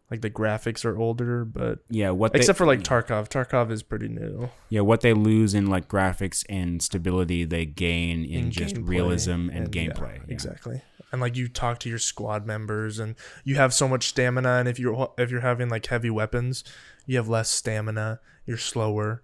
like 0.09 0.21
the 0.21 0.29
graphics 0.29 0.85
are 0.85 0.97
older. 0.97 1.45
But 1.45 1.79
yeah. 1.89 2.09
What 2.09 2.33
they, 2.33 2.39
except 2.39 2.57
for 2.57 2.65
like 2.65 2.79
mm. 2.79 2.83
Tarkov, 2.85 3.29
Tarkov 3.29 3.69
is 3.71 3.83
pretty 3.83 4.07
new. 4.07 4.49
yeah, 4.69 4.81
what 4.81 5.01
they 5.01 5.13
lose 5.13 5.53
in 5.53 5.67
like 5.67 5.87
graphics 5.87 6.43
and 6.49 6.81
stability, 6.81 7.45
they 7.45 7.65
gain 7.65 8.25
in, 8.25 8.49
just 8.49 8.75
realism 8.77 9.49
and, 9.51 9.73
yeah, 9.75 9.83
gameplay. 9.83 10.15
yeah. 10.15 10.23
Exactly. 10.33 10.81
And 11.11 11.19
like 11.21 11.35
you 11.35 11.47
talk 11.47 11.79
to 11.79 11.89
your 11.89 11.97
squad 11.99 12.45
members, 12.45 12.99
and 12.99 13.15
you 13.43 13.55
have 13.55 13.73
so 13.73 13.87
much 13.87 14.07
stamina. 14.09 14.49
And 14.59 14.67
if 14.67 14.77
you're 14.79 15.11
if 15.17 15.31
you're 15.31 15.41
having 15.41 15.69
like 15.69 15.85
heavy 15.87 16.09
weapons, 16.09 16.63
you 17.05 17.17
have 17.17 17.27
less 17.27 17.49
stamina. 17.49 18.19
You're 18.45 18.57
slower, 18.57 19.21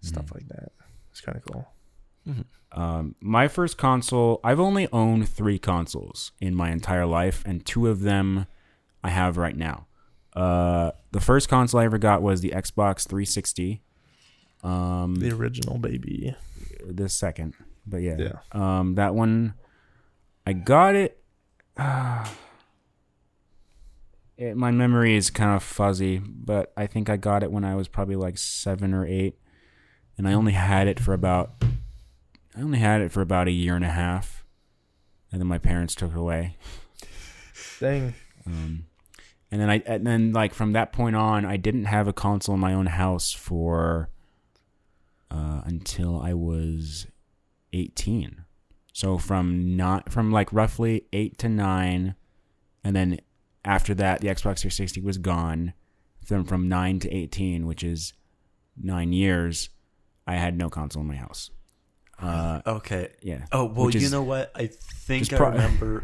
stuff 0.00 0.26
Mm-hmm. 0.26 0.34
like 0.34 0.48
that. 0.48 0.72
It's 1.10 1.20
kind 1.20 1.36
of 1.36 1.44
cool. 1.44 1.66
Um, 2.72 3.14
my 3.20 3.48
first 3.48 3.78
console, 3.78 4.40
I've 4.44 4.60
only 4.60 4.88
owned 4.92 5.28
three 5.28 5.58
consoles 5.58 6.32
in 6.40 6.54
my 6.54 6.70
entire 6.70 7.06
life, 7.06 7.42
and 7.46 7.64
two 7.64 7.86
of 7.86 8.00
them 8.02 8.46
I 9.02 9.08
have 9.10 9.36
right 9.38 9.56
now. 9.56 9.86
Uh, 10.34 10.90
the 11.12 11.20
first 11.20 11.48
console 11.48 11.80
I 11.80 11.84
ever 11.86 11.96
got 11.98 12.20
was 12.20 12.40
the 12.42 12.50
Xbox 12.50 13.08
360. 13.08 13.80
Um, 14.62 15.16
The 15.16 15.30
original 15.32 15.78
baby. 15.78 16.36
the 16.86 17.08
second, 17.08 17.54
but 17.86 17.98
yeah, 18.02 18.16
Yeah. 18.18 18.32
Um, 18.52 18.94
that 18.96 19.14
one, 19.14 19.54
I 20.46 20.52
got 20.52 20.94
it. 20.94 21.17
it. 24.36 24.56
My 24.56 24.70
memory 24.70 25.16
is 25.16 25.30
kind 25.30 25.54
of 25.54 25.62
fuzzy, 25.62 26.18
but 26.18 26.72
I 26.76 26.86
think 26.86 27.08
I 27.08 27.16
got 27.16 27.42
it 27.42 27.52
when 27.52 27.64
I 27.64 27.74
was 27.74 27.88
probably 27.88 28.16
like 28.16 28.38
seven 28.38 28.92
or 28.94 29.06
eight, 29.06 29.38
and 30.16 30.28
I 30.28 30.32
only 30.32 30.52
had 30.52 30.88
it 30.88 31.00
for 31.00 31.12
about. 31.12 31.52
I 32.56 32.60
only 32.60 32.78
had 32.78 33.00
it 33.00 33.12
for 33.12 33.20
about 33.20 33.46
a 33.46 33.52
year 33.52 33.76
and 33.76 33.84
a 33.84 33.90
half, 33.90 34.44
and 35.30 35.40
then 35.40 35.46
my 35.46 35.58
parents 35.58 35.94
took 35.94 36.10
it 36.10 36.16
away. 36.16 36.56
Dang. 37.78 38.14
Um, 38.44 38.86
and 39.50 39.60
then 39.60 39.70
I 39.70 39.82
and 39.86 40.06
then 40.06 40.32
like 40.32 40.54
from 40.54 40.72
that 40.72 40.92
point 40.92 41.16
on, 41.16 41.44
I 41.44 41.56
didn't 41.56 41.84
have 41.84 42.08
a 42.08 42.12
console 42.12 42.54
in 42.54 42.60
my 42.60 42.72
own 42.72 42.86
house 42.86 43.32
for 43.32 44.10
uh, 45.30 45.62
until 45.64 46.20
I 46.20 46.34
was 46.34 47.06
eighteen. 47.72 48.44
So 48.98 49.16
from 49.16 49.76
not 49.76 50.10
from 50.10 50.32
like 50.32 50.52
roughly 50.52 51.04
eight 51.12 51.38
to 51.38 51.48
nine, 51.48 52.16
and 52.82 52.96
then 52.96 53.20
after 53.64 53.94
that, 53.94 54.20
the 54.20 54.26
Xbox 54.26 54.58
360 54.58 55.00
was 55.02 55.18
gone. 55.18 55.72
Then 56.28 56.42
from 56.42 56.68
nine 56.68 56.98
to 56.98 57.08
eighteen, 57.14 57.64
which 57.68 57.84
is 57.84 58.12
nine 58.76 59.12
years, 59.12 59.68
I 60.26 60.34
had 60.34 60.58
no 60.58 60.68
console 60.68 61.02
in 61.02 61.06
my 61.06 61.14
house. 61.14 61.48
Uh, 62.20 62.60
Okay. 62.66 63.10
yeah. 63.22 63.46
Oh 63.52 63.66
well, 63.66 63.86
Which 63.86 63.94
you 63.94 64.00
is- 64.00 64.10
know 64.10 64.24
what? 64.24 64.50
I 64.56 64.66
think 64.66 65.28
just 65.28 65.40
I 65.40 65.46
remember. 65.48 66.02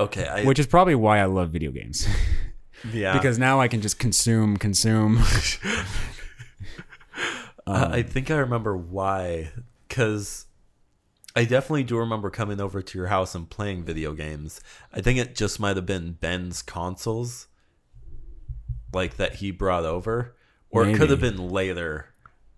Okay, 0.00 0.26
I 0.26 0.42
Which 0.44 0.58
is 0.58 0.66
probably 0.66 0.96
why 0.96 1.20
I 1.20 1.26
love 1.26 1.50
video 1.50 1.70
games 1.70 2.08
yeah 2.92 3.12
because 3.12 3.38
now 3.38 3.60
I 3.60 3.68
can 3.68 3.82
just 3.82 4.00
consume, 4.00 4.56
consume. 4.56 5.20
Um, 7.66 7.92
I 7.92 8.02
think 8.02 8.32
I 8.32 8.38
remember 8.38 8.76
why, 8.76 9.52
because 9.86 10.46
I 11.36 11.44
definitely 11.44 11.84
do 11.84 11.96
remember 11.96 12.30
coming 12.30 12.60
over 12.60 12.82
to 12.82 12.98
your 12.98 13.06
house 13.06 13.34
and 13.34 13.48
playing 13.48 13.84
video 13.84 14.12
games. 14.12 14.60
I 14.92 15.00
think 15.00 15.18
it 15.18 15.34
just 15.34 15.60
might 15.60 15.76
have 15.76 15.86
been 15.86 16.12
Ben's 16.12 16.60
consoles, 16.62 17.46
like 18.92 19.16
that 19.16 19.36
he 19.36 19.50
brought 19.50 19.84
over, 19.84 20.34
or 20.70 20.88
it 20.88 20.96
could 20.96 21.10
have 21.10 21.20
been 21.20 21.50
later, 21.50 22.06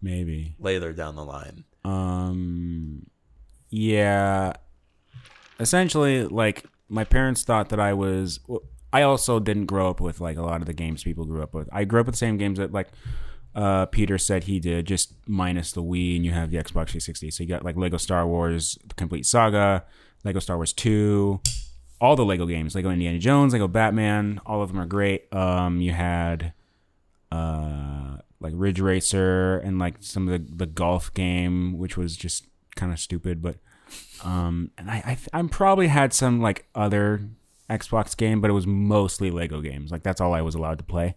maybe. 0.00 0.56
later 0.58 0.92
down 0.92 1.16
the 1.16 1.24
line. 1.24 1.64
Um, 1.84 3.06
yeah. 3.68 4.54
Essentially, 5.60 6.24
like 6.24 6.64
my 6.88 7.04
parents 7.04 7.42
thought 7.42 7.68
that 7.70 7.80
I 7.80 7.92
was. 7.92 8.40
I 8.92 9.02
also 9.02 9.40
didn't 9.40 9.66
grow 9.66 9.88
up 9.88 10.00
with 10.00 10.20
like 10.20 10.36
a 10.36 10.42
lot 10.42 10.60
of 10.60 10.66
the 10.66 10.74
games 10.74 11.04
people 11.04 11.24
grew 11.24 11.42
up 11.42 11.54
with. 11.54 11.68
I 11.72 11.84
grew 11.84 12.00
up 12.00 12.06
with 12.06 12.14
the 12.14 12.18
same 12.18 12.36
games 12.36 12.58
that 12.58 12.72
like 12.72 12.88
uh, 13.54 13.86
Peter 13.86 14.18
said 14.18 14.44
he 14.44 14.58
did, 14.58 14.86
just 14.86 15.14
minus 15.26 15.72
the 15.72 15.82
Wii, 15.82 16.16
and 16.16 16.24
you 16.24 16.32
have 16.32 16.50
the 16.50 16.56
Xbox 16.56 16.90
360. 16.90 17.30
So 17.30 17.42
you 17.42 17.48
got 17.48 17.64
like 17.64 17.76
Lego 17.76 17.96
Star 17.96 18.26
Wars: 18.26 18.78
Complete 18.96 19.26
Saga, 19.26 19.84
Lego 20.24 20.38
Star 20.38 20.56
Wars 20.56 20.72
2, 20.72 21.40
all 22.00 22.16
the 22.16 22.24
Lego 22.24 22.46
games, 22.46 22.74
Lego 22.74 22.90
Indiana 22.90 23.18
Jones, 23.18 23.52
Lego 23.52 23.68
Batman. 23.68 24.40
All 24.46 24.62
of 24.62 24.68
them 24.68 24.80
are 24.80 24.86
great. 24.86 25.32
Um, 25.34 25.80
you 25.80 25.92
had 25.92 26.52
uh 27.30 28.18
like 28.40 28.52
Ridge 28.56 28.80
Racer 28.80 29.58
and 29.58 29.78
like 29.78 29.94
some 30.00 30.28
of 30.28 30.32
the 30.32 30.56
the 30.56 30.66
golf 30.66 31.14
game, 31.14 31.78
which 31.78 31.96
was 31.96 32.16
just 32.16 32.46
kind 32.74 32.92
of 32.92 32.98
stupid, 32.98 33.40
but 33.40 33.56
um, 34.24 34.70
and 34.78 34.90
I, 34.90 34.96
I 34.96 35.18
I'm 35.32 35.48
probably 35.48 35.88
had 35.88 36.12
some 36.12 36.40
like 36.40 36.66
other 36.74 37.28
Xbox 37.70 38.16
game, 38.16 38.40
but 38.40 38.50
it 38.50 38.54
was 38.54 38.66
mostly 38.66 39.30
Lego 39.30 39.60
games. 39.60 39.90
Like 39.90 40.02
that's 40.02 40.20
all 40.20 40.34
I 40.34 40.42
was 40.42 40.54
allowed 40.54 40.78
to 40.78 40.84
play, 40.84 41.14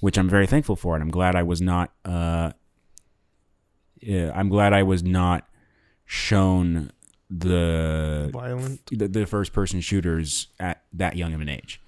which 0.00 0.18
I'm 0.18 0.28
very 0.28 0.46
thankful 0.46 0.76
for, 0.76 0.94
and 0.94 1.02
I'm 1.02 1.10
glad 1.10 1.34
I 1.34 1.42
was 1.42 1.60
not. 1.60 1.92
Uh, 2.04 2.52
yeah, 4.00 4.30
I'm 4.34 4.48
glad 4.48 4.72
I 4.72 4.84
was 4.84 5.02
not 5.02 5.48
shown 6.04 6.92
the 7.30 8.30
Violent. 8.32 8.80
the, 8.90 9.08
the 9.08 9.26
first 9.26 9.52
person 9.52 9.80
shooters 9.80 10.48
at 10.60 10.82
that 10.92 11.16
young 11.16 11.34
of 11.34 11.40
an 11.40 11.48
age, 11.48 11.80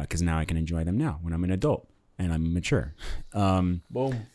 because 0.00 0.20
now 0.20 0.38
I 0.38 0.44
can 0.44 0.56
enjoy 0.56 0.84
them 0.84 0.98
now 0.98 1.18
when 1.22 1.32
I'm 1.32 1.44
an 1.44 1.50
adult 1.50 1.88
and 2.18 2.32
I'm 2.32 2.52
mature. 2.52 2.94
Um, 3.32 3.82
Boom. 3.90 4.26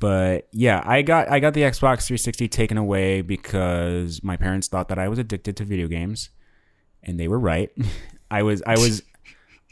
but 0.00 0.48
yeah, 0.52 0.82
I 0.84 1.02
got 1.02 1.30
I 1.30 1.38
got 1.38 1.54
the 1.54 1.62
Xbox 1.62 2.06
360 2.06 2.48
taken 2.48 2.76
away 2.76 3.22
because 3.22 4.22
my 4.22 4.36
parents 4.36 4.68
thought 4.68 4.88
that 4.88 4.98
I 4.98 5.08
was 5.08 5.18
addicted 5.18 5.56
to 5.58 5.64
video 5.64 5.86
games, 5.86 6.30
and 7.02 7.18
they 7.20 7.28
were 7.28 7.38
right. 7.38 7.70
I 8.30 8.42
was 8.42 8.62
I 8.66 8.74
was 8.74 9.02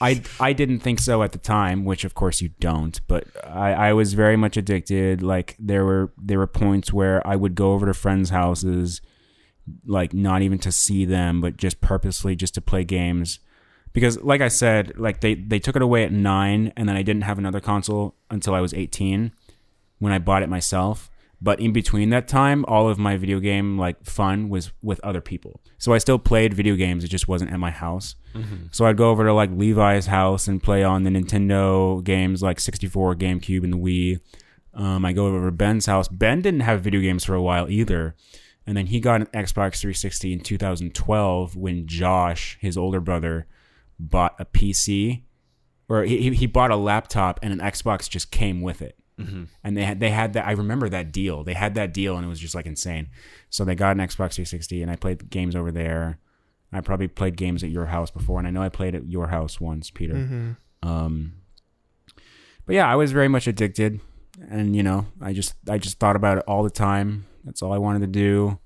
I 0.00 0.22
I 0.38 0.52
didn't 0.52 0.80
think 0.80 0.98
so 0.98 1.22
at 1.22 1.32
the 1.32 1.38
time, 1.38 1.84
which 1.84 2.04
of 2.04 2.14
course 2.14 2.40
you 2.40 2.50
don't. 2.61 3.00
But 3.07 3.24
I 3.46 3.72
I 3.72 3.92
was 3.92 4.14
very 4.14 4.36
much 4.36 4.57
addicted. 4.57 5.22
Like 5.22 5.57
there 5.59 5.84
were 5.84 6.12
there 6.18 6.38
were 6.38 6.46
points 6.46 6.92
where 6.92 7.26
I 7.26 7.36
would 7.36 7.54
go 7.54 7.72
over 7.72 7.86
to 7.86 7.94
friends' 7.94 8.30
houses, 8.30 9.00
like 9.86 10.12
not 10.12 10.42
even 10.42 10.59
to 10.61 10.72
see 10.72 11.04
them, 11.04 11.40
but 11.40 11.57
just 11.57 11.80
purposely 11.80 12.36
just 12.36 12.54
to 12.54 12.61
play 12.61 12.84
games. 12.84 13.40
Because 13.92 14.22
like 14.22 14.42
I 14.42 14.48
said, 14.48 14.98
like 14.98 15.20
they 15.22 15.34
they 15.34 15.59
took 15.59 15.76
it 15.76 15.82
away 15.82 16.04
at 16.04 16.12
nine, 16.12 16.72
and 16.76 16.88
then 16.88 16.96
I 16.96 17.02
didn't 17.02 17.22
have 17.22 17.38
another 17.38 17.61
console 17.61 18.14
until 18.30 18.54
I 18.54 18.61
was 18.61 18.74
eighteen 18.74 19.32
when 19.98 20.12
I 20.12 20.18
bought 20.18 20.42
it 20.42 20.50
myself. 20.50 21.11
But 21.41 21.61
in 21.61 21.72
between 21.72 22.11
that 22.11 22.28
time, 22.28 22.64
all 22.66 22.89
of 22.89 22.99
my 22.99 23.16
video 23.18 23.41
game 23.41 23.78
like 23.78 24.05
fun 24.05 24.49
was 24.49 24.72
with 24.82 24.99
other 25.05 25.20
people. 25.20 25.61
So 25.76 25.93
I 25.93 25.99
still 25.99 26.18
played 26.18 26.55
video 26.55 26.76
games. 26.76 27.05
It 27.05 27.09
just 27.09 27.28
wasn't 27.28 27.53
at 27.53 27.61
my 27.61 27.70
house. 27.70 28.14
So 28.70 28.87
I'd 28.87 28.97
go 28.97 29.11
over 29.11 29.24
to 29.24 29.34
like 29.34 29.51
Levi's 29.53 30.07
house 30.07 30.49
and 30.49 30.62
play 30.62 30.82
on 30.82 31.03
the 31.03 31.11
Nintendo 31.11 32.03
games 32.03 32.43
like 32.43 32.59
64, 32.59 33.16
GameCube, 33.16 33.64
and 33.64 33.72
the 33.72 33.78
Wii. 33.78 34.20
Um, 34.74 35.05
I 35.05 35.12
go 35.12 35.26
over 35.26 35.45
to 35.47 35.53
Ben's 35.53 35.87
house. 35.87 36.09
Ben 36.09 36.43
didn't 36.43 36.61
have 36.61 36.80
video 36.80 37.01
games 37.01 37.24
for 37.24 37.34
a 37.34 37.43
while 37.43 37.68
either. 37.70 38.14
And 38.66 38.76
then 38.76 38.87
he 38.87 38.99
got 38.99 39.20
an 39.20 39.26
Xbox 39.28 39.78
360 39.78 40.32
in 40.32 40.41
2012 40.41 41.57
when 41.57 41.87
Josh, 41.87 42.59
his 42.61 42.76
older 42.76 43.01
brother, 43.01 43.47
bought 43.99 44.34
a 44.39 44.45
PC 44.45 45.22
or 45.89 46.03
he, 46.03 46.34
he 46.34 46.47
bought 46.47 46.70
a 46.70 46.76
laptop 46.76 47.39
and 47.43 47.53
an 47.53 47.61
Xbox 47.61 48.09
just 48.09 48.30
came 48.30 48.61
with 48.61 48.82
it. 48.82 48.99
And 49.18 49.76
they 49.76 49.84
had 49.84 49.98
they 50.00 50.10
had 50.10 50.34
that 50.34 50.46
I 50.46 50.52
remember 50.52 50.88
that 50.90 51.10
deal. 51.12 51.42
They 51.42 51.54
had 51.54 51.74
that 51.74 51.94
deal 51.94 52.16
and 52.16 52.24
it 52.24 52.28
was 52.28 52.38
just 52.40 52.54
like 52.54 52.66
insane. 52.66 53.08
So 53.50 53.64
they 53.64 53.74
got 53.74 53.96
an 53.96 53.98
Xbox 54.06 54.34
360 54.34 54.82
and 54.82 54.90
I 54.90 54.96
played 54.96 55.30
games 55.30 55.56
over 55.56 55.72
there. 55.72 56.18
I 56.72 56.80
probably 56.82 57.08
played 57.08 57.36
games 57.36 57.64
at 57.64 57.70
your 57.70 57.86
house 57.86 58.10
before 58.10 58.38
and 58.38 58.46
I 58.46 58.50
know 58.50 58.62
I 58.62 58.68
played 58.68 58.94
at 58.94 59.08
your 59.08 59.28
house 59.28 59.60
once, 59.60 59.90
Peter. 59.90 60.14
Mm-hmm. 60.14 60.88
Um, 60.88 61.32
but 62.66 62.74
yeah, 62.74 62.86
I 62.90 62.96
was 62.96 63.12
very 63.12 63.28
much 63.28 63.46
addicted. 63.46 64.00
and 64.50 64.76
you 64.76 64.82
know, 64.82 65.06
I 65.22 65.32
just 65.32 65.54
I 65.68 65.78
just 65.78 65.98
thought 65.98 66.16
about 66.16 66.38
it 66.38 66.44
all 66.46 66.62
the 66.62 66.70
time. 66.70 67.24
That's 67.44 67.62
all 67.62 67.72
I 67.72 67.78
wanted 67.78 68.00
to 68.00 68.06
do. 68.08 68.58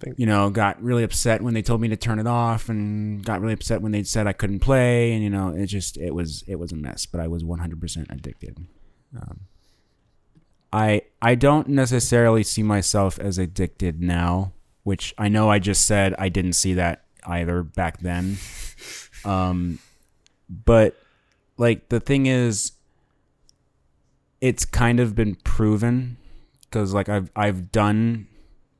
think- 0.00 0.18
you 0.18 0.26
know, 0.26 0.50
got 0.50 0.82
really 0.82 1.04
upset 1.04 1.40
when 1.42 1.54
they 1.54 1.62
told 1.62 1.80
me 1.80 1.88
to 1.88 1.96
turn 1.96 2.18
it 2.18 2.26
off, 2.26 2.68
and 2.68 3.24
got 3.24 3.40
really 3.40 3.54
upset 3.54 3.80
when 3.80 3.92
they 3.92 4.02
said 4.02 4.26
I 4.26 4.32
couldn't 4.32 4.60
play, 4.60 5.12
and 5.12 5.22
you 5.22 5.30
know, 5.30 5.48
it 5.54 5.66
just 5.66 5.96
it 5.96 6.14
was 6.14 6.44
it 6.46 6.56
was 6.56 6.72
a 6.72 6.76
mess. 6.76 7.06
But 7.06 7.20
I 7.20 7.28
was 7.28 7.42
100% 7.44 8.10
addicted. 8.10 8.58
Um, 9.16 9.40
I 10.72 11.02
I 11.22 11.34
don't 11.34 11.68
necessarily 11.68 12.42
see 12.42 12.62
myself 12.62 13.18
as 13.18 13.38
addicted 13.38 14.02
now, 14.02 14.52
which 14.82 15.14
I 15.16 15.28
know 15.28 15.50
I 15.50 15.58
just 15.58 15.86
said 15.86 16.14
I 16.18 16.28
didn't 16.28 16.54
see 16.54 16.74
that 16.74 17.04
either 17.26 17.62
back 17.62 18.00
then. 18.00 18.38
Um, 19.24 19.80
but 20.48 20.96
like 21.56 21.88
the 21.88 22.00
thing 22.00 22.26
is, 22.26 22.72
it's 24.40 24.64
kind 24.64 25.00
of 25.00 25.14
been 25.14 25.34
proven 25.36 26.16
because 26.62 26.94
like 26.94 27.08
I've 27.08 27.30
I've 27.34 27.72
done 27.72 28.28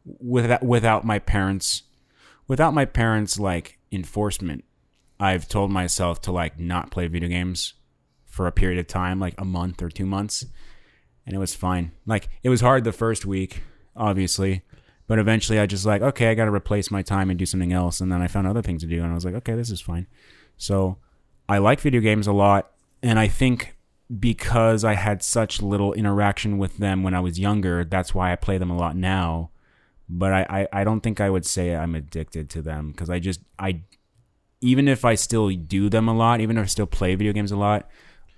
without 0.05 0.63
without 0.63 1.05
my 1.05 1.19
parents 1.19 1.83
without 2.47 2.73
my 2.73 2.85
parents 2.85 3.39
like 3.39 3.79
enforcement 3.91 4.65
I've 5.21 5.49
told 5.49 5.71
myself 5.71 6.21
to 6.23 6.33
like 6.33 6.59
not 6.59 6.91
play 6.91 7.09
video 7.09 7.29
games 7.29 7.75
for 8.39 8.47
a 8.47 8.53
period 8.53 8.79
of 8.79 8.87
time 8.87 9.19
like 9.19 9.35
a 9.37 9.45
month 9.45 9.83
or 9.83 9.89
2 9.89 10.07
months 10.07 10.47
and 11.27 11.35
it 11.35 11.39
was 11.39 11.57
fine 11.57 11.91
like 12.07 12.29
it 12.45 12.51
was 12.51 12.61
hard 12.61 12.85
the 12.85 12.93
first 12.93 13.27
week 13.27 13.63
obviously 13.97 14.63
but 15.09 15.19
eventually 15.19 15.59
I 15.59 15.67
just 15.67 15.85
like 15.85 16.03
okay 16.03 16.31
I 16.31 16.35
got 16.35 16.45
to 16.45 16.55
replace 16.55 16.89
my 16.89 17.03
time 17.03 17.31
and 17.31 17.39
do 17.39 17.47
something 17.47 17.73
else 17.73 18.01
and 18.01 18.13
then 18.13 18.23
I 18.23 18.29
found 18.29 18.47
other 18.47 18.63
things 18.63 18.83
to 18.83 18.87
do 18.87 19.03
and 19.03 19.11
I 19.11 19.15
was 19.15 19.25
like 19.25 19.35
okay 19.35 19.57
this 19.57 19.71
is 19.71 19.81
fine 19.81 20.07
so 20.57 20.99
I 21.49 21.59
like 21.59 21.81
video 21.81 22.01
games 22.01 22.29
a 22.29 22.33
lot 22.33 22.71
and 23.03 23.19
I 23.19 23.27
think 23.27 23.75
because 24.21 24.85
I 24.85 24.95
had 24.95 25.23
such 25.23 25.61
little 25.61 25.93
interaction 25.93 26.59
with 26.59 26.79
them 26.79 27.03
when 27.03 27.15
I 27.15 27.21
was 27.21 27.39
younger, 27.39 27.85
that's 27.85 28.15
why 28.15 28.33
I 28.33 28.37
play 28.37 28.57
them 28.59 28.71
a 28.71 28.77
lot 28.77 28.97
now. 28.97 29.51
But 30.09 30.33
I, 30.33 30.47
I, 30.49 30.81
I 30.81 30.85
don't 30.85 31.03
think 31.03 31.21
I 31.21 31.29
would 31.29 31.45
say 31.45 31.77
I'm 31.77 31.95
addicted 31.95 32.49
to 32.51 32.63
them 32.63 32.93
because 32.93 33.11
I 33.11 33.19
just 33.19 33.41
I 33.59 33.83
even 34.61 34.89
if 34.89 35.05
I 35.05 35.15
still 35.15 35.51
do 35.51 35.89
them 35.89 36.09
a 36.09 36.15
lot, 36.15 36.41
even 36.41 36.57
if 36.57 36.65
I 36.65 36.67
still 36.67 36.87
play 36.87 37.15
video 37.15 37.33
games 37.33 37.53
a 37.53 37.57
lot, 37.57 37.89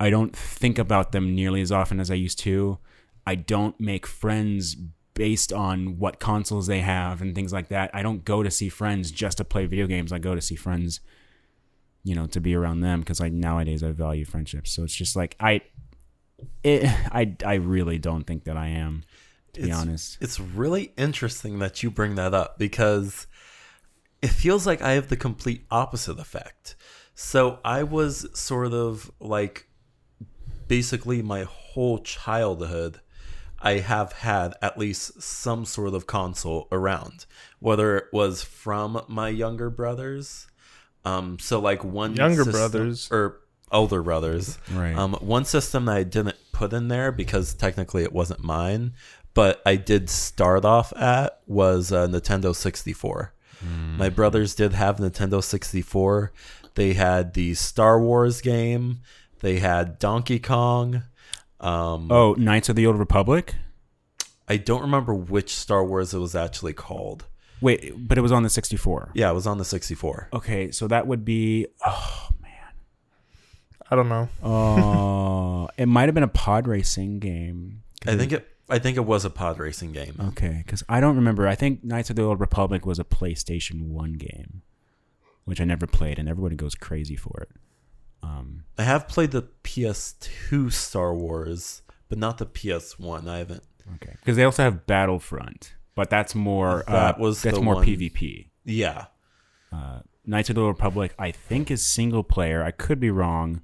I 0.01 0.11
don't 0.11 0.35
think 0.35 0.79
about 0.79 1.13
them 1.13 1.35
nearly 1.35 1.61
as 1.61 1.71
often 1.71 2.01
as 2.01 2.11
I 2.11 2.15
used 2.15 2.39
to. 2.41 2.79
I 3.27 3.35
don't 3.37 3.79
make 3.79 4.07
friends 4.07 4.75
based 5.15 5.53
on 5.53 5.99
what 5.99 6.19
consoles 6.19 6.67
they 6.67 6.81
have 6.81 7.21
and 7.21 7.35
things 7.35 7.53
like 7.53 7.69
that. 7.69 7.91
I 7.93 8.03
don't 8.03 8.25
go 8.25 8.43
to 8.43 8.51
see 8.51 8.71
friends 8.71 9.11
just 9.11 9.39
to 9.39 9.45
play 9.45 9.67
video 9.67 9.87
games. 9.87 10.13
I 10.13 10.19
go 10.19 10.35
to 10.35 10.41
see 10.41 10.57
friends 10.57 11.01
you 12.03 12.15
know 12.15 12.27
to 12.27 12.41
be 12.41 12.55
around 12.55 12.81
them 12.81 13.01
because 13.01 13.21
like 13.21 13.33
nowadays 13.33 13.83
I 13.83 13.93
value 13.93 14.25
friendships. 14.25 14.73
So 14.73 14.85
it's 14.85 14.95
just 14.95 15.17
like 15.17 15.37
I, 15.39 15.61
it 16.63 16.85
I 17.13 17.37
I 17.45 17.55
really 17.55 17.99
don't 17.99 18.25
think 18.25 18.45
that 18.45 18.57
I 18.57 18.69
am 18.69 19.05
to 19.55 19.63
be 19.63 19.73
honest. 19.73 20.19
It's 20.21 20.41
really 20.41 20.93
interesting 20.97 21.59
that 21.59 21.83
you 21.83 21.91
bring 21.91 22.15
that 22.15 22.35
up 22.35 22.59
because 22.59 23.27
it 24.23 24.29
feels 24.31 24.67
like 24.67 24.81
I 24.83 24.93
have 24.93 25.09
the 25.09 25.17
complete 25.17 25.67
opposite 25.71 26.19
effect. 26.19 26.77
So 27.15 27.59
I 27.65 27.83
was 27.83 28.27
sort 28.39 28.73
of 28.73 29.11
like 29.21 29.67
basically 30.71 31.21
my 31.21 31.43
whole 31.43 31.99
childhood 31.99 33.01
I 33.61 33.79
have 33.81 34.13
had 34.13 34.55
at 34.63 34.79
least 34.79 35.21
some 35.21 35.65
sort 35.67 35.93
of 35.95 36.07
console 36.07 36.69
around, 36.73 37.27
whether 37.59 37.99
it 37.99 38.05
was 38.13 38.43
from 38.43 39.03
my 39.09 39.29
younger 39.29 39.69
brothers. 39.69 40.47
Um, 41.05 41.39
so 41.39 41.59
like 41.61 41.83
one 41.85 42.15
Younger 42.15 42.45
system- 42.45 42.53
brothers. 42.53 43.09
or 43.11 43.41
older 43.73 44.03
brothers. 44.03 44.59
Right. 44.73 44.97
Um, 44.97 45.13
one 45.15 45.45
system 45.45 45.87
that 45.87 45.97
I 45.97 46.05
didn't 46.05 46.37
put 46.53 46.73
in 46.73 46.89
there 46.89 47.11
because 47.13 47.53
technically 47.53 48.03
it 48.05 48.13
wasn't 48.13 48.43
mine, 48.45 48.95
but 49.35 49.61
I 49.67 49.75
did 49.77 50.09
start 50.09 50.65
off 50.65 50.93
at 50.97 51.41
was 51.47 51.93
uh, 51.93 52.07
Nintendo 52.07 52.55
64. 52.55 53.35
My 53.99 54.09
brothers 54.09 54.55
did 54.55 54.73
have 54.73 54.97
Nintendo 54.97 55.43
64. 55.45 56.33
They 56.77 56.95
had 56.95 57.35
the 57.35 57.53
Star 57.53 58.01
Wars 58.01 58.41
game. 58.41 59.01
They 59.41 59.59
had 59.59 59.99
Donkey 59.99 60.39
Kong. 60.39 61.03
Um, 61.61 62.11
Oh, 62.11 62.35
Knights 62.39 62.69
of 62.69 62.77
the 62.77 62.87
Old 62.87 62.99
Republic. 62.99 63.55
I 64.49 64.57
don't 64.57 64.81
remember 64.83 65.15
which 65.15 65.55
Star 65.55 65.85
Wars 65.85 66.13
it 66.15 66.19
was 66.19 66.35
actually 66.35 66.73
called. 66.73 67.27
Wait, 67.61 67.93
but 68.09 68.17
it 68.17 68.23
was 68.23 68.33
on 68.33 68.43
the 68.43 68.49
64. 68.51 69.11
Yeah, 69.15 69.31
it 69.31 69.35
was 69.35 69.47
on 69.47 69.59
the 69.59 69.65
64. 69.65 70.29
Okay, 70.33 70.71
so 70.71 70.89
that 70.89 71.07
would 71.07 71.25
be 71.25 71.67
oh 71.87 72.29
man, 72.43 72.51
I 73.91 73.97
don't 73.97 74.09
know. 74.09 74.29
oh, 74.43 75.69
it 75.77 75.87
might 75.87 76.07
have 76.07 76.15
been 76.15 76.23
a 76.25 76.29
pod 76.29 76.67
racing 76.67 77.19
game. 77.19 77.83
I 78.07 78.17
think 78.17 78.33
it. 78.33 78.47
I 78.71 78.79
think 78.79 78.97
it 78.97 79.05
was 79.05 79.25
a 79.25 79.31
pod 79.31 79.59
racing 79.59 79.93
game. 79.93 80.17
Okay, 80.29 80.63
because 80.65 80.83
I 80.89 81.01
don't 81.01 81.17
remember. 81.17 81.47
I 81.47 81.55
think 81.55 81.85
Knights 81.85 82.09
of 82.09 82.17
the 82.17 82.23
Old 82.23 82.41
Republic 82.41 82.87
was 82.87 82.99
a 82.99 83.05
PlayStation 83.05 83.89
One 83.89 84.15
game, 84.15 84.63
which 85.45 85.61
I 85.61 85.65
never 85.65 85.87
played, 85.87 86.19
and 86.19 86.29
everybody 86.29 86.57
goes 86.57 86.75
crazy 86.75 87.17
for 87.17 87.41
it. 87.43 87.51
Um, 88.23 88.65
I 88.79 88.83
have 88.83 89.09
played 89.09 89.31
the 89.31 89.43
PS2 89.65 90.73
Star 90.73 91.15
Wars, 91.15 91.83
but 92.09 92.19
not 92.19 92.39
the 92.39 92.47
PS1. 92.47 93.29
I 93.29 93.39
haven't. 93.39 93.63
okay, 93.97 94.15
because 94.21 94.37
they 94.37 94.45
also 94.45 94.63
have 94.63 94.87
Battlefront, 94.87 95.75
but 95.95 96.11
that's 96.11 96.35
more 96.35 96.85
That 96.87 97.17
uh, 97.17 97.19
was 97.19 97.43
that's 97.43 97.57
the 97.57 97.63
more 97.63 97.77
one- 97.77 97.87
PvP. 97.87 98.49
Yeah. 98.65 99.07
Uh, 99.73 100.01
Knights 100.27 100.51
of 100.51 100.57
the 100.57 100.63
Republic, 100.63 101.15
I 101.19 101.31
think, 101.31 101.71
is 101.71 101.85
single 101.87 102.23
player. 102.23 102.63
I 102.63 102.71
could 102.73 103.01
be 103.01 103.11
wrong. 103.11 103.63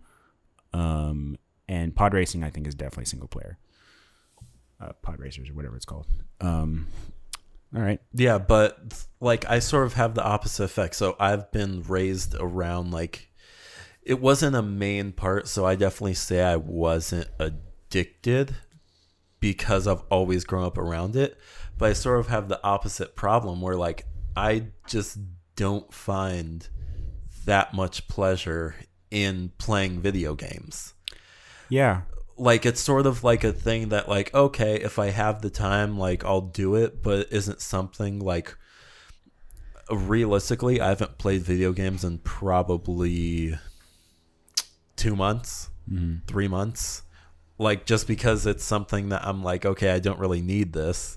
Um, 0.73 1.37
and 1.69 1.95
Pod 1.95 2.15
Racing, 2.15 2.43
I 2.45 2.51
think, 2.51 2.67
is 2.67 2.75
definitely 2.75 3.05
single 3.07 3.29
player. 3.29 3.59
Uh, 4.81 4.93
Pod 5.03 5.19
Racers 5.21 5.51
or 5.51 5.55
whatever 5.55 5.77
it's 5.77 5.85
called. 5.85 6.07
Um, 6.41 6.89
all 7.75 7.83
right. 7.83 8.01
Yeah, 8.15 8.39
but 8.39 9.05
like 9.21 9.45
I 9.51 9.59
sort 9.59 9.85
of 9.87 9.95
have 9.95 10.15
the 10.15 10.25
opposite 10.25 10.65
effect. 10.65 10.95
So 10.97 11.15
I've 11.21 11.51
been 11.53 11.83
raised 11.83 12.35
around 12.39 12.91
like 12.91 13.31
it 14.07 14.21
wasn't 14.21 14.55
a 14.57 14.63
main 14.63 15.13
part, 15.13 15.49
so 15.49 15.67
I 15.67 15.75
definitely 15.75 16.15
say 16.15 16.41
I 16.43 16.57
wasn't 16.57 17.29
addicted 17.39 18.55
because 19.41 19.87
I've 19.87 20.03
always 20.11 20.45
grown 20.45 20.65
up 20.65 20.79
around 20.79 21.17
it. 21.17 21.37
But 21.77 21.91
I 21.91 21.93
sort 21.93 22.21
of 22.21 22.29
have 22.29 22.49
the 22.49 22.63
opposite 22.65 23.17
problem 23.17 23.61
where 23.61 23.77
like 23.77 24.07
I 24.37 24.69
just 24.87 25.19
don't 25.57 25.93
find 25.93 26.67
that 27.47 27.75
much 27.75 28.09
pleasure 28.09 28.77
in 29.11 29.53
playing 29.59 30.01
video 30.01 30.35
games 30.35 30.95
Yeah. 31.69 32.03
like 32.37 32.67
it's 32.67 32.81
sort 32.81 33.07
of 33.07 33.23
like 33.25 33.45
a 33.45 33.53
thing 33.53 33.91
that 33.91 34.09
like 34.09 34.35
okay 34.35 34.81
if 34.81 34.99
i 34.99 35.11
have 35.11 35.43
the 35.43 35.49
time 35.49 35.97
like 35.97 36.25
i'll 36.25 36.41
do 36.41 36.75
it 36.75 37.03
but 37.05 37.21
it 37.21 37.29
isn't 37.31 37.61
something 37.61 38.19
like 38.19 38.57
realistically 39.91 40.81
i 40.81 40.89
haven't 40.89 41.19
played 41.19 41.43
video 41.43 41.73
games 41.73 42.03
in 42.05 42.19
probably 42.19 43.57
two 44.97 45.15
months 45.17 45.71
three 46.27 46.49
months 46.49 47.03
like 47.59 47.87
just 47.87 48.07
because 48.09 48.45
it's 48.47 48.65
something 48.65 49.11
that 49.11 49.25
i'm 49.25 49.45
like 49.45 49.65
okay 49.65 49.91
i 49.93 49.99
don't 50.01 50.19
really 50.19 50.43
need 50.43 50.73
this. 50.73 51.17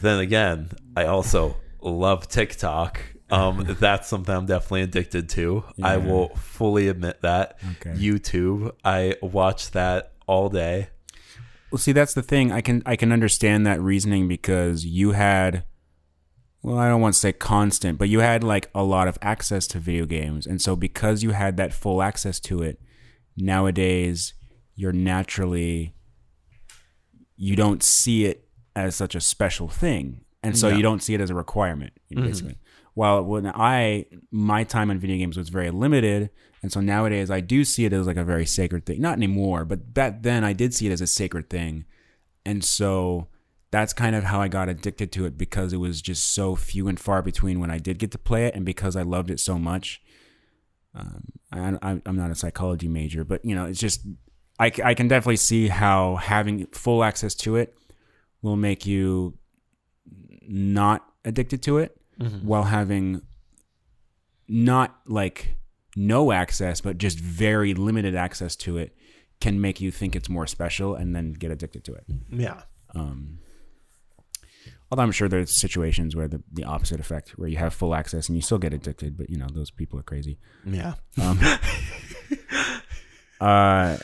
Then 0.00 0.18
again 0.18 0.70
i 0.96 1.04
also 1.06 1.56
love 1.80 2.28
tiktok. 2.28 3.00
Um 3.30 3.76
that's 3.78 4.08
something 4.08 4.34
i'm 4.34 4.46
definitely 4.46 4.82
addicted 4.82 5.28
to. 5.30 5.62
I 5.80 5.98
will 5.98 6.30
fully 6.34 6.88
admit 6.88 7.20
that. 7.22 7.60
Okay. 7.76 7.96
youtube 7.96 8.72
i 8.84 9.14
watch 9.22 9.70
that 9.70 10.14
all 10.26 10.48
day. 10.48 10.88
Well, 11.70 11.78
see, 11.78 11.92
that's 11.92 12.14
the 12.14 12.22
thing. 12.22 12.50
I 12.50 12.60
can 12.60 12.82
I 12.84 12.96
can 12.96 13.12
understand 13.12 13.64
that 13.66 13.80
reasoning 13.80 14.26
because 14.26 14.84
you 14.84 15.12
had, 15.12 15.62
well, 16.62 16.78
I 16.78 16.88
don't 16.88 17.00
want 17.00 17.14
to 17.14 17.20
say 17.20 17.32
constant, 17.32 17.98
but 17.98 18.08
you 18.08 18.20
had 18.20 18.44
like 18.44 18.68
a 18.74 18.82
lot 18.82 19.08
of 19.08 19.18
access 19.22 19.66
to 19.68 19.78
video 19.78 20.04
games, 20.04 20.46
and 20.46 20.60
so 20.60 20.76
because 20.76 21.22
you 21.22 21.30
had 21.30 21.56
that 21.56 21.72
full 21.72 22.02
access 22.02 22.38
to 22.40 22.62
it, 22.62 22.80
nowadays 23.36 24.34
you're 24.74 24.92
naturally 24.92 25.94
you 27.36 27.56
don't 27.56 27.82
see 27.82 28.26
it 28.26 28.48
as 28.76 28.94
such 28.94 29.14
a 29.14 29.20
special 29.20 29.68
thing, 29.68 30.20
and 30.42 30.58
so 30.58 30.68
No. 30.68 30.76
you 30.76 30.82
don't 30.82 31.02
see 31.02 31.14
it 31.14 31.20
as 31.20 31.30
a 31.30 31.34
requirement, 31.34 31.94
mm-hmm. 32.12 32.26
basically. 32.26 32.58
While 32.94 33.22
when 33.24 33.46
I 33.46 34.06
my 34.30 34.64
time 34.64 34.90
on 34.90 34.98
video 34.98 35.16
games 35.16 35.38
was 35.38 35.48
very 35.48 35.70
limited, 35.70 36.28
and 36.62 36.70
so 36.70 36.80
nowadays 36.80 37.30
I 37.30 37.40
do 37.40 37.64
see 37.64 37.86
it 37.86 37.92
as 37.94 38.06
like 38.06 38.18
a 38.18 38.24
very 38.24 38.44
sacred 38.44 38.84
thing. 38.84 39.00
Not 39.00 39.16
anymore, 39.16 39.64
but 39.64 39.94
back 39.94 40.22
then 40.22 40.44
I 40.44 40.52
did 40.52 40.74
see 40.74 40.86
it 40.86 40.92
as 40.92 41.00
a 41.00 41.06
sacred 41.06 41.48
thing, 41.48 41.86
and 42.44 42.62
so 42.62 43.28
that's 43.70 43.92
kind 43.92 44.16
of 44.16 44.24
how 44.24 44.40
I 44.40 44.48
got 44.48 44.68
addicted 44.68 45.12
to 45.12 45.26
it 45.26 45.38
because 45.38 45.72
it 45.72 45.76
was 45.76 46.02
just 46.02 46.32
so 46.32 46.56
few 46.56 46.88
and 46.88 46.98
far 46.98 47.22
between 47.22 47.60
when 47.60 47.70
I 47.70 47.78
did 47.78 47.98
get 47.98 48.10
to 48.12 48.18
play 48.18 48.46
it, 48.46 48.54
and 48.54 48.64
because 48.64 48.96
I 48.96 49.02
loved 49.02 49.30
it 49.30 49.40
so 49.40 49.58
much. 49.58 50.02
Um, 50.94 51.32
I, 51.52 51.78
I, 51.82 52.02
I'm 52.04 52.16
not 52.16 52.30
a 52.30 52.34
psychology 52.34 52.88
major, 52.88 53.24
but 53.24 53.44
you 53.44 53.54
know, 53.54 53.66
it's 53.66 53.78
just 53.78 54.00
I, 54.58 54.72
I 54.84 54.94
can 54.94 55.08
definitely 55.08 55.36
see 55.36 55.68
how 55.68 56.16
having 56.16 56.66
full 56.66 57.02
access 57.02 57.34
to 57.36 57.56
it 57.56 57.74
will 58.42 58.56
make 58.56 58.86
you 58.86 59.38
not 60.48 61.06
addicted 61.24 61.62
to 61.62 61.78
it 61.78 61.96
while 62.42 62.64
having 62.64 63.22
not 64.46 65.00
like 65.06 65.54
no 65.96 66.32
access 66.32 66.80
but 66.82 66.98
just 66.98 67.18
very 67.18 67.72
limited 67.72 68.14
access 68.14 68.56
to 68.56 68.76
it 68.76 68.94
can 69.40 69.58
make 69.60 69.80
you 69.80 69.90
think 69.90 70.14
it's 70.14 70.28
more 70.28 70.46
special 70.46 70.94
and 70.94 71.16
then 71.16 71.32
get 71.32 71.50
addicted 71.50 71.82
to 71.84 71.94
it. 71.94 72.04
Yeah. 72.30 72.62
Um, 72.94 73.38
although 74.90 75.02
I'm 75.02 75.12
sure 75.12 75.28
there's 75.28 75.52
situations 75.52 76.16
where 76.16 76.28
the, 76.28 76.42
the 76.52 76.64
opposite 76.64 77.00
effect, 77.00 77.30
where 77.30 77.48
you 77.48 77.58
have 77.58 77.72
full 77.72 77.94
access 77.94 78.28
and 78.28 78.36
you 78.36 78.42
still 78.42 78.58
get 78.58 78.74
addicted, 78.74 79.16
but 79.16 79.30
you 79.30 79.36
know 79.36 79.46
those 79.52 79.70
people 79.70 79.98
are 79.98 80.02
crazy. 80.02 80.38
Yeah. 80.64 80.94
Um, 81.20 81.40
uh, 83.40 83.98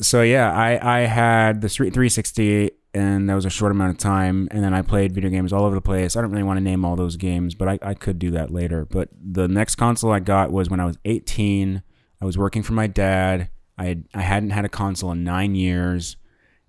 so 0.00 0.22
yeah, 0.22 0.52
I 0.52 1.00
I 1.00 1.00
had 1.00 1.60
the 1.60 1.68
Street 1.68 1.92
360, 1.92 2.70
and 2.94 3.28
that 3.28 3.34
was 3.34 3.44
a 3.44 3.50
short 3.50 3.72
amount 3.72 3.90
of 3.90 3.98
time, 3.98 4.48
and 4.50 4.64
then 4.64 4.74
I 4.74 4.82
played 4.82 5.12
video 5.12 5.30
games 5.30 5.52
all 5.52 5.64
over 5.64 5.74
the 5.74 5.82
place. 5.82 6.16
I 6.16 6.22
don't 6.22 6.30
really 6.30 6.42
want 6.42 6.56
to 6.56 6.62
name 6.62 6.84
all 6.84 6.96
those 6.96 7.16
games, 7.16 7.54
but 7.54 7.68
I, 7.68 7.78
I 7.82 7.94
could 7.94 8.18
do 8.18 8.30
that 8.32 8.50
later. 8.50 8.84
But 8.84 9.10
the 9.12 9.48
next 9.48 9.76
console 9.76 10.12
I 10.12 10.20
got 10.20 10.50
was 10.50 10.70
when 10.70 10.80
I 10.80 10.86
was 10.86 10.98
18. 11.04 11.82
I 12.20 12.24
was 12.24 12.38
working 12.38 12.62
for 12.62 12.72
my 12.72 12.86
dad. 12.86 13.50
I 13.76 13.86
had, 13.86 14.04
I 14.14 14.22
hadn't 14.22 14.50
had 14.50 14.64
a 14.64 14.68
console 14.68 15.12
in 15.12 15.24
nine 15.24 15.54
years, 15.54 16.16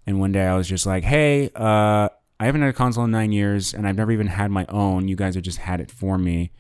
and 0.06 0.20
one 0.20 0.32
day 0.32 0.46
I 0.46 0.56
was 0.56 0.68
just 0.68 0.86
like, 0.86 1.04
"Hey, 1.04 1.50
uh, 1.56 2.10
I 2.44 2.48
haven't 2.48 2.60
had 2.60 2.72
a 2.72 2.74
console 2.74 3.06
in 3.06 3.12
nine 3.12 3.32
years, 3.32 3.74
and 3.74 3.88
I've 3.88 3.96
never 3.96 4.12
even 4.12 4.28
had 4.28 4.52
my 4.52 4.66
own. 4.68 5.08
You 5.08 5.16
guys 5.16 5.36
have 5.36 5.46
just 5.46 5.60
had 5.60 5.80
it 5.80 5.90
for 5.90 6.18
me. 6.18 6.52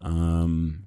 Um, 0.00 0.84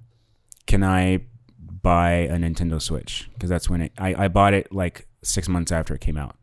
can 0.66 0.82
I 0.82 1.26
buy 1.58 2.10
a 2.10 2.36
Nintendo 2.36 2.80
Switch? 2.80 3.28
Because 3.34 3.50
that's 3.50 3.68
when 3.68 3.82
it. 3.82 3.92
I, 3.98 4.24
I 4.24 4.28
bought 4.28 4.54
it 4.54 4.72
like 4.72 5.08
six 5.22 5.46
months 5.46 5.70
after 5.70 5.94
it 5.94 6.00
came 6.00 6.16
out. 6.16 6.36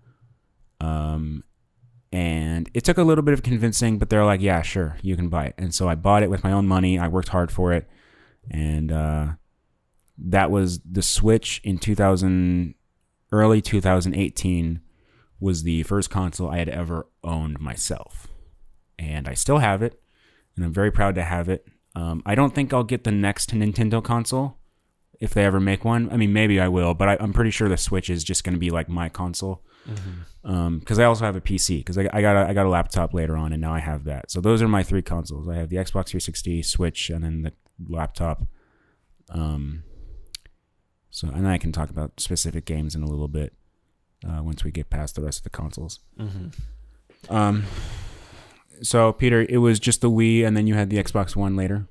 Um, 0.80 1.44
and 2.12 2.70
it 2.76 2.84
took 2.84 3.00
a 3.00 3.04
little 3.04 3.24
bit 3.24 3.34
of 3.34 3.42
convincing, 3.42 3.98
but 3.98 4.12
they're 4.12 4.26
like, 4.26 4.42
"Yeah, 4.42 4.62
sure, 4.62 4.98
you 5.02 5.16
can 5.16 5.30
buy 5.30 5.46
it." 5.46 5.56
And 5.58 5.74
so 5.74 5.90
I 5.90 5.96
bought 5.96 6.22
it 6.22 6.30
with 6.30 6.44
my 6.44 6.52
own 6.52 6.68
money. 6.68 7.00
I 7.00 7.08
worked 7.08 7.30
hard 7.30 7.52
for 7.52 7.74
it, 7.74 7.90
and 8.52 8.92
uh, 8.92 9.28
that 10.20 10.52
was 10.52 10.82
the 10.82 11.02
Switch 11.02 11.60
in 11.64 11.80
2000, 11.80 12.76
early 13.32 13.60
2018 13.60 14.82
was 15.42 15.64
the 15.64 15.84
first 15.84 16.10
console 16.10 16.50
I 16.50 16.60
had 16.60 16.70
ever 16.70 17.08
owned 17.24 17.60
myself. 17.60 18.28
And 18.98 19.28
I 19.28 19.34
still 19.34 19.58
have 19.58 19.82
it, 19.82 20.00
and 20.56 20.64
I'm 20.64 20.72
very 20.72 20.92
proud 20.92 21.16
to 21.16 21.24
have 21.24 21.50
it. 21.50 21.68
Um, 21.96 22.22
I 22.26 22.36
don't 22.36 22.56
think 22.56 22.72
I'll 22.72 22.84
get 22.84 23.04
the 23.04 23.12
next 23.12 23.54
Nintendo 23.54 24.02
console 24.02 24.60
if 25.20 25.34
they 25.34 25.44
ever 25.44 25.60
make 25.60 25.84
one. 25.84 26.10
I 26.12 26.18
mean, 26.18 26.32
maybe 26.32 26.62
I 26.62 26.68
will, 26.68 26.94
but 26.94 27.10
I, 27.10 27.18
I'm 27.20 27.34
pretty 27.34 27.50
sure 27.50 27.68
the 27.68 27.78
Switch 27.78 28.10
is 28.10 28.24
just 28.24 28.44
going 28.44 28.54
to 28.54 28.60
be 28.60 28.70
like 28.70 28.88
my 28.88 29.10
console. 29.10 29.64
Because 30.44 31.00
I 31.00 31.06
also 31.06 31.26
have 31.26 31.36
a 31.36 31.42
PC. 31.42 31.80
Because 31.80 31.98
I, 31.98 32.08
I 32.14 32.22
got 32.22 32.36
a, 32.36 32.50
I 32.50 32.54
got 32.54 32.68
a 32.68 32.70
laptop 32.70 33.14
later 33.14 33.36
on, 33.36 33.52
and 33.52 33.60
now 33.60 33.74
I 33.74 33.80
have 33.80 34.04
that. 34.04 34.30
So 34.30 34.39
those 34.39 34.62
are 34.62 34.68
my 34.68 34.84
three 34.84 35.02
consoles. 35.02 35.50
I 35.50 35.56
have 35.56 35.70
the 35.70 35.78
Xbox 35.78 36.10
360, 36.10 36.62
Switch, 36.62 37.10
and 37.10 37.24
then 37.24 37.42
the 37.42 37.54
laptop. 37.89 38.44
Um, 39.30 39.84
so 41.10 41.28
and 41.30 41.48
I 41.48 41.58
can 41.58 41.72
talk 41.72 41.89
about 41.89 42.20
specific 42.20 42.66
games 42.66 42.96
in 42.96 43.02
a 43.02 43.08
little 43.08 43.28
bit 43.28 43.54
uh, 44.28 44.41
once 44.43 44.63
we 44.63 44.72
get 44.72 44.89
past 44.89 45.15
the 45.15 45.22
rest 45.22 45.39
of 45.39 45.43
the 45.43 45.49
consoles. 45.49 45.99
Mm-hmm. 46.19 47.34
Um, 47.34 47.65
so 48.82 49.13
Peter, 49.13 49.45
it 49.47 49.57
was 49.57 49.80
just 49.80 50.01
the 50.01 50.09
Wii, 50.09 50.45
and 50.45 50.55
then 50.55 50.67
you 50.67 50.74
had 50.76 50.89
the 50.89 50.97
Xbox 50.97 51.36
One 51.36 51.55
later. 51.55 51.88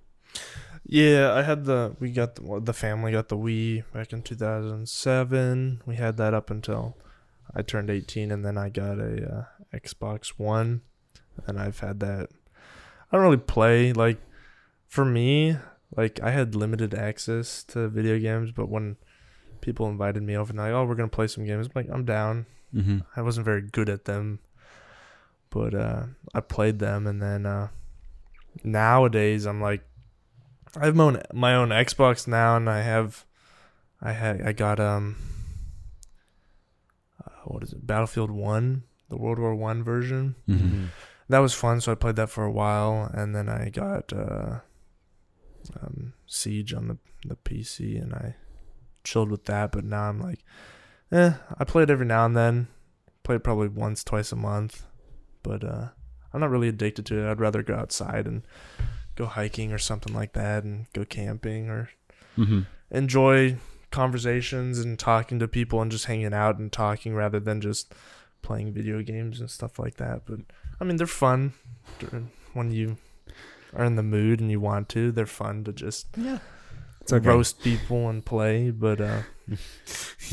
Yeah, 0.85 1.33
I 1.35 1.43
had 1.43 1.67
the 1.67 1.95
we 2.01 2.11
got 2.11 2.35
the, 2.35 2.43
well, 2.43 2.61
the 2.61 2.73
family 2.73 3.13
got 3.13 3.29
the 3.29 3.37
Wii 3.37 3.85
back 3.93 4.13
in 4.13 4.23
2007. 4.23 5.83
We 5.87 5.97
had 5.97 6.17
that 6.17 6.35
up 6.35 6.51
until 6.51 6.97
I 7.55 7.63
turned 7.63 7.91
18, 7.91 8.31
and 8.31 8.45
then 8.45 8.59
I 8.59 8.71
got 8.71 8.99
a 8.99 9.47
uh, 9.73 9.77
Xbox 9.77 10.29
One, 10.37 10.83
and 11.47 11.61
I've 11.61 11.81
had 11.81 12.01
that. 12.01 12.31
I 13.11 13.17
don't 13.17 13.25
really 13.25 13.37
play 13.37 13.93
like 13.93 14.19
for 14.89 15.05
me. 15.05 15.57
Like 15.97 16.21
I 16.23 16.31
had 16.31 16.55
limited 16.55 16.95
access 16.95 17.63
to 17.65 17.89
video 17.89 18.19
games, 18.19 18.53
but 18.53 18.69
when 18.69 18.97
people 19.61 19.89
invited 19.89 20.23
me 20.23 20.37
over 20.37 20.51
and 20.51 20.59
like, 20.59 20.73
oh, 20.73 20.85
we're 20.85 20.95
gonna 20.95 21.09
play 21.09 21.27
some 21.27 21.45
games, 21.45 21.67
I'm 21.67 21.73
like 21.75 21.91
I'm 21.91 22.05
down. 22.05 22.47
Mm-hmm. 22.75 22.99
I 23.17 23.23
wasn't 23.23 23.45
very 23.45 23.63
good 23.63 23.89
at 23.89 24.05
them, 24.05 24.39
but 25.51 25.75
uh, 25.75 26.05
I 26.33 26.41
played 26.41 26.79
them, 26.79 27.07
and 27.07 27.21
then 27.21 27.47
uh, 27.47 27.69
nowadays 28.63 29.47
I'm 29.47 29.61
like, 29.61 29.83
I 30.77 30.87
have 30.87 30.97
my 30.97 31.05
own 31.05 31.23
my 31.33 31.55
own 31.55 31.71
Xbox 31.71 32.29
now, 32.29 32.57
and 32.57 32.71
I 32.71 32.83
have, 32.83 33.25
I 34.01 34.13
had 34.13 34.43
I 34.43 34.53
got 34.53 34.79
um, 34.79 35.17
uh, 37.25 37.31
what 37.45 37.63
is 37.65 37.73
it, 37.73 37.87
Battlefield 37.87 38.31
One, 38.31 38.85
the 39.09 39.17
World 39.17 39.39
War 39.39 39.55
One 39.55 39.83
version. 39.83 40.37
Mm-hmm. 40.49 40.85
That 41.29 41.39
was 41.41 41.55
fun, 41.55 41.81
so 41.81 41.93
I 41.93 41.97
played 41.97 42.17
that 42.17 42.31
for 42.31 42.45
a 42.45 42.51
while, 42.51 43.11
and 43.13 43.35
then 43.35 43.49
I 43.49 43.69
got 43.69 44.13
uh, 44.13 44.61
um, 45.81 46.13
Siege 46.27 46.73
on 46.73 46.89
the 46.89 46.99
the 47.25 47.37
PC, 47.37 48.01
and 48.01 48.15
I 48.15 48.37
chilled 49.05 49.31
with 49.31 49.45
that. 49.47 49.73
But 49.73 49.85
now 49.85 50.09
I'm 50.09 50.21
like, 50.21 50.45
eh, 51.13 51.33
I 51.59 51.65
play 51.65 51.83
it 51.85 51.91
every 51.91 52.07
now 52.07 52.25
and 52.27 52.37
then. 52.37 52.69
Play 53.23 53.37
it 53.37 53.45
probably 53.45 53.69
once, 53.69 54.03
twice 54.03 54.33
a 54.33 54.37
month, 54.37 54.85
but 55.43 55.63
uh, 55.63 55.89
I'm 56.33 56.41
not 56.41 56.51
really 56.51 56.69
addicted 56.69 57.05
to 57.07 57.19
it. 57.21 57.31
I'd 57.31 57.41
rather 57.41 57.63
go 57.63 57.75
outside 57.75 58.27
and 58.27 58.43
go 59.17 59.27
hiking 59.27 59.73
or 59.73 59.79
something 59.79 60.15
like 60.15 60.33
that, 60.33 60.65
and 60.65 60.87
go 60.93 61.05
camping 61.05 61.69
or 61.69 61.91
Mm-hmm. 62.39 62.61
enjoy 62.91 63.57
conversations 63.91 64.79
and 64.79 64.99
talking 64.99 65.39
to 65.41 65.49
people 65.49 65.83
and 65.83 65.91
just 65.91 66.07
hanging 66.07 66.33
out 66.33 66.59
and 66.59 66.73
talking 66.73 67.15
rather 67.15 67.41
than 67.41 67.61
just 67.61 67.93
playing 68.41 68.73
video 68.73 69.03
games 69.03 69.41
and 69.41 69.51
stuff 69.51 69.79
like 69.79 69.97
that. 69.97 70.23
But 70.25 70.41
I 70.81 70.85
mean, 70.85 70.97
they're 70.97 71.07
fun 71.09 71.53
when 72.55 72.71
you 72.71 72.97
are 73.75 73.85
in 73.85 73.97
the 73.97 74.03
mood 74.03 74.41
and 74.41 74.51
you 74.51 74.61
want 74.61 74.89
to. 74.91 75.11
They're 75.13 75.27
fun 75.27 75.65
to 75.65 75.73
just 75.73 76.07
Yeah. 76.17 76.39
It's 77.03 77.13
okay. 77.13 77.27
roast 77.27 77.61
people 77.63 78.09
and 78.09 78.25
play. 78.25 78.71
But 78.71 79.01
uh, 79.01 79.23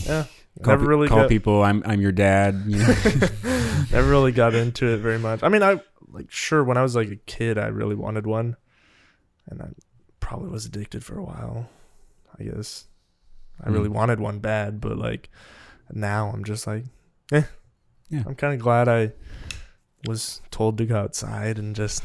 yeah, 0.05 0.25
Call, 0.63 0.73
never 0.73 0.85
really 0.85 1.07
call 1.07 1.21
got, 1.21 1.29
people. 1.29 1.63
I'm 1.63 1.83
I'm 1.85 2.01
your 2.01 2.11
dad. 2.11 2.63
You 2.67 2.77
know? 2.87 2.95
never 3.91 4.09
really 4.09 4.31
got 4.31 4.53
into 4.55 4.87
it 4.87 4.97
very 4.97 5.19
much. 5.19 5.41
I 5.43 5.49
mean, 5.49 5.63
I 5.63 5.79
like 6.11 6.31
sure 6.31 6.63
when 6.63 6.77
I 6.77 6.81
was 6.83 6.95
like 6.95 7.09
a 7.09 7.15
kid, 7.15 7.57
I 7.57 7.67
really 7.67 7.95
wanted 7.95 8.25
one, 8.27 8.55
and 9.47 9.61
I 9.61 9.67
probably 10.19 10.49
was 10.49 10.65
addicted 10.65 11.03
for 11.03 11.17
a 11.17 11.23
while. 11.23 11.69
I 12.39 12.43
guess 12.43 12.85
I 13.63 13.69
really 13.69 13.89
Mm. 13.89 13.93
wanted 13.93 14.19
one 14.19 14.39
bad, 14.39 14.79
but 14.81 14.97
like 14.97 15.29
now 15.91 16.29
I'm 16.33 16.43
just 16.43 16.67
like, 16.67 16.83
eh. 17.31 17.43
Yeah. 18.09 18.23
I'm 18.25 18.35
kind 18.35 18.53
of 18.53 18.59
glad 18.59 18.87
I 18.87 19.11
was 20.07 20.41
told 20.51 20.77
to 20.77 20.85
go 20.85 20.95
outside 20.97 21.57
and 21.59 21.75
just 21.75 22.03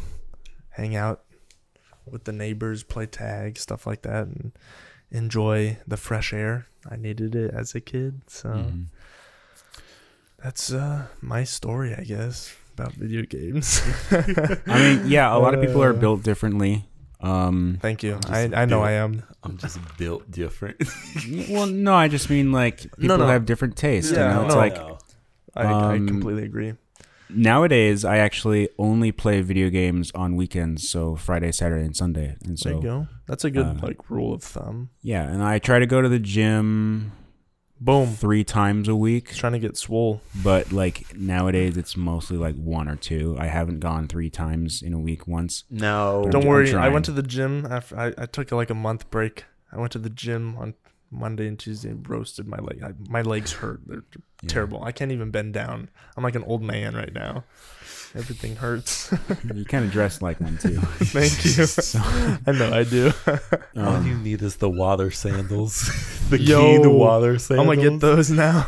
hang 0.70 0.96
out 0.96 1.22
with 2.10 2.24
the 2.24 2.32
neighbors, 2.32 2.82
play 2.82 3.06
tag, 3.06 3.58
stuff 3.58 3.86
like 3.86 4.02
that, 4.02 4.26
and 4.26 4.52
enjoy 5.10 5.78
the 5.86 5.96
fresh 5.96 6.32
air. 6.32 6.66
I 6.90 6.96
needed 6.96 7.34
it 7.34 7.52
as 7.54 7.74
a 7.74 7.80
kid, 7.80 8.22
so 8.26 8.48
Mhm. 8.48 8.86
that's 10.42 10.72
uh 10.72 11.06
my 11.20 11.44
story, 11.44 11.94
I 11.94 12.02
guess, 12.04 12.54
about 12.74 12.92
video 12.94 13.22
games. 13.22 13.80
I 14.10 14.78
mean, 14.78 15.06
yeah, 15.10 15.34
a 15.34 15.38
lot 15.38 15.54
of 15.54 15.60
people 15.60 15.82
are 15.82 15.90
Uh, 15.94 16.00
built 16.00 16.22
differently. 16.22 16.86
Um, 17.20 17.78
Thank 17.80 18.02
you. 18.02 18.18
I'm 18.26 18.52
I 18.54 18.64
know 18.64 18.78
built- 18.78 18.84
I 18.88 18.92
am. 18.92 19.22
I'm 19.44 19.56
just 19.58 19.78
built 19.98 20.28
different. 20.30 20.82
well, 21.50 21.66
no, 21.66 21.94
I 21.94 22.08
just 22.08 22.28
mean 22.30 22.50
like 22.50 22.80
people 22.98 23.18
no. 23.18 23.26
have 23.28 23.46
different 23.46 23.76
tastes. 23.76 24.10
Yeah, 24.10 24.28
you 24.28 24.34
know? 24.34 24.44
It's 24.46 24.54
no. 24.54 24.60
like 24.60 24.76
I, 25.54 25.62
I 25.62 25.96
Um, 25.96 26.08
completely 26.08 26.44
agree. 26.44 26.74
Nowadays 27.34 28.04
I 28.04 28.18
actually 28.18 28.68
only 28.78 29.12
play 29.12 29.40
video 29.40 29.70
games 29.70 30.10
on 30.14 30.36
weekends, 30.36 30.88
so 30.88 31.16
Friday, 31.16 31.52
Saturday, 31.52 31.84
and 31.84 31.96
Sunday. 31.96 32.36
And 32.44 32.56
there 32.58 32.72
you 32.74 32.78
so 32.78 32.82
go. 32.82 33.06
That's 33.26 33.44
a 33.44 33.50
good 33.50 33.66
uh, 33.66 33.74
like 33.82 34.10
rule 34.10 34.32
of 34.34 34.42
thumb. 34.42 34.90
yeah, 35.02 35.22
and 35.28 35.42
I 35.42 35.58
try 35.58 35.78
to 35.78 35.86
go 35.86 36.00
to 36.02 36.08
the 36.08 36.18
gym 36.18 37.12
Boom. 37.80 38.08
three 38.14 38.44
times 38.44 38.86
a 38.88 38.94
week. 38.94 39.34
Trying 39.34 39.54
to 39.54 39.58
get 39.58 39.76
swole. 39.76 40.20
but 40.44 40.70
like 40.72 41.16
nowadays 41.16 41.76
it's 41.76 41.96
mostly 41.96 42.36
like 42.36 42.54
one 42.56 42.88
or 42.88 42.96
two. 42.96 43.36
I 43.38 43.46
haven't 43.46 43.80
gone 43.80 44.06
three 44.08 44.30
times 44.30 44.82
in 44.82 44.92
a 44.92 44.98
week 44.98 45.26
once. 45.26 45.64
no. 45.70 46.26
Don't 46.30 46.42
I'm 46.44 46.48
worry. 46.48 46.68
I 46.68 46.72
trying. 46.72 46.92
went 46.92 47.04
to 47.06 47.12
the 47.12 47.22
gym 47.22 47.66
after 47.68 47.98
I, 47.98 48.12
I 48.18 48.26
took 48.26 48.52
like 48.52 48.70
a 48.70 48.74
month 48.74 49.10
break. 49.10 49.44
I 49.72 49.78
went 49.78 49.92
to 49.92 49.98
the 49.98 50.10
gym 50.10 50.56
on 50.58 50.74
Monday 51.12 51.46
and 51.46 51.58
Tuesday 51.58 51.90
and 51.90 52.08
roasted 52.08 52.48
my 52.48 52.56
leg. 52.58 52.82
I, 52.82 52.92
my 53.08 53.22
legs 53.22 53.52
hurt. 53.52 53.80
They're 53.86 54.02
Yeah. 54.42 54.48
terrible. 54.48 54.82
I 54.82 54.90
can't 54.92 55.12
even 55.12 55.30
bend 55.30 55.52
down. 55.54 55.90
I'm 56.16 56.24
like 56.24 56.34
an 56.34 56.42
old 56.44 56.62
man 56.62 56.94
right 56.96 57.12
now. 57.12 57.44
Everything 58.14 58.56
hurts. 58.56 59.12
You 59.54 59.64
kind 59.64 59.84
of 59.84 59.90
dress 59.92 60.20
like 60.22 60.40
one 60.40 60.58
too. 60.58 60.76
Thank 60.80 61.44
you. 61.44 61.66
So, 61.66 61.98
I 62.46 62.52
know 62.52 62.72
I 62.72 62.84
do. 62.84 63.12
All 63.76 63.86
um, 63.96 64.06
you 64.06 64.16
need 64.16 64.42
is 64.42 64.56
the 64.56 64.68
water 64.70 65.10
sandals. 65.10 65.90
the 66.30 66.38
Yo, 66.40 66.76
key 66.78 66.82
to 66.82 66.90
water 66.90 67.38
sandals. 67.38 67.68
I'm 67.68 67.74
gonna 67.76 67.90
get 67.90 68.00
those 68.00 68.30
now. 68.30 68.66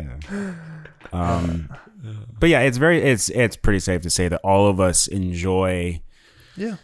yeah. 0.00 0.54
Um, 1.12 1.68
but 2.40 2.48
yeah, 2.48 2.60
it's 2.60 2.76
very 2.78 3.00
it's 3.02 3.28
it's 3.30 3.56
pretty 3.56 3.78
safe 3.80 4.02
to 4.02 4.10
say 4.10 4.28
that 4.28 4.40
all 4.42 4.68
of 4.68 4.80
us 4.80 5.06
enjoy 5.06 6.00
yeah. 6.56 6.76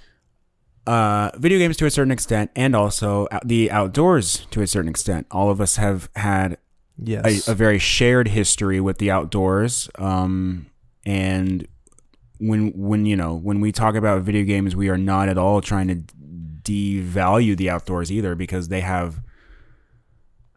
Uh, 0.91 1.31
video 1.39 1.59
games 1.59 1.77
to 1.79 1.87
a 1.87 1.91
certain 1.91 2.11
extent, 2.11 2.51
and 2.57 2.75
also 2.75 3.29
the 3.45 3.71
outdoors 3.71 4.47
to 4.51 4.61
a 4.63 4.67
certain 4.67 4.89
extent. 4.89 5.27
All 5.31 5.51
of 5.51 5.61
us 5.61 5.77
have 5.77 6.09
had 6.17 6.59
Yes. 7.03 7.49
a, 7.49 7.53
a 7.53 7.55
very 7.55 7.79
shared 7.79 8.29
history 8.29 8.79
with 8.81 8.99
the 8.99 9.11
outdoors. 9.11 9.89
Um, 9.99 10.67
and 11.07 11.67
when 12.39 12.73
when 12.89 13.07
you 13.07 13.17
know 13.17 13.35
when 13.35 13.61
we 13.61 13.73
talk 13.73 13.95
about 13.95 14.23
video 14.23 14.45
games, 14.45 14.75
we 14.77 14.89
are 14.91 14.99
not 14.99 15.29
at 15.29 15.39
all 15.39 15.61
trying 15.63 15.89
to 15.89 15.97
devalue 16.63 17.57
the 17.57 17.71
outdoors 17.71 18.11
either, 18.13 18.35
because 18.35 18.69
they 18.69 18.81
have 18.83 19.21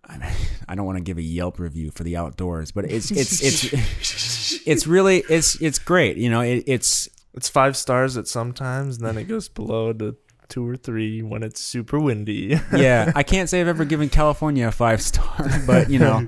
I 0.09 0.75
don't 0.75 0.85
want 0.85 0.97
to 0.97 1.03
give 1.03 1.17
a 1.17 1.21
Yelp 1.21 1.59
review 1.59 1.91
for 1.91 2.03
the 2.03 2.17
outdoors, 2.17 2.71
but 2.71 2.85
it's 2.85 3.09
it's 3.11 3.41
it's 3.41 4.61
it's 4.67 4.85
really 4.87 5.23
it's 5.29 5.55
it's 5.61 5.79
great. 5.79 6.17
You 6.17 6.29
know, 6.29 6.41
it, 6.41 6.63
it's 6.67 7.07
It's 7.33 7.49
five 7.49 7.75
stars 7.77 8.17
at 8.17 8.27
sometimes, 8.27 8.97
and 8.97 9.05
then 9.07 9.17
it 9.17 9.25
goes 9.29 9.47
below 9.49 9.93
to 9.93 10.15
two 10.53 10.67
or 10.67 10.77
three 10.77 11.23
when 11.23 11.41
it's 11.41 11.59
super 11.59 11.99
windy. 11.99 12.59
yeah. 12.75 13.11
I 13.15 13.23
can't 13.23 13.49
say 13.49 13.59
I've 13.59 13.67
ever 13.67 13.85
given 13.85 14.07
California 14.07 14.67
a 14.67 14.71
five 14.71 15.01
star, 15.01 15.49
but 15.67 15.89
you 15.89 15.97
know, 15.97 16.27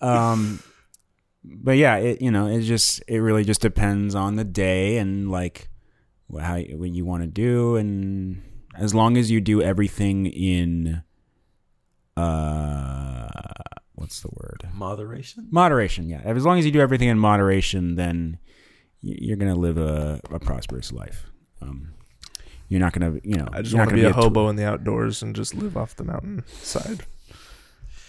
um, 0.00 0.60
but 1.44 1.76
yeah, 1.76 1.96
it 1.96 2.20
you 2.20 2.32
know 2.32 2.48
it 2.48 2.62
just 2.62 3.02
it 3.06 3.20
really 3.20 3.44
just 3.44 3.60
depends 3.60 4.16
on 4.16 4.34
the 4.34 4.44
day 4.44 4.98
and 4.98 5.30
like 5.30 5.68
how 6.40 6.58
what 6.58 6.90
you 6.90 7.04
want 7.04 7.22
to 7.22 7.28
do, 7.28 7.76
and 7.76 8.42
as 8.74 8.96
long 8.96 9.16
as 9.16 9.30
you 9.30 9.40
do 9.40 9.62
everything 9.62 10.26
in 10.26 11.02
uh 12.16 13.28
what's 13.94 14.20
the 14.20 14.28
word 14.32 14.68
Moderation. 14.74 15.48
moderation 15.50 16.10
yeah 16.10 16.20
as 16.24 16.44
long 16.44 16.58
as 16.58 16.66
you 16.66 16.70
do 16.70 16.80
everything 16.80 17.08
in 17.08 17.18
moderation 17.18 17.94
then 17.96 18.38
you're 19.00 19.38
gonna 19.38 19.54
live 19.54 19.78
a, 19.78 20.20
a 20.30 20.38
prosperous 20.38 20.92
life 20.92 21.30
um 21.62 21.94
you're 22.72 22.80
not 22.80 22.92
gonna 22.94 23.20
you 23.22 23.36
know 23.36 23.46
I 23.52 23.60
just 23.62 23.74
want 23.74 23.90
to 23.90 23.94
be 23.94 24.00
gonna 24.02 24.12
a 24.12 24.14
tour- 24.14 24.22
hobo 24.24 24.48
in 24.48 24.56
the 24.56 24.64
outdoors 24.66 25.22
and 25.22 25.36
just 25.36 25.54
live 25.54 25.76
off 25.76 25.94
the 25.96 26.04
mountain 26.04 26.42
side. 26.62 27.02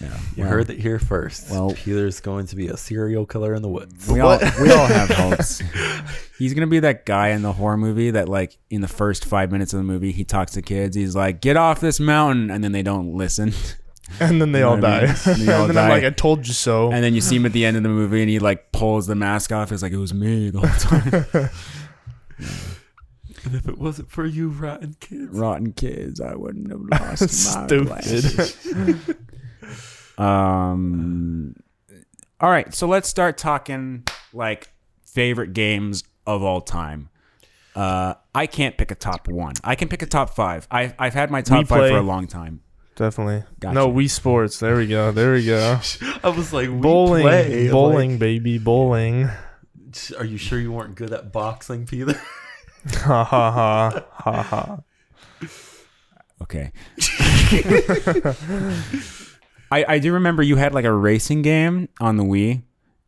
yeah 0.01 0.17
You 0.35 0.43
well, 0.43 0.51
heard 0.51 0.69
it 0.69 0.79
here 0.79 0.99
first. 0.99 1.51
well- 1.51 1.71
Peter's 1.75 2.19
going 2.21 2.47
to 2.47 2.55
be 2.55 2.67
a 2.69 2.77
serial 2.77 3.25
killer 3.25 3.53
in 3.53 3.61
the 3.61 3.67
woods. 3.69 4.07
we 4.07 4.21
all 4.21 4.39
we 4.61 4.71
all 4.71 4.85
have 4.87 5.09
hopes 5.23 5.61
he's 6.39 6.53
gonna 6.53 6.67
be 6.67 6.79
that 6.79 7.05
guy 7.05 7.29
in 7.29 7.41
the 7.41 7.51
horror 7.51 7.77
movie 7.77 8.11
that 8.11 8.29
like 8.29 8.57
in 8.69 8.79
the 8.81 8.87
first 8.87 9.25
five 9.25 9.51
minutes 9.51 9.73
of 9.73 9.77
the 9.79 9.83
movie 9.83 10.11
he 10.13 10.23
talks 10.23 10.53
to 10.53 10.61
kids 10.61 10.95
he's 10.95 11.15
like 11.15 11.41
get 11.41 11.57
off 11.57 11.81
this 11.81 11.99
mountain 11.99 12.49
and 12.49 12.63
then 12.63 12.71
they 12.71 12.83
don't 12.83 13.13
listen 13.13 13.51
And 14.19 14.39
then 14.41 14.51
they 14.51 14.59
You 14.59 14.65
know 14.65 14.69
all 14.71 14.75
what 14.75 14.85
I 14.85 14.99
die. 14.99 15.05
mean? 15.07 15.15
And 15.15 15.25
And, 15.39 15.47
they 15.47 15.53
all 15.53 15.65
then 15.67 15.75
die. 15.75 15.83
I'm 15.85 15.89
like, 15.89 16.03
I 16.03 16.09
told 16.11 16.45
you 16.45 16.53
so. 16.53 16.91
and 16.91 17.03
then 17.03 17.13
you 17.15 17.21
see 17.21 17.35
him 17.37 17.45
at 17.45 17.53
the 17.53 17.65
end 17.65 17.77
of 17.77 17.83
the 17.83 17.89
movie 17.89 18.21
and 18.21 18.29
he 18.29 18.37
like 18.39 18.71
pulls 18.71 19.07
the 19.07 19.15
mask 19.15 19.51
off 19.51 19.71
it's 19.71 19.81
like 19.81 19.91
it 19.93 19.97
was 19.97 20.13
me 20.13 20.49
the 20.51 20.59
whole 20.59 20.79
time 20.79 21.49
And 23.45 23.55
if 23.55 23.67
it 23.67 23.77
wasn't 23.77 24.09
for 24.09 24.25
you, 24.25 24.49
rotten 24.49 24.95
kids. 24.99 25.37
rotten 25.37 25.73
kids 25.73 26.21
i 26.21 26.33
wouldn't 26.35 26.69
have 26.71 26.81
lost 27.01 27.21
my 27.21 27.65
Stupid. 27.65 27.87
glasses. 27.87 29.09
um 30.17 31.55
all 32.39 32.49
right 32.49 32.73
so 32.73 32.87
let's 32.87 33.09
start 33.09 33.37
talking 33.37 34.03
like 34.33 34.71
favorite 35.05 35.53
games 35.53 36.03
of 36.27 36.43
all 36.43 36.61
time 36.61 37.09
uh 37.75 38.13
i 38.35 38.45
can't 38.45 38.77
pick 38.77 38.91
a 38.91 38.95
top 38.95 39.27
one 39.27 39.53
i 39.63 39.75
can 39.75 39.87
pick 39.89 40.01
a 40.01 40.05
top 40.05 40.29
five 40.35 40.67
i've, 40.71 40.93
I've 40.99 41.13
had 41.13 41.31
my 41.31 41.41
top 41.41 41.59
We 41.59 41.65
five 41.65 41.79
play- 41.79 41.89
for 41.89 41.97
a 41.97 42.01
long 42.01 42.27
time 42.27 42.61
Definitely. 42.95 43.43
Gotcha. 43.59 43.73
No, 43.73 43.91
Wii 43.91 44.07
Sports. 44.07 44.59
There 44.59 44.75
we 44.75 44.85
go. 44.85 45.11
There 45.11 45.33
we 45.33 45.43
go. 45.47 45.79
I 46.23 46.29
was 46.29 46.53
like, 46.53 46.69
we 46.69 46.75
bowling. 46.75 47.23
play. 47.23 47.67
Bowling, 47.71 48.19
baby. 48.19 48.59
Bowling. 48.59 49.31
Are 50.15 50.23
you 50.23 50.37
sure 50.37 50.59
you 50.59 50.71
weren't 50.71 50.93
good 50.93 51.11
at 51.11 51.31
boxing, 51.31 51.87
Peter? 51.87 52.13
Ha 52.91 53.23
ha 53.23 53.51
ha. 53.51 54.05
Ha 54.11 54.41
ha. 54.43 54.79
okay 56.41 56.71
I, 59.71 59.85
I 59.87 59.99
do 59.99 60.13
remember 60.13 60.43
you 60.43 60.55
had 60.57 60.73
like 60.73 60.85
a 60.85 60.93
racing 60.93 61.41
game 61.41 61.89
on 61.99 62.17
the 62.17 62.23
Wii, 62.23 62.61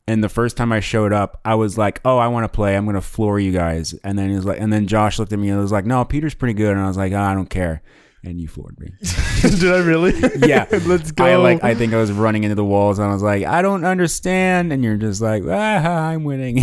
and 0.07 0.23
the 0.23 0.30
first 0.30 0.57
time 0.57 0.71
I 0.71 0.80
showed 0.80 1.13
up, 1.13 1.39
I 1.45 1.53
was 1.55 1.78
like, 1.78 2.01
"Oh, 2.03 2.17
I 2.17 2.28
want 2.28 2.45
to 2.45 2.49
play. 2.49 2.76
I'm 2.76 2.86
gonna 2.86 3.01
floor 3.01 3.39
you 3.39 3.51
guys." 3.51 3.93
And 4.03 4.17
then 4.17 4.30
he 4.30 4.36
was 4.36 4.45
like, 4.45 4.59
and 4.59 4.73
then 4.73 4.88
Josh 4.88 5.19
looked 5.19 5.32
at 5.32 5.38
me 5.38 5.49
and 5.49 5.59
was 5.59 5.71
like, 5.71 5.86
"No, 5.86 6.03
Peter's 6.05 6.34
pretty 6.34 6.55
good." 6.55 6.71
And 6.71 6.80
I 6.80 6.88
was 6.88 6.97
like, 6.97 7.11
oh, 7.13 7.19
"I 7.19 7.36
don't 7.36 7.49
care," 7.49 7.84
and 8.26 8.41
you 8.41 8.47
floored 8.47 8.80
me. 8.80 8.91
Did 9.41 9.71
I 9.71 9.78
really? 9.78 10.13
Yeah, 10.45 10.65
Let's 10.86 11.11
go. 11.11 11.26
I 11.26 11.36
like. 11.38 11.63
I 11.63 11.76
think 11.76 11.93
I 11.93 11.97
was 11.97 12.11
running 12.11 12.43
into 12.43 12.55
the 12.55 12.65
walls, 12.65 12.99
and 12.99 13.09
I 13.09 13.13
was 13.13 13.23
like, 13.23 13.45
"I 13.45 13.61
don't 13.61 13.86
understand," 13.86 14.73
and 14.73 14.84
you're 14.84 14.97
just 14.97 15.21
like, 15.21 15.43
"Ah, 15.47 16.07
I'm 16.09 16.23
winning." 16.23 16.57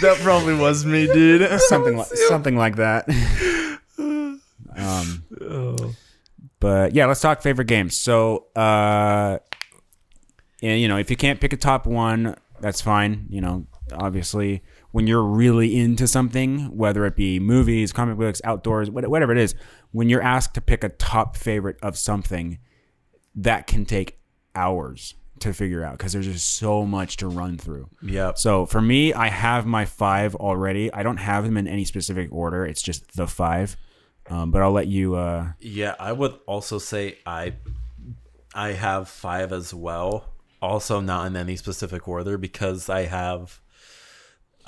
that 0.00 0.18
probably 0.22 0.54
was 0.54 0.86
me, 0.86 1.06
dude. 1.06 1.60
something 1.62 1.96
like 1.96 2.06
something 2.06 2.56
like 2.56 2.76
that. 2.76 3.08
um, 3.98 5.24
oh. 5.40 5.94
but 6.60 6.94
yeah, 6.94 7.06
let's 7.06 7.20
talk 7.20 7.42
favorite 7.42 7.66
games. 7.66 8.00
So, 8.00 8.46
uh, 8.54 9.38
yeah, 10.60 10.74
you 10.74 10.88
know, 10.88 10.96
if 10.96 11.10
you 11.10 11.16
can't 11.16 11.40
pick 11.40 11.52
a 11.52 11.56
top 11.56 11.86
one, 11.86 12.36
that's 12.60 12.80
fine. 12.80 13.26
You 13.28 13.40
know, 13.40 13.66
obviously, 13.92 14.62
when 14.90 15.06
you're 15.06 15.22
really 15.22 15.76
into 15.76 16.06
something, 16.06 16.76
whether 16.76 17.04
it 17.04 17.14
be 17.14 17.38
movies, 17.38 17.92
comic 17.92 18.16
books, 18.16 18.40
outdoors, 18.44 18.90
whatever 18.90 19.32
it 19.32 19.38
is, 19.38 19.54
when 19.92 20.08
you're 20.08 20.22
asked 20.22 20.54
to 20.54 20.60
pick 20.60 20.82
a 20.82 20.88
top 20.88 21.36
favorite 21.36 21.76
of 21.82 21.98
something, 21.98 22.58
that 23.34 23.66
can 23.66 23.84
take 23.84 24.18
hours 24.54 25.14
to 25.40 25.52
figure 25.52 25.84
out 25.84 25.96
because 25.96 26.12
there's 26.12 26.26
just 26.26 26.56
so 26.56 26.84
much 26.84 27.16
to 27.18 27.28
run 27.28 27.56
through. 27.58 27.88
Yep. 28.02 28.38
So 28.38 28.66
for 28.66 28.80
me, 28.80 29.12
I 29.12 29.28
have 29.28 29.66
my 29.66 29.84
five 29.84 30.34
already. 30.34 30.92
I 30.92 31.02
don't 31.02 31.18
have 31.18 31.44
them 31.44 31.56
in 31.56 31.68
any 31.68 31.84
specific 31.84 32.28
order. 32.32 32.64
It's 32.66 32.82
just 32.82 33.14
the 33.16 33.26
five. 33.26 33.76
Um, 34.30 34.50
but 34.50 34.62
I'll 34.62 34.72
let 34.72 34.88
you. 34.88 35.14
Uh, 35.14 35.52
Yeah, 35.60 35.94
I 35.98 36.12
would 36.12 36.38
also 36.46 36.78
say 36.78 37.18
I 37.24 37.54
I 38.54 38.72
have 38.72 39.08
five 39.08 39.52
as 39.52 39.72
well. 39.72 40.34
Also 40.60 41.00
not 41.00 41.26
in 41.28 41.36
any 41.36 41.56
specific 41.56 42.08
order 42.08 42.36
because 42.36 42.88
I 42.88 43.02
have 43.02 43.60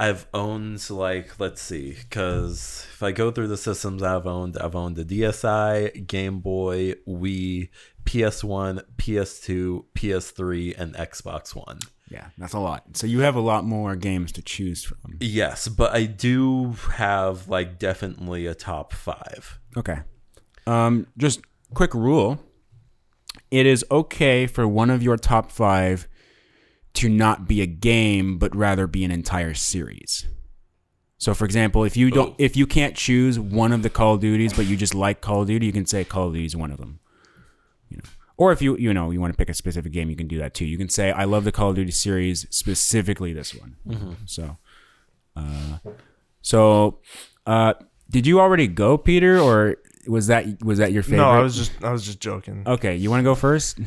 I've 0.00 0.26
owned 0.32 0.88
like 0.88 1.38
let's 1.38 1.60
see, 1.60 1.94
because 1.94 2.86
if 2.90 3.02
I 3.02 3.12
go 3.12 3.30
through 3.30 3.48
the 3.48 3.58
systems 3.58 4.02
I've 4.02 4.26
owned, 4.26 4.56
I've 4.56 4.74
owned 4.74 4.96
the 4.96 5.04
DSi, 5.04 6.06
Game 6.06 6.40
Boy, 6.40 6.94
Wii, 7.06 7.68
PS1, 8.04 8.82
PS2, 8.96 9.84
PS3, 9.94 10.78
and 10.78 10.94
Xbox 10.94 11.54
One. 11.54 11.80
yeah, 12.08 12.28
that's 12.38 12.54
a 12.54 12.58
lot. 12.58 12.96
So 12.96 13.06
you 13.06 13.20
have 13.20 13.36
a 13.36 13.40
lot 13.40 13.66
more 13.66 13.94
games 13.94 14.32
to 14.32 14.42
choose 14.42 14.82
from. 14.82 15.18
Yes, 15.20 15.68
but 15.68 15.92
I 15.92 16.06
do 16.06 16.72
have 16.94 17.50
like 17.50 17.78
definitely 17.78 18.46
a 18.46 18.54
top 18.54 18.94
five. 18.94 19.60
Okay. 19.76 19.98
Um, 20.66 21.08
just 21.18 21.42
quick 21.74 21.92
rule: 21.92 22.42
it 23.50 23.66
is 23.66 23.84
okay 23.90 24.46
for 24.46 24.66
one 24.66 24.88
of 24.88 25.02
your 25.02 25.18
top 25.18 25.52
five 25.52 26.08
to 26.94 27.08
not 27.08 27.46
be 27.48 27.60
a 27.62 27.66
game, 27.66 28.38
but 28.38 28.54
rather 28.54 28.86
be 28.86 29.04
an 29.04 29.10
entire 29.10 29.54
series. 29.54 30.26
So, 31.18 31.34
for 31.34 31.44
example, 31.44 31.84
if 31.84 31.96
you 31.96 32.10
don't, 32.10 32.30
Oh. 32.30 32.36
if 32.38 32.56
you 32.56 32.66
can't 32.66 32.96
choose 32.96 33.38
one 33.38 33.72
of 33.72 33.82
the 33.82 33.90
Call 33.90 34.14
of 34.14 34.20
Duties, 34.20 34.54
but 34.54 34.66
you 34.66 34.76
just 34.76 34.94
like 34.94 35.20
Call 35.20 35.42
of 35.42 35.48
Duty, 35.48 35.66
you 35.66 35.72
can 35.72 35.84
say 35.86 36.02
Call 36.04 36.28
of 36.28 36.32
Duty 36.32 36.46
is 36.46 36.56
one 36.56 36.70
of 36.70 36.78
them. 36.78 36.98
You 37.90 37.98
know, 37.98 38.04
or 38.38 38.52
if 38.52 38.62
you 38.62 38.76
you 38.78 38.94
know 38.94 39.10
you 39.10 39.20
want 39.20 39.32
to 39.34 39.36
pick 39.36 39.50
a 39.50 39.54
specific 39.54 39.92
game, 39.92 40.08
you 40.08 40.16
can 40.16 40.28
do 40.28 40.38
that 40.38 40.54
too. 40.54 40.64
You 40.64 40.78
can 40.78 40.88
say 40.88 41.10
I 41.12 41.24
love 41.24 41.44
the 41.44 41.52
Call 41.52 41.70
of 41.70 41.76
Duty 41.76 41.90
series, 41.90 42.46
specifically 42.50 43.32
this 43.34 43.54
one. 43.54 44.16
So, 44.24 44.56
uh, 45.36 45.78
so, 46.40 47.00
uh, 47.46 47.74
did 48.08 48.26
you 48.26 48.40
already 48.40 48.66
go, 48.66 48.96
Peter, 48.96 49.38
or 49.38 49.76
was 50.08 50.28
that 50.28 50.62
was 50.64 50.78
that 50.78 50.90
your 50.92 51.02
favorite? 51.02 51.18
No, 51.18 51.28
I 51.28 51.40
was 51.40 51.54
just 51.54 51.72
I 51.84 51.92
was 51.92 52.02
just 52.04 52.18
joking. 52.20 52.62
Okay, 52.66 52.96
you 52.96 53.10
want 53.10 53.20
to 53.20 53.24
go 53.24 53.34
first, 53.34 53.78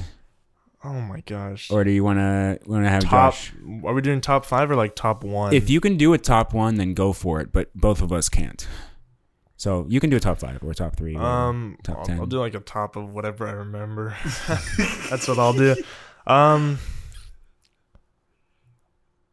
Oh 0.85 0.99
my 1.01 1.21
gosh. 1.21 1.71
or 1.71 1.83
do 1.83 1.91
you 1.91 2.03
want 2.03 2.19
to 2.19 2.59
want 2.65 2.83
to 2.83 2.89
have 2.89 3.03
top 3.03 3.33
Josh? 3.33 3.53
are 3.85 3.93
we 3.93 4.01
doing 4.01 4.19
top 4.21 4.45
five 4.45 4.69
or 4.69 4.75
like 4.75 4.95
top 4.95 5.23
one? 5.23 5.53
If 5.53 5.69
you 5.69 5.79
can 5.79 5.95
do 5.97 6.13
a 6.13 6.17
top 6.17 6.53
one, 6.53 6.75
then 6.75 6.93
go 6.93 7.13
for 7.13 7.39
it. 7.39 7.51
But 7.51 7.73
both 7.73 8.01
of 8.01 8.11
us 8.11 8.27
can't. 8.29 8.67
So 9.55 9.85
you 9.87 10.01
can 10.01 10.09
do 10.09 10.17
a 10.17 10.19
top 10.19 10.39
five 10.39 10.61
or 10.61 10.73
top 10.73 10.95
three. 10.97 11.15
or- 11.15 11.21
um 11.21 11.77
top 11.83 11.99
I'll, 11.99 12.05
10. 12.05 12.19
I'll 12.19 12.25
do 12.25 12.39
like 12.39 12.53
a 12.53 12.59
top 12.59 12.95
of 12.97 13.13
whatever 13.13 13.47
I 13.47 13.51
remember. 13.51 14.15
That's 15.09 15.27
what 15.27 15.39
I'll 15.39 15.53
do. 15.53 15.75
Um 16.27 16.79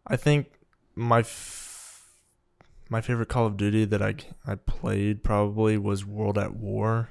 I 0.07 0.16
think 0.16 0.46
my 0.94 1.20
f- 1.20 2.05
my 2.88 3.01
favorite 3.01 3.28
Call 3.28 3.46
of 3.46 3.57
Duty 3.57 3.84
that 3.86 4.03
I 4.03 4.14
I 4.46 4.55
played 4.57 5.22
probably 5.22 5.78
was 5.78 6.05
World 6.05 6.38
at 6.38 6.55
War. 6.55 7.11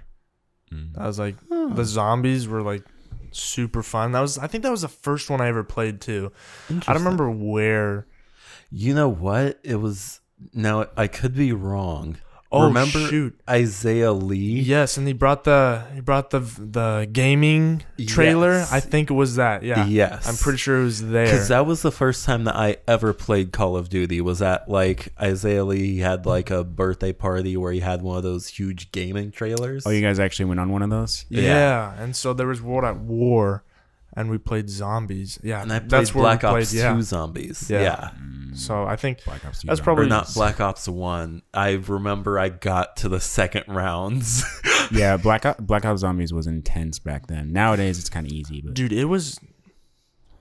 Mm. 0.72 0.94
That 0.94 1.06
was 1.08 1.20
like 1.20 1.36
the 1.50 1.84
zombies 1.86 2.48
were 2.48 2.62
like 2.62 2.84
super 3.32 3.84
fun. 3.84 4.12
That 4.12 4.22
was 4.22 4.38
I 4.38 4.48
think 4.48 4.64
that 4.64 4.72
was 4.72 4.82
the 4.82 4.88
first 4.88 5.30
one 5.30 5.42
I 5.42 5.48
ever 5.48 5.64
played 5.64 6.02
too. 6.02 6.32
I 6.70 6.94
don't 6.94 7.04
remember 7.04 7.30
where. 7.30 8.08
You 8.72 8.94
know 8.94 9.10
what? 9.10 9.60
It 9.64 9.76
was 9.78 10.20
now 10.54 10.86
I 10.96 11.08
could 11.08 11.36
be 11.36 11.52
wrong. 11.54 12.18
Oh 12.52 12.66
Remember 12.68 12.98
shoot. 13.08 13.40
Isaiah 13.48 14.12
Lee? 14.12 14.60
Yes, 14.62 14.98
and 14.98 15.06
he 15.06 15.14
brought 15.14 15.44
the 15.44 15.84
he 15.94 16.02
brought 16.02 16.32
the 16.32 16.40
the 16.40 17.08
gaming 17.12 17.84
trailer. 18.08 18.54
Yes. 18.54 18.74
I 18.74 18.80
think 18.80 19.12
it 19.12 19.14
was 19.14 19.36
that. 19.36 19.62
Yeah. 19.62 19.86
Yes. 19.86 20.28
I'm 20.28 20.36
pretty 20.36 20.58
sure 20.58 20.82
it 20.82 20.84
was 20.84 21.08
there. 21.10 21.26
Because 21.26 21.50
that 21.50 21.68
was 21.68 21.84
the 21.84 21.92
first 21.92 22.26
time 22.26 22.46
that 22.46 22.56
I 22.56 22.78
ever 22.88 23.14
played 23.14 23.52
Call 23.52 23.76
of 23.78 23.90
Duty. 23.90 24.20
Was 24.20 24.42
at 24.42 24.68
like 24.68 25.14
Isaiah 25.22 25.64
Lee 25.64 25.94
he 25.94 26.00
had 26.00 26.26
like 26.26 26.50
a 26.50 26.64
birthday 26.64 27.14
party 27.14 27.56
where 27.56 27.72
he 27.72 27.82
had 27.82 28.02
one 28.02 28.18
of 28.18 28.24
those 28.24 28.48
huge 28.48 28.92
gaming 28.92 29.30
trailers. 29.32 29.86
Oh, 29.86 29.92
you 29.92 30.02
guys 30.02 30.20
actually 30.20 30.46
went 30.46 30.60
on 30.60 30.72
one 30.72 30.82
of 30.82 30.90
those? 30.90 31.26
yeah. 31.30 31.42
Yeah. 31.42 32.02
and 32.02 32.16
so 32.16 32.34
there 32.34 32.48
was 32.48 32.62
World 32.64 32.84
at 32.84 32.98
War, 32.98 33.64
and 34.20 34.30
we 34.30 34.38
played 34.38 34.70
zombies. 34.70 35.40
Yeah, 35.42 35.62
and 35.62 35.72
I 35.72 35.80
played 35.80 35.90
that's 35.92 36.14
where 36.14 36.24
Black 36.24 36.44
we 36.44 36.50
played. 36.50 36.62
Ops 36.64 36.74
yeah. 36.74 36.94
2 36.94 37.02
Zombies. 37.04 37.70
Yeah. 37.70 37.82
Yeah. 37.82 38.10
Mm. 38.22 38.58
So 38.58 38.84
I 38.84 38.98
think 38.98 39.24
Black 39.24 39.46
Ops. 39.46 39.62
2 39.62 39.68
That's 39.68 39.78
Zombies. 39.80 39.82
probably- 39.82 40.06
Or 40.06 40.10
not 40.10 40.34
Black 40.34 40.60
Ops 40.60 40.90
1. 40.90 41.42
I 41.54 41.72
remember 41.72 42.38
I 42.38 42.50
got 42.50 42.98
to 42.98 43.08
the 43.08 43.22
second 43.22 43.64
rounds. 43.70 44.44
yeah. 44.92 45.16
Black 45.16 45.46
Ops, 45.46 45.62
Black 45.62 45.86
Ops 45.86 46.02
Zombies 46.02 46.34
was 46.34 46.48
intense 46.48 47.00
back 47.00 47.28
then. 47.28 47.54
Nowadays 47.54 47.98
it's 47.98 48.10
kind 48.10 48.26
of 48.28 48.34
easy, 48.34 48.60
but 48.62 48.74
dude, 48.74 48.92
it 48.92 49.06
was 49.06 49.40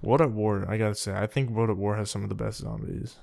World 0.02 0.22
at 0.22 0.32
War, 0.32 0.66
I 0.68 0.76
gotta 0.76 0.96
say, 0.96 1.14
I 1.14 1.28
think 1.28 1.50
World 1.50 1.70
at 1.70 1.76
War 1.76 1.96
has 1.96 2.10
some 2.10 2.24
of 2.24 2.28
the 2.28 2.34
best 2.34 2.58
zombies. 2.58 3.16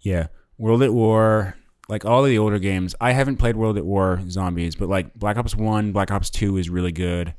Yeah, 0.00 0.28
World 0.56 0.82
at 0.84 0.92
War, 0.94 1.56
like 1.88 2.04
all 2.04 2.24
of 2.24 2.30
the 2.30 2.38
older 2.38 2.58
games. 2.60 2.94
I 3.00 3.10
haven't 3.12 3.36
played 3.38 3.56
World 3.56 3.76
at 3.76 3.84
War 3.84 4.20
Zombies, 4.28 4.76
but 4.76 4.88
like 4.88 5.14
Black 5.14 5.36
Ops 5.36 5.56
One, 5.56 5.90
Black 5.92 6.10
Ops 6.12 6.30
Two 6.30 6.56
is 6.56 6.70
really 6.70 6.92
good. 6.92 7.34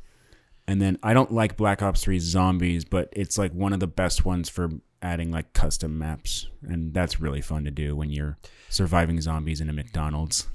And 0.70 0.80
then 0.80 1.00
I 1.02 1.14
don't 1.16 1.32
like 1.34 1.58
Black 1.58 1.82
Ops 1.82 2.04
3 2.04 2.20
Zombies, 2.20 2.86
but 2.86 3.10
it's 3.12 3.40
like 3.40 3.52
one 3.54 3.74
of 3.74 3.80
the 3.80 3.88
best 3.88 4.24
ones 4.24 4.50
for 4.50 4.70
adding 5.02 5.32
like 5.32 5.54
custom 5.54 5.98
maps, 5.98 6.48
and 6.62 6.94
that's 6.94 7.20
really 7.20 7.42
fun 7.42 7.64
to 7.64 7.72
do 7.72 7.96
when 7.96 8.12
you're 8.12 8.38
surviving 8.70 9.20
zombies 9.20 9.62
in 9.62 9.70
a 9.70 9.74
McDonald's. 9.74 10.48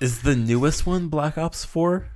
Is 0.00 0.22
the 0.22 0.34
newest 0.34 0.84
one 0.84 1.06
Black 1.06 1.38
Ops 1.38 1.64
4? 1.64 2.08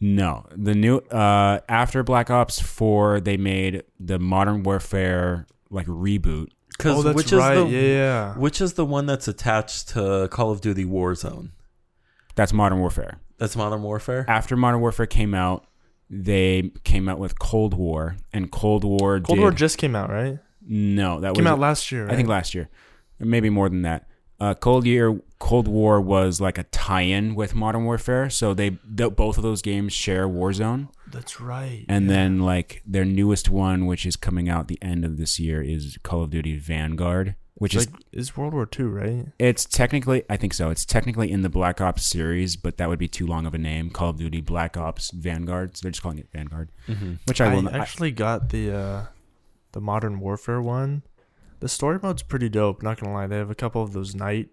No, 0.00 0.44
the 0.54 0.74
new 0.74 0.98
uh 0.98 1.60
after 1.66 2.02
Black 2.02 2.28
Ops 2.28 2.60
4, 2.60 3.20
they 3.20 3.38
made 3.38 3.84
the 3.98 4.18
Modern 4.18 4.62
Warfare 4.62 5.46
like 5.70 5.86
reboot. 5.86 6.48
Because 6.76 6.98
Oh, 6.98 7.02
that's 7.02 7.16
which 7.16 7.32
right. 7.32 7.56
is 7.56 7.64
the 7.64 7.70
yeah, 7.70 7.80
yeah. 7.80 8.34
which 8.34 8.60
is 8.60 8.74
the 8.74 8.84
one 8.84 9.06
that's 9.06 9.28
attached 9.28 9.88
to 9.90 10.28
Call 10.30 10.50
of 10.50 10.60
Duty 10.60 10.84
Warzone? 10.84 11.52
That's 12.34 12.52
Modern 12.52 12.80
Warfare. 12.80 13.18
That's 13.38 13.56
Modern 13.56 13.82
Warfare. 13.82 14.26
After 14.28 14.56
Modern 14.56 14.80
Warfare 14.80 15.06
came 15.06 15.32
out, 15.34 15.66
they 16.14 16.70
came 16.84 17.08
out 17.08 17.18
with 17.18 17.38
Cold 17.38 17.72
War, 17.74 18.16
and 18.34 18.52
Cold 18.52 18.84
War 18.84 19.18
Cold 19.18 19.38
did, 19.38 19.40
War 19.40 19.50
just 19.50 19.78
came 19.78 19.96
out, 19.96 20.10
right? 20.10 20.38
no, 20.64 21.20
that 21.20 21.34
Came 21.34 21.44
was 21.44 21.52
out 21.52 21.58
last 21.58 21.90
year. 21.90 22.04
Right? 22.04 22.12
I 22.12 22.16
think 22.16 22.28
last 22.28 22.54
year, 22.54 22.68
maybe 23.18 23.48
more 23.50 23.68
than 23.68 23.82
that. 23.82 24.06
Uh, 24.38 24.54
Cold 24.54 24.84
Year, 24.86 25.20
Cold 25.38 25.68
War 25.68 26.00
was 26.00 26.40
like 26.40 26.58
a 26.58 26.64
tie-in 26.64 27.34
with 27.36 27.54
Modern 27.54 27.84
Warfare, 27.84 28.28
so 28.28 28.54
they 28.54 28.70
th- 28.96 29.14
both 29.14 29.36
of 29.36 29.42
those 29.44 29.62
games 29.62 29.92
share 29.92 30.28
Warzone. 30.28 30.88
that's 31.06 31.40
right. 31.40 31.84
And 31.88 32.10
then 32.10 32.40
like 32.40 32.82
their 32.84 33.04
newest 33.04 33.48
one, 33.48 33.86
which 33.86 34.04
is 34.04 34.16
coming 34.16 34.48
out 34.48 34.66
the 34.68 34.82
end 34.82 35.04
of 35.04 35.16
this 35.16 35.38
year, 35.38 35.62
is 35.62 35.96
Call 36.02 36.24
of 36.24 36.30
Duty 36.30 36.56
Vanguard, 36.58 37.36
which 37.62 37.76
It's 37.76 37.86
is 37.86 37.92
is 38.30 38.36
World 38.36 38.54
War 38.54 38.66
Two, 38.66 38.88
right? 38.88 39.26
it's 39.38 39.64
technically 39.64 40.24
I 40.28 40.36
think 40.36 40.52
so. 40.52 40.70
It's 40.70 40.84
technically 40.84 41.30
in 41.30 41.42
the 41.42 41.48
Black 41.48 41.80
Ops 41.80 42.04
series, 42.04 42.56
but 42.56 42.76
that 42.78 42.88
would 42.88 42.98
be 42.98 43.06
too 43.08 43.26
long 43.26 43.46
of 43.46 43.54
a 43.54 43.58
name. 43.58 43.88
Call 43.90 44.10
of 44.10 44.16
Duty 44.18 44.40
Black 44.40 44.76
Ops 44.76 45.12
Vanguard. 45.12 45.76
So 45.76 45.82
they're 45.84 45.92
just 45.92 46.02
calling 46.02 46.18
it 46.18 46.28
Vanguard, 46.32 46.70
Mhm. 46.88 47.18
which 47.26 47.40
I 47.40 47.52
I, 47.52 47.54
will. 47.54 47.68
I, 47.68 47.78
actually 47.78 48.10
got 48.10 48.48
the 48.48 48.72
uh, 48.76 49.04
the 49.72 49.80
Modern 49.80 50.18
Warfare 50.18 50.60
one. 50.60 51.02
The 51.60 51.68
story 51.68 52.00
mode's 52.02 52.24
pretty 52.24 52.48
dope. 52.48 52.82
Not 52.82 52.98
gonna 53.00 53.12
lie, 53.14 53.28
they 53.28 53.36
have 53.36 53.50
a 53.50 53.54
couple 53.54 53.82
of 53.82 53.92
those 53.92 54.14
night. 54.16 54.48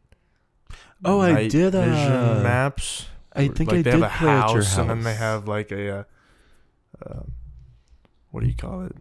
Oh, 1.04 1.20
I 1.22 1.32
night 1.32 1.52
did, 1.52 1.74
vision 1.74 2.12
uh, 2.14 2.42
maps. 2.44 3.08
I 3.34 3.48
think 3.48 3.72
like 3.72 3.80
I 3.80 3.82
they 3.82 3.92
did 3.92 3.94
have 3.94 4.04
a 4.04 4.18
play 4.18 4.30
at 4.30 4.42
house, 4.42 4.54
your 4.54 4.64
house. 4.64 4.78
and 4.78 4.90
then 4.92 5.02
they 5.02 5.16
have 5.16 5.48
like 5.48 5.72
a, 5.72 5.90
uh, 6.00 6.04
uh, 7.04 7.24
what 8.30 8.42
do 8.42 8.48
you 8.48 8.56
call 8.56 8.86
it? 8.86 8.96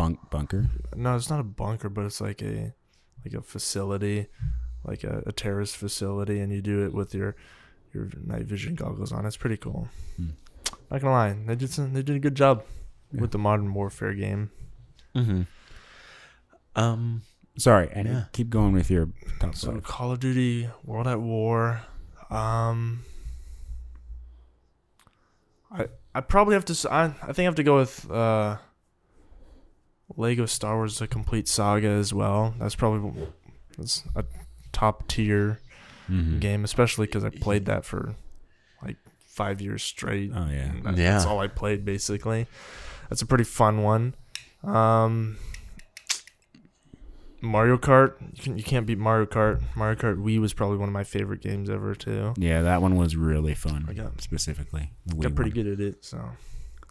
Bunk 0.00 0.30
bunker. 0.30 0.70
No, 0.96 1.14
it's 1.16 1.28
not 1.30 1.40
a 1.40 1.44
bunker, 1.44 1.88
but 1.90 2.04
it's 2.06 2.20
like 2.20 2.40
a 2.42 2.72
like 3.24 3.34
a 3.34 3.42
facility, 3.42 4.26
like 4.84 5.04
a, 5.04 5.22
a 5.26 5.32
terrorist 5.32 5.76
facility, 5.76 6.40
and 6.40 6.50
you 6.52 6.62
do 6.62 6.84
it 6.86 6.94
with 6.94 7.14
your 7.14 7.36
your 7.92 8.08
night 8.24 8.46
vision 8.46 8.74
goggles 8.74 9.12
on. 9.12 9.26
It's 9.26 9.36
pretty 9.36 9.56
cool. 9.58 9.88
Hmm. 10.16 10.30
Not 10.90 11.00
gonna 11.02 11.12
lie, 11.12 11.36
they 11.46 11.54
did 11.54 11.70
some, 11.70 11.92
they 11.92 12.02
did 12.02 12.16
a 12.16 12.18
good 12.20 12.34
job 12.34 12.64
Yeah. 13.12 13.20
with 13.20 13.30
the 13.32 13.38
Modern 13.38 13.74
Warfare 13.74 14.14
game. 14.14 14.50
Mhm. 15.14 15.46
Um. 16.76 17.22
Sorry, 17.58 17.90
and 17.92 18.08
Yeah. 18.08 18.24
keep 18.32 18.48
going 18.48 18.72
with 18.72 18.90
your 18.90 19.08
top 19.40 19.54
So 19.54 19.72
five. 19.72 19.82
Call 19.82 20.12
of 20.12 20.20
Duty, 20.20 20.70
World 20.84 21.08
at 21.08 21.20
War. 21.20 21.82
Um, 22.30 23.02
I 25.70 25.86
I 26.14 26.20
probably 26.20 26.54
have 26.54 26.64
to. 26.66 26.90
I 26.90 27.04
I 27.04 27.32
think 27.32 27.40
I 27.40 27.42
have 27.42 27.54
to 27.56 27.62
go 27.62 27.76
with 27.76 28.10
uh, 28.10 28.56
Lego 30.16 30.46
Star 30.46 30.76
Wars: 30.76 30.98
The 30.98 31.06
Complete 31.06 31.48
Saga 31.48 31.88
as 31.88 32.12
well. 32.12 32.54
That's 32.58 32.74
probably 32.74 33.26
that's 33.78 34.04
a 34.14 34.24
top 34.72 35.08
tier 35.08 35.60
Mhm. 36.10 36.40
game, 36.40 36.64
especially 36.64 37.06
because 37.06 37.24
I 37.24 37.30
played 37.30 37.66
that 37.66 37.84
for 37.84 38.14
like 38.82 38.96
five 39.20 39.60
years 39.60 39.82
straight. 39.82 40.32
Oh 40.34 40.48
yeah. 40.50 40.72
That- 40.84 40.96
Yeah. 40.96 41.12
that's 41.12 41.24
all 41.26 41.38
I 41.40 41.46
played 41.48 41.84
basically. 41.84 42.46
That's 43.08 43.22
a 43.22 43.26
pretty 43.26 43.44
fun 43.44 43.82
one. 43.82 44.14
Um, 44.64 45.36
Mario 47.42 47.78
Kart, 47.78 48.14
you, 48.36 48.42
can, 48.42 48.58
you 48.58 48.64
can't 48.64 48.86
beat 48.86 48.98
Mario 48.98 49.24
Kart. 49.24 49.62
Mario 49.74 49.96
Kart 49.96 50.18
Wii 50.22 50.38
was 50.40 50.52
probably 50.52 50.76
one 50.76 50.88
of 50.88 50.92
my 50.92 51.04
favorite 51.04 51.40
games 51.40 51.70
ever 51.70 51.94
too. 51.94 52.34
Yeah, 52.36 52.60
that 52.62 52.82
one 52.82 52.96
was 52.96 53.16
really 53.16 53.54
fun. 53.54 53.86
I 53.88 53.94
got- 53.94 54.20
specifically. 54.20 54.92
the 55.06 55.14
Got 55.16 55.34
pretty 55.34 55.50
one. 55.50 55.64
good 55.64 55.72
at 55.72 55.80
it, 55.80 56.04
so 56.04 56.18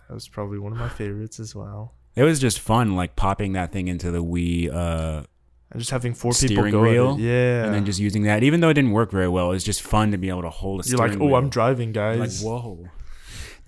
that 0.07 0.13
was 0.13 0.27
probably 0.27 0.57
one 0.57 0.71
of 0.71 0.79
my 0.79 0.89
favorites 0.89 1.39
as 1.39 1.53
well. 1.53 1.93
It 2.19 2.23
was 2.23 2.39
just 2.39 2.59
fun, 2.59 2.95
like 2.95 3.15
popping 3.15 3.53
that 3.53 3.71
thing 3.71 3.87
into 3.87 4.11
the 4.11 4.23
Wii, 4.23 4.69
uh, 4.73 5.23
And 5.71 5.79
just 5.79 5.91
having 5.91 6.13
four 6.13 6.31
people 6.33 6.47
Steering 6.55 6.71
go 6.71 6.83
at 6.83 6.89
wheel, 6.91 7.15
it. 7.15 7.21
yeah, 7.21 7.65
and 7.65 7.73
then 7.73 7.85
just 7.85 7.99
using 7.99 8.23
that. 8.23 8.43
Even 8.43 8.59
though 8.59 8.69
it 8.69 8.73
didn't 8.73 8.91
work 8.91 9.09
very 9.11 9.29
well, 9.29 9.51
it's 9.53 9.63
just 9.63 9.81
fun 9.81 10.11
to 10.11 10.17
be 10.17 10.27
able 10.29 10.41
to 10.41 10.49
hold 10.49 10.85
a. 10.85 10.89
you're 10.89 10.97
like, 10.97 11.13
oh, 11.19 11.25
wheel. 11.25 11.35
I'm 11.35 11.49
driving, 11.49 11.89
Like, 11.89 12.19
guys. 12.19 12.43
whoa. 12.43 12.89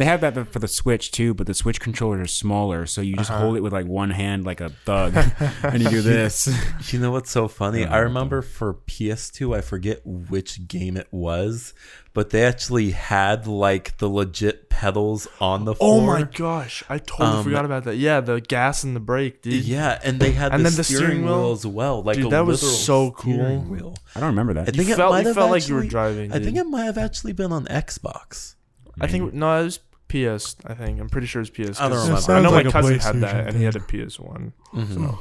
They 0.02 0.06
have 0.06 0.22
that 0.22 0.47
for 0.52 0.58
the 0.58 0.68
Switch 0.68 1.12
too, 1.12 1.36
but 1.36 1.45
the 1.45 1.54
Switch 1.54 1.80
controllers 1.80 2.22
are 2.22 2.26
smaller, 2.28 2.88
so 2.88 3.02
you 3.02 3.16
just 3.16 3.30
Uh-huh. 3.30 3.39
hold 3.39 3.56
it 3.58 3.62
with 3.62 3.72
like 3.72 3.86
one 3.86 4.10
hand, 4.10 4.45
like 4.45 4.60
a 4.60 4.70
thug, 4.70 5.14
and 5.64 5.84
you 5.84 5.89
do 5.89 6.02
this. 6.02 6.49
You 6.91 6.97
know 6.97 7.12
what's 7.12 7.30
so 7.30 7.47
funny? 7.47 7.82
Yeah. 7.82 7.93
I 7.93 7.99
remember 7.99 8.41
for 8.41 8.74
PS2, 8.74 9.56
I 9.56 9.62
forget 9.62 10.02
which 10.04 10.68
game 10.68 10.97
it 10.97 11.08
was, 11.12 11.76
but 12.16 12.32
they 12.32 12.43
actually 12.43 12.91
had 12.91 13.45
like 13.45 13.97
the 13.99 14.10
legit 14.10 14.70
pedals 14.72 15.28
on 15.39 15.66
the 15.66 15.76
Oh 15.80 16.02
my 16.02 16.24
gosh, 16.24 16.84
I 16.89 16.97
totally 16.97 17.38
Um, 17.38 17.43
forgot 17.43 17.66
about 17.66 17.84
that. 17.84 17.97
Yeah, 17.97 18.22
the 18.22 18.41
gas 18.41 18.84
and 18.84 18.95
the 18.95 18.99
brake, 18.99 19.43
dude. 19.43 19.64
Yeah, 19.66 19.99
and 20.04 20.20
they 20.20 20.32
had 20.32 20.52
And 20.52 20.66
the, 20.66 20.70
then 20.72 20.78
the 20.78 20.84
steering, 20.84 21.06
steering 21.06 21.26
wheel 21.26 21.43
wheel? 21.43 21.52
as 21.52 21.66
well. 21.68 22.02
Like 22.02 22.18
Dude, 22.18 22.26
a 22.26 22.30
that 22.30 22.45
was 22.47 22.64
literal 22.64 22.78
so 22.80 23.16
steering 23.20 23.62
cool. 23.66 23.72
Wheel. 23.72 23.95
I 24.16 24.20
don't 24.20 24.30
remember 24.30 24.54
that. 24.56 24.68
I 24.68 24.72
think 24.72 24.88
you 24.88 24.93
it 24.95 24.97
felt, 24.97 25.12
might 25.12 25.22
you 25.22 25.28
have 25.28 25.36
felt 25.36 25.52
like 25.52 25.68
you 25.68 25.76
were 25.76 25.82
actually- 25.82 25.89
driving. 25.89 26.34
I 26.34 26.39
think 26.39 26.58
it 26.58 26.66
might 26.66 26.86
have 26.86 26.97
actually 26.97 27.34
been 27.34 27.52
on 27.52 27.66
Xbox. 27.68 28.56
I 28.99 29.08
think 29.08 29.34
no, 29.34 29.60
it 29.62 29.64
was 29.64 29.80
PS. 30.12 30.55
I 30.66 30.74
think 30.74 30.99
I'm 30.99 31.09
pretty 31.09 31.28
sure 31.28 31.41
it's 31.41 31.49
PS. 31.49 31.80
I 31.80 31.88
don't 31.89 31.97
'cause 32.09 32.28
remember. 32.28 32.34
I 32.34 32.41
know 32.41 32.51
like 32.51 32.66
my 32.66 32.72
cousin 32.72 32.99
had 32.99 33.16
that, 33.22 33.36
PlayStation 33.36 33.47
and 33.47 33.55
he 33.57 33.64
had 33.64 33.76
a 33.76 33.80
PS 33.80 34.20
One. 34.20 34.53
Mhm. 34.74 35.18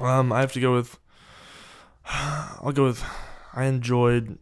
Um, 0.00 0.32
I 0.32 0.40
have 0.40 0.52
to 0.52 0.60
go 0.60 0.74
with. 0.74 0.98
I'll 2.06 2.72
go 2.72 2.84
with. 2.84 3.02
I 3.54 3.64
enjoyed 3.64 4.38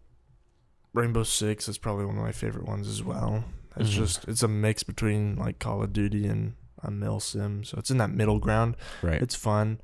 Rainbow 0.94 1.22
Six. 1.22 1.68
It's 1.68 1.78
probably 1.78 2.06
one 2.06 2.16
of 2.16 2.22
my 2.24 2.32
favorite 2.32 2.66
ones 2.66 2.88
as 2.88 3.02
well. 3.02 3.44
It's 3.76 3.90
Mhm. 3.90 3.92
just 3.92 4.28
it's 4.28 4.42
a 4.42 4.48
mix 4.48 4.82
between 4.82 5.36
like 5.36 5.58
Call 5.58 5.82
of 5.82 5.92
Duty 5.92 6.26
and 6.26 6.54
a 6.82 6.90
Milsim, 6.90 7.64
so 7.64 7.76
it's 7.78 7.90
in 7.90 7.98
that 7.98 8.10
middle 8.10 8.38
ground. 8.38 8.76
right. 9.02 9.22
It's 9.22 9.34
fun. 9.34 9.80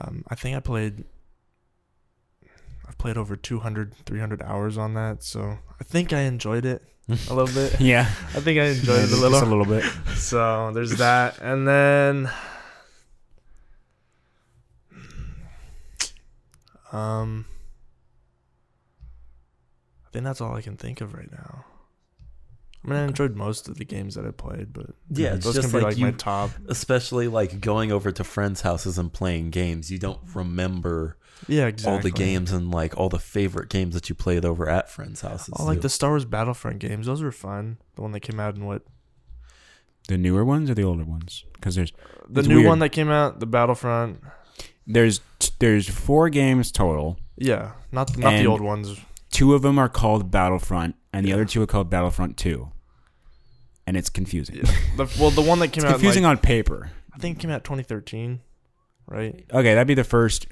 Um, 0.00 0.24
I 0.28 0.34
think 0.34 0.56
I 0.56 0.60
played. 0.60 1.04
I've 2.86 2.98
played 2.98 3.16
over 3.16 3.36
200, 3.36 3.94
300 4.04 4.42
hours 4.42 4.76
on 4.76 4.94
that, 4.94 5.22
so 5.22 5.58
I 5.80 5.84
think 5.84 6.12
I 6.12 6.20
enjoyed 6.22 6.64
it 6.64 6.82
a 7.28 7.34
little 7.34 7.54
bit. 7.54 7.80
yeah, 7.80 8.02
I 8.34 8.40
think 8.40 8.58
I 8.60 8.64
enjoyed 8.66 9.00
it 9.00 9.04
a 9.04 9.08
Just 9.08 9.20
little. 9.22 9.42
a 9.42 9.44
little 9.48 9.64
bit. 9.64 9.84
So 10.16 10.70
there's 10.74 10.96
that, 10.98 11.38
and 11.40 11.66
then, 11.66 12.30
um, 16.92 17.44
I 20.06 20.10
think 20.12 20.24
that's 20.24 20.40
all 20.40 20.54
I 20.54 20.60
can 20.62 20.76
think 20.76 21.00
of 21.00 21.14
right 21.14 21.30
now. 21.32 21.64
I 22.84 22.88
mean, 22.88 22.98
I 22.98 23.04
enjoyed 23.04 23.36
most 23.36 23.68
of 23.68 23.76
the 23.76 23.84
games 23.84 24.14
that 24.14 24.24
I 24.24 24.30
played, 24.30 24.72
but 24.72 24.86
Yeah, 25.10 25.34
it's 25.34 25.44
those 25.44 25.54
just 25.56 25.70
can 25.70 25.78
be 25.80 25.84
like 25.84 25.92
like 25.92 25.98
you, 25.98 26.06
my 26.06 26.12
top. 26.12 26.50
especially 26.68 27.28
like 27.28 27.60
going 27.60 27.92
over 27.92 28.10
to 28.10 28.24
friends' 28.24 28.62
houses 28.62 28.96
and 28.96 29.12
playing 29.12 29.50
games. 29.50 29.90
You 29.90 29.98
don't 29.98 30.20
remember 30.34 31.18
Yeah, 31.46 31.66
exactly. 31.66 31.92
all 31.94 32.02
the 32.02 32.10
games 32.10 32.52
and 32.52 32.70
like 32.70 32.96
all 32.96 33.10
the 33.10 33.18
favorite 33.18 33.68
games 33.68 33.94
that 33.94 34.08
you 34.08 34.14
played 34.14 34.44
over 34.46 34.66
at 34.68 34.88
friends' 34.90 35.20
houses. 35.20 35.54
Oh, 35.58 35.64
like 35.66 35.82
the 35.82 35.90
Star 35.90 36.10
Wars 36.10 36.24
Battlefront 36.24 36.78
games. 36.78 37.04
Those 37.06 37.22
were 37.22 37.32
fun. 37.32 37.76
The 37.96 38.02
one 38.02 38.12
that 38.12 38.20
came 38.20 38.40
out 38.40 38.56
in 38.56 38.64
what? 38.64 38.82
The 40.08 40.16
newer 40.16 40.44
ones 40.44 40.70
or 40.70 40.74
the 40.74 40.82
older 40.82 41.04
ones? 41.04 41.44
Because 41.52 41.74
there's 41.74 41.92
The 42.28 42.42
new 42.42 42.56
weird. 42.56 42.66
one 42.68 42.78
that 42.78 42.88
came 42.90 43.10
out, 43.10 43.40
the 43.40 43.46
Battlefront. 43.46 44.22
there's 44.86 45.20
t- 45.38 45.50
there's 45.58 45.88
four 45.88 46.30
games 46.30 46.72
total. 46.72 47.18
Yeah, 47.36 47.72
not 47.92 48.12
the, 48.14 48.20
not 48.20 48.38
the 48.38 48.46
old 48.46 48.60
ones. 48.62 48.98
Two 49.30 49.54
of 49.54 49.62
them 49.62 49.78
are 49.78 49.88
called 49.88 50.30
Battlefront, 50.30 50.96
and 51.12 51.24
the 51.26 51.32
other 51.32 51.44
two 51.44 51.62
are 51.62 51.66
called 51.66 51.88
Battlefront 51.90 52.36
Two. 52.36 52.70
And 53.86 53.96
it's 53.96 54.10
confusing. 54.10 54.56
Yeah. 54.56 54.62
The, 54.96 55.16
well, 55.18 55.30
the 55.30 55.42
one 55.42 55.58
that 55.60 55.68
came 55.72 55.82
It's 55.84 55.90
out, 55.92 55.92
confusing 55.94 56.22
like, 56.24 56.30
on 56.30 56.38
paper. 56.38 56.90
I 57.14 57.18
think 57.18 57.38
it 57.38 57.40
came 57.40 57.50
out 57.50 57.64
2013, 57.64 58.40
right? 59.06 59.44
Okay, 59.52 59.74
that'd 59.74 59.86
be 59.88 59.94
the 59.94 60.04
first 60.04 60.46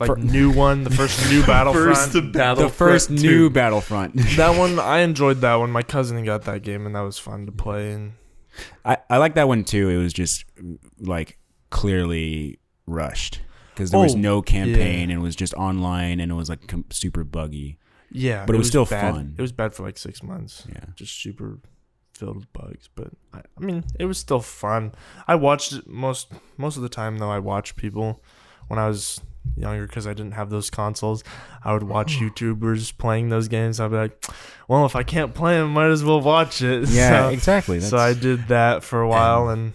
Like 0.00 0.06
For- 0.08 0.16
new 0.16 0.50
one, 0.50 0.84
the 0.84 0.90
first 0.90 1.30
new 1.30 1.42
Battlefront. 1.46 1.96
first 1.96 2.32
battle. 2.32 2.64
the 2.64 2.70
first 2.70 3.10
new 3.10 3.50
Battlefront. 3.50 4.14
that 4.36 4.56
one 4.58 4.78
I 4.78 4.98
enjoyed 5.00 5.40
that 5.42 5.56
one. 5.56 5.70
My 5.70 5.82
cousin 5.82 6.24
got 6.24 6.44
that 6.44 6.62
game 6.62 6.86
and 6.86 6.94
that 6.94 7.00
was 7.02 7.18
fun 7.18 7.44
to 7.46 7.52
play. 7.52 7.92
And 7.92 8.12
I, 8.86 8.98
I 9.10 9.18
like 9.18 9.34
that 9.34 9.48
one 9.48 9.64
too. 9.64 9.90
It 9.90 9.98
was 9.98 10.14
just 10.14 10.44
like 10.98 11.38
clearly 11.70 12.58
rushed 12.86 13.40
because 13.74 13.90
there 13.90 14.00
was 14.00 14.14
Oh, 14.14 14.18
no 14.18 14.40
campaign 14.40 15.10
and 15.10 15.20
it 15.20 15.22
was 15.22 15.36
just 15.36 15.52
online 15.54 16.20
and 16.20 16.32
it 16.32 16.34
was 16.36 16.48
like 16.48 16.66
com- 16.66 16.86
super 16.90 17.22
buggy. 17.24 17.78
Yeah, 18.10 18.44
But 18.46 18.54
it 18.54 18.58
was 18.58 18.68
still 18.68 18.84
bad. 18.86 19.14
fun. 19.14 19.34
It 19.38 19.42
was 19.42 19.52
bad 19.52 19.74
for 19.74 19.82
like 19.82 19.98
six 19.98 20.22
months. 20.22 20.64
Yeah. 20.72 20.84
Just 20.94 21.20
super 21.20 21.58
filled 22.14 22.36
with 22.36 22.52
bugs. 22.52 22.88
But 22.94 23.08
I, 23.32 23.38
I 23.38 23.60
mean, 23.60 23.84
it 23.98 24.06
was 24.06 24.18
still 24.18 24.40
fun. 24.40 24.92
I 25.28 25.34
watched 25.34 25.72
it 25.72 25.86
most 25.86 26.32
most 26.56 26.76
of 26.76 26.82
the 26.82 26.88
time 26.88 27.18
though. 27.18 27.30
I 27.30 27.38
watched 27.38 27.76
people 27.76 28.22
when 28.68 28.78
I 28.78 28.88
was 28.88 29.20
younger 29.56 29.86
because 29.86 30.06
I 30.06 30.14
didn't 30.14 30.32
have 30.32 30.50
those 30.50 30.70
consoles. 30.70 31.22
I 31.62 31.72
would 31.72 31.84
watch 31.84 32.16
oh. 32.18 32.24
YouTubers 32.24 32.96
playing 32.98 33.28
those 33.28 33.48
games. 33.48 33.78
I'd 33.78 33.90
be 33.90 33.96
like, 33.96 34.24
well, 34.68 34.84
if 34.86 34.96
I 34.96 35.02
can't 35.04 35.34
play 35.34 35.54
them, 35.54 35.72
might 35.72 35.90
as 35.90 36.02
well 36.02 36.20
watch 36.20 36.62
it. 36.62 36.88
Yeah, 36.88 37.28
So- 37.28 37.34
exactly. 37.34 37.80
so 37.80 37.96
I 37.96 38.12
did 38.14 38.48
that 38.48 38.82
for 38.82 39.00
a 39.00 39.08
while, 39.08 39.48
and, 39.48 39.72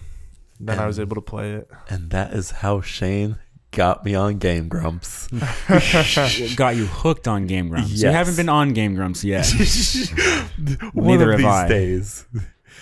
then 0.60 0.78
I 0.78 0.86
was 0.86 1.00
able 1.00 1.16
to 1.16 1.22
play 1.22 1.52
it. 1.54 1.68
And 1.88 2.10
that 2.10 2.34
is 2.34 2.50
how 2.50 2.80
Shane 2.82 3.38
got 3.72 4.04
me 4.04 4.14
on 4.14 4.38
Game 4.38 4.68
Grumps. 4.68 5.26
got 6.56 6.76
you 6.76 6.86
hooked 6.86 7.26
on 7.26 7.46
Game 7.46 7.68
Grumps. 7.68 7.90
You 7.90 8.08
haven't 8.08 8.36
been 8.36 8.48
on 8.48 8.72
Game 8.72 8.94
Grumps 8.94 9.24
yet. 9.24 9.46
One 10.92 11.06
Neither 11.18 11.32
of 11.32 11.40
have 11.40 11.46
these 11.46 11.46
I. 11.46 11.68
days. 11.68 12.26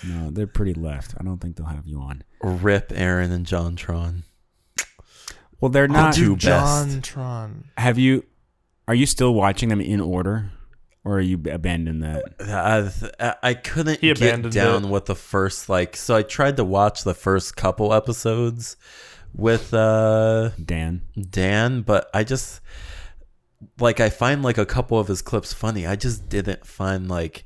no, 0.07 0.29
they're 0.29 0.47
pretty 0.47 0.73
left. 0.73 1.15
I 1.19 1.23
don't 1.23 1.39
think 1.39 1.55
they'll 1.55 1.65
have 1.65 1.87
you 1.87 1.99
on. 1.99 2.23
Rip 2.43 2.89
Arin 2.89 3.31
and 3.31 3.45
JonTron. 3.45 4.23
Well, 5.59 5.69
they're 5.69 5.87
not. 5.87 6.13
two 6.13 6.35
best. 6.35 6.87
JonTron. 7.01 7.63
Have 7.77 7.97
you? 7.97 8.25
Are 8.87 8.95
you 8.95 9.05
still 9.05 9.33
watching 9.33 9.69
them 9.69 9.79
in 9.79 10.01
order, 10.01 10.51
or 11.05 11.17
are 11.17 11.21
you 11.21 11.41
abandoned 11.49 12.03
that? 12.03 12.23
Uh, 12.39 12.89
I, 13.19 13.23
uh, 13.23 13.33
I 13.41 13.53
couldn't 13.53 14.01
get 14.01 14.17
down 14.51 14.85
it. 14.85 14.89
with 14.89 15.05
the 15.05 15.15
first 15.15 15.69
like 15.69 15.95
so 15.95 16.15
I 16.15 16.23
tried 16.23 16.57
to 16.57 16.63
watch 16.65 17.03
the 17.03 17.13
first 17.13 17.55
couple 17.55 17.93
episodes 17.93 18.75
with 19.35 19.73
uh 19.73 20.49
Dan. 20.63 21.01
Dan, 21.29 21.81
but 21.81 22.09
I 22.13 22.23
just 22.23 22.61
like 23.79 23.99
I 23.99 24.09
find 24.09 24.43
like 24.43 24.57
a 24.57 24.65
couple 24.65 24.99
of 24.99 25.07
his 25.07 25.21
clips 25.21 25.53
funny. 25.53 25.85
I 25.85 25.95
just 25.95 26.29
didn't 26.29 26.65
find 26.65 27.07
like 27.07 27.45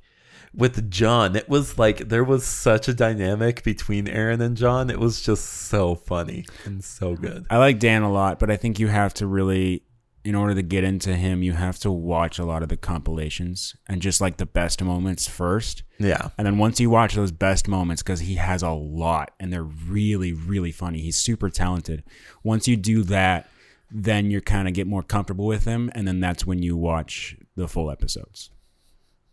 with 0.55 0.89
Jon, 0.89 1.35
it 1.35 1.49
was 1.49 1.77
like 1.77 2.07
there 2.07 2.23
was 2.23 2.45
such 2.45 2.87
a 2.87 2.93
dynamic 2.93 3.63
between 3.63 4.05
Arin 4.05 4.41
and 4.41 4.55
Jon. 4.55 4.89
It 4.89 4.99
was 4.99 5.21
just 5.21 5.45
so 5.45 5.95
funny 5.95 6.45
and 6.63 6.83
so 6.83 7.15
good. 7.15 7.45
I 7.49 7.57
like 7.57 7.79
Dan 7.79 8.03
a 8.03 8.11
lot, 8.11 8.39
but 8.39 8.49
I 8.49 8.55
think 8.55 8.79
you 8.79 8.87
have 8.87 9.13
to 9.15 9.27
really, 9.27 9.83
in 10.25 10.35
order 10.35 10.55
to 10.55 10.61
get 10.63 10.83
into 10.83 11.15
him, 11.15 11.43
you 11.43 11.53
have 11.53 11.77
to 11.79 11.91
watch 11.91 12.39
a 12.39 12.45
lot 12.45 12.63
of 12.63 12.69
the 12.69 12.75
compilations 12.77 13.75
and 13.87 14.01
just 14.01 14.19
like 14.19 14.37
the 14.37 14.45
best 14.45 14.81
moments 14.83 15.27
first. 15.27 15.83
Yeah. 15.99 16.29
And 16.37 16.45
then 16.47 16.57
once 16.57 16.79
you 16.79 16.89
watch 16.89 17.13
those 17.13 17.31
best 17.31 17.67
moments, 17.67 18.01
because 18.01 18.21
he 18.21 18.35
has 18.35 18.63
a 18.63 18.71
lot 18.71 19.31
and 19.39 19.53
they're 19.53 19.63
really, 19.63 20.33
really 20.33 20.71
funny. 20.71 20.99
He's 20.99 21.17
super 21.17 21.49
talented. 21.49 22.03
Once 22.43 22.67
you 22.67 22.75
do 22.75 23.03
that, 23.03 23.47
then 23.91 24.31
you 24.31 24.41
kind 24.41 24.67
of 24.67 24.73
get 24.73 24.87
more 24.87 25.03
comfortable 25.03 25.45
with 25.45 25.63
him, 25.65 25.91
and 25.93 26.07
then 26.07 26.19
that's 26.19 26.45
when 26.45 26.61
you 26.63 26.75
watch 26.75 27.37
the 27.55 27.67
full 27.67 27.91
episodes. 27.91 28.49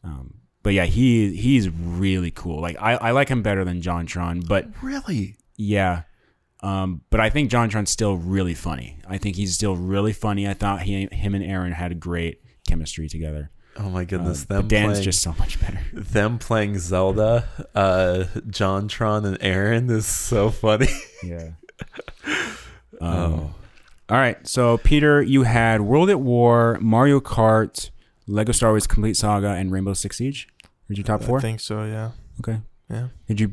Um, 0.05 0.35
but 0.63 0.75
yeah, 0.75 0.85
he 0.85 1.35
he's 1.35 1.69
really 1.71 2.31
cool. 2.31 2.61
Like 2.61 2.77
I, 2.81 2.93
I 2.97 3.11
like 3.13 3.29
him 3.31 3.43
better 3.43 3.65
than 3.65 3.81
JonTron, 3.81 4.47
but 4.47 4.69
Really? 4.83 5.37
yeah. 5.57 6.03
Um, 6.63 7.03
but 7.11 7.21
I 7.21 7.29
think 7.31 7.51
JonTron's 7.51 7.91
still 7.91 8.17
really 8.17 8.55
funny. 8.55 8.99
I 9.09 9.19
think 9.19 9.37
he's 9.37 9.55
still 9.55 9.75
really 9.77 10.13
funny. 10.13 10.49
I 10.49 10.55
thought 10.55 10.83
he, 10.83 11.09
him 11.11 11.35
and 11.35 11.45
Arin 11.45 11.73
had 11.73 11.91
a 11.93 11.95
great 11.97 12.41
chemistry 12.69 13.09
together. 13.09 13.51
Oh 13.77 13.89
my 13.89 14.05
goodness. 14.05 14.45
but 14.45 14.55
them 14.57 14.69
Dan's 14.69 14.91
playing, 14.93 15.03
just 15.03 15.23
so 15.23 15.35
much 15.39 15.59
better. 15.61 15.81
them 15.93 16.39
playing 16.39 16.79
Zelda, 16.79 17.49
uh 17.75 18.25
JonTron 18.37 19.25
and 19.25 19.39
Arin 19.41 19.91
is 19.91 20.07
so 20.07 20.51
funny. 20.51 20.89
Yeah. 21.25 21.51
Oh. 23.01 23.07
Um, 23.07 23.55
All 24.09 24.17
right. 24.17 24.45
So, 24.47 24.79
Peter, 24.79 25.23
you 25.23 25.45
had 25.45 25.81
World 25.81 26.11
at 26.11 26.21
War, 26.21 26.79
Mario 26.81 27.21
Kart, 27.21 27.91
Lego 28.27 28.51
Star 28.53 28.71
Wars 28.71 28.87
Complete 28.87 29.17
Saga, 29.17 29.49
and 29.51 29.71
Rainbow 29.73 29.95
Six 29.95 30.17
Siege. 30.19 30.49
Did 30.89 30.99
you 30.99 31.05
top 31.05 31.23
four? 31.23 31.39
I 31.39 31.41
think 31.41 31.61
so. 31.61 31.85
Yeah. 31.85 32.11
okay. 32.41 32.61
Yeah. 32.91 33.09
Did 33.29 33.41
you 33.41 33.53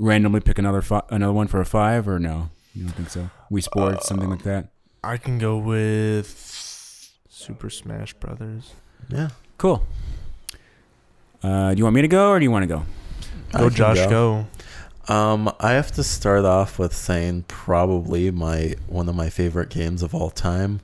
randomly 0.00 0.40
pick 0.40 0.58
another 0.58 0.82
fi- 0.82 1.02
another 1.10 1.32
one 1.32 1.46
for 1.46 1.60
a 1.60 1.66
five, 1.66 2.08
or 2.08 2.18
no? 2.18 2.50
You 2.74 2.84
don't 2.84 2.92
think 2.94 3.10
so? 3.10 3.30
Wii 3.52 3.62
Sports, 3.62 4.08
something 4.08 4.30
like 4.30 4.42
that. 4.42 4.68
I 5.04 5.16
can 5.16 5.38
go 5.38 5.56
with 5.58 6.28
Super 7.28 7.70
Smash 7.70 8.14
Brothers. 8.14 8.72
Yeah. 9.08 9.28
Cool. 9.58 9.84
Uh, 11.42 11.72
do 11.72 11.78
you 11.78 11.84
want 11.84 11.94
me 11.94 12.02
to 12.02 12.08
go, 12.08 12.30
or 12.30 12.38
do 12.38 12.42
you 12.44 12.50
want 12.50 12.64
to 12.64 12.66
go? 12.66 12.82
Go, 13.52 13.68
can 13.68 13.70
Josh, 13.70 14.06
go. 14.06 14.46
Um, 15.08 15.52
I 15.58 15.72
have 15.72 15.90
to 15.92 16.04
start 16.04 16.44
off 16.44 16.78
with 16.78 16.94
saying 16.94 17.44
probably 17.48 18.30
my 18.30 18.74
one 18.86 19.08
of 19.08 19.14
my 19.14 19.28
favorite 19.30 19.70
games 19.70 20.02
of 20.02 20.14
all 20.14 20.30
time 20.30 20.80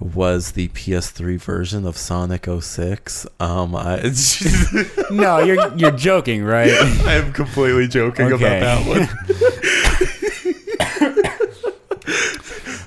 was 0.00 0.52
the 0.52 0.68
PS3 0.68 1.40
version 1.40 1.86
of 1.86 1.96
Sonic 1.96 2.46
06. 2.60 3.26
Um, 3.40 3.74
I 3.74 4.00
no, 5.10 5.38
you're 5.40 5.74
you're 5.76 5.90
joking, 5.90 6.44
right? 6.44 6.70
I 7.06 7.14
am 7.14 7.32
completely 7.32 7.88
joking 7.88 8.32
Okay. 8.32 8.58
about 8.58 8.84
that 8.84 8.86
one. 8.86 9.08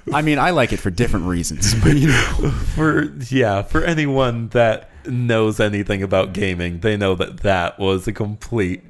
I 0.14 0.22
mean, 0.22 0.40
I 0.40 0.50
like 0.50 0.74
it 0.74 0.78
for 0.78 0.90
different 0.90 1.26
reasons, 1.28 1.74
but 1.76 1.96
you 1.96 2.08
know. 2.08 2.52
For 2.76 3.04
yeah, 3.30 3.62
for 3.62 3.84
anyone 3.84 4.50
that 4.50 4.90
knows 5.06 5.60
anything 5.60 6.04
about 6.04 6.34
gaming, 6.34 6.80
they 6.82 6.98
know 6.98 7.16
that 7.16 7.42
that 7.42 7.80
was 7.80 8.08
a 8.08 8.14
complete 8.14 8.84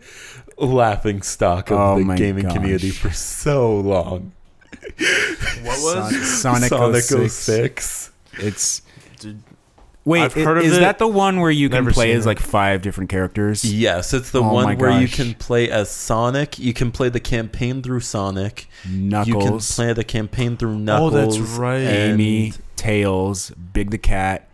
laughing 0.57 1.21
stock 1.21 1.69
of 1.71 1.77
Oh 1.79 2.03
the 2.03 2.15
gaming 2.15 2.43
gosh. 2.45 2.53
community 2.53 2.89
for 2.89 3.11
so 3.11 3.75
long. 3.79 4.31
What 5.63 5.77
Son- 5.77 6.13
Sonic, 6.23 6.69
Sonic 6.69 7.03
06. 7.03 7.33
06. 7.33 8.10
It's 8.33 8.81
Dude, 9.19 9.41
wait. 10.05 10.21
I've 10.21 10.37
i- 10.37 10.41
heard 10.41 10.57
of 10.59 10.63
is 10.63 10.77
it, 10.77 10.79
that 10.81 10.97
the 10.99 11.07
one 11.07 11.39
where 11.39 11.51
you 11.51 11.69
can 11.69 11.83
never 11.83 11.91
play 11.91 12.07
seen 12.09 12.17
as 12.17 12.25
it. 12.25 12.29
like 12.29 12.39
five 12.39 12.81
different 12.81 13.09
characters? 13.09 13.63
Yes, 13.63 14.13
it's 14.13 14.31
the 14.31 14.39
Oh 14.41 14.43
my 14.45 14.51
one 14.65 14.77
where 14.77 14.91
you 14.99 15.07
gosh. 15.07 15.15
can 15.17 15.33
play 15.35 15.69
as 15.69 15.89
Sonic. 15.91 16.57
You 16.59 16.73
can 16.73 16.91
play 16.91 17.09
the 17.09 17.19
campaign 17.19 17.81
through 17.83 17.99
Sonic. 18.01 18.67
Knuckles, 18.89 19.27
You 19.27 19.35
can 19.39 19.59
play 19.59 19.93
the 19.93 20.03
campaign 20.03 20.57
through 20.57 20.79
Knuckles. 20.79 21.13
Oh, 21.13 21.17
Knuckles. 21.17 21.37
that's 21.39 21.51
right. 21.59 21.77
and- 21.81 22.13
Amy, 22.21 22.53
Tails, 22.75 23.51
Big 23.51 23.91
the 23.91 23.97
Cat, 23.97 24.47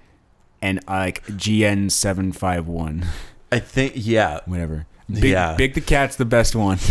and 0.61 0.79
like 0.87 1.23
GN 1.27 1.89
seven 1.91 2.31
five 2.31 2.67
one, 2.67 3.05
I 3.51 3.59
think 3.59 3.93
yeah. 3.95 4.39
whatever. 4.45 4.85
Big, 5.09 5.23
Yeah. 5.31 5.55
Big 5.55 5.73
the 5.75 5.79
Cat's 5.81 6.17
the 6.17 6.25
best 6.25 6.55
one. 6.55 6.79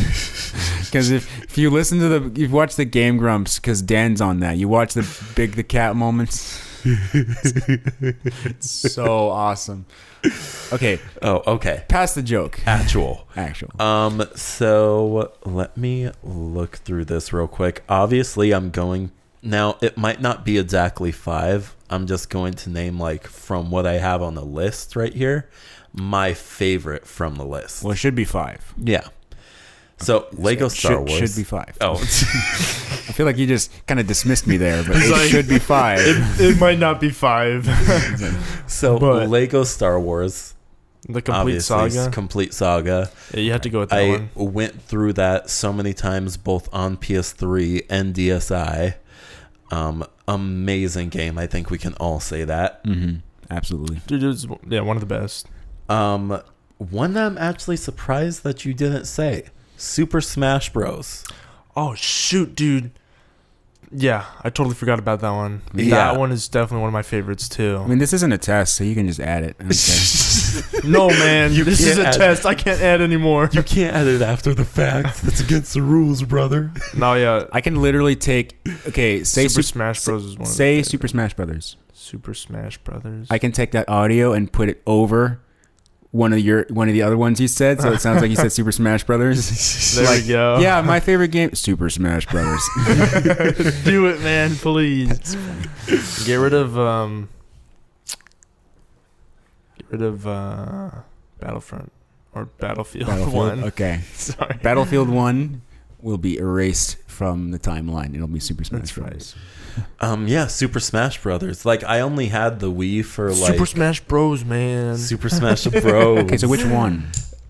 Because 0.86 1.10
if, 1.10 1.42
if 1.42 1.58
you 1.58 1.68
listen 1.68 1.98
to 1.98 2.08
the, 2.08 2.40
you've 2.40 2.52
watched 2.52 2.76
the 2.76 2.84
Game 2.84 3.16
Grumps, 3.18 3.58
because 3.58 3.82
Dan's 3.82 4.20
on 4.20 4.38
that. 4.40 4.56
You 4.56 4.68
watch 4.68 4.94
the 4.94 5.04
Big 5.34 5.52
the 5.56 5.64
Cat 5.64 5.96
moments. 5.96 6.62
It's 6.86 8.70
so 8.94 9.28
awesome. 9.28 9.86
Okay, 10.72 10.98
Oh, 11.22 11.42
okay. 11.46 11.84
pass 11.88 12.14
the 12.14 12.22
joke. 12.22 12.60
Actual. 12.66 13.26
Actual. 13.36 13.70
Um, 13.80 14.22
so 14.34 15.32
let 15.44 15.76
me 15.76 16.10
look 16.22 16.76
through 16.76 17.04
this 17.06 17.32
real 17.32 17.46
quick. 17.48 17.82
Obviously, 17.88 18.52
I'm 18.52 18.70
going 18.70 19.12
now. 19.42 19.76
It 19.80 19.96
might 19.96 20.20
not 20.20 20.44
be 20.44 20.58
exactly 20.58 21.12
five. 21.12 21.74
I'm 21.90 22.06
just 22.06 22.30
going 22.30 22.54
to 22.54 22.70
name 22.70 22.98
like 22.98 23.26
from 23.26 23.70
what 23.70 23.86
I 23.86 23.94
have 23.94 24.22
on 24.22 24.34
the 24.34 24.44
list 24.44 24.96
right 24.96 25.14
here, 25.14 25.48
my 25.92 26.34
favorite 26.34 27.06
from 27.06 27.36
the 27.36 27.44
list. 27.44 27.84
Well, 27.84 27.92
it 27.92 27.96
should 27.96 28.14
be 28.16 28.24
five. 28.24 28.74
Yeah. 28.76 29.08
So 29.98 30.26
Lego 30.32 30.68
Should- 30.68 30.78
Star 30.78 31.00
Wars 31.00 31.18
should 31.18 31.36
be 31.36 31.44
five. 31.44 31.76
Oh, 31.80 31.94
I 31.98 33.12
feel 33.16 33.24
like 33.26 33.38
you 33.38 33.46
just 33.46 33.70
kind 33.86 33.98
of 33.98 34.06
dismissed 34.06 34.46
me 34.46 34.56
there, 34.58 34.82
but 34.84 34.96
it 34.96 35.10
like- 35.10 35.30
should 35.30 35.48
be 35.48 35.58
five. 35.58 36.00
it 36.40 36.58
might 36.60 36.78
not 36.78 37.00
be 37.00 37.10
five. 37.10 37.64
so 38.66 38.98
But- 38.98 39.28
Lego 39.28 39.64
Star 39.64 39.98
Wars, 39.98 40.54
the 41.08 41.22
complete 41.22 41.60
saga. 41.60 42.10
complete 42.10 42.52
saga. 42.52 43.10
Yeah, 43.32 43.40
you 43.40 43.52
have 43.52 43.60
to 43.62 43.70
go 43.70 43.80
with 43.80 43.90
that 43.90 43.98
I 44.00 44.10
one. 44.34 44.52
went 44.52 44.82
through 44.82 45.14
that 45.14 45.48
so 45.50 45.72
many 45.72 45.94
times, 45.94 46.36
both 46.36 46.68
on 46.74 46.96
PS3 46.98 47.86
and 47.88 48.14
DSi. 48.14 48.94
Um, 49.70 50.04
amazing 50.28 51.08
game. 51.08 51.38
I 51.38 51.46
think 51.46 51.70
we 51.70 51.78
can 51.78 51.94
all 51.94 52.20
say 52.20 52.44
that. 52.44 52.80
hmm 52.84 53.16
Absolutely. 53.50 54.00
Dude, 54.08 54.24
it 54.24 54.26
was 54.26 54.46
yeah 54.68 54.80
one 54.80 54.96
of 54.96 55.00
the 55.00 55.06
best. 55.06 55.46
Um, 55.88 56.42
one 56.78 57.12
that 57.14 57.24
I'm 57.24 57.38
actually 57.38 57.76
surprised 57.76 58.42
that 58.42 58.64
you 58.64 58.74
didn't 58.74 59.04
say. 59.06 59.44
Super 59.76 60.20
Smash 60.20 60.72
Bros. 60.72 61.24
Oh 61.76 61.94
shoot, 61.94 62.54
dude. 62.54 62.90
Yeah, 63.92 64.24
I 64.42 64.50
totally 64.50 64.74
forgot 64.74 64.98
about 64.98 65.20
that 65.20 65.30
one. 65.30 65.62
Yeah. 65.72 65.90
That 66.12 66.18
one 66.18 66.32
is 66.32 66.48
definitely 66.48 66.80
one 66.80 66.88
of 66.88 66.92
my 66.92 67.02
favorites 67.02 67.48
too. 67.48 67.80
I 67.82 67.86
mean, 67.86 67.98
this 67.98 68.12
isn't 68.12 68.32
a 68.32 68.36
test, 68.38 68.74
so 68.74 68.82
you 68.82 68.96
can 68.96 69.06
just 69.06 69.20
add 69.20 69.44
it. 69.44 69.56
Okay. 69.60 70.88
no 70.88 71.08
man, 71.08 71.52
You 71.52 71.62
this 71.62 71.80
is 71.80 71.96
a 71.96 72.02
can't 72.02 72.14
add- 72.16 72.18
test. 72.18 72.46
I 72.46 72.54
can't 72.54 72.80
add 72.80 73.00
anymore. 73.00 73.48
You 73.52 73.62
can't 73.62 73.94
add 73.94 74.08
it 74.08 74.22
after 74.22 74.54
the 74.54 74.64
fact. 74.64 75.22
That's 75.22 75.40
against 75.40 75.74
the 75.74 75.82
rules, 75.82 76.24
brother. 76.24 76.72
no, 76.96 77.14
yeah. 77.14 77.44
I 77.52 77.60
can 77.60 77.80
literally 77.80 78.16
take. 78.16 78.56
Okay, 78.88 79.22
say 79.22 79.46
Super 79.46 79.62
Sup- 79.62 79.72
Smash 79.74 80.04
Bros 80.04 80.24
is 80.24 80.36
one. 80.36 80.46
say 80.46 80.80
of 80.80 80.86
Super 80.86 81.06
Smash 81.06 81.34
Brothers. 81.34 81.76
Super 81.92 82.34
Smash 82.34 82.78
Brothers. 82.78 83.28
I 83.30 83.38
can 83.38 83.52
take 83.52 83.70
that 83.70 83.88
audio 83.88 84.32
and 84.32 84.52
put 84.52 84.68
it 84.68 84.82
over 84.84 85.40
one 86.10 86.32
of 86.32 86.38
your 86.38 86.66
one 86.70 86.88
of 86.88 86.94
the 86.94 87.02
other 87.02 87.16
ones 87.16 87.40
you 87.40 87.48
said, 87.48 87.80
so 87.80 87.92
it 87.92 88.00
sounds 88.00 88.20
like 88.20 88.30
you 88.30 88.36
said 88.36 88.52
Super 88.52 88.72
Smash 88.72 89.04
Brothers. 89.04 89.94
there 89.94 90.04
like, 90.04 90.22
we 90.22 90.28
go. 90.28 90.58
Yeah, 90.58 90.80
my 90.82 91.00
favorite 91.00 91.28
game, 91.30 91.54
Super 91.54 91.90
Smash 91.90 92.26
Brothers. 92.26 92.62
do 93.84 94.06
it, 94.06 94.20
man, 94.20 94.54
please. 94.56 95.36
Get 96.24 96.36
rid 96.36 96.54
of 96.54 96.78
um. 96.78 97.28
Get 99.78 99.90
rid 99.90 100.02
of 100.02 100.26
uh, 100.26 100.90
Battlefront, 101.40 101.92
or 102.34 102.46
Battlefield, 102.46 103.08
Battlefield. 103.08 103.34
One. 103.34 103.64
Okay. 103.64 104.00
Sorry. 104.14 104.58
Battlefield 104.62 105.08
One 105.08 105.62
will 106.00 106.18
be 106.18 106.38
erased 106.38 106.98
from 107.06 107.50
the 107.50 107.58
timeline. 107.58 108.14
It'll 108.14 108.26
be 108.26 108.40
Super 108.40 108.64
Smash 108.64 108.80
That's 108.80 108.92
Bros. 108.92 109.34
Um, 110.00 110.26
yeah, 110.28 110.46
Super 110.46 110.80
Smash 110.80 111.22
Brothers. 111.22 111.64
Like 111.64 111.84
I 111.84 112.00
only 112.00 112.26
had 112.28 112.60
the 112.60 112.70
Wii 112.70 113.04
for 113.04 113.30
like 113.32 113.52
Super 113.52 113.66
Smash 113.66 114.00
Bros, 114.00 114.44
man. 114.44 114.96
Super 114.96 115.28
Smash 115.38 115.64
Bros. 115.64 116.18
Okay, 116.24 116.36
so 116.36 116.48
which 116.48 116.64
one? 116.64 117.06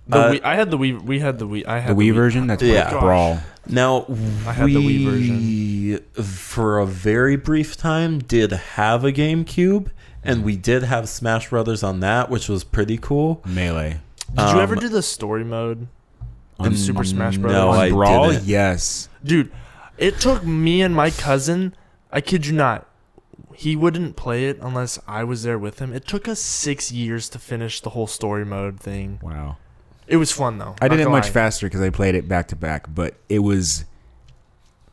The 0.08 0.18
Uh, 0.18 0.32
Wii, 0.32 0.42
I 0.44 0.54
had 0.54 0.70
the 0.70 0.78
Wii. 0.78 1.02
We 1.02 1.18
had 1.20 1.38
the 1.38 1.46
Wii. 1.48 1.66
I 1.66 1.80
had 1.80 1.96
The 1.96 2.04
had 2.04 2.12
Wii 2.12 2.14
version? 2.14 2.46
That's 2.46 2.62
Yeah. 2.62 2.90
Brawl. 2.98 3.38
Now, 3.68 4.06
I 4.46 4.52
had 4.52 4.66
the 4.68 4.76
Wii 4.76 5.04
version. 5.04 6.24
for 6.24 6.78
a 6.78 6.86
very 6.86 7.36
brief 7.36 7.76
time, 7.76 8.20
did 8.20 8.52
have 8.52 9.04
a 9.04 9.10
GameCube, 9.12 9.88
and 10.22 10.44
we 10.44 10.56
did 10.56 10.84
have 10.84 11.08
Smash 11.08 11.50
Brothers 11.50 11.82
on 11.82 11.98
that, 12.00 12.30
which 12.30 12.48
was 12.48 12.62
pretty 12.62 12.96
cool. 12.98 13.42
Melee. 13.44 13.98
Did 14.36 14.50
you 14.54 14.60
ever 14.60 14.74
Um, 14.74 14.80
do 14.80 14.88
the 14.88 15.02
story 15.02 15.42
mode 15.44 15.88
On- 16.60 16.74
Super 16.76 17.02
Smash 17.04 17.38
Bros? 17.38 17.52
no, 17.52 17.70
on 17.70 17.78
I 17.78 17.90
Brawl? 17.90 18.30
didn't. 18.30 18.44
Yes. 18.44 19.08
Dude, 19.24 19.50
it 19.98 20.20
took 20.20 20.44
me 20.44 20.82
and 20.82 20.94
my 20.94 21.10
cousin. 21.10 21.74
I 22.16 22.22
kid 22.22 22.46
you 22.46 22.54
not. 22.54 22.88
He 23.54 23.76
wouldn't 23.76 24.16
play 24.16 24.46
it 24.46 24.58
unless 24.62 24.98
I 25.06 25.22
was 25.22 25.42
there 25.42 25.58
with 25.58 25.80
him. 25.80 25.92
It 25.92 26.06
took 26.06 26.26
us 26.26 26.40
six 26.40 26.90
years 26.90 27.28
to 27.28 27.38
finish 27.38 27.82
the 27.82 27.90
whole 27.90 28.06
story 28.06 28.46
mode 28.46 28.80
thing. 28.80 29.18
Wow. 29.22 29.58
It 30.06 30.16
was 30.16 30.32
fun 30.32 30.56
though. 30.56 30.76
I 30.80 30.88
did 30.88 31.00
it 31.00 31.10
much 31.10 31.24
lie. 31.26 31.30
faster 31.30 31.66
because 31.66 31.82
I 31.82 31.90
played 31.90 32.14
it 32.14 32.26
back 32.26 32.48
to 32.48 32.56
back, 32.56 32.86
but 32.94 33.16
it 33.28 33.40
was. 33.40 33.84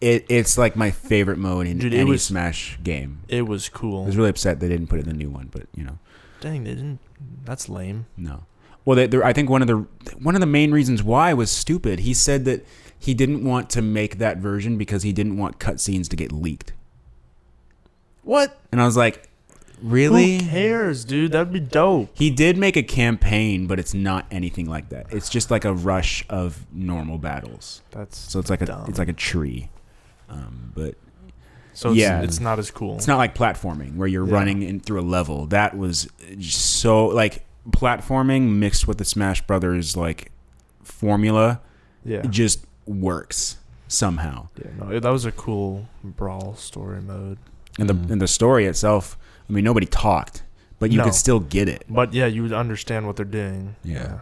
It, 0.01 0.25
it's 0.27 0.57
like 0.57 0.75
my 0.75 0.91
favorite 0.91 1.37
mode 1.37 1.65
in 1.65 1.77
Dude, 1.77 1.93
any 1.93 2.11
was- 2.11 2.25
Smash 2.25 2.77
game. 2.83 3.21
It 3.29 3.43
was 3.43 3.69
cool. 3.69 4.03
I 4.03 4.07
was 4.07 4.17
really 4.17 4.29
upset 4.29 4.59
they 4.59 4.67
didn't 4.67 4.87
put 4.87 4.99
it 4.99 5.03
in 5.07 5.09
the 5.09 5.15
new 5.17 5.29
one, 5.29 5.47
but 5.49 5.67
you 5.73 5.85
know, 5.85 5.97
Dang, 6.41 6.65
they 6.65 6.71
didn't. 6.75 6.99
That's 7.45 7.69
lame. 7.69 8.07
no. 8.17 8.43
Well, 8.85 8.97
they, 8.97 9.07
they're- 9.07 9.23
I 9.23 9.31
think 9.31 9.49
one 9.49 9.61
of 9.61 9.69
the 9.69 9.87
one 10.19 10.35
of 10.35 10.41
the 10.41 10.47
main 10.47 10.73
reasons 10.73 11.01
why 11.01 11.33
was 11.33 11.49
stupid. 11.49 11.99
He 11.99 12.13
said 12.13 12.43
that 12.43 12.65
he 12.99 13.13
didn't 13.13 13.45
want 13.45 13.69
to 13.71 13.81
make 13.81 14.17
that 14.17 14.39
version 14.39 14.77
because 14.77 15.03
he 15.03 15.13
didn't 15.13 15.37
want 15.37 15.57
cutscenes 15.59 16.09
to 16.09 16.17
get 16.17 16.33
leaked. 16.33 16.73
What? 18.23 18.57
And 18.71 18.81
I 18.81 18.85
was 18.85 18.95
like, 18.97 19.29
really? 19.81 20.37
Who 20.43 20.49
cares, 20.49 21.03
dude? 21.05 21.31
That'd 21.33 21.51
be 21.53 21.59
dope. 21.59 22.09
He 22.13 22.29
did 22.29 22.57
make 22.57 22.75
a 22.77 22.83
campaign, 22.83 23.67
but 23.67 23.79
it's 23.79 23.93
not 23.93 24.25
anything 24.31 24.67
like 24.69 24.89
that. 24.89 25.07
It's 25.11 25.29
just 25.29 25.51
like 25.51 25.65
a 25.65 25.73
rush 25.73 26.25
of 26.29 26.65
normal 26.71 27.17
battles. 27.17 27.81
That's 27.91 28.17
So 28.17 28.39
it's 28.39 28.49
like 28.49 28.61
a 28.61 28.85
it's 28.87 28.99
like 28.99 29.09
a 29.09 29.13
tree. 29.13 29.69
Um, 30.29 30.71
but 30.75 30.95
so. 31.73 31.89
It's, 31.89 31.97
yeah. 31.99 32.21
it's 32.21 32.39
not 32.39 32.59
as 32.59 32.71
cool. 32.71 32.95
it's 32.95 33.07
not 33.07 33.17
like 33.17 33.35
platforming 33.35 33.95
where 33.97 34.07
you're 34.07 34.27
Yeah. 34.27 34.33
running 34.33 34.61
in 34.63 34.79
through 34.79 35.01
a 35.01 35.07
level. 35.07 35.47
That 35.47 35.77
was 35.77 36.07
so 36.39 37.07
like 37.07 37.45
platforming 37.69 38.49
mixed 38.57 38.87
with 38.87 38.97
the 38.99 39.05
Smash 39.05 39.41
Brothers 39.45 39.97
like 39.97 40.31
formula. 40.83 41.61
yeah. 42.05 42.19
It 42.19 42.31
just 42.31 42.65
works 42.85 43.57
somehow. 43.87 44.47
Yeah. 44.57 44.71
No, 44.79 44.99
that 44.99 45.09
was 45.09 45.25
a 45.25 45.31
cool 45.31 45.87
brawl 46.03 46.55
story 46.55 47.01
mode. 47.01 47.37
And 47.79 47.89
the 47.89 47.93
Mhm. 47.95 48.11
and 48.11 48.21
the 48.21 48.27
story 48.27 48.65
itself. 48.65 49.17
I 49.49 49.51
mean, 49.53 49.63
nobody 49.63 49.85
talked, 49.85 50.43
but 50.79 50.91
you 50.91 50.99
No. 50.99 51.03
could 51.05 51.13
still 51.15 51.39
get 51.39 51.67
it. 51.67 51.83
But 51.89 52.13
yeah, 52.13 52.27
you 52.27 52.43
would 52.43 52.53
understand 52.53 53.07
what 53.07 53.15
they're 53.15 53.25
doing. 53.25 53.75
Yeah. 53.83 54.19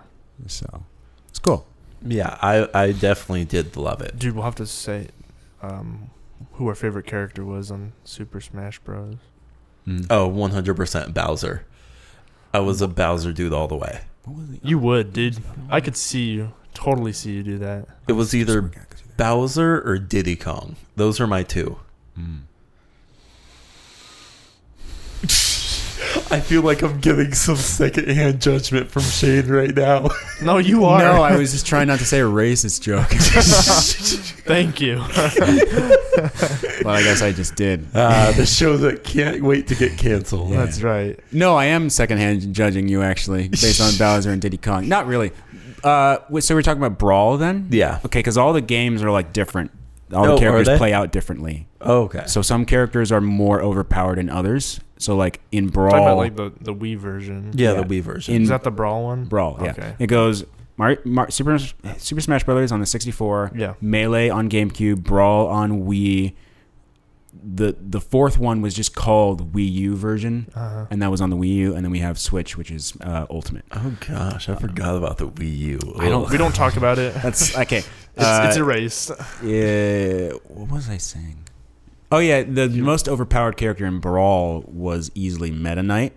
So 0.48 0.84
it's 1.30 1.40
cool. 1.40 1.68
Yeah, 2.04 2.38
I, 2.42 2.68
I 2.74 2.92
definitely 2.94 3.46
did 3.46 3.76
love 3.78 4.02
it. 4.02 4.18
Dude, 4.18 4.34
we'll 4.36 4.44
have 4.46 4.56
to 4.56 4.66
say 4.66 5.10
um, 5.62 6.10
who 6.54 6.68
our 6.68 6.74
favorite 6.76 7.06
character 7.06 7.46
was 7.46 7.70
on 7.70 7.92
Super 8.04 8.42
Smash 8.42 8.80
Bros. 8.80 9.18
Mm. 9.88 10.08
Oh, 10.10 10.28
100% 10.28 11.14
Bowser. 11.14 11.66
I 12.54 12.60
was 12.60 12.82
a 12.82 12.88
Bowser 12.88 13.32
dude 13.32 13.54
all 13.54 13.68
the 13.68 13.76
way. 13.76 14.02
What 14.26 14.38
was 14.38 14.50
it? 14.50 14.60
You 14.64 14.80
would, 14.80 15.14
dude. 15.14 15.38
I 15.70 15.80
could 15.82 15.96
see 15.96 16.32
you. 16.32 16.54
Totally 16.74 17.14
see 17.14 17.34
you 17.34 17.44
do 17.44 17.58
that. 17.60 17.86
It 18.08 18.14
was 18.14 18.34
either 18.34 18.60
Smart 18.60 18.74
guy 18.76 18.82
could 18.90 18.98
do 18.98 19.04
that. 19.10 19.18
Bowser 19.18 19.82
or 19.86 19.98
Diddy 20.00 20.36
Kong. 20.36 20.76
Those 20.96 21.20
are 21.20 21.28
my 21.28 21.44
two. 21.44 21.78
Mm. 22.20 22.40
I 26.32 26.40
feel 26.40 26.62
like 26.62 26.82
I'm 26.82 27.00
getting 27.00 27.34
some 27.34 27.56
secondhand 27.56 28.42
judgment 28.42 28.90
from 28.90 29.04
Shane 29.04 29.48
right 29.48 29.74
now. 29.76 30.10
No, 30.42 30.58
you 30.58 30.86
are. 30.86 30.98
No, 30.98 31.22
I 31.22 31.38
was 31.38 31.52
just 31.52 31.68
trying 31.68 31.86
not 31.88 32.00
to 32.00 32.06
say 32.06 32.20
a 32.20 32.24
racist 32.24 32.82
joke. 32.82 33.10
Thank 34.48 34.82
you. 34.82 34.96
well, 36.84 36.96
I 36.96 37.04
guess 37.04 37.22
I 37.22 37.32
just 37.32 37.56
did. 37.56 37.86
Uh, 37.94 38.32
the 38.32 38.48
show 38.48 38.76
that 38.78 39.04
can't 39.04 39.44
wait 39.44 39.68
to 39.68 39.76
get 39.76 40.00
canceled. 40.00 40.50
Yeah. 40.50 40.66
That's 40.66 40.82
right. 40.82 41.20
No, 41.32 41.56
I 41.56 41.66
am 41.66 41.92
secondhand 41.92 42.56
judging 42.56 42.88
you 42.88 43.04
actually 43.04 43.50
based 43.50 43.80
on 43.80 43.96
Bowser 44.00 44.32
and 44.32 44.42
Diddy 44.42 44.58
Kong. 44.58 44.88
Not 44.90 45.06
really. 45.06 45.32
Uh, 45.84 46.18
so 46.40 46.56
we're 46.56 46.64
talking 46.64 46.82
about 46.82 46.98
Brawl 46.98 47.38
then? 47.38 47.68
Yeah. 47.70 48.00
Okay, 48.06 48.18
because 48.20 48.36
all 48.38 48.52
the 48.54 48.62
games 48.62 49.04
are 49.04 49.12
like 49.12 49.32
different. 49.34 49.70
All 50.12 50.26
Oh, 50.26 50.34
the 50.34 50.40
characters 50.40 50.76
play 50.80 50.92
out 50.92 51.12
differently. 51.12 51.68
Oh, 51.80 52.04
okay. 52.06 52.24
So 52.26 52.42
some 52.42 52.66
characters 52.66 53.12
are 53.12 53.22
more 53.22 53.62
overpowered 53.62 54.18
than 54.18 54.30
others. 54.30 54.80
So 55.02 55.16
like 55.16 55.42
in 55.52 55.68
Brawl, 55.70 55.90
Talking 55.92 56.06
about 56.06 56.18
like 56.18 56.36
the, 56.36 56.52
the 56.62 56.74
Wii 56.74 56.98
version. 56.98 57.52
yeah, 57.56 57.74
yeah. 57.74 57.82
the 57.82 57.88
Wii 57.88 58.02
version. 58.02 58.36
in 58.36 58.42
Is 58.44 58.50
that 58.50 58.64
the 58.64 58.72
brawl 58.72 59.04
one? 59.06 59.26
Brawl, 59.26 59.58
yeah, 59.62 59.72
Okay. 59.72 59.96
it 60.00 60.08
goes 60.08 60.46
Mar- 60.78 61.00
Mar- 61.06 61.30
Super 61.32 61.58
Super 61.98 62.22
Smash 62.22 62.44
Brothers 62.44 62.72
on 62.72 62.80
the 62.80 62.86
64, 62.86 63.52
Yeah. 63.56 63.74
Melee 63.82 64.30
on 64.30 64.50
GameCube, 64.50 65.04
Brawl 65.04 65.48
on 65.48 65.84
Wii. 65.86 66.34
The 67.44 67.76
the 67.80 68.02
fourth 68.02 68.38
one 68.38 68.62
was 68.62 68.74
just 68.74 68.94
called 68.94 69.54
Wii 69.54 69.72
U 69.72 69.96
version, 69.96 70.48
Uh, 70.54 70.86
and 70.92 71.02
that 71.02 71.10
was 71.10 71.22
on 71.22 71.30
the 71.30 71.38
Wii 71.38 71.56
U. 71.56 71.76
And 71.76 71.84
then 71.86 71.92
we 71.92 72.00
have 72.00 72.20
Switch, 72.20 72.58
which 72.58 72.70
is 72.70 72.94
uh, 73.02 73.26
Ultimate. 73.30 73.64
oh 73.72 73.94
gosh, 74.08 74.50
I 74.50 74.56
forgot 74.56 74.96
about 74.98 75.18
the 75.18 75.28
Wii 75.30 75.58
U. 75.58 75.80
I 75.98 76.10
don't- 76.10 76.30
we 76.30 76.38
don't 76.38 76.54
talk 76.54 76.76
about 76.78 77.00
it. 77.00 77.14
That's 77.16 77.58
okay. 77.58 77.84
It's, 78.14 78.26
Uh, 78.26 78.46
it's 78.48 78.58
erased. 78.58 79.12
Yeah, 79.44 80.32
what 80.50 80.70
was 80.70 80.90
I 80.90 80.98
saying? 80.98 81.38
Oh 82.12 82.20
yeah, 82.20 82.44
the 82.44 82.68
most 82.70 83.08
overpowered 83.08 83.56
character 83.58 83.86
in 83.86 84.00
Brawl 84.00 84.64
was 84.68 85.12
easily 85.16 85.50
Meta 85.52 85.82
Knight, 85.84 86.14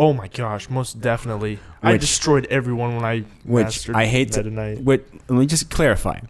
Oh 0.00 0.12
my 0.12 0.28
gosh, 0.28 0.70
most 0.70 1.00
definitely. 1.00 1.58
I 1.82 1.92
Which- 1.92 2.02
destroyed 2.02 2.46
everyone 2.50 2.94
when 2.94 3.04
I 3.04 3.24
which 3.44 3.64
mastered 3.64 3.96
I 3.96 4.06
hate 4.06 4.30
to. 4.32 4.44
Meta 4.44 4.54
Knight. 4.54 4.84
Wait, 4.84 5.04
let 5.28 5.38
me 5.38 5.46
just 5.46 5.70
clarify. 5.70 6.20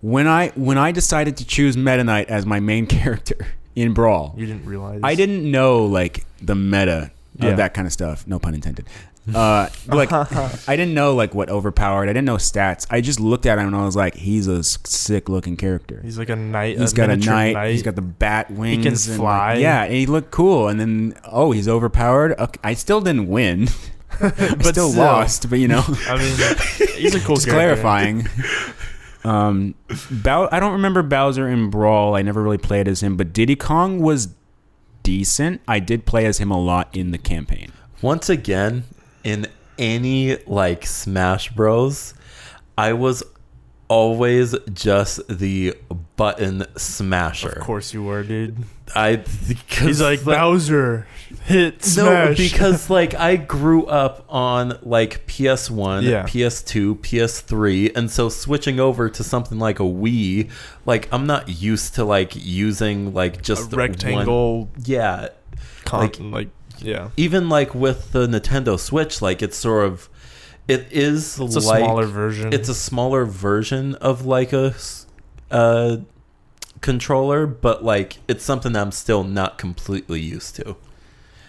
When 0.00 0.26
I 0.26 0.48
when 0.56 0.78
I 0.78 0.90
decided 0.92 1.36
to 1.36 1.46
choose 1.46 1.76
Meta 1.76 2.02
Knight 2.04 2.28
as 2.28 2.44
my 2.44 2.58
main 2.60 2.86
character 2.98 3.36
in 3.76 3.92
Brawl, 3.94 4.34
You 4.36 4.46
didn't 4.46 4.64
realize. 4.66 5.00
I 5.04 5.14
didn't 5.14 5.48
know 5.50 5.84
like 5.86 6.24
the 6.42 6.54
meta 6.56 7.12
Yeah. 7.38 7.50
of 7.50 7.56
that 7.58 7.72
kind 7.74 7.86
of 7.86 7.92
stuff. 7.92 8.26
No 8.26 8.38
pun 8.40 8.54
intended. 8.54 8.86
Uh, 9.32 9.68
like 9.86 10.12
I 10.12 10.76
didn't 10.76 10.92
know 10.94 11.14
like 11.14 11.34
what 11.34 11.48
overpowered. 11.48 12.04
I 12.04 12.12
didn't 12.12 12.26
know 12.26 12.36
stats. 12.36 12.86
I 12.90 13.00
just 13.00 13.20
looked 13.20 13.46
at 13.46 13.58
him 13.58 13.68
and 13.68 13.76
I 13.76 13.84
was 13.84 13.96
like, 13.96 14.14
he's 14.16 14.46
a 14.48 14.62
sick 14.62 15.28
looking 15.30 15.56
character. 15.56 16.00
He's 16.02 16.18
like 16.18 16.28
a 16.28 16.36
knight. 16.36 16.78
He's 16.78 16.92
got 16.92 17.04
a 17.04 17.16
miniature 17.16 17.34
knight, 17.34 17.70
He's 17.70 17.82
got 17.82 17.94
the 17.94 18.02
bat 18.02 18.50
wings. 18.50 19.08
and, 19.08 19.18
like, 19.18 19.18
fly. 19.18 19.54
yeah, 19.54 19.84
and 19.84 19.94
he 19.94 20.04
looked 20.06 20.30
cool. 20.30 20.68
And 20.68 20.78
then 20.78 21.14
oh, 21.24 21.52
he's 21.52 21.68
overpowered. 21.68 22.38
Okay, 22.38 22.60
I 22.62 22.74
still 22.74 23.00
didn't 23.00 23.28
win. 23.28 23.68
I 24.20 24.28
But 24.30 24.66
still, 24.66 24.90
still. 24.90 25.02
lost. 25.02 25.48
But 25.48 25.58
you 25.58 25.68
know, 25.68 25.82
I 26.06 26.18
mean, 26.18 26.36
he's 26.96 27.14
a 27.14 27.20
cool 27.24 27.36
just 27.36 27.46
character. 27.48 27.80
clarifying. 27.82 28.28
um, 29.24 29.74
Bow- 30.10 30.48
I 30.52 30.60
don't 30.60 30.72
remember 30.72 31.02
Bowser 31.02 31.48
in 31.48 31.70
Brawl. 31.70 32.14
I 32.14 32.22
never 32.22 32.42
really 32.42 32.58
played 32.58 32.88
as 32.88 33.02
him, 33.02 33.16
but 33.16 33.32
Diddy 33.32 33.56
Kong 33.56 34.00
was 34.00 34.28
decent. 35.02 35.62
I 35.66 35.80
did 35.80 36.04
play 36.06 36.26
as 36.26 36.38
him 36.38 36.50
a 36.50 36.60
lot 36.60 36.94
in 36.94 37.10
the 37.10 37.18
campaign. 37.18 37.72
Once 38.02 38.28
again, 38.28 38.84
in 39.24 39.46
any 39.78 40.36
like 40.46 40.86
Smash 40.86 41.50
Bros, 41.50 42.14
I 42.78 42.92
was 42.92 43.22
always 43.88 44.54
just 44.72 45.26
the 45.28 45.76
button 46.16 46.64
smasher. 46.76 47.50
Of 47.50 47.62
course 47.64 47.92
you 47.92 48.02
were, 48.02 48.22
dude. 48.22 48.56
I 48.94 49.22
He's 49.68 50.00
like 50.00 50.24
Bowser, 50.24 51.06
hit 51.44 51.84
No, 51.96 52.34
because 52.36 52.88
like 52.98 53.14
I 53.14 53.36
grew 53.36 53.86
up 53.86 54.24
on 54.28 54.78
like 54.82 55.26
PS1, 55.26 56.02
Yeah. 56.02 56.22
PS2, 56.24 56.98
PS3, 56.98 57.96
and 57.96 58.10
so 58.10 58.28
switching 58.28 58.78
over 58.80 59.08
to 59.10 59.24
something 59.24 59.58
like 59.58 59.80
a 59.80 59.84
Wii, 59.84 60.50
like 60.86 61.08
I'm 61.12 61.26
not 61.26 61.48
used 61.48 61.94
to 61.96 62.04
like 62.04 62.32
using 62.36 63.12
like 63.14 63.42
just 63.42 63.70
the 63.70 63.76
rectangle, 63.76 64.60
One, 64.66 64.68
yeah, 64.84 65.28
con- 65.84 66.00
like- 66.00 66.18
like, 66.20 66.48
yeah, 66.84 67.10
even 67.16 67.48
like 67.48 67.74
with 67.74 68.12
the 68.12 68.26
Nintendo 68.26 68.78
Switch, 68.78 69.20
like 69.22 69.42
it's 69.42 69.56
sort 69.56 69.86
of 69.86 70.08
it 70.68 70.88
is 70.90 71.38
it's 71.38 71.56
a 71.56 71.60
smaller 71.60 72.06
version. 72.06 72.52
it's 72.52 72.68
a 72.68 72.74
smaller 72.74 73.24
version 73.24 73.94
of 73.96 74.24
like 74.26 74.52
a 74.52 74.74
uh, 75.50 75.98
controller, 76.80 77.46
but 77.46 77.84
like 77.84 78.18
it's 78.28 78.44
something 78.44 78.72
that 78.72 78.80
I'm 78.82 78.92
still 78.92 79.24
not 79.24 79.58
completely 79.58 80.20
used 80.20 80.56
to. 80.56 80.76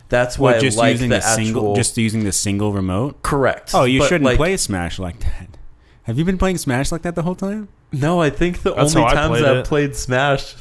That's 0.10 0.38
why 0.38 0.53
What, 0.53 0.62
just 0.62 0.78
I 0.78 0.82
like 0.82 0.91
using 0.94 1.10
the, 1.10 1.16
the, 1.16 1.22
single, 1.22 1.62
actual 1.64 1.76
just 1.76 1.98
using 1.98 2.24
the 2.24 2.32
single 2.32 2.72
remote. 2.74 3.24
correct. 3.24 3.72
Oh, 3.74 3.86
you 3.86 3.99
But, 3.99 4.07
shouldn't 4.10 4.26
like, 4.26 4.38
play 4.38 4.56
Smash 4.57 4.99
like 4.99 5.20
that. 5.22 5.57
Have 6.03 6.20
you 6.20 6.26
been 6.26 6.38
playing 6.38 6.60
Smash 6.60 6.91
like 6.91 7.02
that 7.02 7.16
the 7.16 7.24
whole 7.24 7.34
time? 7.36 7.70
No, 7.91 8.22
I 8.22 8.30
think 8.30 8.62
the 8.62 8.74
That's 8.76 8.95
only 8.95 9.07
how 9.07 9.12
I 9.12 9.14
times 9.16 9.30
played 9.40 9.45
I've 9.45 9.57
it. 9.57 9.66
played 9.66 9.95
Smash 9.95 10.56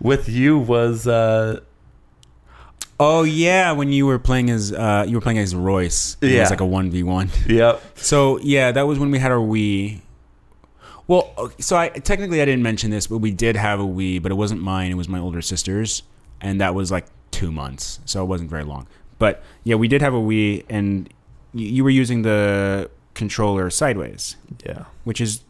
with 0.00 0.28
you 0.28 0.58
was 0.58 1.08
uh 1.08 1.60
Oh 3.06 3.22
yeah, 3.24 3.72
when 3.72 3.92
you 3.92 4.06
were 4.06 4.18
playing 4.18 4.48
as 4.50 4.72
uh, 4.72 5.04
you 5.06 5.16
were 5.16 5.20
playing 5.20 5.38
as 5.38 5.54
Royce. 5.54 6.16
It 6.22 6.30
Yeah. 6.30 6.40
was 6.40 6.50
like 6.50 6.60
a 6.60 6.66
one 6.66 6.90
v 6.90 7.02
one. 7.02 7.28
Yep. 7.46 7.82
So 7.96 8.38
yeah, 8.40 8.72
that 8.72 8.82
was 8.86 8.98
when 8.98 9.10
we 9.10 9.18
had 9.18 9.30
our 9.30 9.38
Wii. 9.38 10.00
Well, 11.06 11.52
so 11.58 11.76
I 11.76 11.88
technically 11.90 12.40
I 12.40 12.46
didn't 12.46 12.62
mention 12.62 12.90
this, 12.90 13.06
but 13.08 13.18
we 13.18 13.30
did 13.30 13.56
have 13.56 13.78
a 13.78 13.84
Wii, 13.84 14.22
but 14.22 14.32
it 14.32 14.36
wasn't 14.36 14.62
mine. 14.62 14.90
It 14.90 14.94
was 14.94 15.08
my 15.08 15.18
older 15.18 15.42
sister's, 15.42 16.02
and 16.40 16.60
that 16.62 16.74
was 16.74 16.90
like 16.90 17.06
two 17.30 17.52
months, 17.52 18.00
so 18.06 18.22
it 18.22 18.26
wasn't 18.26 18.48
very 18.48 18.64
long. 18.64 18.86
But 19.18 19.42
yeah, 19.64 19.74
we 19.76 19.86
did 19.88 20.00
have 20.00 20.14
a 20.14 20.18
Wii, 20.30 20.64
and 20.70 21.12
you, 21.52 21.66
you 21.66 21.84
were 21.84 21.90
using 21.90 22.22
the 22.22 22.90
controller 23.12 23.68
sideways, 23.70 24.36
Yeah, 24.64 24.84
which 25.04 25.20
is 25.20 25.42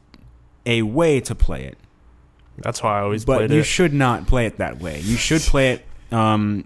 a 0.66 0.82
way 0.82 1.20
to 1.20 1.34
play 1.36 1.64
it. 1.64 1.78
that's 2.58 2.82
why 2.82 2.98
I 2.98 3.02
always 3.02 3.24
but 3.24 3.34
played 3.36 3.44
it. 3.44 3.48
But 3.50 3.54
you 3.54 3.60
it. 3.60 3.64
should 3.76 3.94
not 3.94 4.26
play 4.26 4.46
it 4.46 4.56
that 4.58 4.80
way. 4.80 4.98
You 5.00 5.16
should 5.16 5.40
play 5.42 5.72
it 5.74 5.86
um, 6.12 6.64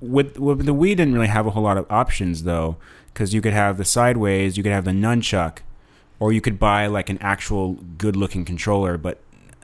with, 0.00 0.38
with 0.38 0.66
the 0.66 0.74
Wii. 0.74 0.96
Didn't 0.96 1.14
really 1.14 1.28
have 1.28 1.46
a 1.46 1.50
whole 1.50 1.62
lot 1.62 1.76
of 1.78 1.86
options 1.90 2.44
though, 2.44 2.76
because 3.12 3.34
you 3.34 3.40
could 3.40 3.52
have 3.52 3.78
the 3.78 3.84
sideways, 3.84 4.56
you 4.56 4.62
could 4.62 4.72
have 4.72 4.84
the 4.84 4.92
nunchuck, 4.92 5.58
or 6.18 6.32
you 6.32 6.40
could 6.40 6.58
buy 6.58 6.86
like 6.86 7.08
an 7.08 7.18
actual 7.20 7.74
good-looking 7.98 8.44
controller. 8.44 8.98
But 8.98 9.20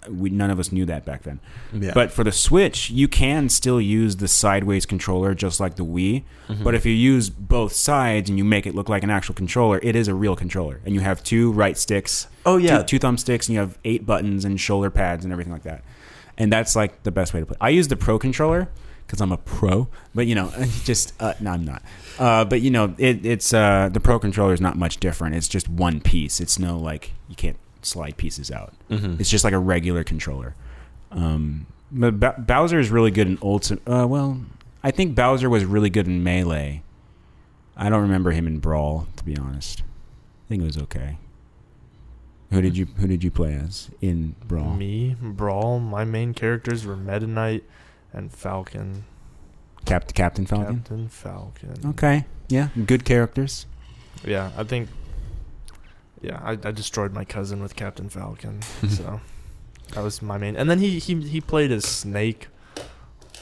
we 0.09 0.31
none 0.31 0.51
of 0.51 0.61
us 0.61 0.71
knew 0.71 0.85
that 0.87 1.05
back 1.05 1.23
then. 1.23 1.41
Yeah. 1.73 1.93
But 1.93 2.13
for 2.13 2.25
the 2.25 2.33
Switch, 2.33 2.91
you 2.91 3.09
can 3.09 3.49
still 3.49 3.81
use 3.81 4.17
the 4.17 4.29
sideways 4.29 4.87
controller 4.87 5.35
just 5.35 5.59
like 5.59 5.77
the 5.77 5.85
Wii. 5.85 6.25
Mm-hmm. 6.49 6.65
But 6.65 6.75
if 6.75 6.87
you 6.87 6.93
use 6.93 7.29
both 7.29 7.73
sides 7.73 8.31
and 8.31 8.39
you 8.39 8.45
make 8.45 8.67
it 8.67 8.75
look 8.75 8.89
like 8.89 9.03
an 9.03 9.11
actual 9.11 9.35
controller, 9.35 9.81
it 9.83 9.97
is 9.97 10.09
a 10.09 10.15
real 10.15 10.37
controller, 10.37 10.81
and 10.85 10.95
you 10.95 11.01
have 11.01 11.23
two 11.23 11.53
right 11.53 11.77
sticks 11.77 12.29
oh 12.45 12.57
yeah, 12.57 12.79
two, 12.83 12.99
two 12.99 13.07
thumbsticks 13.07 13.49
and 13.49 13.55
you 13.55 13.59
have 13.59 13.79
eight 13.85 14.07
buttons 14.07 14.45
and 14.45 14.61
shoulder 14.61 14.91
pads 14.91 15.25
and 15.25 15.33
everything 15.33 15.53
like 15.53 15.65
that. 15.65 15.83
And 16.39 16.53
that's 16.53 16.77
like 16.77 17.03
the 17.03 17.11
best 17.11 17.35
way 17.35 17.41
to 17.41 17.47
play. 17.47 17.57
I 17.61 17.71
use 17.71 17.89
the 17.89 17.97
pro 17.97 18.19
controller 18.19 18.69
because 19.07 19.21
I'm 19.21 19.33
a 19.33 19.37
pro, 19.37 19.89
but 20.15 20.27
you 20.27 20.35
know, 20.35 20.51
just 20.85 21.13
uh, 21.21 21.35
no, 21.41 21.51
I'm 21.53 21.65
not. 21.65 21.83
Uh, 22.19 22.45
but 22.45 22.61
you 22.63 22.71
know, 22.71 22.95
it, 22.99 23.25
it's 23.25 23.53
uh, 23.55 23.89
the 23.93 24.01
pro 24.01 24.19
controller 24.19 24.53
is 24.55 24.61
not 24.61 24.77
much 24.77 24.99
different. 24.99 25.35
It's 25.35 25.49
just 25.49 25.69
one 25.69 26.01
piece. 26.01 26.41
It's 26.41 26.59
no 26.59 26.79
like 26.79 27.13
you 27.29 27.37
can't 27.37 27.57
slide 27.83 28.17
pieces 28.17 28.51
out. 28.51 28.73
Mhm. 28.91 29.21
It's 29.21 29.31
just 29.31 29.45
like 29.45 29.53
a 29.53 29.59
regular 29.59 30.03
controller. 30.05 30.55
Um, 31.13 31.67
but 31.93 32.19
Ba- 32.19 32.35
Bowser 32.39 32.79
is 32.81 32.91
really 32.91 33.11
good 33.13 33.29
in 33.29 33.39
ultimate. 33.43 33.83
Uh, 33.89 34.07
well, 34.09 34.41
I 34.83 34.91
think 34.91 35.15
Bowser 35.15 35.49
was 35.49 35.65
really 35.65 35.91
good 35.91 36.07
in 36.07 36.23
melee. 36.25 36.83
I 37.77 37.89
don't 37.91 38.03
remember 38.03 38.31
him 38.33 38.47
in 38.47 38.59
Brawl, 38.59 39.07
to 39.17 39.25
be 39.25 39.37
honest. 39.37 39.83
I 39.83 40.49
think 40.49 40.63
it 40.63 40.67
was 40.67 40.79
okay. 40.79 41.19
Who 42.51 42.61
did 42.63 42.77
you 42.77 42.87
Who 42.99 43.07
did 43.07 43.23
you 43.25 43.31
play 43.31 43.55
as 43.55 43.91
in 44.01 44.35
Brawl? 44.47 44.75
Me, 44.75 45.17
Brawl. 45.21 45.79
My 45.81 46.05
main 46.05 46.33
characters 46.33 46.87
were 46.87 46.97
Meta 46.97 47.27
Knight 47.27 47.65
and 48.13 48.33
Falcon. 48.33 49.05
Cap- 49.85 50.13
Captain 50.15 50.47
Falcon. 50.47 50.77
Captain 50.79 51.09
Falcon. 51.09 51.75
Okay, 51.91 52.25
yeah, 52.49 52.69
good 52.87 53.05
characters. 53.05 53.67
Yeah, 54.25 54.51
I 54.57 54.65
think. 54.65 54.89
Yeah, 56.23 56.41
I, 56.43 56.53
I 56.53 56.71
destroyed 56.73 57.13
my 57.13 57.25
cousin 57.25 57.63
with 57.63 57.77
Captain 57.77 58.09
Falcon, 58.09 58.63
so 58.89 59.21
that 59.93 60.03
was 60.03 60.23
my 60.23 60.39
main. 60.39 60.57
And 60.57 60.69
then 60.69 60.79
he 60.81 60.99
he 60.99 61.21
he 61.23 61.41
played 61.41 61.71
as 61.71 61.85
Snake 61.85 62.49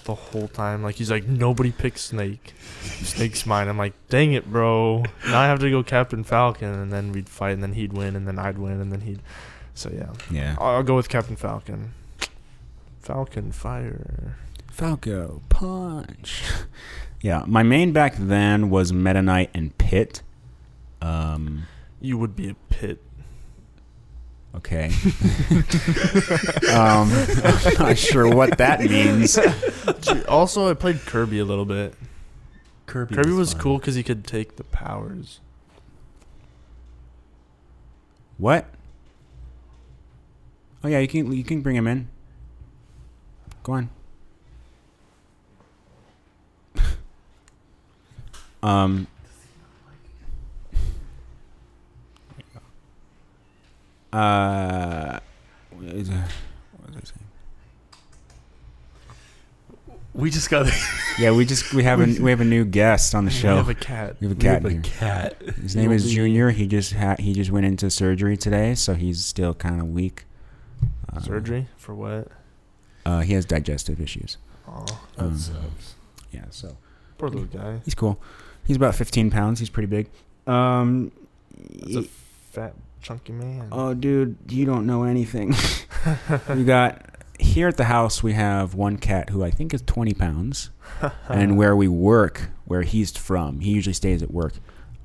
the 0.05 0.15
whole 0.15 0.49
time. 0.49 0.83
Like 0.83 0.97
he's 0.97 1.11
like 1.11 1.27
nobody 1.27 1.71
picks 1.73 2.03
Snake. 2.03 2.53
Snake's 2.83 3.47
mine. 3.47 3.69
I'm 3.69 3.79
like, 3.79 3.95
dang 4.11 4.33
it, 4.35 4.51
bro. 4.51 5.05
Now 5.27 5.41
I 5.41 5.47
have 5.47 5.61
to 5.61 5.71
go 5.71 5.83
Captain 5.83 6.25
Falcon, 6.25 6.75
and 6.75 6.93
then 6.93 7.13
we'd 7.13 7.29
fight, 7.29 7.53
and 7.53 7.63
then 7.63 7.73
he'd 7.73 7.93
win, 7.95 8.17
and 8.17 8.27
then 8.29 8.39
I'd 8.39 8.59
win, 8.59 8.81
and 8.81 8.93
then 8.93 9.03
he'd. 9.03 9.23
So 9.73 9.91
yeah, 9.95 10.13
Yeah, 10.31 10.57
I'll, 10.59 10.77
I'll 10.77 10.83
go 10.83 10.97
with 10.97 11.09
Captain 11.09 11.37
Falcon. 11.37 11.93
Falcon 13.01 13.51
fire. 13.53 14.37
Falco 14.75 15.41
punch. 15.51 16.43
yeah, 17.21 17.45
my 17.47 17.63
main 17.63 17.93
back 17.93 18.17
then 18.17 18.71
was 18.71 18.93
Meta 18.93 19.23
Knight 19.23 19.51
and 19.55 19.79
Pit. 19.79 20.21
Um, 21.01 21.63
You 22.01 22.19
would 22.19 22.35
be 22.35 22.49
a 22.49 22.55
pit. 22.71 23.01
okay. 24.57 24.87
um, 26.73 27.09
I'm 27.13 27.75
not 27.79 27.97
sure 27.99 28.29
what 28.35 28.59
that 28.59 28.81
means. 28.81 29.39
also, 30.27 30.69
I 30.69 30.75
played 30.75 31.07
Kirby 31.07 31.39
a 31.39 31.45
little 31.45 31.67
bit. 31.67 31.95
Kirby, 32.87 33.15
Kirby 33.15 33.31
was 33.31 33.53
fun. 33.53 33.63
cool 33.63 33.79
because 33.79 33.95
he 33.95 34.03
could 34.03 34.27
take 34.27 34.57
the 34.57 34.65
powers. 34.65 35.39
What? 38.39 38.67
Oh 40.83 40.89
yeah, 40.89 40.99
you 40.99 41.07
can 41.07 41.31
you 41.31 41.45
can 41.45 41.61
bring 41.61 41.77
him 41.77 41.87
in. 41.87 42.09
Go 43.63 43.75
on. 43.75 43.91
Um. 48.65 49.07
Uh, 54.13 55.19
what 55.71 55.85
is 55.87 56.09
it- 56.09 56.15
what 56.15 56.87
was 56.87 56.97
I 56.97 57.01
saying? 57.05 57.29
We 60.15 60.31
just 60.31 60.51
got. 60.51 60.71
Yeah, 61.17 61.31
we 61.31 61.45
just 61.45 61.73
we 61.73 61.85
have 61.85 62.01
a 62.01 62.07
we 62.21 62.31
have 62.31 62.41
a 62.41 62.45
new 62.45 62.65
guest 62.65 63.15
on 63.15 63.25
the 63.25 63.31
show. 63.31 63.53
We 63.53 63.57
have 63.59 63.69
a 63.69 63.75
cat. 63.77 64.17
We 64.19 64.27
have 64.27 64.33
a 64.33 64.35
we 64.37 64.43
cat 64.43 64.53
have 64.55 64.65
a 64.65 64.71
here. 64.71 64.83
cat. 64.83 65.41
His 65.63 65.77
name 65.77 65.93
is 65.93 66.11
Junior. 66.13 66.51
He 66.51 66.67
just 66.67 66.93
ha- 66.95 67.15
he 67.21 67.33
just 67.33 67.53
went 67.53 67.67
into 67.67 67.89
surgery 67.89 68.37
today, 68.37 68.75
so 68.75 68.95
he's 68.95 69.25
still 69.25 69.55
kind 69.55 69.81
of 69.81 69.91
weak. 69.91 70.25
Uh, 71.13 71.21
Surgery 71.21 71.69
for 71.77 71.95
what? 71.95 72.33
Uh, 73.07 73.21
he 73.21 73.35
has 73.35 73.45
digestive 73.45 74.01
issues. 74.01 74.39
Oh, 74.67 74.85
Um, 75.19 75.35
that 75.35 75.39
sucks. 75.39 75.95
Yeah, 76.33 76.47
so 76.51 76.79
Poor 77.17 77.29
little 77.29 77.45
guy. 77.47 77.79
he's 77.85 77.95
cool. 77.95 78.21
He's 78.67 78.77
about 78.77 78.95
15 78.95 79.31
pounds. 79.31 79.59
He's 79.61 79.69
pretty 79.71 79.87
big. 79.87 80.09
Um, 80.47 81.13
That's 81.81 81.97
a 81.97 82.03
fat, 82.03 82.75
chunky 83.03 83.33
man. 83.33 83.69
oh, 83.73 83.95
dude, 83.95 84.37
you 84.49 84.65
don't 84.65 84.87
know 84.87 85.05
anything. 85.05 85.55
we 86.55 86.65
got 86.65 87.03
here 87.39 87.69
at 87.69 87.77
the 87.77 87.85
house. 87.85 88.23
We 88.23 88.33
have 88.35 88.75
one 88.75 88.97
cat 88.99 89.31
who 89.31 89.43
I 89.45 89.51
think 89.51 89.75
is 89.75 89.83
20 89.83 90.15
pounds, 90.15 90.71
and 91.29 91.57
where 91.57 91.75
we 91.77 91.89
work, 91.89 92.51
where 92.65 92.83
he's 92.83 93.11
from, 93.17 93.61
he 93.61 93.71
usually 93.71 93.95
stays 93.95 94.23
at 94.23 94.31
work. 94.31 94.55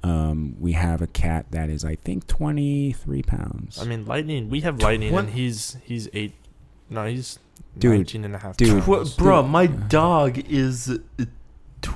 Um, 0.02 0.56
we 0.60 0.72
have 0.74 1.02
a 1.02 1.08
cat 1.08 1.48
that 1.52 1.70
is 1.70 1.84
I 1.84 1.96
think 1.96 2.26
23 2.28 3.22
pounds. 3.24 3.80
I 3.82 3.86
mean, 3.86 4.06
Lightning. 4.06 4.50
We 4.50 4.62
have 4.62 4.82
Lightning, 4.82 5.12
What? 5.12 5.26
and 5.26 5.34
he's 5.34 5.76
he's 5.84 6.08
eight. 6.14 6.34
No, 6.90 7.06
he's 7.06 7.38
Dude, 7.78 7.98
19 7.98 8.26
and 8.26 8.36
a 8.36 8.38
half. 8.38 8.56
dude. 8.58 8.82
Tw- 8.84 9.18
bro, 9.18 9.42
Dude. 9.42 9.52
my 9.52 9.66
dog 9.68 10.38
is. 10.50 10.90
uh, 10.90 11.26
Tw- 11.82 11.90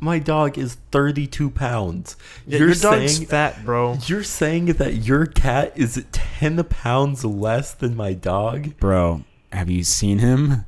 my 0.00 0.18
dog 0.18 0.58
is 0.58 0.76
32 0.90 1.50
pounds. 1.50 2.16
Yeah, 2.46 2.58
you're 2.58 2.68
your 2.68 2.76
dog's 2.76 3.16
saying 3.16 3.28
fat, 3.28 3.64
bro. 3.64 3.96
you're 4.06 4.22
saying 4.24 4.66
that 4.66 4.94
your 4.94 5.26
cat 5.26 5.72
is 5.76 6.04
10 6.12 6.62
pounds 6.64 7.24
less 7.24 7.72
than 7.74 7.96
my 7.96 8.12
dog? 8.12 8.76
Bro, 8.78 9.24
have 9.52 9.70
you 9.70 9.82
seen 9.84 10.18
him? 10.18 10.64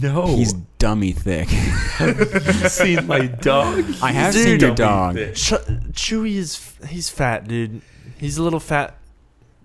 No. 0.00 0.26
He's 0.26 0.54
dummy 0.78 1.12
thick. 1.12 1.48
Have 1.48 2.18
you 2.18 2.24
seen 2.68 3.06
my 3.06 3.26
dog? 3.26 3.84
I 4.02 4.12
have 4.12 4.32
He's 4.34 4.44
seen 4.44 4.60
your 4.60 4.74
dog. 4.74 5.14
thick. 5.16 5.34
Ch- 5.34 5.52
Chewy 5.92 6.36
is 6.36 6.56
f- 6.80 6.88
he's 6.88 7.10
fat, 7.10 7.46
dude. 7.46 7.82
He's 8.18 8.38
a 8.38 8.42
little 8.42 8.60
fat. 8.60 8.96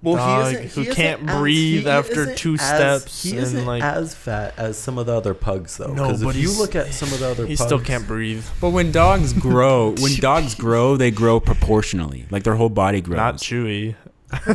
Well, 0.04 0.16
dog 0.16 0.54
isn't- 0.54 0.72
who 0.72 0.82
isn't 0.82 0.96
can't 0.96 1.30
as- 1.30 1.38
breathe 1.38 1.84
he 1.84 1.90
after 1.90 2.22
isn't 2.22 2.38
two 2.38 2.54
as- 2.56 2.62
steps 2.62 3.24
He 3.24 3.32
and, 3.32 3.40
isn't 3.40 3.66
like- 3.66 3.84
as 3.84 4.16
fat 4.16 4.54
as 4.58 4.78
some 4.78 4.98
of 4.98 5.06
the 5.06 5.14
other 5.16 5.34
pugs, 5.36 5.78
though. 5.78 5.94
No, 5.94 6.08
Because 6.08 6.24
but 6.24 6.36
if 6.36 6.42
you 6.42 6.52
look 6.58 6.76
at 6.76 6.94
some 6.94 7.12
of 7.14 7.20
the 7.20 7.30
other 7.30 7.46
He 7.48 7.56
pugs, 7.56 7.68
still 7.68 7.80
can't 7.80 8.08
breathe. 8.08 8.44
But 8.60 8.72
when 8.72 8.92
dogs 8.92 9.32
grow, 9.34 9.92
when 10.00 10.16
dogs 10.16 10.56
grow, 10.56 10.98
they 10.98 11.12
grow 11.12 11.40
proportionally. 11.40 12.26
Like 12.32 12.44
their 12.44 12.56
whole 12.56 12.70
body 12.70 13.02
grows. 13.02 13.18
Not 13.18 13.38
Chewy. 13.38 13.96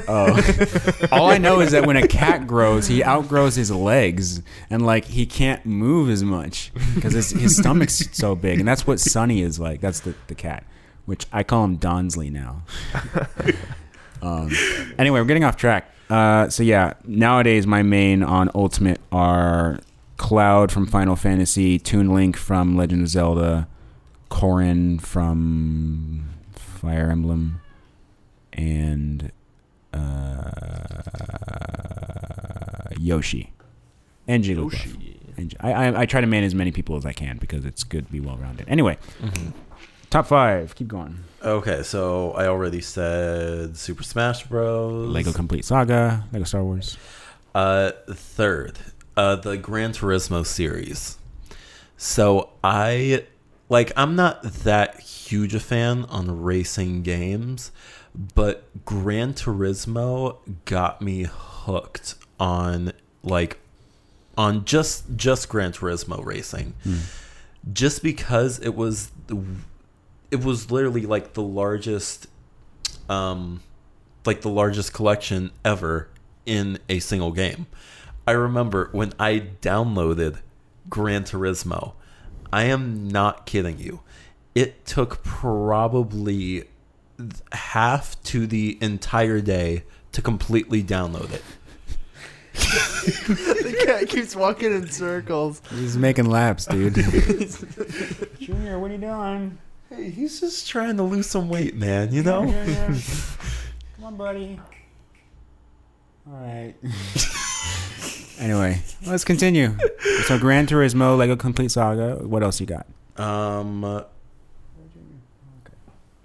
Oh. 0.08 1.08
All 1.12 1.30
I 1.30 1.36
know 1.38 1.60
is 1.60 1.72
that 1.72 1.86
when 1.86 1.96
a 1.98 2.08
cat 2.08 2.46
grows, 2.46 2.86
he 2.88 3.04
outgrows 3.04 3.54
his 3.56 3.70
legs 3.70 4.40
and 4.70 4.84
like 4.86 5.04
he 5.04 5.26
can't 5.26 5.66
move 5.66 6.08
as 6.08 6.24
much 6.24 6.72
because 6.94 7.12
his, 7.12 7.30
his 7.30 7.56
stomach's 7.58 8.02
so 8.12 8.34
big. 8.34 8.58
And 8.58 8.66
that's 8.66 8.86
what 8.86 8.98
Sunny 9.00 9.42
is 9.42 9.60
like. 9.60 9.82
That's 9.82 10.00
the, 10.00 10.14
the 10.28 10.34
cat, 10.34 10.64
which 11.04 11.26
I 11.30 11.42
call 11.42 11.62
him 11.64 11.76
Donsley 11.76 12.30
now. 12.32 12.62
Um, 14.22 14.50
anyway, 14.98 15.20
we're 15.20 15.26
getting 15.26 15.44
off 15.44 15.56
track. 15.56 15.90
Uh, 16.08 16.48
so 16.48 16.62
yeah, 16.62 16.94
nowadays 17.04 17.66
my 17.66 17.82
main 17.82 18.22
on 18.22 18.50
Ultimate 18.54 19.00
are 19.10 19.80
Cloud 20.16 20.70
from 20.72 20.86
Final 20.86 21.16
Fantasy, 21.16 21.78
Toon 21.78 22.14
Link 22.14 22.36
from 22.36 22.76
Legend 22.76 23.02
of 23.02 23.08
Zelda, 23.08 23.66
Corrin 24.30 25.00
from 25.00 26.28
Fire 26.52 27.10
Emblem, 27.10 27.60
and 28.52 29.32
uh, 29.92 30.90
Yoshi 32.98 33.52
and 34.28 34.44
Jigglypuff. 34.44 34.72
Yoshi. 34.86 35.12
And 35.36 35.54
I, 35.60 35.72
I 35.72 36.00
I 36.02 36.06
try 36.06 36.20
to 36.22 36.26
man 36.26 36.44
as 36.44 36.54
many 36.54 36.72
people 36.72 36.96
as 36.96 37.04
I 37.04 37.12
can 37.12 37.36
because 37.36 37.66
it's 37.66 37.84
good 37.84 38.06
to 38.06 38.12
be 38.12 38.20
well 38.20 38.38
rounded. 38.38 38.66
Anyway, 38.68 38.96
Mhm. 39.22 39.52
top 40.08 40.26
five. 40.26 40.74
Keep 40.74 40.88
going. 40.88 41.18
Okay, 41.42 41.82
so 41.82 42.32
I 42.32 42.46
already 42.46 42.80
said 42.80 43.76
Super 43.76 44.02
Smash 44.02 44.44
Bros. 44.44 45.08
Lego 45.08 45.32
Complete 45.32 45.64
Saga, 45.64 46.24
Lego 46.32 46.44
Star 46.44 46.64
Wars. 46.64 46.96
Uh, 47.54 47.92
third, 48.10 48.78
uh, 49.16 49.36
the 49.36 49.56
Gran 49.56 49.92
Turismo 49.92 50.44
series. 50.44 51.18
So 51.96 52.50
I 52.64 53.24
like 53.68 53.92
I'm 53.96 54.16
not 54.16 54.42
that 54.42 55.00
huge 55.00 55.54
a 55.54 55.60
fan 55.60 56.04
on 56.06 56.42
racing 56.42 57.02
games, 57.02 57.70
but 58.34 58.64
Gran 58.84 59.34
Turismo 59.34 60.38
got 60.64 61.00
me 61.02 61.26
hooked 61.30 62.14
on 62.38 62.92
like 63.22 63.58
on 64.36 64.64
just 64.64 65.16
just 65.16 65.48
Gran 65.48 65.72
Turismo 65.72 66.24
racing. 66.24 66.74
Just 67.72 68.02
because 68.02 68.58
it 68.60 68.74
was 68.74 69.10
the 69.26 69.42
it 70.30 70.44
was 70.44 70.70
literally 70.70 71.06
like 71.06 71.34
the 71.34 71.42
largest 71.42 72.26
um 73.08 73.60
like 74.24 74.40
the 74.40 74.48
largest 74.48 74.92
collection 74.92 75.50
ever 75.64 76.08
in 76.44 76.78
a 76.88 76.98
single 76.98 77.32
game. 77.32 77.66
I 78.26 78.32
remember 78.32 78.88
when 78.92 79.12
I 79.18 79.48
downloaded 79.62 80.38
Gran 80.88 81.24
Turismo. 81.24 81.94
I 82.52 82.64
am 82.64 83.08
not 83.08 83.46
kidding 83.46 83.78
you. 83.78 84.00
It 84.54 84.84
took 84.86 85.22
probably 85.22 86.64
half 87.52 88.20
to 88.24 88.46
the 88.46 88.78
entire 88.80 89.40
day 89.40 89.84
to 90.12 90.22
completely 90.22 90.82
download 90.82 91.32
it. 91.32 91.44
the 92.56 93.84
cat 93.84 94.08
keeps 94.08 94.34
walking 94.34 94.72
in 94.72 94.88
circles. 94.88 95.60
He's 95.70 95.96
making 95.96 96.24
laps, 96.26 96.66
dude. 96.66 96.94
Junior, 98.40 98.78
what 98.78 98.90
are 98.90 98.94
you 98.94 99.00
doing? 99.00 99.58
Hey, 99.88 100.10
he's 100.10 100.40
just 100.40 100.68
trying 100.68 100.96
to 100.96 101.02
lose 101.02 101.28
some 101.28 101.48
weight, 101.48 101.76
man, 101.76 102.12
you 102.12 102.22
know? 102.22 102.42
Come 103.96 104.04
on, 104.04 104.16
buddy. 104.16 104.60
All 106.26 106.34
right. 106.34 106.74
anyway, 108.38 108.82
let's 109.06 109.24
continue. 109.24 109.76
So, 110.24 110.38
Gran 110.38 110.66
Turismo, 110.66 111.16
Lego 111.16 111.36
Complete 111.36 111.70
Saga. 111.70 112.16
What 112.26 112.42
else 112.42 112.60
you 112.60 112.66
got? 112.66 112.86
Um 113.16 114.04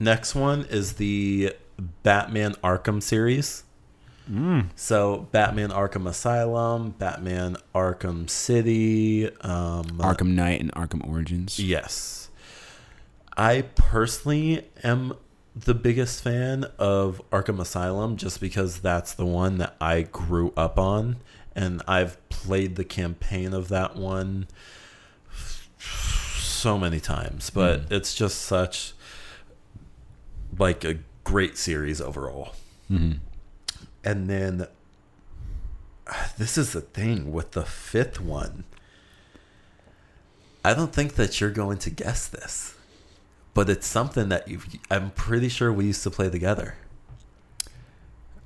Next 0.02 0.34
one 0.34 0.66
is 0.66 0.94
the 0.94 1.54
Batman 2.02 2.56
Arkham 2.64 3.04
series. 3.04 3.64
Mm. 4.28 4.70
So 4.76 5.28
Batman 5.32 5.70
Arkham 5.70 6.08
Asylum, 6.08 6.96
Batman 6.98 7.58
Arkham 7.76 8.28
City, 8.28 9.28
um, 9.42 9.86
Arkham 10.00 10.30
Knight 10.30 10.60
and 10.60 10.74
Arkham 10.74 11.08
Origins. 11.08 11.60
Yes. 11.60 12.21
I 13.38 13.64
personally 13.76 14.66
am 14.84 15.14
the 15.56 15.74
biggest 15.74 16.24
fan 16.24 16.66
of 16.80 17.22
Arkham 17.32 17.60
Asylum 17.60 18.16
just 18.18 18.40
because 18.40 18.80
that's 18.80 19.14
the 19.14 19.26
one 19.26 19.58
that 19.58 19.76
I 19.82 20.04
grew 20.04 20.54
up 20.56 20.80
on 20.80 21.18
and 21.56 21.82
I've 21.88 22.18
played 22.30 22.76
the 22.76 22.86
campaign 22.86 23.54
of 23.54 23.68
that 23.70 23.96
one 23.96 24.48
so 25.80 26.78
many 26.78 27.00
times, 27.00 27.50
but 27.50 27.84
it's 27.90 28.14
just 28.16 28.42
such 28.42 28.94
like 30.58 30.84
a 30.84 31.00
great 31.24 31.58
series 31.58 32.00
overall. 32.00 32.54
hmm 32.88 33.14
And 34.04 34.30
then 34.30 34.68
this 36.38 36.58
is 36.58 36.74
the 36.74 36.82
thing 36.82 37.32
with 37.32 37.52
the 37.52 37.64
fifth 37.64 38.20
one. 38.20 38.64
I 40.64 40.74
don't 40.74 40.94
think 40.94 41.16
that 41.16 41.42
you're 41.42 41.50
going 41.50 41.80
to 41.80 41.90
guess 41.90 42.28
this, 42.28 42.76
but 43.54 43.70
it's 43.70 43.88
something 43.88 44.30
that 44.30 44.48
you 44.48 44.60
I'm 44.90 45.12
pretty 45.12 45.50
sure 45.50 45.72
we 45.74 45.86
used 45.86 46.04
to 46.04 46.12
play 46.12 46.30
together. 46.30 46.76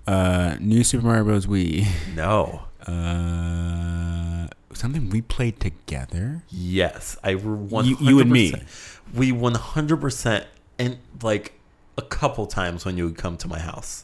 Uh, 0.07 0.55
New 0.59 0.83
Super 0.83 1.05
Mario 1.05 1.23
Bros. 1.23 1.47
Wii. 1.47 1.87
No. 2.15 2.63
Uh, 2.85 4.47
something 4.73 5.09
we 5.09 5.21
played 5.21 5.59
together. 5.59 6.43
Yes, 6.49 7.17
I 7.23 7.33
one 7.33 7.85
You- 7.85 7.97
you 7.99 8.19
and 8.19 8.29
me. 8.31 8.53
We 9.13 9.31
100% 9.31 10.45
and 10.77 10.97
like 11.23 11.53
a 11.97 12.01
couple 12.03 12.45
times 12.45 12.85
when 12.85 12.97
you 12.97 13.05
would 13.05 13.17
come 13.17 13.37
to 13.37 13.47
my 13.47 13.59
house. 13.59 14.03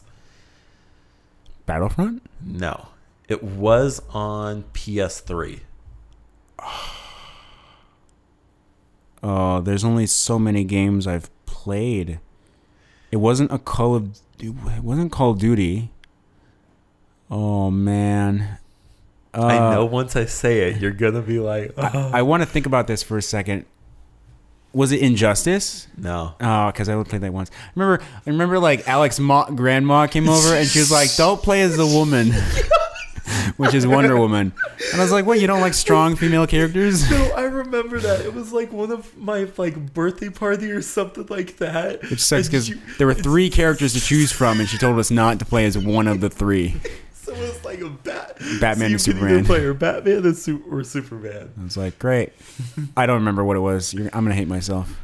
Battlefront. 1.66 2.22
No. 2.44 2.88
It 3.28 3.42
was 3.44 4.02
on 4.10 4.64
PS3. 4.74 5.60
Oh, 6.58 6.96
there's 9.22 9.84
only 9.84 10.06
so 10.06 10.38
many 10.38 10.64
games 10.64 11.06
I've 11.06 11.30
played. 11.46 12.18
It 13.10 13.16
wasn't 13.16 13.52
a 13.52 13.58
Call 13.58 13.94
of. 13.94 14.18
It 14.38 14.82
wasn't 14.82 15.12
Call 15.12 15.30
of 15.30 15.38
Duty. 15.38 15.90
Oh 17.30 17.70
man. 17.70 18.58
Uh, 19.34 19.46
I 19.46 19.74
know 19.74 19.86
once 19.86 20.14
I 20.16 20.26
say 20.26 20.68
it, 20.68 20.80
you're 20.80 20.90
going 20.90 21.14
to 21.14 21.22
be 21.22 21.38
like, 21.38 21.72
oh. 21.78 22.10
I, 22.12 22.18
I 22.18 22.22
want 22.22 22.42
to 22.42 22.48
think 22.48 22.66
about 22.66 22.86
this 22.86 23.02
for 23.02 23.16
a 23.16 23.22
second. 23.22 23.64
Was 24.74 24.92
it 24.92 25.00
Injustice? 25.00 25.86
no. 25.96 26.34
Oh, 26.40 26.66
because 26.66 26.88
I 26.88 26.94
only 26.94 27.04
played 27.08 27.22
that 27.22 27.32
once. 27.32 27.50
I 27.54 27.70
remember, 27.76 28.04
I 28.04 28.30
remember 28.30 28.58
like 28.58 28.88
Alex 28.88 29.18
Ma- 29.18 29.48
grandma 29.50 30.06
came 30.06 30.28
over 30.28 30.54
and 30.54 30.66
she 30.66 30.78
was 30.78 30.90
like, 30.90 31.14
"Don't 31.16 31.42
play 31.42 31.60
as 31.62 31.76
the 31.76 31.86
woman," 31.86 32.32
which 33.56 33.74
is 33.74 33.86
Wonder 33.86 34.16
Woman. 34.16 34.52
And 34.92 35.00
I 35.00 35.04
was 35.04 35.12
like, 35.12 35.26
"What? 35.26 35.40
You 35.40 35.46
don't 35.46 35.60
like 35.60 35.74
strong 35.74 36.16
female 36.16 36.46
characters?" 36.46 37.10
No, 37.10 37.30
I 37.32 37.42
remember 37.42 37.98
that. 38.00 38.20
It 38.24 38.34
was 38.34 38.52
like 38.52 38.72
one 38.72 38.90
of 38.90 39.16
my 39.16 39.48
like 39.56 39.94
birthday 39.94 40.30
party 40.30 40.70
or 40.70 40.82
something 40.82 41.26
like 41.28 41.58
that. 41.58 42.02
Which 42.10 42.20
sucks 42.20 42.48
because 42.48 42.70
there 42.98 43.06
were 43.06 43.14
three 43.28 43.50
characters 43.50 43.92
to 43.94 44.00
choose 44.00 44.32
from, 44.32 44.60
and 44.60 44.68
she 44.68 44.78
told 44.78 44.98
us 44.98 45.10
not 45.10 45.38
to 45.40 45.44
play 45.44 45.64
as 45.66 45.76
one 45.76 46.08
of 46.08 46.20
the 46.20 46.30
three. 46.30 46.76
So 47.12 47.32
it 47.32 47.38
was 47.38 47.64
like 47.64 47.80
a 47.80 47.88
bat. 47.88 48.38
Batman 48.60 48.60
so 48.60 48.60
and 48.60 48.80
you 48.80 48.80
could 48.80 48.90
either 48.90 48.98
Superman. 48.98 49.44
Play 49.44 49.60
or 49.64 49.74
Batman 49.74 50.24
and 50.24 50.36
Su- 50.36 50.64
or 50.70 50.82
Superman. 50.84 51.52
I 51.60 51.64
was 51.64 51.76
like, 51.76 51.98
"Great." 51.98 52.32
I 52.96 53.06
don't 53.06 53.16
remember 53.16 53.44
what 53.44 53.56
it 53.56 53.60
was. 53.60 53.94
You're, 53.94 54.06
I'm 54.12 54.24
gonna 54.24 54.34
hate 54.34 54.48
myself. 54.48 54.98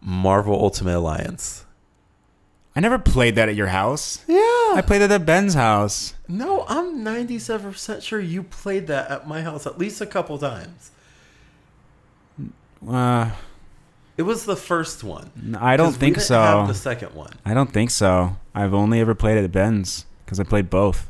Marvel 0.00 0.54
Ultimate 0.54 0.96
Alliance. 0.96 1.64
I 2.74 2.80
never 2.80 2.98
played 2.98 3.34
that 3.34 3.48
at 3.50 3.54
your 3.54 3.66
house. 3.66 4.24
Yeah. 4.26 4.36
I 4.74 4.82
played 4.86 4.98
that 5.02 5.10
at 5.10 5.26
Ben's 5.26 5.54
house. 5.54 6.14
no, 6.26 6.64
I'm 6.68 7.04
97% 7.04 8.00
sure 8.02 8.18
you 8.18 8.42
played 8.42 8.86
that 8.86 9.10
at 9.10 9.28
my 9.28 9.42
house 9.42 9.66
at 9.66 9.78
least 9.78 10.00
a 10.00 10.06
couple 10.06 10.38
times. 10.38 10.90
Uh, 12.88 13.30
It 14.16 14.22
was 14.22 14.44
the 14.44 14.56
first 14.56 15.04
one. 15.04 15.56
I 15.60 15.76
don't 15.76 15.92
think 15.94 16.20
so. 16.20 16.40
Have 16.40 16.68
the 16.68 16.74
second 16.74 17.14
one. 17.14 17.32
I 17.44 17.54
don't 17.54 17.70
think 17.72 17.90
so. 17.90 18.36
I've 18.54 18.74
only 18.74 19.00
ever 19.00 19.14
played 19.14 19.36
it 19.38 19.44
at 19.44 19.52
Ben's 19.52 20.06
because 20.24 20.40
I 20.40 20.44
played 20.44 20.68
both. 20.70 21.08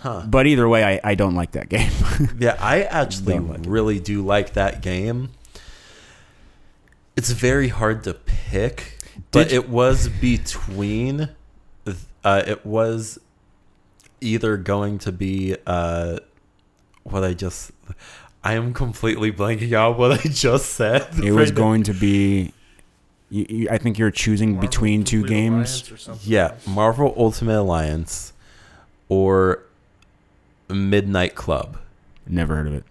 Huh. 0.00 0.22
But 0.26 0.46
either 0.46 0.68
way, 0.68 0.84
I, 0.84 1.00
I 1.12 1.14
don't 1.14 1.34
like 1.34 1.52
that 1.52 1.68
game. 1.68 1.90
Yeah, 2.38 2.56
I 2.60 2.82
actually 2.82 3.38
like 3.38 3.60
it. 3.60 3.66
really 3.66 3.98
do 4.00 4.22
like 4.24 4.52
that 4.54 4.82
game. 4.82 5.30
It's 7.16 7.30
very 7.30 7.68
hard 7.68 8.04
to 8.04 8.12
pick, 8.14 8.93
but 9.30 9.50
you- 9.50 9.58
it 9.58 9.68
was 9.68 10.08
between. 10.08 11.28
Uh, 12.24 12.42
it 12.46 12.64
was 12.64 13.18
either 14.22 14.56
going 14.56 14.98
to 14.98 15.12
be 15.12 15.54
uh, 15.66 16.18
what 17.02 17.22
I 17.22 17.34
just. 17.34 17.70
I 18.42 18.54
am 18.54 18.72
completely 18.74 19.30
blanking 19.32 19.72
out 19.74 19.98
what 19.98 20.12
I 20.12 20.28
just 20.28 20.70
said. 20.70 21.06
it 21.22 21.32
was 21.32 21.50
now. 21.50 21.56
going 21.56 21.82
to 21.84 21.92
be. 21.94 22.52
You, 23.30 23.46
you, 23.48 23.68
I 23.70 23.78
think 23.78 23.98
you're 23.98 24.10
choosing 24.10 24.52
Marvel 24.52 24.68
between 24.68 25.04
two 25.04 25.24
games. 25.26 25.90
Or 26.08 26.14
Yeah, 26.22 26.50
else. 26.52 26.66
Marvel 26.66 27.14
Ultimate 27.16 27.58
Alliance 27.60 28.32
or 29.08 29.62
Midnight 30.68 31.34
Club. 31.34 31.78
Never 32.26 32.54
heard 32.56 32.66
of 32.68 32.74
it. 32.74 32.84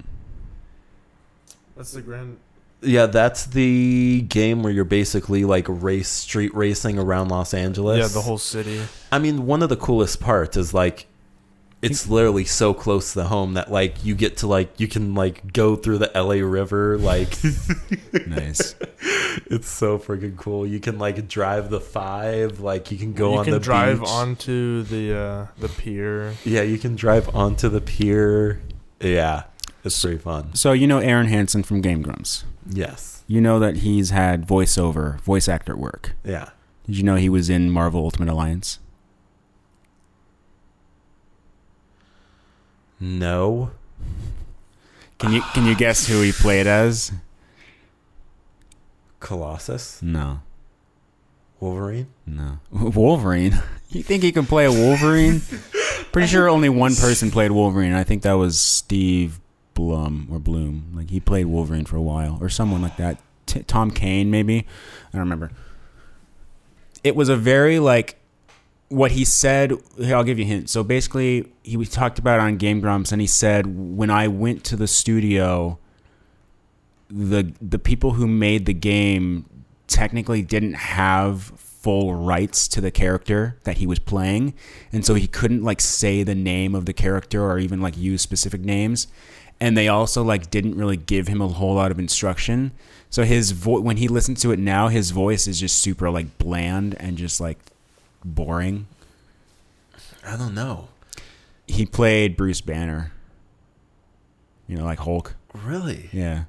That's 1.76 1.92
the 1.94 2.02
grand. 2.02 2.38
Yeah, 2.84 3.06
that's 3.06 3.46
the 3.46 4.22
game 4.22 4.64
where 4.64 4.72
you're 4.74 4.84
basically 4.86 5.46
like 5.46 5.66
race 5.68 6.10
street 6.10 6.54
racing 6.56 7.00
around 7.00 7.30
Los 7.30 7.54
Angeles. 7.54 8.00
Yeah, 8.00 8.08
the 8.08 8.22
whole 8.22 8.38
city. 8.38 8.82
I 9.12 9.20
mean, 9.20 9.46
one 9.46 9.64
of 9.64 9.70
the 9.70 9.78
coolest 9.78 10.20
parts 10.20 10.58
is 10.58 10.74
like 10.74 11.08
it's 11.82 12.08
literally 12.08 12.46
so 12.46 12.74
close 12.74 13.12
to 13.12 13.20
the 13.20 13.28
home 13.28 13.56
that 13.56 13.70
like 13.70 14.06
you 14.06 14.16
get 14.16 14.38
to 14.38 14.48
like 14.48 14.80
you 14.80 14.88
can 14.88 15.16
like 15.16 15.52
go 15.52 15.76
through 15.76 15.98
the 15.98 16.10
LA 16.16 16.36
River 16.46 16.98
like 16.98 17.38
Nice. 18.28 18.76
it's 19.48 19.68
so 19.70 20.00
freaking 20.00 20.38
cool. 20.38 20.66
You 20.66 20.80
can 20.80 20.98
like 20.98 21.28
drive 21.28 21.70
the 21.70 21.82
5, 21.82 22.60
like 22.62 22.90
you 22.92 22.98
can 22.98 23.14
go 23.14 23.34
you 23.34 23.38
on 23.40 23.44
can 23.46 23.54
the 23.54 23.60
drive 23.60 24.00
beach. 24.00 24.10
onto 24.10 24.84
the 24.84 25.18
uh, 25.18 25.48
the 25.60 25.70
pier. 25.70 26.34
Yeah, 26.46 26.62
you 26.62 26.78
can 26.78 26.96
drive 26.96 27.36
onto 27.36 27.68
the 27.70 27.82
pier. 27.82 28.62
Yeah. 29.02 29.44
It's 29.84 30.00
pretty 30.02 30.18
fun. 30.20 30.56
so 30.56 30.72
you 30.72 30.88
know 30.88 31.00
Arin 31.02 31.28
Hanson 31.28 31.64
from 31.64 31.82
Game 31.82 32.02
Grumps. 32.02 32.46
Yes. 32.70 33.24
You 33.28 33.42
know 33.42 33.60
that 33.60 33.78
he's 33.78 34.10
had 34.12 34.48
voiceover, 34.48 35.20
voice 35.22 35.48
actor 35.48 35.76
work. 35.76 36.14
Yeah. 36.24 36.50
Did 36.86 36.98
you 36.98 37.04
know 37.04 37.16
he 37.16 37.30
was 37.30 37.50
in 37.50 37.70
Marvel 37.70 38.04
Ultimate 38.04 38.30
Alliance? 38.30 38.80
No. 43.00 43.72
Can 45.20 45.32
you 45.34 45.42
can 45.54 45.66
you 45.66 45.76
guess 45.76 46.08
who 46.08 46.22
he 46.22 46.32
played 46.32 46.68
as? 46.68 47.12
Colossus? 49.20 50.02
No. 50.02 50.42
Wolverine? 51.60 52.08
No. 52.26 52.60
Wolverine. 52.72 53.62
You 53.90 54.04
think 54.04 54.24
he 54.24 54.32
can 54.32 54.46
play 54.46 54.66
a 54.66 54.72
Wolverine? 54.72 55.42
Pretty 56.12 56.28
sure 56.28 56.50
only 56.50 56.70
one 56.70 56.96
person 56.96 57.32
played 57.32 57.52
Wolverine. 57.52 57.94
I 57.94 58.04
think 58.04 58.22
that 58.24 58.34
was 58.34 58.60
Steve 58.60 59.40
Blum 59.74 60.28
or 60.32 60.40
Bloom. 60.40 60.92
Like 60.96 61.10
he 61.10 61.20
played 61.20 61.46
Wolverine 61.46 61.86
for 61.86 61.98
a 61.98 62.02
while, 62.02 62.38
or 62.42 62.50
someone 62.50 62.82
like 62.82 62.98
that. 62.98 63.18
T- 63.46 63.64
Tom 63.64 63.92
Kane, 63.92 64.32
maybe 64.32 64.66
I 65.10 65.12
don't 65.14 65.22
remember. 65.22 65.52
It 67.04 67.16
was 67.16 67.30
a 67.30 67.36
very 67.36 67.80
like 67.80 68.18
what 68.90 69.12
he 69.12 69.26
said. 69.26 69.74
Here, 69.98 70.16
I'll 70.16 70.24
give 70.24 70.40
you 70.40 70.46
a 70.46 70.48
hint. 70.48 70.70
So 70.70 70.84
basically, 70.84 71.52
he 71.64 71.78
we 71.78 71.86
talked 71.86 72.20
about 72.20 72.40
on 72.40 72.58
Game 72.58 72.80
Grumps, 72.80 73.12
and 73.12 73.20
he 73.20 73.28
said 73.28 73.98
when 73.98 74.10
I 74.10 74.28
went 74.28 74.64
to 74.66 74.76
the 74.76 74.88
studio, 74.88 75.80
the 77.10 77.54
the 77.62 77.80
people 77.80 78.14
who 78.14 78.28
made 78.28 78.66
the 78.66 78.74
game 78.74 79.46
technically 79.88 80.42
didn't 80.42 80.74
have 80.74 81.42
full 81.44 82.14
rights 82.16 82.68
to 82.70 82.80
the 82.80 82.90
character 82.90 83.60
that 83.66 83.78
he 83.78 83.86
was 83.86 84.00
playing 84.00 84.54
and 84.94 85.06
so 85.06 85.16
he 85.16 85.28
couldn't 85.28 85.62
like 85.62 85.82
say 85.82 86.24
the 86.24 86.34
name 86.34 86.74
of 86.74 86.86
the 86.86 86.94
character 86.94 87.44
or 87.44 87.60
even 87.60 87.82
like 87.82 87.98
use 87.98 88.22
specific 88.22 88.62
names 88.62 89.08
and 89.64 89.78
they 89.78 89.88
also 89.88 90.24
like 90.24 90.50
didn't 90.50 90.76
really 90.76 90.98
give 90.98 91.28
him 91.28 91.42
a 91.42 91.48
whole 91.48 91.76
lot 91.76 91.92
of 91.92 92.00
instruction 92.00 92.72
so 93.10 93.24
his 93.24 93.52
voice 93.52 93.82
when 93.82 93.98
he 93.98 94.08
listens 94.08 94.42
to 94.42 94.52
it 94.52 94.60
now 94.60 94.88
his 94.88 95.12
voice 95.12 95.48
is 95.48 95.60
just 95.60 95.82
super 95.82 96.10
like 96.10 96.38
bland 96.38 96.96
and 97.00 97.18
just 97.18 97.40
like 97.40 97.58
boring 98.26 98.88
I 100.26 100.38
don't 100.38 100.56
know. 100.56 100.88
he 101.68 101.86
played 101.86 102.36
bruce 102.36 102.62
banner 102.62 103.12
you 104.68 104.76
know 104.78 104.86
like 104.86 105.00
hulk 105.00 105.36
Really? 105.54 106.10
Yeah, 106.12 106.46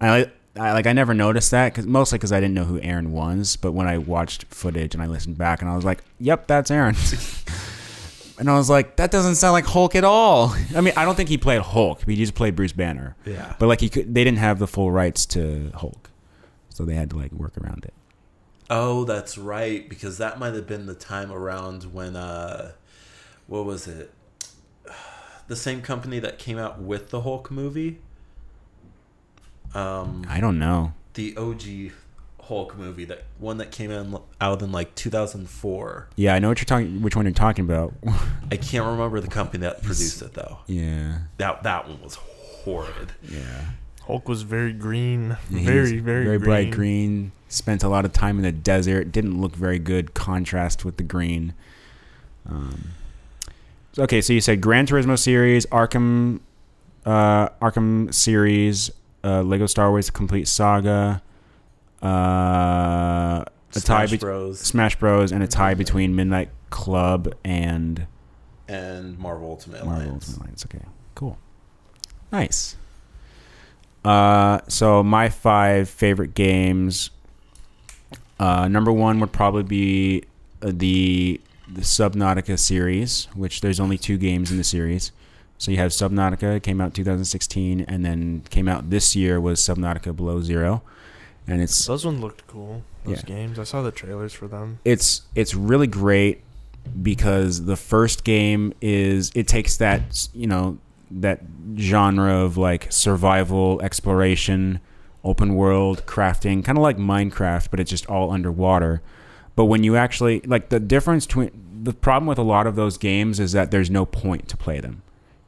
I, 0.00 0.30
I 0.56 0.72
like 0.72 0.86
I 0.86 0.92
never 0.92 1.14
noticed 1.14 1.52
that 1.52 1.72
because 1.72 1.86
mostly 1.86 2.18
because 2.18 2.32
I 2.32 2.40
didn't 2.40 2.54
know 2.54 2.64
who 2.64 2.80
Arin 2.80 3.08
was. 3.10 3.56
But 3.56 3.72
when 3.72 3.86
I 3.86 3.98
watched 3.98 4.44
footage 4.46 4.94
and 4.94 5.02
I 5.02 5.06
listened 5.06 5.38
back, 5.38 5.62
and 5.62 5.70
I 5.70 5.76
was 5.76 5.84
like, 5.84 6.02
"Yep, 6.18 6.48
that's 6.48 6.70
Arin." 6.70 6.96
and 8.38 8.50
I 8.50 8.54
was 8.56 8.68
like, 8.70 8.96
"That 8.96 9.10
doesn't 9.10 9.36
sound 9.36 9.52
like 9.52 9.64
Hulk 9.66 9.94
at 9.94 10.04
all." 10.04 10.54
I 10.76 10.80
mean, 10.80 10.94
I 10.96 11.04
don't 11.04 11.14
think 11.14 11.28
he 11.28 11.38
played 11.38 11.60
Hulk. 11.62 12.04
He 12.04 12.16
just 12.16 12.34
played 12.34 12.54
Bruce 12.56 12.72
Banner. 12.72 13.16
Yeah. 13.24 13.54
But 13.58 13.66
like 13.68 13.80
he 13.80 13.88
could, 13.88 14.14
they 14.14 14.24
didn't 14.24 14.38
have 14.38 14.58
the 14.58 14.66
full 14.66 14.90
rights 14.90 15.26
to 15.26 15.70
Hulk, 15.74 16.10
so 16.68 16.84
they 16.84 16.94
had 16.94 17.10
to 17.10 17.16
like 17.16 17.32
work 17.32 17.56
around 17.58 17.84
it. 17.84 17.94
Oh, 18.68 19.04
that's 19.04 19.38
right. 19.38 19.88
Because 19.88 20.18
that 20.18 20.38
might 20.38 20.54
have 20.54 20.66
been 20.66 20.86
the 20.86 20.94
time 20.94 21.30
around 21.32 21.92
when 21.94 22.16
uh, 22.16 22.72
what 23.46 23.64
was 23.64 23.86
it? 23.86 24.12
The 25.48 25.54
same 25.54 25.80
company 25.80 26.18
that 26.18 26.40
came 26.40 26.58
out 26.58 26.80
with 26.80 27.10
the 27.10 27.20
Hulk 27.20 27.52
movie. 27.52 28.00
Um, 29.74 30.26
I 30.28 30.40
don't 30.40 30.58
know. 30.58 30.92
the 31.14 31.36
OG 31.36 31.92
Hulk 32.48 32.76
movie, 32.76 33.04
that 33.06 33.24
one 33.38 33.58
that 33.58 33.70
came 33.72 33.90
in, 33.90 34.16
out 34.40 34.62
in 34.62 34.70
like 34.72 34.94
2004. 34.94 36.08
Yeah, 36.16 36.34
I 36.34 36.38
know 36.38 36.48
what 36.48 36.58
you're 36.58 36.64
talking. 36.66 37.02
Which 37.02 37.16
one 37.16 37.24
you're 37.24 37.32
talking 37.34 37.64
about? 37.64 37.94
I 38.50 38.56
can't 38.56 38.86
remember 38.86 39.20
the 39.20 39.28
company 39.28 39.62
that 39.62 39.82
produced 39.82 40.22
it 40.22 40.34
though. 40.34 40.58
yeah, 40.66 41.18
That 41.38 41.62
that 41.64 41.88
one 41.88 42.00
was 42.02 42.14
horrid. 42.14 43.12
yeah. 43.22 43.62
Hulk 44.06 44.28
was 44.28 44.42
very 44.42 44.72
green, 44.72 45.36
Yeah, 45.50 45.64
very, 45.64 45.98
very, 45.98 46.24
very 46.24 46.38
green. 46.38 46.40
bright 46.48 46.70
green. 46.70 47.32
Spent 47.48 47.82
a 47.82 47.88
lot 47.88 48.04
of 48.04 48.12
time 48.12 48.36
in 48.36 48.42
the 48.44 48.52
desert. 48.52 49.10
Didn't 49.10 49.40
look 49.40 49.56
very 49.56 49.80
good 49.80 50.14
contrast 50.14 50.84
with 50.84 50.96
the 50.96 51.02
green. 51.02 51.54
Um, 52.48 52.90
okay, 53.98 54.20
so 54.20 54.32
you 54.32 54.40
said 54.40 54.60
Gran 54.60 54.86
Turismo 54.86 55.18
series, 55.18 55.66
Arkham, 55.66 56.38
uh, 57.04 57.48
Arkham 57.60 58.14
series, 58.14 58.90
uh, 59.24 59.42
Lego 59.42 59.66
Star 59.66 59.90
Wars: 59.90 60.08
Complete 60.10 60.46
Saga, 60.46 61.20
uh, 62.02 62.06
a 62.06 63.44
tie 63.74 63.80
Smash 63.80 64.10
between 64.10 64.30
Bros. 64.30 64.60
Smash 64.60 64.96
Bros, 64.96 65.32
and 65.32 65.42
a 65.42 65.46
tie 65.46 65.74
between 65.74 66.14
Midnight 66.14 66.50
Club 66.70 67.34
and 67.44 68.06
and 68.68 69.18
Marvel 69.18 69.48
Ultimate 69.50 69.84
Marvel 69.84 70.04
Alliance. 70.04 70.28
Ultimate 70.28 70.44
Alliance. 70.44 70.66
Okay, 70.66 70.84
cool, 71.14 71.38
nice. 72.32 72.76
Uh, 74.04 74.60
so 74.68 75.02
my 75.02 75.28
five 75.28 75.88
favorite 75.88 76.34
games. 76.34 77.10
Uh, 78.38 78.68
number 78.68 78.92
one 78.92 79.18
would 79.18 79.32
probably 79.32 79.62
be 79.62 80.24
uh, 80.62 80.70
the 80.72 81.40
the 81.68 81.80
Subnautica 81.80 82.58
series, 82.58 83.26
which 83.34 83.60
there's 83.60 83.80
only 83.80 83.98
two 83.98 84.16
games 84.16 84.50
in 84.50 84.56
the 84.56 84.64
series. 84.64 85.10
So 85.58 85.70
you 85.70 85.78
have 85.78 85.90
Subnautica, 85.90 86.62
came 86.62 86.80
out 86.80 86.94
2016, 86.94 87.80
and 87.80 88.04
then 88.04 88.42
came 88.50 88.68
out 88.68 88.90
this 88.90 89.16
year 89.16 89.40
was 89.40 89.60
Subnautica 89.60 90.14
Below 90.14 90.42
Zero, 90.42 90.82
and 91.48 91.60
it's 91.62 91.86
Those 91.86 92.04
ones 92.04 92.20
looked 92.20 92.46
cool. 92.46 92.82
Those 93.04 93.18
Yeah. 93.18 93.34
games. 93.36 93.58
I 93.58 93.64
saw 93.64 93.82
the 93.82 93.92
trailers 93.92 94.32
for 94.32 94.48
them. 94.48 94.78
it's 94.84 95.22
it's 95.34 95.54
really 95.54 95.86
great 95.86 96.42
because 97.02 97.64
the 97.64 97.76
first 97.76 98.24
game 98.24 98.72
is 98.80 99.30
it 99.34 99.48
takes 99.48 99.76
that 99.78 100.28
you 100.32 100.46
know 100.46 100.78
that 101.10 101.40
genre 101.76 102.34
of 102.44 102.56
like 102.56 102.86
survival 102.90 103.80
exploration 103.82 104.80
open 105.24 105.54
world 105.56 106.04
crafting 106.06 106.64
kind 106.64 106.78
of 106.78 106.82
like 106.82 106.96
minecraft 106.96 107.68
but 107.70 107.80
it's 107.80 107.90
just 107.90 108.06
all 108.06 108.30
underwater 108.30 109.02
but 109.56 109.64
when 109.64 109.82
you 109.82 109.96
actually 109.96 110.40
like 110.46 110.68
the 110.68 110.78
difference 110.78 111.26
between 111.26 111.50
the 111.82 111.92
problem 111.92 112.26
with 112.26 112.38
a 112.38 112.42
lot 112.42 112.66
of 112.66 112.76
those 112.76 112.96
games 112.98 113.40
is 113.40 113.50
that 113.52 113.70
there's 113.72 113.90
no 113.90 114.06
point 114.06 114.48
to 114.48 114.56
play 114.56 114.78
them 114.80 115.02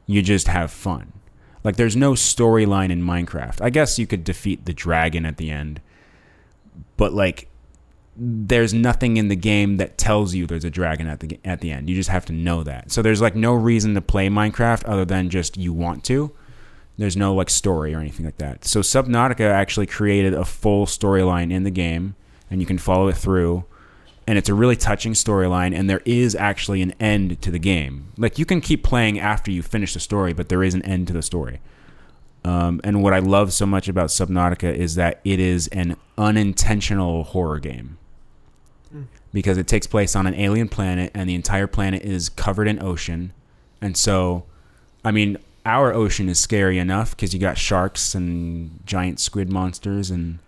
you 0.05 0.21
just 0.21 0.47
have 0.49 0.69
fun 0.71 1.13
like 1.63 1.77
there's 1.77 1.95
no 1.95 2.11
storyline 2.13 2.89
in 2.89 3.01
minecraft 3.01 3.61
i 3.61 3.69
guess 3.69 3.97
you 3.97 4.05
could 4.07 4.23
defeat 4.25 4.65
the 4.65 4.73
dragon 4.73 5.25
at 5.25 5.37
the 5.37 5.49
end 5.49 5.79
but 6.99 7.13
like 7.13 7.47
there's 8.17 8.73
nothing 8.73 9.15
in 9.15 9.29
the 9.29 9.35
game 9.35 9.77
that 9.77 9.97
tells 9.97 10.35
you 10.35 10.45
there's 10.45 10.65
a 10.65 10.69
dragon 10.69 11.07
at 11.07 11.21
the 11.21 11.39
at 11.45 11.61
the 11.61 11.71
end. 11.71 11.89
You 11.89 11.95
just 11.95 12.09
have 12.09 12.25
to 12.25 12.33
know 12.33 12.61
that. 12.63 12.91
So 12.91 13.01
there's 13.01 13.21
like 13.21 13.35
no 13.35 13.53
reason 13.53 13.95
to 13.95 14.01
play 14.01 14.27
Minecraft 14.27 14.83
other 14.85 15.05
than 15.05 15.29
just 15.29 15.55
you 15.55 15.71
want 15.71 16.03
to. 16.03 16.31
There's 16.97 17.15
no 17.15 17.33
like 17.33 17.49
story 17.49 17.95
or 17.95 17.99
anything 17.99 18.25
like 18.25 18.37
that. 18.39 18.65
So 18.65 18.81
Subnautica 18.81 19.49
actually 19.49 19.85
created 19.85 20.33
a 20.33 20.43
full 20.43 20.85
storyline 20.85 21.53
in 21.53 21.63
the 21.63 21.71
game 21.71 22.15
and 22.51 22.59
you 22.59 22.67
can 22.67 22.77
follow 22.77 23.07
it 23.07 23.15
through 23.15 23.63
and 24.27 24.37
it's 24.37 24.49
a 24.49 24.53
really 24.53 24.75
touching 24.75 25.13
storyline 25.13 25.73
and 25.73 25.89
there 25.89 26.01
is 26.03 26.35
actually 26.35 26.81
an 26.81 26.91
end 26.99 27.41
to 27.41 27.49
the 27.49 27.59
game. 27.59 28.11
Like 28.17 28.37
you 28.37 28.45
can 28.45 28.59
keep 28.59 28.83
playing 28.83 29.17
after 29.17 29.51
you 29.51 29.63
finish 29.63 29.93
the 29.93 30.01
story, 30.01 30.33
but 30.33 30.49
there 30.49 30.63
is 30.63 30.73
an 30.73 30.81
end 30.81 31.07
to 31.07 31.13
the 31.13 31.21
story. 31.21 31.61
Um, 32.43 32.79
and 32.83 33.03
what 33.03 33.13
I 33.13 33.19
love 33.19 33.53
so 33.53 33.65
much 33.65 33.87
about 33.87 34.09
Subnautica 34.09 34.73
is 34.73 34.95
that 34.95 35.19
it 35.23 35.39
is 35.39 35.67
an 35.67 35.97
unintentional 36.17 37.23
horror 37.23 37.59
game 37.59 37.97
because 39.33 39.57
it 39.57 39.67
takes 39.67 39.87
place 39.87 40.15
on 40.15 40.25
an 40.25 40.33
alien 40.35 40.67
planet 40.67 41.11
and 41.13 41.29
the 41.29 41.35
entire 41.35 41.67
planet 41.67 42.01
is 42.03 42.29
covered 42.29 42.67
in 42.67 42.81
ocean. 42.81 43.33
And 43.81 43.95
so, 43.95 44.45
I 45.03 45.11
mean, 45.11 45.37
our 45.65 45.93
ocean 45.93 46.29
is 46.29 46.39
scary 46.39 46.79
enough 46.79 47.11
because 47.11 47.33
you 47.33 47.39
got 47.39 47.57
sharks 47.57 48.15
and 48.15 48.79
giant 48.85 49.19
squid 49.19 49.51
monsters 49.51 50.09
and, 50.09 50.39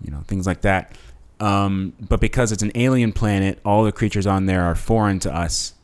you 0.00 0.10
know, 0.10 0.22
things 0.26 0.46
like 0.46 0.62
that. 0.62 0.96
Um, 1.40 1.92
but 2.00 2.20
because 2.20 2.52
it's 2.52 2.62
an 2.62 2.72
alien 2.74 3.12
planet, 3.12 3.58
all 3.64 3.84
the 3.84 3.92
creatures 3.92 4.26
on 4.26 4.46
there 4.46 4.62
are 4.62 4.74
foreign 4.74 5.18
to 5.20 5.34
us. 5.34 5.74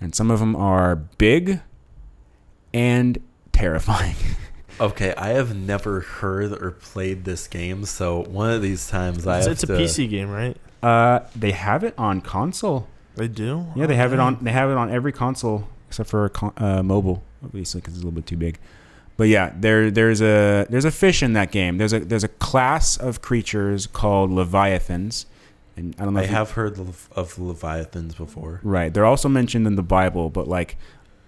And 0.00 0.14
some 0.14 0.30
of 0.30 0.38
them 0.38 0.54
are 0.54 0.96
big 0.96 1.60
and 2.72 3.20
terrifying. 3.52 4.16
Okay, 4.80 5.12
I 5.16 5.28
have 5.28 5.54
never 5.54 6.00
heard 6.00 6.52
or 6.52 6.70
played 6.70 7.24
this 7.24 7.46
game, 7.46 7.84
so 7.84 8.22
one 8.24 8.50
of 8.50 8.62
these 8.62 8.88
times 8.88 9.26
I 9.26 9.38
It's, 9.38 9.46
have 9.46 9.52
it's 9.52 9.62
a 9.64 9.66
to. 9.66 9.72
PC 9.74 10.08
game, 10.08 10.30
right? 10.30 10.56
Uh, 10.82 11.20
they 11.36 11.50
have 11.52 11.84
it 11.84 11.94
on 11.98 12.20
console. 12.22 12.88
They 13.16 13.28
do. 13.28 13.66
Yeah, 13.76 13.86
they 13.86 13.96
have 13.96 14.12
it 14.14 14.20
on. 14.20 14.38
They 14.40 14.52
have 14.52 14.70
it 14.70 14.76
on 14.78 14.90
every 14.90 15.12
console 15.12 15.68
except 15.88 16.08
for 16.08 16.28
con- 16.30 16.52
uh, 16.56 16.82
mobile, 16.82 17.22
obviously 17.44 17.80
because 17.80 17.94
it's 17.94 18.02
a 18.02 18.06
little 18.06 18.14
bit 18.16 18.26
too 18.26 18.36
big. 18.38 18.58
But 19.18 19.28
yeah, 19.28 19.52
there 19.58 19.90
there's 19.90 20.22
a 20.22 20.64
there's 20.70 20.86
a 20.86 20.90
fish 20.90 21.22
in 21.22 21.34
that 21.34 21.50
game. 21.52 21.76
There's 21.76 21.92
a 21.92 22.00
there's 22.00 22.24
a 22.24 22.28
class 22.28 22.96
of 22.96 23.20
creatures 23.20 23.86
called 23.86 24.30
leviathans, 24.30 25.26
and 25.76 25.94
I 25.98 26.04
don't 26.04 26.14
know. 26.14 26.20
I 26.20 26.24
if 26.24 26.30
you- 26.30 26.36
have 26.36 26.52
heard 26.52 26.78
of, 26.78 27.10
of 27.14 27.38
leviathans 27.38 28.14
before. 28.14 28.60
right. 28.62 28.94
They're 28.94 29.04
also 29.04 29.28
mentioned 29.28 29.66
in 29.66 29.74
the 29.76 29.82
Bible, 29.82 30.30
but 30.30 30.48
like 30.48 30.78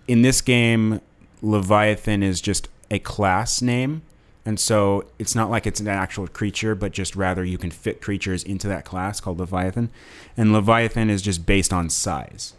in 0.08 0.22
this 0.22 0.40
game, 0.40 1.02
leviathan 1.42 2.22
is 2.22 2.40
just 2.40 2.68
a 2.92 2.98
class 3.00 3.60
name. 3.62 4.02
And 4.44 4.60
so 4.60 5.06
it's 5.18 5.34
not 5.34 5.50
like 5.50 5.66
it's 5.66 5.80
an 5.80 5.88
actual 5.88 6.28
creature, 6.28 6.74
but 6.74 6.92
just 6.92 7.16
rather 7.16 7.44
you 7.44 7.56
can 7.58 7.70
fit 7.70 8.02
creatures 8.02 8.44
into 8.44 8.68
that 8.68 8.84
class 8.84 9.18
called 9.18 9.38
Leviathan. 9.38 9.88
And 10.36 10.52
Leviathan 10.52 11.08
is 11.08 11.22
just 11.22 11.46
based 11.46 11.72
on 11.72 11.88
size. 11.88 12.52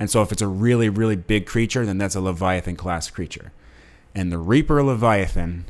And 0.00 0.10
so 0.10 0.22
if 0.22 0.32
it's 0.32 0.42
a 0.42 0.48
really, 0.48 0.88
really 0.88 1.16
big 1.16 1.46
creature, 1.46 1.86
then 1.86 1.98
that's 1.98 2.16
a 2.16 2.20
Leviathan 2.20 2.76
class 2.76 3.08
creature. 3.10 3.52
And 4.14 4.32
the 4.32 4.38
Reaper 4.38 4.82
Leviathan, 4.82 5.66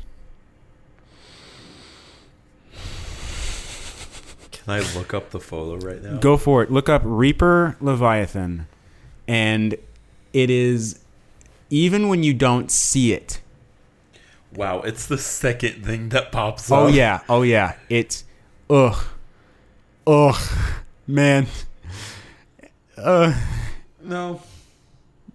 Can 4.51 4.73
I 4.73 4.79
look 4.97 5.13
up 5.13 5.29
the 5.29 5.39
photo 5.39 5.85
right 5.85 6.01
now? 6.01 6.17
go 6.17 6.37
for 6.37 6.63
it. 6.63 6.71
Look 6.71 6.89
up 6.89 7.01
Reaper 7.05 7.77
Leviathan. 7.79 8.67
And 9.27 9.75
it 10.33 10.49
is, 10.49 10.99
even 11.69 12.07
when 12.09 12.23
you 12.23 12.33
don't 12.33 12.71
see 12.71 13.13
it, 13.13 13.41
Wow, 14.55 14.81
it's 14.81 15.05
the 15.07 15.17
second 15.17 15.85
thing 15.85 16.09
that 16.09 16.31
pops 16.31 16.71
up. 16.71 16.77
Oh 16.79 16.87
yeah, 16.87 17.21
oh 17.29 17.41
yeah. 17.43 17.73
It's 17.89 18.23
ugh, 18.69 19.03
ugh, 20.05 20.35
man. 21.05 21.47
Uh, 22.97 23.33
No. 24.03 24.41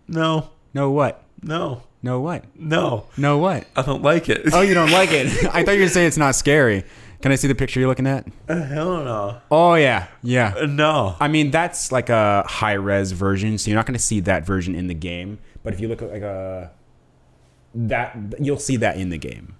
No. 0.08 0.50
no 0.74 0.90
what? 0.90 1.22
No. 1.42 1.82
No 2.02 2.20
what? 2.20 2.44
No. 2.56 3.06
No 3.16 3.38
what? 3.38 3.66
I 3.76 3.82
don't 3.82 4.02
like 4.02 4.28
it. 4.28 4.48
Oh, 4.52 4.62
you 4.62 4.74
don't 4.74 4.90
like 4.90 5.12
it? 5.12 5.26
I 5.54 5.62
thought 5.62 5.72
you 5.72 5.78
were 5.78 5.84
gonna 5.84 5.88
say 5.90 6.06
it's 6.06 6.16
not 6.16 6.34
scary. 6.34 6.84
Can 7.20 7.30
I 7.30 7.36
see 7.36 7.46
the 7.46 7.54
picture 7.54 7.78
you're 7.78 7.88
looking 7.88 8.08
at? 8.08 8.26
Hell 8.48 9.04
no. 9.04 9.40
Oh 9.48 9.74
yeah, 9.74 10.08
yeah. 10.24 10.54
Uh, 10.60 10.66
No. 10.66 11.14
I 11.20 11.28
mean, 11.28 11.52
that's 11.52 11.92
like 11.92 12.08
a 12.08 12.42
high 12.48 12.72
res 12.72 13.12
version, 13.12 13.58
so 13.58 13.70
you're 13.70 13.76
not 13.78 13.86
going 13.86 13.96
to 13.96 14.02
see 14.02 14.18
that 14.20 14.44
version 14.44 14.74
in 14.74 14.88
the 14.88 14.94
game. 14.94 15.38
But 15.62 15.72
if 15.72 15.78
you 15.78 15.86
look 15.86 16.02
at 16.02 16.10
like 16.10 16.22
a 16.22 16.72
that, 17.74 18.16
you'll 18.40 18.58
see 18.58 18.76
that 18.76 18.96
in 18.96 19.08
the 19.10 19.18
game. 19.18 19.54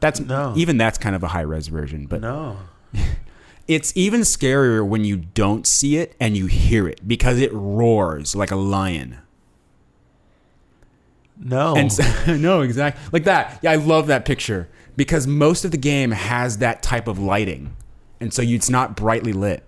That's 0.00 0.20
No. 0.20 0.52
even 0.56 0.76
that's 0.78 0.98
kind 0.98 1.14
of 1.16 1.22
a 1.22 1.28
high 1.28 1.40
res 1.42 1.68
version, 1.68 2.06
but 2.06 2.20
No. 2.20 2.58
it's 3.68 3.92
even 3.96 4.22
scarier 4.22 4.86
when 4.86 5.04
you 5.04 5.16
don't 5.16 5.66
see 5.66 5.96
it 5.96 6.14
and 6.18 6.36
you 6.36 6.46
hear 6.46 6.88
it 6.88 7.06
because 7.06 7.38
it 7.38 7.52
roars 7.52 8.34
like 8.34 8.50
a 8.50 8.56
lion. 8.56 9.18
No. 11.38 11.74
And 11.74 11.86
s- 11.90 12.26
no, 12.26 12.60
exactly 12.60 13.02
like 13.12 13.24
that. 13.24 13.58
Yeah, 13.62 13.72
I 13.72 13.76
love 13.76 14.06
that 14.08 14.24
picture 14.24 14.68
because 14.96 15.26
most 15.26 15.64
of 15.64 15.70
the 15.70 15.76
game 15.76 16.10
has 16.10 16.58
that 16.58 16.82
type 16.82 17.08
of 17.08 17.18
lighting, 17.18 17.74
and 18.20 18.32
so 18.32 18.42
it's 18.42 18.68
not 18.70 18.94
brightly 18.96 19.32
lit. 19.32 19.64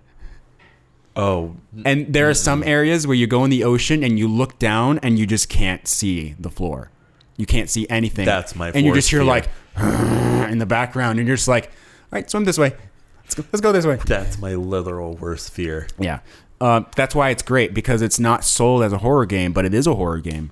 oh, 1.15 1.55
And 1.83 2.13
there 2.13 2.29
are 2.29 2.33
some 2.33 2.61
areas 2.63 3.07
where 3.07 3.15
you 3.15 3.25
go 3.27 3.43
in 3.43 3.49
the 3.49 3.63
ocean 3.63 4.03
and 4.03 4.19
you 4.19 4.27
look 4.27 4.59
down 4.59 4.99
and 4.99 5.17
you 5.17 5.25
just 5.25 5.49
can't 5.49 5.87
see 5.87 6.35
the 6.39 6.49
floor. 6.49 6.91
You 7.37 7.45
can't 7.45 7.69
see 7.69 7.85
anything. 7.89 8.25
That's 8.25 8.55
my 8.55 8.71
And 8.71 8.85
you 8.85 8.93
just 8.93 9.09
hear 9.09 9.19
fear. 9.19 9.25
like 9.25 9.49
in 10.51 10.57
the 10.57 10.65
background, 10.65 11.19
and 11.19 11.27
you're 11.27 11.37
just 11.37 11.47
like, 11.47 11.65
"All 11.65 11.71
right, 12.11 12.29
swim 12.29 12.45
this 12.45 12.57
way. 12.57 12.73
Let's 13.23 13.35
go. 13.35 13.43
Let's 13.51 13.61
go 13.61 13.71
this 13.71 13.85
way." 13.85 13.97
that's 14.05 14.37
my 14.39 14.55
literal 14.55 15.15
worst 15.15 15.51
fear. 15.51 15.87
Yeah, 15.99 16.19
um, 16.61 16.87
that's 16.95 17.13
why 17.13 17.29
it's 17.29 17.43
great 17.43 17.73
because 17.73 18.01
it's 18.01 18.19
not 18.19 18.43
sold 18.43 18.83
as 18.83 18.93
a 18.93 18.99
horror 18.99 19.25
game, 19.25 19.51
but 19.51 19.65
it 19.65 19.73
is 19.73 19.87
a 19.87 19.95
horror 19.95 20.19
game. 20.19 20.51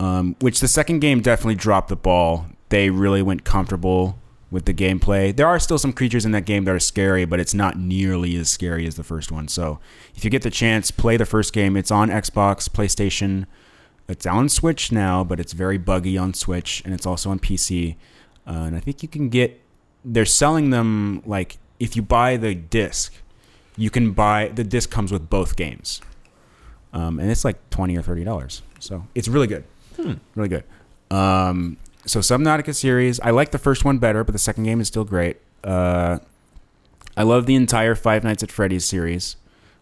Um, 0.00 0.36
which 0.40 0.60
the 0.60 0.68
second 0.68 1.00
game 1.00 1.20
definitely 1.20 1.54
dropped 1.54 1.88
the 1.88 1.96
ball. 1.96 2.46
They 2.70 2.90
really 2.90 3.22
went 3.22 3.44
comfortable 3.44 4.18
with 4.50 4.64
the 4.66 4.74
gameplay. 4.74 5.34
There 5.34 5.46
are 5.46 5.58
still 5.58 5.78
some 5.78 5.92
creatures 5.92 6.26
in 6.26 6.32
that 6.32 6.44
game 6.44 6.64
that 6.64 6.74
are 6.74 6.80
scary, 6.80 7.24
but 7.24 7.40
it's 7.40 7.54
not 7.54 7.78
nearly 7.78 8.36
as 8.36 8.50
scary 8.50 8.86
as 8.86 8.96
the 8.96 9.04
first 9.04 9.30
one. 9.32 9.48
So 9.48 9.78
if 10.14 10.24
you 10.24 10.30
get 10.30 10.42
the 10.42 10.50
chance, 10.50 10.90
play 10.90 11.16
the 11.16 11.24
first 11.24 11.52
game. 11.52 11.76
It's 11.76 11.90
on 11.90 12.08
Xbox, 12.10 12.68
PlayStation. 12.68 13.46
It's 14.08 14.26
on 14.26 14.48
Switch 14.48 14.92
now, 14.92 15.24
but 15.24 15.40
it's 15.40 15.52
very 15.52 15.78
buggy 15.78 16.18
on 16.18 16.34
Switch, 16.34 16.82
and 16.84 16.92
it's 16.92 17.06
also 17.06 17.30
on 17.30 17.38
PC. 17.38 17.96
Uh, 18.46 18.50
and 18.50 18.76
I 18.76 18.80
think 18.80 19.02
you 19.02 19.08
can 19.08 19.28
get. 19.28 19.60
They're 20.04 20.24
selling 20.24 20.70
them 20.70 21.22
like 21.24 21.58
if 21.78 21.96
you 21.96 22.02
buy 22.02 22.36
the 22.36 22.54
disc, 22.54 23.14
you 23.76 23.90
can 23.90 24.12
buy 24.12 24.48
the 24.54 24.64
disc 24.64 24.90
comes 24.90 25.12
with 25.12 25.30
both 25.30 25.56
games, 25.56 26.00
um, 26.92 27.18
and 27.18 27.30
it's 27.30 27.44
like 27.44 27.70
twenty 27.70 27.96
or 27.96 28.02
thirty 28.02 28.24
dollars. 28.24 28.62
So 28.80 29.06
it's 29.14 29.28
really 29.28 29.46
good, 29.46 29.64
really 30.34 30.48
good. 30.48 30.64
Um, 31.10 31.76
so 32.04 32.20
Subnautica 32.20 32.74
series, 32.74 33.20
I 33.20 33.30
like 33.30 33.52
the 33.52 33.58
first 33.58 33.84
one 33.84 33.98
better, 33.98 34.24
but 34.24 34.32
the 34.32 34.38
second 34.38 34.64
game 34.64 34.80
is 34.80 34.88
still 34.88 35.04
great. 35.04 35.38
Uh, 35.62 36.18
I 37.16 37.22
love 37.22 37.46
the 37.46 37.54
entire 37.54 37.94
Five 37.94 38.24
Nights 38.24 38.42
at 38.42 38.50
Freddy's 38.50 38.84
series, 38.84 39.36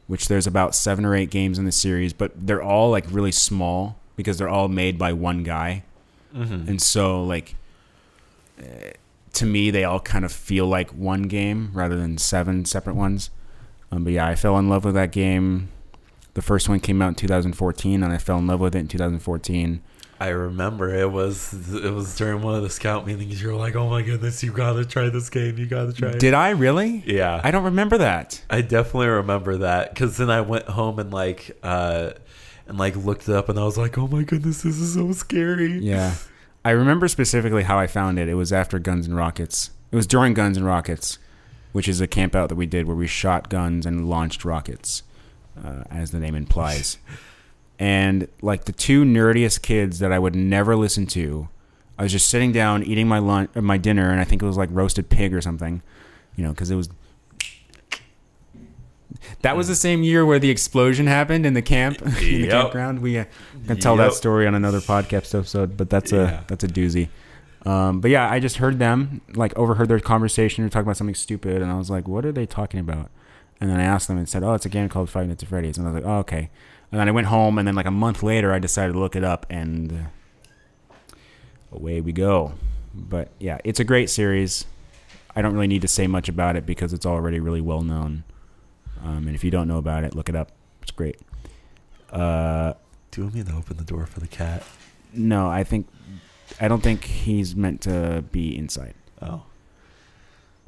which 0.06 0.28
there's 0.28 0.46
about 0.46 0.74
seven 0.74 1.04
or 1.04 1.14
eight 1.14 1.30
games 1.30 1.58
in 1.58 1.64
the 1.64 1.72
series, 1.72 2.12
but 2.12 2.32
they're 2.34 2.62
all 2.62 2.90
like 2.90 3.06
really 3.10 3.32
small 3.32 3.99
because 4.20 4.38
they're 4.38 4.48
all 4.48 4.68
made 4.68 4.98
by 4.98 5.12
one 5.12 5.42
guy, 5.42 5.82
and 6.32 6.80
so 6.80 7.24
like 7.24 7.56
eh, 8.58 8.92
to 9.32 9.46
me 9.46 9.70
they 9.70 9.84
all 9.84 10.00
kind 10.00 10.24
of 10.24 10.32
feel 10.32 10.66
like 10.66 10.90
one 10.90 11.22
game 11.22 11.70
rather 11.72 11.96
than 11.96 12.18
seven 12.18 12.64
separate 12.64 12.94
ones. 12.96 13.30
Um, 13.90 14.04
but 14.04 14.12
yeah, 14.12 14.26
I 14.26 14.34
fell 14.36 14.56
in 14.58 14.68
love 14.68 14.84
with 14.84 14.94
that 14.94 15.10
game. 15.12 15.68
The 16.34 16.42
first 16.42 16.68
one 16.68 16.78
came 16.78 17.02
out 17.02 17.08
in 17.08 17.14
2014, 17.16 18.02
and 18.02 18.12
I 18.12 18.18
fell 18.18 18.38
in 18.38 18.46
love 18.46 18.60
with 18.60 18.76
it 18.76 18.78
in 18.78 18.88
2014. 18.88 19.82
I 20.20 20.28
remember 20.28 20.94
it 20.94 21.10
was 21.10 21.54
it 21.74 21.92
was 21.94 22.14
during 22.14 22.42
one 22.42 22.54
of 22.54 22.62
the 22.62 22.68
scout 22.68 23.06
meetings. 23.06 23.40
You 23.40 23.48
were 23.48 23.54
like, 23.54 23.74
"Oh 23.74 23.88
my 23.88 24.02
goodness, 24.02 24.42
you 24.42 24.52
gotta 24.52 24.84
try 24.84 25.08
this 25.08 25.30
game. 25.30 25.56
You 25.56 25.64
gotta 25.64 25.94
try." 25.94 26.10
it." 26.10 26.18
Did 26.20 26.34
I 26.34 26.50
really? 26.50 27.02
yeah, 27.06 27.40
I 27.42 27.50
don't 27.50 27.64
remember 27.64 27.96
that. 27.98 28.44
I 28.50 28.60
definitely 28.60 29.08
remember 29.08 29.56
that 29.58 29.94
because 29.94 30.18
then 30.18 30.28
I 30.30 30.42
went 30.42 30.66
home 30.68 30.98
and 30.98 31.10
like 31.10 31.56
uh 31.62 32.10
and 32.70 32.78
like 32.78 32.94
looked 32.94 33.28
it 33.28 33.34
up 33.34 33.48
and 33.48 33.58
I 33.58 33.64
was 33.64 33.76
like, 33.76 33.98
oh 33.98 34.06
my 34.06 34.22
goodness, 34.22 34.62
this 34.62 34.78
is 34.78 34.94
so 34.94 35.10
scary. 35.12 35.78
Yeah. 35.80 36.14
I 36.64 36.70
remember 36.70 37.08
specifically 37.08 37.64
how 37.64 37.78
I 37.78 37.88
found 37.88 38.16
it. 38.18 38.28
It 38.28 38.34
was 38.34 38.52
after 38.52 38.78
Guns 38.78 39.06
and 39.06 39.16
Rockets. 39.16 39.70
It 39.90 39.96
was 39.96 40.06
during 40.06 40.34
Guns 40.34 40.56
and 40.56 40.64
Rockets, 40.64 41.18
which 41.72 41.88
is 41.88 42.00
a 42.00 42.06
camp 42.06 42.36
out 42.36 42.48
that 42.48 42.54
we 42.54 42.66
did 42.66 42.86
where 42.86 42.94
we 42.94 43.08
shot 43.08 43.48
guns 43.48 43.86
and 43.86 44.08
launched 44.08 44.44
rockets, 44.44 45.02
uh, 45.62 45.82
as 45.90 46.12
the 46.12 46.20
name 46.20 46.36
implies. 46.36 46.98
and 47.80 48.28
like 48.40 48.66
the 48.66 48.72
two 48.72 49.04
nerdiest 49.04 49.62
kids 49.62 49.98
that 49.98 50.12
I 50.12 50.20
would 50.20 50.36
never 50.36 50.76
listen 50.76 51.06
to, 51.06 51.48
I 51.98 52.04
was 52.04 52.12
just 52.12 52.28
sitting 52.28 52.52
down 52.52 52.84
eating 52.84 53.08
my 53.08 53.18
lunch, 53.18 53.52
my 53.56 53.78
dinner, 53.78 54.12
and 54.12 54.20
I 54.20 54.24
think 54.24 54.42
it 54.42 54.46
was 54.46 54.56
like 54.56 54.68
roasted 54.70 55.08
pig 55.08 55.34
or 55.34 55.40
something, 55.40 55.82
you 56.36 56.44
know, 56.44 56.50
because 56.50 56.70
it 56.70 56.76
was. 56.76 56.88
That 59.42 59.56
was 59.56 59.68
the 59.68 59.74
same 59.74 60.02
year 60.02 60.26
where 60.26 60.38
the 60.38 60.50
explosion 60.50 61.06
happened 61.06 61.46
in 61.46 61.54
the 61.54 61.62
camp, 61.62 62.02
in 62.02 62.10
the 62.12 62.38
Yep. 62.40 62.50
campground. 62.50 62.98
We 63.00 63.18
uh, 63.18 63.24
can 63.66 63.78
tell 63.78 63.96
that 63.96 64.12
story 64.12 64.46
on 64.46 64.54
another 64.54 64.80
podcast 64.80 65.34
episode, 65.34 65.76
but 65.76 65.88
that's 65.88 66.12
Yeah. 66.12 66.40
a 66.40 66.44
that's 66.46 66.64
a 66.64 66.68
doozy. 66.68 67.08
Um, 67.66 68.00
but 68.00 68.10
yeah, 68.10 68.30
I 68.30 68.38
just 68.40 68.56
heard 68.58 68.78
them, 68.78 69.20
like 69.34 69.56
overheard 69.56 69.88
their 69.88 70.00
conversation. 70.00 70.64
They're 70.64 70.70
talking 70.70 70.86
about 70.86 70.96
something 70.96 71.14
stupid, 71.14 71.62
and 71.62 71.70
I 71.70 71.76
was 71.78 71.90
like, 71.90 72.06
"What 72.08 72.24
are 72.26 72.32
they 72.32 72.46
talking 72.46 72.80
about?" 72.80 73.10
And 73.60 73.68
then 73.70 73.78
I 73.78 73.84
asked 73.84 74.08
them 74.08 74.16
and 74.18 74.28
said, 74.28 74.42
"Oh, 74.42 74.54
it's 74.54 74.64
a 74.66 74.70
game 74.70 74.88
called 74.88 75.10
Five 75.10 75.28
Nights 75.28 75.42
at 75.42 75.48
Freddy's." 75.48 75.76
And 75.78 75.86
I 75.86 75.90
was 75.92 76.02
like, 76.02 76.10
"Oh, 76.10 76.18
okay." 76.20 76.50
And 76.92 76.98
then 77.00 77.08
I 77.08 77.10
went 77.12 77.26
home, 77.28 77.58
and 77.58 77.68
then 77.68 77.74
like 77.74 77.86
a 77.86 77.90
month 77.90 78.22
later, 78.22 78.52
I 78.52 78.58
decided 78.58 78.94
to 78.94 78.98
look 78.98 79.14
it 79.14 79.24
up, 79.24 79.46
and 79.50 79.92
uh, 79.92 81.04
away 81.72 82.00
we 82.00 82.12
go. 82.12 82.52
But 82.94 83.28
yeah, 83.38 83.58
it's 83.64 83.80
a 83.80 83.84
great 83.84 84.10
series. 84.10 84.64
I 85.36 85.42
don't 85.42 85.54
really 85.54 85.68
need 85.68 85.82
to 85.82 85.88
say 85.88 86.06
much 86.06 86.28
about 86.28 86.56
it 86.56 86.66
because 86.66 86.92
it's 86.92 87.06
already 87.06 87.38
really 87.40 87.60
well 87.60 87.82
known. 87.82 88.24
Um, 89.04 89.26
and 89.26 89.34
if 89.34 89.42
you 89.44 89.50
don't 89.50 89.66
know 89.68 89.78
about 89.78 90.04
it, 90.04 90.14
look 90.14 90.28
it 90.28 90.36
up. 90.36 90.50
It's 90.82 90.90
great. 90.90 91.18
Uh, 92.10 92.74
Do 93.10 93.20
you 93.20 93.24
want 93.26 93.34
me 93.36 93.42
to 93.44 93.52
open 93.54 93.76
the 93.76 93.84
door 93.84 94.06
for 94.06 94.20
the 94.20 94.26
cat? 94.28 94.62
no, 95.12 95.48
I 95.48 95.64
think 95.64 95.88
I 96.60 96.68
don't 96.68 96.82
think 96.82 97.04
he's 97.04 97.56
meant 97.56 97.80
to 97.82 98.22
be 98.30 98.56
inside. 98.56 98.94
Oh, 99.22 99.42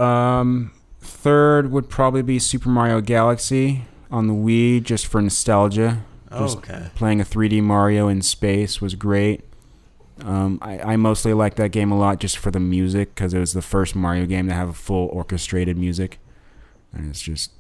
Um, 0.05 0.73
third 1.01 1.71
would 1.71 1.89
probably 1.89 2.23
be 2.23 2.39
Super 2.39 2.69
Mario 2.69 3.01
Galaxy 3.01 3.85
on 4.11 4.27
the 4.27 4.35
Wii, 4.35 4.83
just 4.83 5.07
for 5.07 5.21
nostalgia. 5.23 6.05
oh 6.31 6.41
Just 6.41 6.59
okay. 6.59 6.87
Playing 6.95 7.21
a 7.21 7.25
3D 7.25 7.63
Mario 7.63 8.09
in 8.09 8.23
space 8.23 8.81
was 8.81 8.95
great. 8.95 9.43
Um, 10.25 10.59
I, 10.63 10.79
I 10.93 10.97
mostly 10.97 11.33
liked 11.35 11.57
that 11.57 11.71
game 11.71 11.91
a 11.91 11.99
lot 11.99 12.19
just 12.21 12.37
for 12.39 12.51
the 12.51 12.61
music 12.61 13.15
because 13.15 13.33
it 13.35 13.39
was 13.39 13.53
the 13.55 13.63
first 13.63 13.95
Mario 13.97 14.27
game 14.27 14.47
to 14.49 14.55
have 14.55 14.69
a 14.69 14.73
full 14.75 15.09
orchestrated 15.09 15.77
music, 15.77 16.19
and 16.93 17.09
it's 17.09 17.23
just 17.23 17.51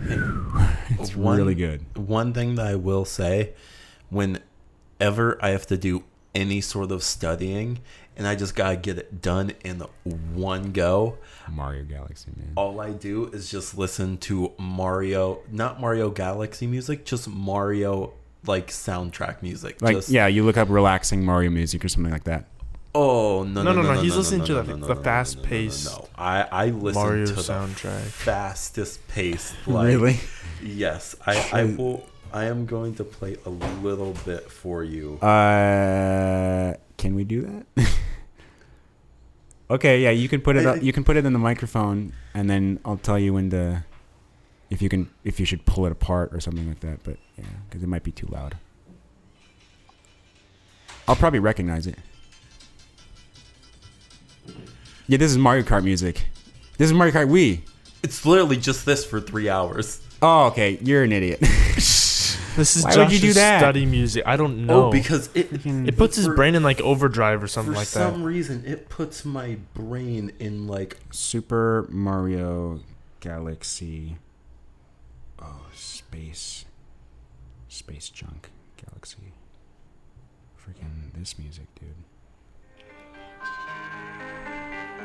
it's 0.00 1.14
One- 1.14 1.36
really 1.36 1.54
good. 1.54 1.84
One 1.96 2.32
thing 2.32 2.54
that 2.56 2.66
I 2.66 2.74
will 2.74 3.04
say, 3.04 3.52
whenever 4.10 5.38
I 5.44 5.50
have 5.50 5.66
to 5.66 5.76
do 5.76 6.04
any 6.34 6.60
sort 6.60 6.90
of 6.90 7.02
studying 7.02 7.78
and 8.16 8.26
I 8.26 8.34
just 8.36 8.54
gotta 8.54 8.76
get 8.76 8.98
it 8.98 9.20
done 9.22 9.52
in 9.64 9.80
one 10.34 10.72
go, 10.72 11.18
Mario 11.50 11.84
Galaxy, 11.84 12.30
man. 12.36 12.52
all 12.56 12.80
I 12.80 12.90
do 12.90 13.26
is 13.26 13.50
just 13.50 13.76
listen 13.76 14.18
to 14.18 14.52
Mario, 14.58 15.40
not 15.50 15.80
Mario 15.80 16.10
Galaxy 16.10 16.66
music, 16.66 17.04
just 17.04 17.28
Mario 17.28 18.12
like 18.46 18.68
soundtrack 18.68 19.42
music. 19.42 19.80
Like 19.82 19.96
just, 19.96 20.10
yeah, 20.10 20.26
you 20.26 20.44
look 20.44 20.56
up 20.56 20.68
relaxing 20.70 21.24
Mario 21.24 21.50
music 21.50 21.84
or 21.84 21.88
something 21.88 22.12
like 22.12 22.24
that. 22.24 22.44
Oh 22.96 23.42
no 23.42 23.62
No, 23.62 23.72
no 23.72 23.82
no, 23.82 23.82
no! 23.82 23.94
no, 23.94 24.00
he's 24.00 24.12
no, 24.12 24.18
listening 24.18 24.40
no, 24.40 24.46
to 24.46 24.54
the- 24.54 24.62
the 24.76 24.94
no, 24.94 25.02
fast-paced 25.02 25.86
No. 25.86 26.08
I 26.16 26.42
I 26.42 26.66
listen 26.66 27.02
Mario 27.02 27.26
to 27.26 27.32
the 27.32 27.40
soundtrack. 27.42 28.02
fastest 28.02 29.06
paced. 29.08 29.54
Like, 29.66 29.86
really? 29.88 30.20
Yes, 30.62 31.14
I 31.26 31.34
I 31.52 31.64
will. 31.64 32.06
I 32.32 32.44
am 32.46 32.66
going 32.66 32.94
to 32.96 33.04
play 33.04 33.36
a 33.46 33.50
little 33.50 34.12
bit 34.24 34.50
for 34.50 34.82
you. 34.82 35.18
Uh, 35.18 36.74
can 36.96 37.14
we 37.14 37.22
do 37.24 37.42
that? 37.76 37.88
okay, 39.70 40.02
yeah, 40.02 40.10
you 40.10 40.28
can 40.28 40.40
put 40.40 40.56
it 40.56 40.66
up. 40.66 40.82
You 40.82 40.92
can 40.92 41.04
put 41.04 41.16
it 41.16 41.24
in 41.24 41.32
the 41.32 41.38
microphone, 41.38 42.12
and 42.34 42.50
then 42.50 42.80
I'll 42.84 42.96
tell 42.96 43.18
you 43.20 43.34
when 43.34 43.50
to, 43.50 43.84
if 44.68 44.82
you 44.82 44.88
can, 44.88 45.10
if 45.22 45.38
you 45.38 45.46
should 45.46 45.64
pull 45.64 45.86
it 45.86 45.92
apart 45.92 46.30
or 46.34 46.40
something 46.40 46.66
like 46.68 46.80
that. 46.80 47.04
But 47.04 47.18
yeah, 47.38 47.44
because 47.68 47.82
it 47.84 47.88
might 47.88 48.02
be 48.02 48.10
too 48.12 48.26
loud. 48.26 48.56
I'll 51.06 51.16
probably 51.16 51.38
recognize 51.40 51.86
it. 51.86 51.98
Yeah, 55.06 55.18
this 55.18 55.30
is 55.30 55.38
Mario 55.38 55.62
Kart 55.62 55.84
music. 55.84 56.26
This 56.78 56.86
is 56.86 56.94
Mario 56.94 57.12
Kart 57.12 57.28
Wii. 57.28 57.60
It's 58.02 58.24
literally 58.24 58.56
just 58.56 58.86
this 58.86 59.04
for 59.04 59.20
three 59.20 59.50
hours. 59.50 60.00
Oh, 60.22 60.46
okay. 60.46 60.78
You're 60.80 61.02
an 61.02 61.12
idiot. 61.12 61.40
This 62.56 62.76
is 62.76 62.84
Why 62.84 62.96
would 62.98 63.12
you 63.12 63.18
do 63.18 63.32
that? 63.32 63.58
study 63.58 63.84
music. 63.84 64.22
I 64.26 64.36
don't 64.36 64.52
oh, 64.52 64.64
know. 64.64 64.86
Oh, 64.86 64.92
because 64.92 65.28
it 65.34 65.66
it 65.66 65.96
puts 65.96 66.14
his 66.14 66.26
for- 66.26 66.36
brain 66.36 66.54
in 66.54 66.62
like 66.62 66.80
overdrive 66.80 67.42
or 67.42 67.48
something 67.48 67.72
for 67.72 67.80
like 67.80 67.88
that. 67.88 68.10
For 68.10 68.14
some 68.14 68.22
reason 68.22 68.62
it 68.64 68.88
puts 68.88 69.24
my 69.24 69.58
brain 69.74 70.30
in 70.38 70.68
like 70.68 70.98
Super 71.10 71.88
Mario 71.90 72.78
Galaxy. 73.18 74.18
Oh, 75.42 75.62
space. 75.74 76.64
Space 77.68 78.08
junk 78.08 78.50
galaxy. 78.76 79.32
Freaking 80.56 81.12
this 81.12 81.36
music, 81.36 81.66
dude. 81.74 82.04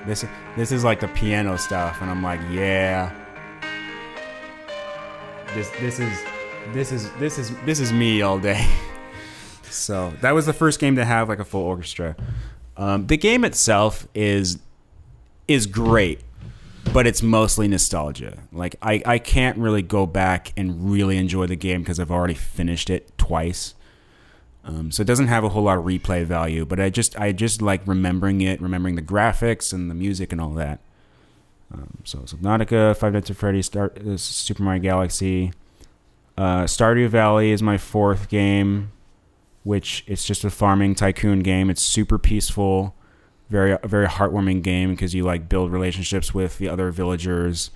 This 0.05 0.25
this 0.55 0.71
is 0.71 0.83
like 0.83 0.99
the 0.99 1.07
piano 1.09 1.57
stuff, 1.57 2.01
and 2.01 2.09
I'm 2.09 2.23
like, 2.23 2.39
yeah. 2.51 3.13
This 5.53 5.69
this 5.79 5.99
is 5.99 6.19
this 6.73 6.91
is 6.91 7.11
this 7.13 7.37
is 7.37 7.51
this 7.65 7.79
is 7.79 7.91
me 7.91 8.21
all 8.21 8.39
day. 8.39 8.67
so 9.63 10.13
that 10.21 10.31
was 10.31 10.45
the 10.45 10.53
first 10.53 10.79
game 10.79 10.95
to 10.95 11.05
have 11.05 11.29
like 11.29 11.39
a 11.39 11.45
full 11.45 11.63
orchestra. 11.63 12.15
Um, 12.77 13.07
the 13.07 13.17
game 13.17 13.43
itself 13.43 14.07
is 14.13 14.59
is 15.47 15.65
great, 15.65 16.21
but 16.93 17.07
it's 17.07 17.21
mostly 17.21 17.67
nostalgia. 17.67 18.37
Like 18.51 18.75
I, 18.81 19.01
I 19.05 19.19
can't 19.19 19.57
really 19.57 19.81
go 19.81 20.05
back 20.05 20.53
and 20.55 20.91
really 20.91 21.17
enjoy 21.17 21.47
the 21.47 21.55
game 21.55 21.81
because 21.81 21.99
I've 21.99 22.11
already 22.11 22.35
finished 22.35 22.89
it 22.89 23.17
twice. 23.17 23.75
Um, 24.65 24.91
so 24.91 25.01
it 25.01 25.05
doesn't 25.05 25.27
have 25.27 25.43
a 25.43 25.49
whole 25.49 25.63
lot 25.63 25.77
of 25.77 25.85
replay 25.85 26.25
value, 26.25 26.65
but 26.65 26.79
I 26.79 26.89
just 26.89 27.17
I 27.17 27.31
just 27.31 27.61
like 27.61 27.81
remembering 27.87 28.41
it, 28.41 28.61
remembering 28.61 28.95
the 28.95 29.01
graphics 29.01 29.71
and 29.73 29.89
the 29.89 29.95
music 29.95 30.31
and 30.31 30.41
all 30.41 30.51
that. 30.51 30.79
Um, 31.73 31.99
so 32.03 32.19
Subnautica, 32.19 32.97
Five 32.97 33.13
Nights 33.13 33.29
at 33.29 33.37
Freddy's, 33.37 33.67
Star, 33.67 33.91
uh, 33.95 34.17
Super 34.17 34.63
Mario 34.63 34.81
Galaxy, 34.81 35.53
uh, 36.37 36.63
Stardew 36.63 37.09
Valley 37.09 37.51
is 37.51 37.61
my 37.61 37.77
fourth 37.77 38.27
game, 38.27 38.91
which 39.63 40.03
it's 40.07 40.25
just 40.25 40.43
a 40.43 40.49
farming 40.49 40.95
tycoon 40.95 41.39
game. 41.39 41.69
It's 41.69 41.81
super 41.81 42.17
peaceful, 42.17 42.95
very 43.49 43.77
very 43.83 44.07
heartwarming 44.07 44.61
game 44.61 44.91
because 44.91 45.13
you 45.13 45.23
like 45.23 45.47
build 45.47 45.71
relationships 45.71 46.33
with 46.33 46.57
the 46.57 46.67
other 46.67 46.91
villagers. 46.91 47.71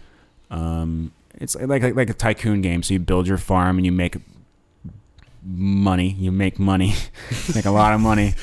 Um, 0.52 1.12
it's 1.36 1.56
like, 1.56 1.82
like 1.82 1.96
like 1.96 2.10
a 2.10 2.14
tycoon 2.14 2.62
game, 2.62 2.84
so 2.84 2.94
you 2.94 3.00
build 3.00 3.28
your 3.28 3.38
farm 3.38 3.78
and 3.78 3.86
you 3.86 3.92
make 3.92 4.18
money. 5.46 6.12
You 6.12 6.32
make 6.32 6.60
money, 6.60 6.94
make 7.56 7.66
a 7.66 7.72
lot 7.72 7.94
of 7.94 8.02
money. 8.02 8.36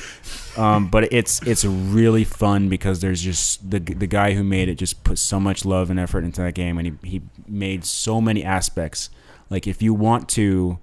Um, 0.57 0.89
but 0.89 1.13
it's 1.13 1.41
it's 1.47 1.65
really 1.65 2.25
fun 2.25 2.69
because 2.69 3.01
there's 3.01 3.23
just 3.23 3.71
the 3.71 3.79
the 3.79 4.07
guy 4.07 4.33
who 4.35 4.43
made 4.43 4.69
it 4.69 4.75
just 4.75 5.05
put 5.05 5.19
so 5.19 5.39
much 5.39 5.65
love 5.65 5.91
and 5.91 5.99
effort 5.99 6.25
into 6.25 6.43
that 6.43 6.55
game, 6.55 6.79
and 6.79 6.87
he 6.87 7.09
he 7.09 7.23
made 7.47 7.85
so 7.85 8.21
many 8.21 8.45
aspects. 8.45 9.11
Like 9.49 9.67
if 9.67 9.83
you 9.83 9.95
want 9.95 10.29
to, 10.31 10.79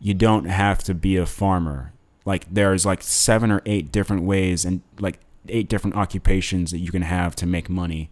you 0.00 0.14
don't 0.14 0.46
have 0.46 0.82
to 0.84 0.94
be 0.94 1.16
a 1.16 1.26
farmer. 1.26 1.92
Like 2.24 2.46
there's 2.52 2.86
like 2.86 3.02
seven 3.02 3.50
or 3.50 3.62
eight 3.66 3.92
different 3.92 4.22
ways 4.22 4.64
and 4.64 4.82
like 4.98 5.18
eight 5.48 5.68
different 5.68 5.96
occupations 5.96 6.70
that 6.70 6.78
you 6.78 6.90
can 6.90 7.02
have 7.02 7.36
to 7.36 7.46
make 7.46 7.68
money. 7.68 8.10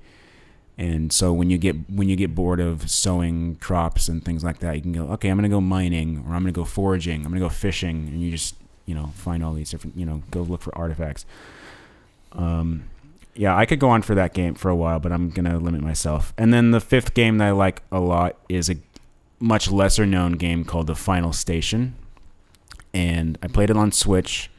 And 0.78 1.12
so 1.12 1.32
when 1.32 1.50
you 1.50 1.58
get 1.58 1.76
when 1.90 2.08
you 2.08 2.16
get 2.16 2.34
bored 2.34 2.58
of 2.58 2.90
sowing 2.90 3.56
crops 3.56 4.08
and 4.08 4.24
things 4.24 4.42
like 4.42 4.60
that, 4.60 4.76
you 4.76 4.82
can 4.82 4.92
go, 4.92 5.04
okay, 5.12 5.28
I'm 5.28 5.36
gonna 5.36 5.48
go 5.48 5.60
mining 5.60 6.24
or 6.26 6.34
I'm 6.34 6.42
gonna 6.42 6.52
go 6.52 6.64
foraging, 6.64 7.24
I'm 7.24 7.30
gonna 7.30 7.40
go 7.40 7.50
fishing, 7.50 8.08
and 8.08 8.22
you 8.22 8.30
just 8.30 8.54
you 8.86 8.94
know 8.94 9.12
find 9.14 9.44
all 9.44 9.52
these 9.52 9.70
different 9.70 9.96
you 9.96 10.06
know 10.06 10.22
go 10.30 10.42
look 10.42 10.62
for 10.62 10.76
artifacts. 10.76 11.26
Um, 12.32 12.88
yeah, 13.34 13.56
I 13.56 13.66
could 13.66 13.80
go 13.80 13.90
on 13.90 14.02
for 14.02 14.14
that 14.14 14.34
game 14.34 14.54
for 14.54 14.70
a 14.70 14.76
while, 14.76 14.98
but 14.98 15.12
I'm 15.12 15.30
gonna 15.30 15.58
limit 15.58 15.82
myself. 15.82 16.32
And 16.38 16.52
then 16.54 16.70
the 16.70 16.80
fifth 16.80 17.12
game 17.12 17.38
that 17.38 17.48
I 17.48 17.50
like 17.50 17.82
a 17.92 18.00
lot 18.00 18.36
is 18.48 18.70
a 18.70 18.76
much 19.38 19.70
lesser 19.70 20.06
known 20.06 20.32
game 20.32 20.64
called 20.64 20.86
The 20.86 20.94
Final 20.94 21.34
Station, 21.34 21.94
and 22.94 23.36
I 23.42 23.48
played 23.48 23.68
it 23.68 23.76
on 23.76 23.92
Switch. 23.92 24.50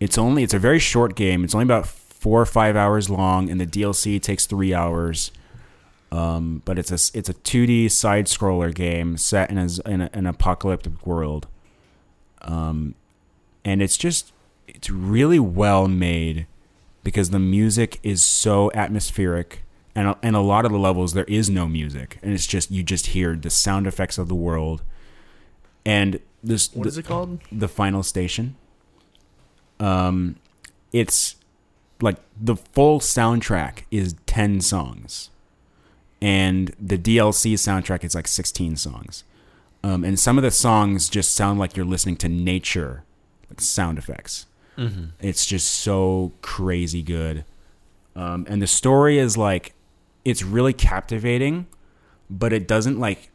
It's 0.00 0.18
only 0.18 0.42
it's 0.42 0.54
a 0.54 0.58
very 0.58 0.78
short 0.78 1.14
game. 1.14 1.44
It's 1.44 1.54
only 1.54 1.64
about 1.64 1.86
four 1.86 2.40
or 2.40 2.46
five 2.46 2.76
hours 2.76 3.08
long, 3.08 3.50
and 3.50 3.58
the 3.60 3.66
DLC 3.66 4.20
takes 4.20 4.44
three 4.44 4.74
hours. 4.74 5.30
Um, 6.12 6.60
but 6.66 6.78
it's 6.78 6.90
a 6.90 7.18
it's 7.18 7.30
a 7.30 7.34
2D 7.34 7.90
side 7.90 8.26
scroller 8.26 8.72
game 8.72 9.16
set 9.16 9.50
in, 9.50 9.56
a, 9.56 9.68
in 9.86 10.02
a, 10.02 10.10
an 10.12 10.26
apocalyptic 10.26 11.06
world. 11.06 11.46
Um, 12.42 12.94
and 13.64 13.80
it's 13.80 13.96
just 13.96 14.30
it's 14.68 14.90
really 14.90 15.38
well 15.38 15.88
made 15.88 16.46
because 17.02 17.30
the 17.30 17.38
music 17.38 17.98
is 18.02 18.22
so 18.22 18.70
atmospheric 18.74 19.62
and 19.94 20.14
and 20.22 20.36
a 20.36 20.40
lot 20.40 20.64
of 20.66 20.72
the 20.72 20.78
levels 20.78 21.14
there 21.14 21.24
is 21.24 21.48
no 21.50 21.66
music 21.66 22.18
and 22.22 22.32
it's 22.32 22.46
just 22.46 22.70
you 22.70 22.82
just 22.82 23.06
hear 23.08 23.34
the 23.36 23.50
sound 23.50 23.86
effects 23.86 24.18
of 24.18 24.28
the 24.28 24.34
world 24.34 24.82
and 25.84 26.20
this 26.42 26.72
What 26.74 26.84
the, 26.84 26.88
is 26.88 26.98
it 26.98 27.04
called? 27.06 27.40
the 27.50 27.68
final 27.68 28.02
station 28.02 28.56
um 29.80 30.36
it's 30.92 31.36
like 32.00 32.16
the 32.40 32.56
full 32.56 33.00
soundtrack 33.00 33.82
is 33.90 34.14
10 34.26 34.60
songs 34.60 35.30
and 36.22 36.74
the 36.80 36.96
DLC 36.96 37.52
soundtrack 37.54 38.04
is 38.04 38.14
like 38.14 38.26
16 38.28 38.76
songs 38.76 39.24
um, 39.84 40.04
and 40.04 40.18
some 40.18 40.38
of 40.38 40.42
the 40.42 40.50
songs 40.50 41.10
just 41.10 41.32
sound 41.34 41.58
like 41.58 41.76
you're 41.76 41.84
listening 41.84 42.16
to 42.16 42.28
nature 42.28 43.04
like 43.50 43.60
sound 43.60 43.98
effects 43.98 44.46
Mm-hmm. 44.78 45.04
it's 45.20 45.44
just 45.44 45.66
so 45.70 46.32
crazy 46.40 47.02
good. 47.02 47.44
Um, 48.16 48.46
and 48.48 48.62
the 48.62 48.66
story 48.66 49.18
is 49.18 49.36
like, 49.36 49.74
it's 50.24 50.42
really 50.42 50.72
captivating, 50.72 51.66
but 52.30 52.54
it 52.54 52.66
doesn't 52.66 52.98
like, 52.98 53.30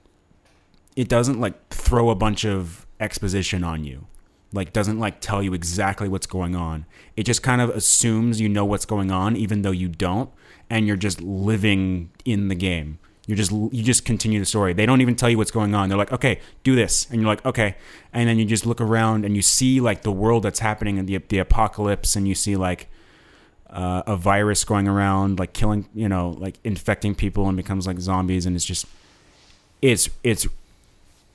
it 0.96 1.08
doesn't 1.08 1.40
like 1.40 1.70
throw 1.70 2.10
a 2.10 2.16
bunch 2.16 2.44
of 2.44 2.88
exposition 3.00 3.64
on 3.64 3.84
you. 3.84 4.08
Like, 4.52 4.74
doesn't 4.74 4.98
like 4.98 5.22
tell 5.22 5.44
you 5.44 5.54
exactly 5.54 6.08
what's 6.10 6.26
going 6.26 6.56
on. 6.56 6.86
It 7.16 7.24
just 7.24 7.44
kind 7.44 7.62
of 7.62 7.70
assumes 7.70 8.42
you 8.42 8.50
know 8.50 8.66
what's 8.66 8.86
going 8.86 9.12
on, 9.12 9.36
even 9.36 9.62
though 9.62 9.72
you 9.72 9.90
don't, 9.90 10.32
and 10.70 10.88
you're 10.88 10.98
just 10.98 11.22
living 11.22 12.10
in 12.26 12.48
the 12.48 12.56
game. 12.56 13.00
You're 13.26 13.38
just 13.38 13.52
you 13.52 13.84
just 13.84 14.06
continue 14.06 14.40
the 14.40 14.46
story. 14.46 14.72
They 14.74 14.86
don't 14.86 15.02
even 15.02 15.16
tell 15.16 15.30
you 15.30 15.38
what's 15.38 15.52
going 15.52 15.76
on. 15.76 15.90
They're 15.90 15.98
like, 15.98 16.14
okay, 16.14 16.40
do 16.64 16.76
this, 16.76 17.08
and 17.12 17.20
you're 17.20 17.28
like, 17.28 17.46
okay, 17.46 17.76
and 18.14 18.30
then 18.30 18.40
you 18.40 18.46
just 18.46 18.66
look 18.66 18.80
around 18.80 19.26
and 19.26 19.36
you 19.36 19.42
see 19.42 19.82
like 19.82 20.04
the 20.04 20.14
world 20.14 20.44
that's 20.44 20.60
happening 20.60 20.98
and 20.98 21.10
the 21.10 21.18
the 21.18 21.40
apocalypse, 21.40 22.16
and 22.16 22.26
you 22.26 22.34
see 22.34 22.56
like 22.56 22.88
uh, 23.70 24.04
a 24.08 24.16
virus 24.16 24.64
going 24.64 24.88
around, 24.88 25.40
like 25.40 25.52
killing, 25.52 25.90
you 25.94 26.08
know, 26.08 26.36
like 26.40 26.58
infecting 26.64 27.16
people 27.16 27.48
and 27.48 27.58
becomes 27.58 27.86
like 27.86 28.00
zombies, 28.00 28.46
and 28.46 28.56
it's 28.56 28.64
just 28.64 28.86
it's 29.82 30.10
it's 30.24 30.48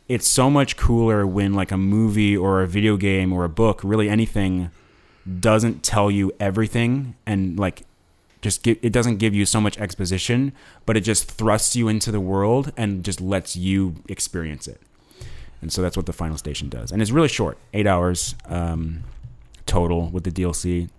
it's 0.08 0.26
so 0.26 0.48
much 0.48 0.76
cooler 0.76 1.26
when 1.26 1.52
like 1.52 1.70
a 1.70 1.76
movie 1.76 2.34
or 2.36 2.62
a 2.62 2.66
video 2.66 2.96
game 2.96 3.34
or 3.34 3.44
a 3.44 3.48
book, 3.50 3.80
really 3.84 4.08
anything, 4.08 4.70
doesn't 5.40 5.82
tell 5.82 6.10
you 6.10 6.32
everything 6.40 7.14
and 7.26 7.58
like 7.58 7.82
just 8.42 8.64
give, 8.64 8.78
it 8.82 8.92
doesn't 8.92 9.16
give 9.16 9.34
you 9.34 9.46
so 9.46 9.60
much 9.60 9.78
exposition, 9.78 10.52
but 10.84 10.96
it 10.96 11.00
just 11.00 11.30
thrusts 11.30 11.74
you 11.76 11.88
into 11.88 12.10
the 12.10 12.20
world 12.20 12.72
and 12.76 13.04
just 13.04 13.20
lets 13.20 13.56
you 13.56 13.94
experience 14.08 14.66
it. 14.66 14.80
And 15.62 15.72
so 15.72 15.80
that's 15.80 15.96
what 15.96 16.06
the 16.06 16.12
final 16.12 16.36
station 16.36 16.68
does. 16.68 16.90
And 16.90 17.00
it's 17.00 17.12
really 17.12 17.28
short, 17.28 17.56
eight 17.72 17.86
hours 17.86 18.34
um, 18.46 19.04
total 19.64 20.10
with 20.10 20.24
the 20.24 20.32
DLC. 20.32 20.90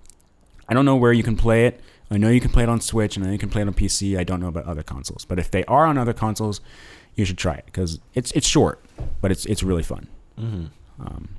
I 0.69 0.73
don't 0.73 0.85
know 0.85 0.95
where 0.95 1.11
you 1.11 1.21
can 1.21 1.35
play 1.35 1.65
it. 1.65 1.81
I 2.09 2.17
know 2.17 2.29
you 2.29 2.39
can 2.39 2.51
play 2.51 2.63
it 2.63 2.69
on 2.69 2.79
Switch 2.79 3.17
and 3.17 3.25
I 3.25 3.27
know 3.27 3.33
you 3.33 3.39
can 3.39 3.49
play 3.49 3.61
it 3.61 3.67
on 3.67 3.73
PC. 3.73 4.17
I 4.17 4.23
don't 4.23 4.39
know 4.39 4.47
about 4.47 4.65
other 4.65 4.83
consoles, 4.83 5.25
but 5.25 5.37
if 5.37 5.51
they 5.51 5.65
are 5.65 5.85
on 5.85 5.97
other 5.97 6.13
consoles, 6.13 6.61
you 7.15 7.25
should 7.25 7.37
try 7.37 7.55
it 7.55 7.65
because 7.65 7.99
it's 8.13 8.31
it's 8.31 8.47
short, 8.47 8.83
but 9.21 9.31
it's 9.31 9.45
it's 9.45 9.63
really 9.63 9.83
fun. 9.83 10.07
Mm-hmm. 10.39 10.65
Um, 10.99 11.29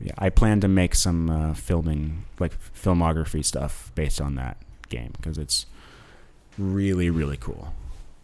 yeah, 0.00 0.12
I 0.18 0.30
plan 0.30 0.60
to 0.60 0.68
make 0.68 0.94
some 0.94 1.30
uh, 1.30 1.54
filming, 1.54 2.24
like 2.38 2.52
filmography 2.74 3.44
stuff, 3.44 3.90
based 3.94 4.20
on 4.20 4.34
that 4.36 4.58
game 4.88 5.12
because 5.16 5.38
it's 5.38 5.66
really 6.58 7.10
really 7.10 7.36
cool. 7.36 7.72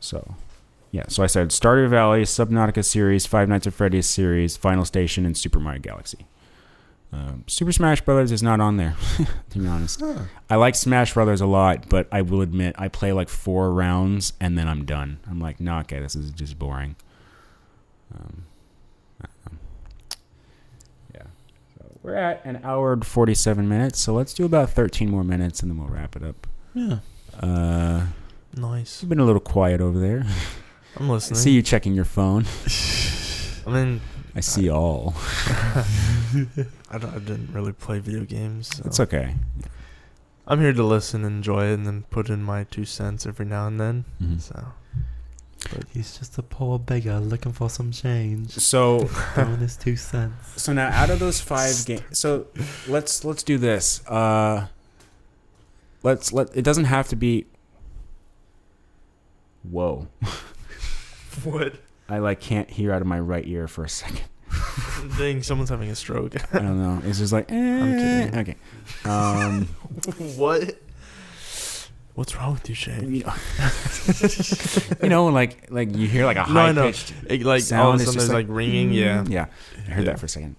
So, 0.00 0.34
yeah. 0.90 1.04
So 1.08 1.22
I 1.22 1.26
said 1.26 1.50
Stardew 1.50 1.88
Valley, 1.88 2.22
Subnautica 2.22 2.84
series, 2.84 3.24
Five 3.24 3.48
Nights 3.48 3.66
at 3.66 3.72
Freddy's 3.72 4.08
series, 4.08 4.56
Final 4.56 4.84
Station, 4.84 5.24
and 5.24 5.36
Super 5.36 5.60
Mario 5.60 5.80
Galaxy. 5.80 6.26
Um, 7.12 7.44
Super 7.46 7.72
Smash 7.72 8.00
Brothers 8.00 8.32
is 8.32 8.42
not 8.42 8.60
on 8.60 8.78
there, 8.78 8.96
to 9.50 9.58
be 9.58 9.66
honest. 9.66 10.02
I 10.48 10.56
like 10.56 10.74
Smash 10.74 11.12
Brothers 11.12 11.42
a 11.42 11.46
lot, 11.46 11.88
but 11.90 12.08
I 12.10 12.22
will 12.22 12.40
admit 12.40 12.74
I 12.78 12.88
play 12.88 13.12
like 13.12 13.28
four 13.28 13.70
rounds 13.72 14.32
and 14.40 14.56
then 14.56 14.66
I'm 14.66 14.86
done. 14.86 15.18
I'm 15.28 15.38
like, 15.38 15.60
no, 15.60 15.78
okay, 15.80 16.00
this 16.00 16.16
is 16.16 16.30
just 16.30 16.58
boring. 16.58 16.96
Um, 18.14 18.44
yeah. 21.14 21.22
So 21.76 21.84
we're 22.02 22.14
at 22.14 22.42
an 22.46 22.60
hour 22.64 22.94
and 22.94 23.06
47 23.06 23.68
minutes, 23.68 24.00
so 24.00 24.14
let's 24.14 24.32
do 24.32 24.46
about 24.46 24.70
13 24.70 25.10
more 25.10 25.24
minutes 25.24 25.60
and 25.60 25.70
then 25.70 25.78
we'll 25.78 25.88
wrap 25.88 26.16
it 26.16 26.22
up. 26.24 26.46
Yeah. 26.74 26.98
Uh, 27.40 28.06
Nice. 28.54 29.02
you've 29.02 29.08
been 29.08 29.20
a 29.20 29.24
little 29.24 29.40
quiet 29.40 29.80
over 29.80 29.98
there. 29.98 30.24
I'm 30.96 31.08
listening. 31.08 31.10
I 31.10 31.12
listening. 31.14 31.38
see 31.40 31.50
you 31.52 31.62
checking 31.62 31.94
your 31.94 32.04
phone. 32.04 32.44
I 33.66 33.70
mean, 33.70 34.00
I 34.34 34.40
see 34.40 34.68
all. 34.70 35.14
I, 36.90 36.98
don't, 36.98 37.14
I 37.14 37.18
didn't 37.18 37.50
really 37.52 37.72
play 37.72 37.98
video 37.98 38.24
games. 38.24 38.68
So. 38.76 38.82
It's 38.86 39.00
okay. 39.00 39.34
I'm 40.46 40.60
here 40.60 40.72
to 40.72 40.82
listen, 40.82 41.24
enjoy 41.24 41.66
it, 41.66 41.74
and 41.74 41.86
then 41.86 42.02
put 42.10 42.28
in 42.28 42.42
my 42.42 42.64
two 42.64 42.84
cents 42.84 43.24
every 43.26 43.46
now 43.46 43.66
and 43.68 43.80
then. 43.80 44.04
Mhm. 44.22 44.40
So 44.40 44.66
But 45.70 45.84
He's 45.94 46.18
just 46.18 46.36
a 46.36 46.42
poor 46.42 46.78
beggar 46.78 47.20
looking 47.20 47.52
for 47.52 47.70
some 47.70 47.92
change. 47.92 48.50
So 48.50 49.06
Throwing 49.34 49.58
his 49.58 49.76
two 49.76 49.96
cents. 49.96 50.60
So 50.62 50.72
now, 50.72 50.88
out 50.88 51.10
of 51.10 51.20
those 51.20 51.40
five 51.40 51.84
games, 51.86 52.02
so 52.18 52.48
let's 52.88 53.24
let's 53.24 53.42
do 53.44 53.56
this. 53.56 54.04
Uh, 54.06 54.66
let's 56.02 56.32
let 56.32 56.54
it 56.56 56.62
doesn't 56.62 56.84
have 56.84 57.08
to 57.08 57.16
be. 57.16 57.46
Whoa! 59.62 60.08
what? 61.44 61.74
I 62.08 62.18
like 62.18 62.40
can't 62.40 62.68
hear 62.70 62.92
out 62.92 63.00
of 63.00 63.06
my 63.06 63.20
right 63.20 63.46
ear 63.46 63.68
for 63.68 63.84
a 63.84 63.88
second. 63.88 64.22
Dang, 65.18 65.42
someone's 65.42 65.70
having 65.70 65.88
a 65.90 65.94
stroke. 65.94 66.34
I 66.54 66.58
don't 66.58 66.78
know. 66.82 67.00
It's 67.08 67.18
just 67.18 67.32
like 67.32 67.50
eh, 67.50 67.54
I'm 67.82 67.96
kidding. 68.32 68.38
Okay. 68.40 68.56
Um, 69.08 69.66
what? 70.36 70.76
What's 72.14 72.36
wrong 72.36 72.52
with 72.52 72.68
you, 72.68 72.74
Shane? 72.74 73.14
You 73.14 73.24
know, 73.24 73.32
you 75.02 75.08
know, 75.08 75.26
like 75.28 75.70
like 75.70 75.96
you 75.96 76.06
hear 76.06 76.26
like 76.26 76.36
a 76.36 76.42
high 76.44 76.72
know. 76.72 76.82
pitched 76.88 77.14
It, 77.26 77.42
like 77.42 77.62
sound. 77.62 77.82
all 77.82 77.88
of 77.94 78.00
a 78.00 78.02
it's 78.02 78.04
sudden 78.04 78.18
just 78.20 78.28
there's 78.28 78.44
like, 78.48 78.54
ringing. 78.54 78.92
Yeah. 78.92 79.24
Yeah, 79.26 79.46
I 79.86 79.90
heard 79.92 80.04
Yeah. 80.04 80.10
that 80.12 80.18
for 80.20 80.26
a 80.26 80.28
second. 80.28 80.56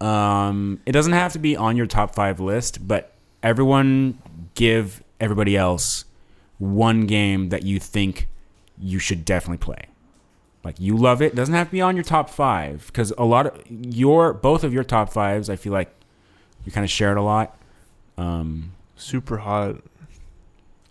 Um, 0.00 0.80
it 0.84 0.92
doesn't 0.92 1.12
have 1.12 1.32
to 1.34 1.38
be 1.38 1.56
on 1.56 1.76
your 1.76 1.86
top 1.86 2.14
five 2.14 2.40
list, 2.40 2.86
but 2.88 3.12
everyone 3.42 4.18
give 4.56 5.02
everybody 5.20 5.56
else 5.56 6.04
one 6.58 7.06
game 7.06 7.50
that 7.50 7.62
you 7.62 7.78
think 7.78 8.28
you 8.78 8.98
should 8.98 9.24
definitely 9.24 9.58
play. 9.58 9.86
Like 10.64 10.80
you 10.80 10.96
love 10.96 11.22
it. 11.22 11.36
Doesn't 11.36 11.54
have 11.54 11.68
to 11.68 11.72
be 11.72 11.80
on 11.80 11.94
your 11.94 12.02
top 12.02 12.28
five 12.28 12.88
because 12.88 13.12
a 13.16 13.24
lot 13.24 13.46
of 13.46 13.62
your 13.70 14.32
both 14.32 14.64
of 14.64 14.74
your 14.74 14.82
top 14.82 15.12
fives, 15.12 15.48
I 15.48 15.54
feel 15.54 15.72
like 15.72 15.94
you 16.64 16.72
kind 16.72 16.82
of 16.82 16.90
share 16.90 17.12
it 17.12 17.18
a 17.18 17.22
lot. 17.22 17.56
Um, 18.18 18.72
Super 18.96 19.38
hot. 19.38 19.76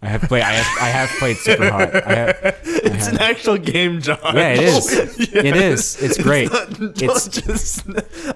I 0.06 0.10
have 0.10 0.22
played. 0.24 0.44
I 0.44 0.52
have. 0.54 0.82
I 0.82 0.88
have 0.90 1.10
played 1.20 1.38
Super 1.38 1.70
Hot. 1.72 1.96
I 2.08 2.16
have, 2.16 2.60
It's 2.64 3.08
an 3.08 3.18
actual 3.20 3.58
game, 3.58 4.02
John. 4.02 4.20
yeah, 4.34 4.54
it 4.54 4.60
is. 4.60 5.20
It 5.36 5.56
is. 5.56 6.02
It's 6.02 6.18
great. 6.22 6.50
Don't 6.52 7.02
It's- 7.02 7.28
just, 7.28 7.86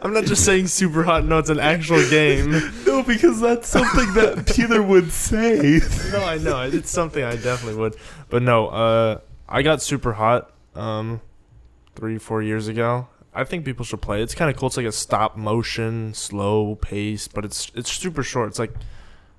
I'm 0.03 0.13
not 0.13 0.25
just 0.25 0.43
saying 0.45 0.67
super 0.67 1.03
hot. 1.03 1.25
No, 1.25 1.37
it's 1.37 1.49
an 1.49 1.59
actual 1.59 2.01
game. 2.09 2.51
No, 2.85 3.03
because 3.03 3.39
that's 3.39 3.67
something 3.69 4.13
that 4.15 4.51
Peter 4.53 4.81
would 4.81 5.11
say. 5.11 5.79
no, 6.11 6.23
I 6.23 6.37
know 6.39 6.61
it's 6.63 6.89
something 6.89 7.23
I 7.23 7.35
definitely 7.35 7.79
would. 7.79 7.95
But 8.29 8.41
no, 8.43 8.67
uh, 8.67 9.19
I 9.47 9.61
got 9.61 9.81
super 9.81 10.13
hot 10.13 10.51
um, 10.75 11.21
three, 11.95 12.17
four 12.17 12.41
years 12.41 12.67
ago. 12.67 13.07
I 13.33 13.43
think 13.43 13.63
people 13.63 13.85
should 13.85 14.01
play. 14.01 14.21
It's 14.21 14.35
kind 14.35 14.49
of 14.49 14.57
cool. 14.57 14.67
It's 14.67 14.77
like 14.77 14.85
a 14.87 14.91
stop 14.91 15.37
motion, 15.37 16.13
slow 16.13 16.75
pace, 16.75 17.27
but 17.27 17.45
it's 17.45 17.71
it's 17.75 17.91
super 17.91 18.23
short. 18.23 18.49
It's 18.49 18.59
like 18.59 18.73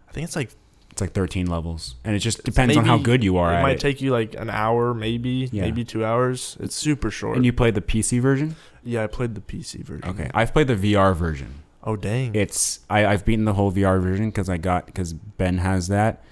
I 0.09 0.13
think 0.13 0.25
it's 0.25 0.37
like 0.37 0.51
It's 0.91 1.01
like 1.01 1.13
13 1.13 1.47
levels, 1.47 1.95
and 2.05 2.17
it 2.17 2.19
just 2.19 2.43
depends 2.45 2.77
on 2.77 2.85
how 2.85 2.99
good 2.99 3.23
you 3.23 3.37
are 3.39 3.53
It 3.59 3.63
might 3.63 3.77
it. 3.77 3.81
take 3.81 4.01
you 4.01 4.11
like 4.11 4.35
an 4.35 4.51
hour, 4.51 4.93
maybe, 4.93 5.49
Yeah. 5.53 5.63
maybe 5.63 5.85
two 5.85 6.05
hours. 6.05 6.57
It's 6.61 6.75
super 6.75 7.11
short. 7.11 7.37
and 7.37 7.47
you 7.47 7.53
played 7.53 7.75
the 7.75 7.81
PC 7.81 8.21
version. 8.21 8.57
yeah, 8.83 9.05
I 9.05 9.07
played 9.07 9.35
the 9.35 9.41
PC 9.41 9.83
version. 9.85 10.09
Okay, 10.11 10.31
I've 10.35 10.53
played 10.53 10.67
the 10.67 10.75
VR 10.77 11.15
version. 11.15 11.55
Oh 11.85 11.97
dang. 11.97 12.35
It's 12.35 12.81
I, 12.91 13.07
I've 13.07 13.25
beaten 13.25 13.45
the 13.47 13.55
whole 13.55 13.73
VR 13.73 14.01
version 14.03 14.27
because 14.31 14.49
I 14.51 14.57
got 14.59 14.87
because 14.87 15.13
Ben 15.15 15.59
has 15.59 15.89
that. 15.89 16.23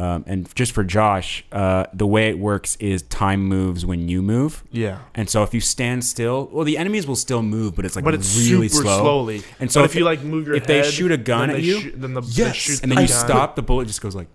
Um, 0.00 0.24
and 0.26 0.54
just 0.54 0.72
for 0.72 0.82
Josh, 0.82 1.44
uh, 1.52 1.84
the 1.92 2.06
way 2.06 2.30
it 2.30 2.38
works 2.38 2.76
is 2.76 3.02
time 3.02 3.42
moves 3.44 3.84
when 3.84 4.08
you 4.08 4.22
move, 4.22 4.64
yeah. 4.70 5.00
and 5.14 5.28
so 5.28 5.42
if 5.42 5.52
you 5.52 5.60
stand 5.60 6.04
still, 6.04 6.48
well, 6.50 6.64
the 6.64 6.78
enemies 6.78 7.06
will 7.06 7.16
still 7.16 7.42
move, 7.42 7.74
but 7.76 7.84
it's 7.84 7.96
like 7.96 8.04
but 8.06 8.14
it's 8.14 8.34
really 8.48 8.68
super 8.68 8.84
slow. 8.84 9.00
slowly. 9.00 9.42
And 9.58 9.70
so 9.70 9.80
but 9.80 9.84
if 9.84 9.90
if 9.90 9.96
you 9.98 10.04
like 10.06 10.22
move 10.22 10.46
your 10.46 10.56
if 10.56 10.66
they 10.66 10.82
shoot 10.84 11.12
a 11.12 11.18
gun 11.18 11.50
at 11.50 11.62
you, 11.62 11.80
shoot- 11.80 12.00
then 12.00 12.14
the 12.14 12.22
they 12.22 12.28
yes, 12.44 12.56
shoot 12.56 12.82
and 12.82 12.90
the 12.92 12.94
then 12.96 13.04
you 13.04 13.08
gun. 13.10 13.26
stop, 13.26 13.56
the 13.56 13.62
bullet 13.62 13.88
just 13.88 14.00
goes 14.00 14.14
like, 14.16 14.28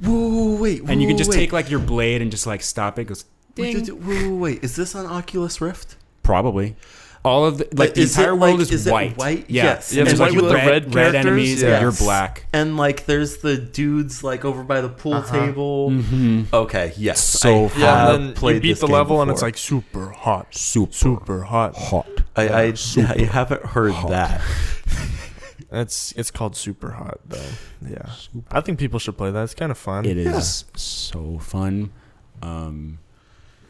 Whoa, 0.00 0.56
wait, 0.56 0.82
and 0.88 1.00
you 1.00 1.06
can 1.06 1.16
just 1.16 1.30
wait. 1.30 1.36
take 1.36 1.52
like 1.52 1.70
your 1.70 1.80
blade 1.80 2.20
and 2.20 2.32
just 2.32 2.46
like 2.46 2.62
stop 2.62 2.98
it. 2.98 3.02
it 3.02 3.04
goes 3.04 3.24
Wait, 3.56 3.84
ding. 3.86 4.04
wait, 4.04 4.22
wait, 4.24 4.30
wait, 4.30 4.64
is 4.64 4.74
this 4.74 4.96
on 4.96 5.06
Oculus 5.06 5.60
Rift? 5.60 5.96
Probably. 6.24 6.74
All 7.24 7.46
of 7.46 7.56
the 7.56 7.68
like 7.72 7.94
the 7.94 8.02
Is 8.02 8.16
it 8.16 8.20
entire 8.20 8.34
world 8.36 8.58
like- 8.58 8.60
is, 8.60 8.70
is 8.70 8.86
it 8.86 8.92
white. 8.92 9.16
white? 9.16 9.48
Yeah. 9.48 9.64
Yes. 9.64 9.92
Yeah, 9.94 10.02
it's 10.02 10.10
there's 10.10 10.20
white 10.20 10.34
with 10.36 10.48
the 10.50 10.54
red 10.54 10.94
red 10.94 11.12
characters, 11.12 11.14
enemies, 11.26 11.62
yeah. 11.62 11.68
and 11.70 11.82
you're 11.82 11.92
black. 11.92 12.44
And 12.52 12.76
like, 12.76 13.06
there's 13.06 13.38
the 13.38 13.56
dudes 13.56 14.22
like 14.22 14.44
over 14.44 14.62
by 14.62 14.82
the 14.82 14.90
pool 14.90 15.14
Uh-huh. 15.14 15.46
table. 15.46 15.90
Mm-hmm. 15.90 16.54
Okay, 16.54 16.92
yes, 16.98 17.24
So 17.24 17.64
I 17.64 17.68
fun. 17.68 17.80
Yeah, 17.80 17.86
have 18.06 18.14
and 18.14 18.36
then 18.36 18.54
you 18.54 18.60
beat 18.60 18.78
the 18.78 18.86
game 18.86 18.92
level 18.94 19.22
and 19.22 19.30
it's 19.30 19.40
like 19.42 19.56
super 19.56 20.10
hot, 20.10 20.54
Super, 20.54 20.92
super 20.92 21.42
hot. 21.44 21.74
hot. 21.76 22.06
I, 22.36 22.48
I, 22.48 22.72
super 22.74 23.14
I 23.18 23.22
haven't 23.24 23.64
heard 23.66 23.92
hot. 23.92 24.10
that. 24.10 24.40
It's 25.72 26.12
it's 26.12 26.30
called 26.30 26.54
super 26.56 26.92
hot 26.92 27.18
though. 27.26 27.42
Yeah, 27.84 28.10
I 28.52 28.60
think 28.60 28.78
people 28.78 29.00
should 29.00 29.16
play 29.16 29.32
that. 29.32 29.42
It's 29.42 29.54
kind 29.54 29.72
of 29.72 29.78
fun. 29.78 30.04
It 30.04 30.16
is 30.16 30.66
so 30.76 31.38
fun. 31.40 31.90
Um, 32.42 33.00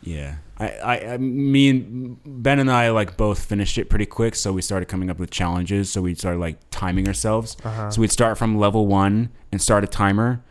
yeah, 0.02 0.36
I, 0.58 0.68
I, 0.68 1.12
I, 1.14 1.16
me 1.18 1.68
and 1.68 2.18
Ben 2.24 2.58
and 2.58 2.70
I 2.70 2.90
like 2.90 3.16
both 3.16 3.44
finished 3.44 3.76
it 3.78 3.90
pretty 3.90 4.06
quick, 4.06 4.34
so 4.34 4.52
we 4.52 4.62
started 4.62 4.86
coming 4.86 5.10
up 5.10 5.18
with 5.18 5.30
challenges. 5.30 5.90
So 5.90 6.02
we 6.02 6.14
started 6.14 6.38
like 6.38 6.58
timing 6.70 7.08
ourselves. 7.08 7.56
Uh-huh. 7.64 7.90
So 7.90 8.00
we'd 8.00 8.12
start 8.12 8.38
from 8.38 8.56
level 8.58 8.86
one 8.86 9.30
and 9.50 9.60
start 9.60 9.84
a 9.84 9.88
timer, 9.88 10.42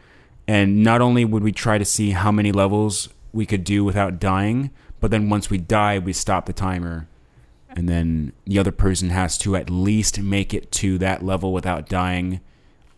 and 0.48 0.84
not 0.84 1.02
only 1.02 1.24
would 1.26 1.44
we 1.44 1.52
try 1.52 1.78
to 1.78 1.86
see 1.86 2.12
how 2.12 2.32
many 2.32 2.52
levels 2.52 3.10
we 3.32 3.46
could 3.46 3.64
do 3.64 3.84
without 3.84 4.20
dying, 4.20 4.72
but 5.00 5.12
then 5.12 5.30
once 5.30 5.50
we 5.50 5.58
die, 5.58 6.00
we 6.00 6.14
stop 6.14 6.46
the 6.46 6.54
timer, 6.54 7.08
and 7.70 7.90
then 7.90 8.34
the 8.46 8.60
other 8.60 8.72
person 8.72 9.10
has 9.10 9.38
to 9.40 9.56
at 9.56 9.70
least 9.70 10.20
make 10.20 10.54
it 10.54 10.72
to 10.72 10.98
that 11.00 11.24
level 11.24 11.54
without 11.54 11.90
dying 11.90 12.40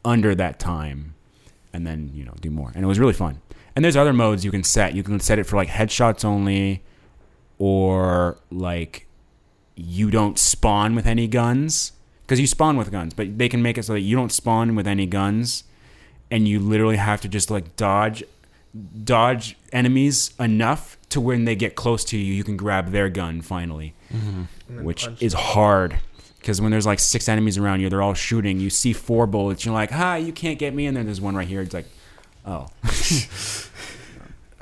under 0.03 0.35
that 0.35 0.59
time 0.59 1.15
and 1.73 1.85
then 1.85 2.11
you 2.13 2.23
know 2.23 2.33
do 2.39 2.49
more 2.51 2.71
and 2.75 2.83
it 2.83 2.87
was 2.87 2.99
really 2.99 3.13
fun 3.13 3.41
and 3.75 3.83
there's 3.83 3.97
other 3.97 4.13
modes 4.13 4.45
you 4.45 4.51
can 4.51 4.63
set 4.63 4.93
you 4.93 5.03
can 5.03 5.19
set 5.19 5.39
it 5.39 5.45
for 5.45 5.55
like 5.55 5.67
headshots 5.67 6.23
only 6.23 6.83
or 7.57 8.37
like 8.51 9.07
you 9.75 10.09
don't 10.09 10.39
spawn 10.39 10.95
with 10.95 11.05
any 11.05 11.27
guns 11.27 11.91
because 12.21 12.39
you 12.39 12.47
spawn 12.47 12.77
with 12.77 12.91
guns 12.91 13.13
but 13.13 13.37
they 13.37 13.49
can 13.49 13.61
make 13.61 13.77
it 13.77 13.83
so 13.83 13.93
that 13.93 14.01
you 14.01 14.15
don't 14.15 14.31
spawn 14.31 14.75
with 14.75 14.87
any 14.87 15.05
guns 15.05 15.63
and 16.31 16.47
you 16.47 16.59
literally 16.59 16.97
have 16.97 17.21
to 17.21 17.27
just 17.27 17.51
like 17.51 17.75
dodge 17.75 18.23
dodge 19.03 19.57
enemies 19.71 20.33
enough 20.39 20.97
to 21.09 21.21
when 21.21 21.45
they 21.45 21.55
get 21.55 21.75
close 21.75 22.03
to 22.03 22.17
you 22.17 22.33
you 22.33 22.43
can 22.43 22.57
grab 22.57 22.91
their 22.91 23.09
gun 23.09 23.41
finally 23.41 23.93
mm-hmm. 24.13 24.43
And 24.67 24.77
then 24.77 24.83
which 24.85 25.07
is 25.19 25.33
them. 25.33 25.41
hard 25.41 25.99
because 26.45 26.61
when 26.61 26.69
there's 26.69 26.85
like 26.85 26.99
six 26.99 27.27
enemies 27.27 27.57
around 27.57 27.81
you, 27.81 27.89
they're 27.89 28.03
all 28.03 28.13
shooting. 28.13 28.59
You 28.59 28.69
see 28.69 28.93
four 28.93 29.25
bullets, 29.25 29.65
you're 29.65 29.73
like, 29.73 29.89
"Ha, 29.89 30.15
you 30.15 30.31
can't 30.31 30.59
get 30.59 30.75
me!" 30.75 30.85
And 30.85 30.95
then 30.95 31.05
there's 31.05 31.19
one 31.19 31.35
right 31.35 31.47
here. 31.47 31.61
It's 31.61 31.73
like, 31.73 31.87
oh. 32.45 32.67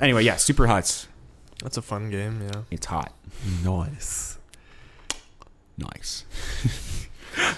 anyway, 0.00 0.24
yeah, 0.24 0.36
super 0.36 0.66
hot. 0.66 1.06
That's 1.64 1.78
a 1.78 1.82
fun 1.82 2.10
game. 2.10 2.42
Yeah. 2.42 2.60
It's 2.70 2.84
hot. 2.84 3.14
Nice. 3.64 4.36
Nice. 5.78 6.26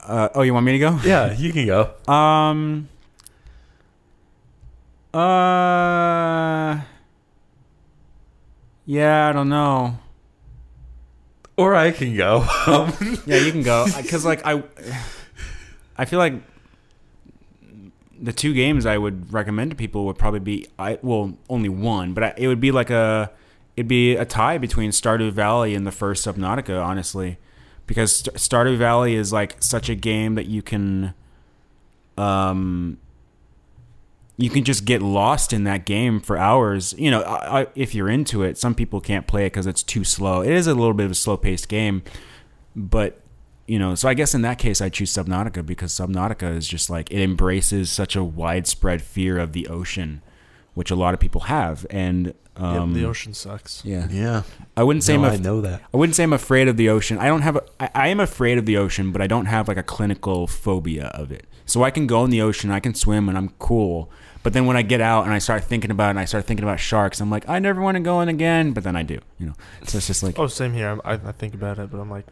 uh, 0.00 0.28
oh, 0.34 0.42
you 0.42 0.52
want 0.52 0.66
me 0.66 0.72
to 0.72 0.78
go? 0.80 0.98
Yeah, 1.04 1.32
you 1.32 1.52
can 1.52 1.64
go. 1.64 1.94
Um. 2.12 2.88
Uh. 5.14 6.80
Yeah, 8.84 9.28
I 9.28 9.32
don't 9.32 9.48
know. 9.48 10.00
Or 11.56 11.76
I 11.76 11.92
can 11.92 12.16
go. 12.16 12.44
Um, 12.66 12.92
Yeah, 13.26 13.36
you 13.36 13.52
can 13.52 13.62
go 13.62 13.86
because 14.02 14.24
like 14.24 14.44
I, 14.44 14.64
I 15.96 16.04
feel 16.06 16.18
like 16.18 16.34
the 18.22 18.32
two 18.32 18.54
games 18.54 18.86
I 18.86 18.96
would 18.96 19.32
recommend 19.32 19.72
to 19.72 19.76
people 19.76 20.06
would 20.06 20.16
probably 20.16 20.40
be 20.40 20.68
I 20.78 20.98
well 21.02 21.36
only 21.50 21.68
one, 21.68 22.14
but 22.14 22.24
I, 22.24 22.34
it 22.36 22.46
would 22.46 22.60
be 22.60 22.70
like 22.70 22.88
a 22.88 23.32
it'd 23.76 23.88
be 23.88 24.14
a 24.14 24.24
tie 24.24 24.58
between 24.58 24.90
Stardew 24.90 25.32
Valley 25.32 25.74
and 25.74 25.86
the 25.86 25.92
first 25.92 26.24
Subnautica, 26.24 26.82
honestly, 26.82 27.38
because 27.86 28.16
St- 28.16 28.36
Stardew 28.36 28.76
Valley 28.76 29.14
is 29.14 29.32
like 29.32 29.62
such 29.62 29.88
a 29.88 29.94
game 29.94 30.34
that 30.34 30.46
you 30.46 30.62
can, 30.62 31.14
um, 32.18 32.98
you 34.36 34.50
can 34.50 34.64
just 34.64 34.84
get 34.84 35.02
lost 35.02 35.52
in 35.52 35.64
that 35.64 35.84
game 35.84 36.20
for 36.20 36.36
hours. 36.36 36.94
You 36.98 37.10
know, 37.10 37.22
I, 37.22 37.62
I, 37.62 37.66
if 37.74 37.94
you're 37.94 38.08
into 38.08 38.42
it, 38.42 38.58
some 38.58 38.74
people 38.74 39.00
can't 39.00 39.26
play 39.26 39.46
it 39.46 39.50
because 39.50 39.66
it's 39.66 39.82
too 39.82 40.04
slow. 40.04 40.42
It 40.42 40.50
is 40.50 40.66
a 40.66 40.74
little 40.74 40.94
bit 40.94 41.06
of 41.06 41.12
a 41.12 41.16
slow 41.16 41.36
paced 41.36 41.68
game, 41.68 42.02
but 42.76 43.21
you 43.72 43.78
know, 43.78 43.94
so 43.94 44.06
I 44.06 44.12
guess 44.12 44.34
in 44.34 44.42
that 44.42 44.58
case, 44.58 44.82
I 44.82 44.90
choose 44.90 45.10
Subnautica 45.14 45.64
because 45.64 45.94
Subnautica 45.94 46.54
is 46.54 46.68
just 46.68 46.90
like 46.90 47.10
it 47.10 47.22
embraces 47.22 47.90
such 47.90 48.14
a 48.14 48.22
widespread 48.22 49.00
fear 49.00 49.38
of 49.38 49.54
the 49.54 49.66
ocean, 49.66 50.20
which 50.74 50.90
a 50.90 50.94
lot 50.94 51.14
of 51.14 51.20
people 51.20 51.40
have, 51.42 51.86
and 51.88 52.34
um, 52.54 52.90
yep, 52.90 53.00
the 53.02 53.08
ocean 53.08 53.32
sucks. 53.32 53.82
Yeah, 53.82 54.08
yeah. 54.10 54.42
I 54.76 54.82
wouldn't 54.82 55.04
say 55.04 55.16
No, 55.16 55.24
I'm 55.24 55.32
I 55.32 55.36
know 55.36 55.62
that. 55.62 55.80
I 55.94 55.96
wouldn't 55.96 56.16
say 56.16 56.22
I'm 56.22 56.34
afraid 56.34 56.68
of 56.68 56.76
the 56.76 56.90
ocean. 56.90 57.16
I 57.16 57.28
don't 57.28 57.40
have. 57.40 57.56
A, 57.56 57.62
I, 57.80 57.90
I 57.94 58.08
am 58.08 58.20
afraid 58.20 58.58
of 58.58 58.66
the 58.66 58.76
ocean, 58.76 59.10
but 59.10 59.22
I 59.22 59.26
don't 59.26 59.46
have 59.46 59.68
like 59.68 59.78
a 59.78 59.82
clinical 59.82 60.46
phobia 60.46 61.06
of 61.14 61.32
it. 61.32 61.46
So 61.64 61.82
I 61.82 61.90
can 61.90 62.06
go 62.06 62.26
in 62.26 62.30
the 62.30 62.42
ocean, 62.42 62.70
I 62.70 62.78
can 62.80 62.94
swim, 62.94 63.26
and 63.26 63.38
I'm 63.38 63.54
cool. 63.58 64.10
But 64.42 64.52
then 64.52 64.66
when 64.66 64.76
I 64.76 64.82
get 64.82 65.00
out 65.00 65.24
and 65.24 65.32
I 65.32 65.38
start 65.38 65.64
thinking 65.64 65.90
about 65.90 66.08
it, 66.08 66.10
and 66.10 66.18
I 66.18 66.26
start 66.26 66.44
thinking 66.44 66.64
about 66.64 66.78
sharks, 66.78 67.22
I'm 67.22 67.30
like, 67.30 67.48
I 67.48 67.58
never 67.58 67.80
want 67.80 67.94
to 67.94 68.02
go 68.02 68.20
in 68.20 68.28
again. 68.28 68.72
But 68.72 68.84
then 68.84 68.96
I 68.96 69.02
do, 69.02 69.18
you 69.38 69.46
know. 69.46 69.54
So 69.86 69.96
it's 69.96 70.08
just 70.08 70.22
like, 70.22 70.38
Oh, 70.38 70.46
same 70.46 70.74
here. 70.74 71.00
I, 71.06 71.14
I 71.14 71.32
think 71.32 71.54
about 71.54 71.78
it, 71.78 71.90
but 71.90 71.98
I'm 71.98 72.10
like, 72.10 72.26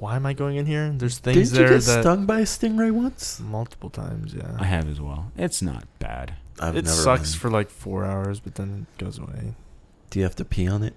why 0.00 0.16
am 0.16 0.24
I 0.24 0.32
going 0.32 0.56
in 0.56 0.64
here? 0.64 0.90
There's 0.96 1.18
things 1.18 1.50
Did 1.50 1.58
you 1.58 1.64
there 1.66 1.78
get 1.78 1.84
that 1.84 2.00
stung 2.02 2.24
by 2.24 2.40
a 2.40 2.44
stingray 2.44 2.90
once? 2.90 3.38
multiple 3.38 3.90
times. 3.90 4.32
Yeah. 4.32 4.56
I 4.58 4.64
have 4.64 4.88
as 4.88 4.98
well. 4.98 5.30
It's 5.36 5.60
not 5.60 5.84
bad. 5.98 6.34
I've 6.58 6.74
it 6.74 6.86
never 6.86 6.96
sucks 6.96 7.32
been. 7.32 7.40
for 7.40 7.50
like 7.50 7.68
four 7.70 8.06
hours, 8.06 8.40
but 8.40 8.54
then 8.54 8.86
it 8.98 9.02
goes 9.04 9.18
away. 9.18 9.54
Do 10.08 10.18
you 10.18 10.24
have 10.24 10.36
to 10.36 10.44
pee 10.46 10.66
on 10.68 10.82
it? 10.82 10.94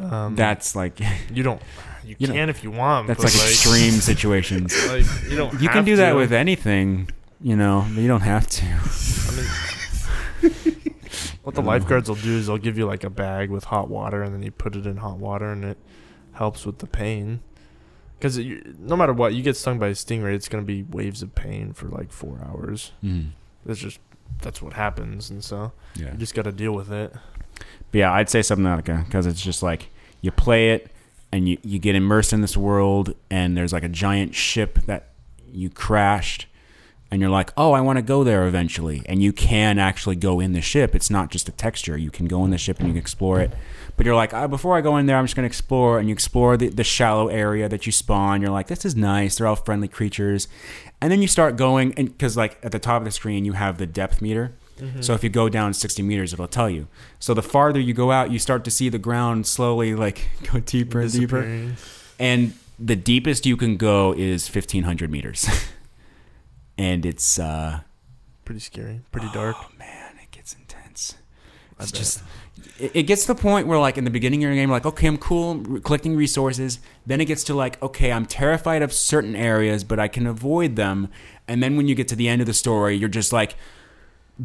Um, 0.00 0.34
That's 0.34 0.74
like 0.74 0.98
you 1.32 1.42
don't. 1.42 1.60
You, 2.04 2.16
You 2.18 2.26
know, 2.28 2.32
can 2.34 2.48
if 2.48 2.64
you 2.64 2.70
want. 2.70 3.06
that's 3.08 3.22
but, 3.22 3.34
like 3.34 3.42
extreme 3.50 3.92
situations. 4.12 4.74
Like 4.88 5.04
you 5.30 5.36
don't. 5.36 5.52
You 5.54 5.68
can 5.68 5.76
have 5.78 5.84
do 5.84 5.96
that 5.96 6.10
to. 6.12 6.16
with 6.16 6.32
anything, 6.32 7.10
you 7.40 7.54
know. 7.56 7.84
But 7.94 8.00
you 8.00 8.08
don't 8.08 8.22
have 8.22 8.46
to. 8.48 8.64
I 8.66 9.36
mean, 9.36 9.46
what 11.42 11.54
the 11.54 11.62
lifeguards 11.62 12.08
will 12.08 12.16
do 12.16 12.36
is 12.38 12.46
they'll 12.46 12.58
give 12.58 12.78
you 12.78 12.86
like 12.86 13.04
a 13.04 13.10
bag 13.10 13.50
with 13.50 13.64
hot 13.64 13.88
water, 13.90 14.22
and 14.22 14.34
then 14.34 14.42
you 14.42 14.50
put 14.50 14.74
it 14.74 14.86
in 14.86 14.96
hot 14.98 15.18
water, 15.18 15.50
and 15.52 15.64
it 15.64 15.78
helps 16.32 16.64
with 16.64 16.78
the 16.78 16.86
pain. 16.86 17.40
Because 18.18 18.38
no 18.78 18.96
matter 18.96 19.12
what, 19.12 19.34
you 19.34 19.42
get 19.42 19.56
stung 19.56 19.78
by 19.78 19.88
a 19.88 19.92
stingray, 19.92 20.34
it's 20.34 20.48
gonna 20.48 20.62
be 20.64 20.82
waves 20.84 21.22
of 21.22 21.34
pain 21.34 21.72
for 21.72 21.86
like 21.88 22.10
four 22.10 22.40
hours. 22.48 22.92
Mm. 23.04 23.30
It's 23.66 23.80
just 23.80 23.98
that's 24.42 24.60
what 24.62 24.72
happens, 24.72 25.30
and 25.30 25.42
so 25.44 25.72
Yeah. 25.94 26.12
you 26.12 26.18
just 26.18 26.34
got 26.34 26.42
to 26.44 26.52
deal 26.52 26.72
with 26.72 26.90
it. 26.92 27.12
But 27.90 27.98
yeah, 27.98 28.12
I'd 28.12 28.28
say 28.28 28.40
Subnautica 28.40 29.04
because 29.06 29.26
it's 29.26 29.40
just 29.40 29.62
like 29.62 29.88
you 30.20 30.30
play 30.30 30.70
it 30.72 30.90
and 31.32 31.48
you, 31.48 31.58
you 31.62 31.78
get 31.78 31.94
immersed 31.94 32.32
in 32.32 32.40
this 32.40 32.56
world, 32.56 33.14
and 33.30 33.56
there's 33.56 33.72
like 33.72 33.82
a 33.84 33.88
giant 33.88 34.34
ship 34.34 34.80
that 34.86 35.10
you 35.50 35.70
crashed, 35.70 36.46
and 37.10 37.20
you're 37.20 37.30
like, 37.30 37.52
oh, 37.56 37.72
I 37.72 37.80
want 37.80 37.98
to 37.98 38.02
go 38.02 38.24
there 38.24 38.46
eventually. 38.46 39.02
And 39.06 39.22
you 39.22 39.32
can 39.32 39.78
actually 39.78 40.16
go 40.16 40.40
in 40.40 40.52
the 40.52 40.60
ship. 40.60 40.94
It's 40.94 41.10
not 41.10 41.30
just 41.30 41.48
a 41.48 41.52
texture. 41.52 41.96
You 41.96 42.10
can 42.10 42.26
go 42.26 42.44
in 42.44 42.50
the 42.50 42.58
ship 42.58 42.78
and 42.78 42.88
you 42.88 42.94
can 42.94 43.00
explore 43.00 43.40
it. 43.40 43.52
But 43.96 44.06
you're 44.06 44.16
like, 44.16 44.34
ah, 44.34 44.48
before 44.48 44.76
I 44.76 44.80
go 44.80 44.96
in 44.96 45.06
there, 45.06 45.16
I'm 45.16 45.24
just 45.24 45.36
going 45.36 45.44
to 45.44 45.46
explore. 45.46 45.98
And 45.98 46.08
you 46.08 46.12
explore 46.12 46.56
the, 46.56 46.68
the 46.68 46.84
shallow 46.84 47.28
area 47.28 47.68
that 47.68 47.86
you 47.86 47.92
spawn. 47.92 48.42
You're 48.42 48.50
like, 48.50 48.66
this 48.66 48.84
is 48.84 48.96
nice. 48.96 49.36
They're 49.36 49.46
all 49.46 49.56
friendly 49.56 49.88
creatures. 49.88 50.48
And 51.00 51.12
then 51.12 51.22
you 51.22 51.28
start 51.28 51.56
going, 51.56 51.94
and 51.94 52.08
because 52.08 52.36
like 52.36 52.58
at 52.62 52.72
the 52.72 52.78
top 52.78 53.02
of 53.02 53.04
the 53.04 53.12
screen, 53.12 53.44
you 53.44 53.52
have 53.52 53.78
the 53.78 53.86
depth 53.86 54.20
meter. 54.20 54.54
So 55.00 55.14
if 55.14 55.24
you 55.24 55.30
go 55.30 55.48
down 55.48 55.72
60 55.72 56.02
meters, 56.02 56.34
it'll 56.34 56.48
tell 56.48 56.68
you. 56.68 56.86
So 57.18 57.32
the 57.32 57.42
farther 57.42 57.80
you 57.80 57.94
go 57.94 58.10
out, 58.10 58.30
you 58.30 58.38
start 58.38 58.62
to 58.64 58.70
see 58.70 58.90
the 58.90 58.98
ground 58.98 59.46
slowly 59.46 59.94
like 59.94 60.28
go 60.52 60.60
deeper 60.60 61.00
and 61.00 61.10
deeper. 61.10 61.72
And 62.18 62.52
the 62.78 62.96
deepest 62.96 63.46
you 63.46 63.56
can 63.56 63.78
go 63.78 64.12
is 64.12 64.54
1500 64.54 65.10
meters. 65.10 65.48
and 66.78 67.04
it's 67.06 67.38
uh 67.38 67.80
Pretty 68.44 68.60
scary. 68.60 69.00
Pretty 69.10 69.28
dark. 69.32 69.56
oh 69.58 69.66
man, 69.78 70.14
it 70.22 70.30
gets 70.30 70.54
intense. 70.54 71.16
I 71.78 71.82
It's 71.82 71.90
bet. 71.92 71.98
just 71.98 72.22
it, 72.78 72.90
it 72.94 73.02
gets 73.04 73.22
to 73.26 73.34
the 73.34 73.40
point 73.40 73.66
where 73.66 73.78
like 73.78 73.98
in 73.98 74.04
the 74.04 74.10
beginning 74.10 74.44
of 74.44 74.48
your 74.50 74.54
game, 74.54 74.70
like 74.70 74.86
okay, 74.86 75.08
I'm 75.08 75.18
cool, 75.18 75.50
I'm 75.52 75.64
re- 75.64 75.80
collecting 75.80 76.14
resources. 76.16 76.78
Then 77.04 77.20
it 77.20 77.24
gets 77.24 77.42
to 77.44 77.54
like 77.54 77.82
okay, 77.82 78.12
I'm 78.12 78.24
terrified 78.26 78.82
of 78.82 78.92
certain 78.92 79.34
areas, 79.34 79.82
but 79.84 79.98
I 79.98 80.06
can 80.08 80.26
avoid 80.26 80.76
them. 80.76 81.08
And 81.48 81.62
then 81.62 81.76
when 81.76 81.88
you 81.88 81.94
get 81.96 82.06
to 82.08 82.16
the 82.16 82.28
end 82.28 82.40
of 82.40 82.46
the 82.46 82.54
story, 82.54 82.94
you're 82.96 83.08
just 83.08 83.32
like 83.32 83.56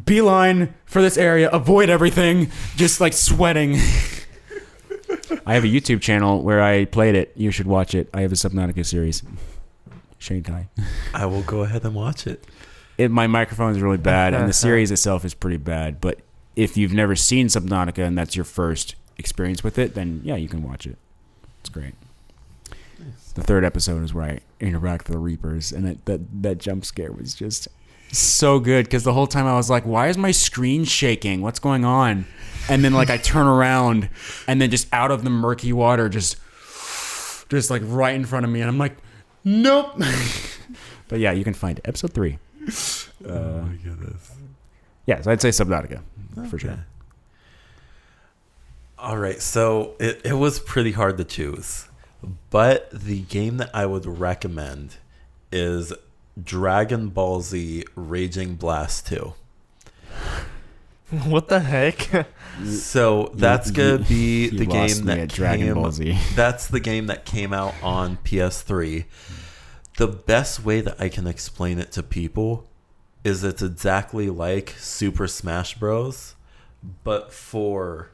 beeline 0.05 0.73
for 0.85 1.01
this 1.01 1.17
area, 1.17 1.49
avoid 1.51 1.89
everything, 1.89 2.49
just 2.75 3.01
like 3.01 3.13
sweating. 3.13 3.73
I 5.45 5.53
have 5.53 5.63
a 5.63 5.67
YouTube 5.67 6.01
channel 6.01 6.41
where 6.41 6.61
I 6.61 6.85
played 6.85 7.15
it. 7.15 7.33
You 7.35 7.51
should 7.51 7.67
watch 7.67 7.93
it. 7.95 8.09
I 8.13 8.21
have 8.21 8.31
a 8.31 8.35
Subnautica 8.35 8.85
series. 8.85 9.23
Shane 10.22 10.43
Kai. 10.43 10.69
I 11.14 11.26
will 11.26 11.41
go 11.41 11.64
ahead 11.64 11.84
and 11.84 11.95
watch 11.95 12.27
it. 12.27 12.45
It, 12.98 13.10
my 13.10 13.27
microphone 13.27 13.72
is 13.72 13.81
really 13.81 13.98
bad, 13.98 14.34
and 14.34 14.48
the 14.48 14.53
series 14.53 14.91
itself 14.91 15.26
is 15.26 15.34
pretty 15.34 15.57
bad. 15.57 15.99
But 15.99 16.19
if 16.56 16.77
you've 16.77 16.93
never 16.93 17.15
seen 17.15 17.48
Subnautica 17.48 18.06
and 18.06 18.18
that's 18.18 18.35
your 18.35 18.45
first 18.45 18.95
experience 19.18 19.64
with 19.64 19.80
it, 19.80 19.95
then 19.95 20.22
yeah, 20.23 20.35
you 20.35 20.48
can 20.48 20.61
watch 20.61 20.85
it. 20.85 20.98
It's 21.61 21.69
great. 21.69 21.93
The 23.34 23.41
third 23.41 23.64
episode 23.64 24.03
is 24.03 24.14
where 24.14 24.26
I 24.26 24.39
interact 24.60 25.07
with 25.07 25.14
the 25.14 25.19
Reapers, 25.19 25.72
and 25.72 25.88
it, 25.88 26.06
that 26.06 26.43
that 26.43 26.57
jump 26.60 26.85
scare 26.85 27.11
was 27.11 27.34
just 27.34 27.68
so 28.11 28.60
good 28.60 28.85
because 28.85 29.03
the 29.03 29.14
whole 29.14 29.26
time 29.26 29.48
I 29.48 29.56
was 29.56 29.69
like, 29.69 29.85
"Why 29.85 30.10
is 30.10 30.18
my 30.18 30.31
screen 30.31 30.84
shaking? 30.84 31.41
What's 31.41 31.60
going 31.60 31.85
on?" 31.85 32.26
And 32.69 32.84
then 32.84 32.93
like 32.93 33.10
I 33.10 33.18
turn 33.18 33.48
around, 33.48 34.10
and 34.48 34.61
then 34.61 34.69
just 34.69 34.88
out 34.93 35.11
of 35.11 35.23
the 35.23 35.30
murky 35.30 35.72
water, 35.73 36.10
just 36.10 36.38
just 37.49 37.72
like 37.72 37.81
right 37.85 38.14
in 38.14 38.26
front 38.26 38.45
of 38.45 38.52
me, 38.52 38.60
and 38.60 38.69
I'm 38.69 38.77
like, 38.77 38.98
"Nope." 39.43 39.99
but 41.07 41.19
yeah, 41.19 41.31
you 41.31 41.43
can 41.43 41.53
find 41.53 41.80
it. 41.80 41.88
episode 41.88 42.13
three. 42.13 42.39
Uh, 43.26 43.30
my 43.61 43.76
goodness. 43.84 44.31
yeah, 45.05 45.22
so 45.22 45.31
I'd 45.31 45.41
say 45.41 45.49
Subnautica 45.49 46.01
for 46.49 46.59
sure. 46.59 46.85
All 48.97 49.18
right, 49.18 49.41
so 49.41 49.95
it, 49.99 50.22
it 50.23 50.34
was 50.34 50.59
pretty 50.59 50.91
hard 50.91 51.18
to 51.18 51.23
choose, 51.23 51.88
but 52.51 52.89
the 52.91 53.22
game 53.22 53.57
that 53.57 53.72
I 53.73 53.88
would 53.88 54.05
recommend 54.05 54.97
is 55.51 55.91
Dragon 56.41 57.09
Ball 57.09 57.41
Z 57.41 57.84
Raging 57.95 58.55
Blast 58.55 59.07
2. 59.07 59.34
what 61.25 61.49
the 61.49 61.59
heck? 61.59 62.27
So 62.65 63.31
that's 63.33 63.69
you- 63.69 63.75
gonna 63.75 63.99
be 63.99 64.45
you 64.45 64.51
the 64.51 64.65
lost 64.65 64.95
game 64.95 65.05
me 65.05 65.13
that 65.13 65.19
at 65.19 65.29
Dragon 65.29 65.65
came, 65.67 65.73
Ball 65.75 65.91
Z. 65.91 66.17
That's 66.35 66.67
the 66.67 66.79
game 66.79 67.07
that 67.07 67.25
came 67.25 67.53
out 67.53 67.73
on 67.83 68.17
PS3. 68.23 69.05
The 69.97 70.07
best 70.07 70.63
way 70.63 70.81
that 70.81 70.99
I 71.01 71.09
can 71.09 71.27
explain 71.27 71.79
it 71.79 71.91
to 71.93 72.03
people 72.03 72.69
is 73.23 73.43
it's 73.43 73.61
exactly 73.61 74.29
like 74.29 74.73
Super 74.77 75.27
Smash 75.27 75.75
Bros, 75.77 76.35
but 77.03 77.33
for 77.33 78.09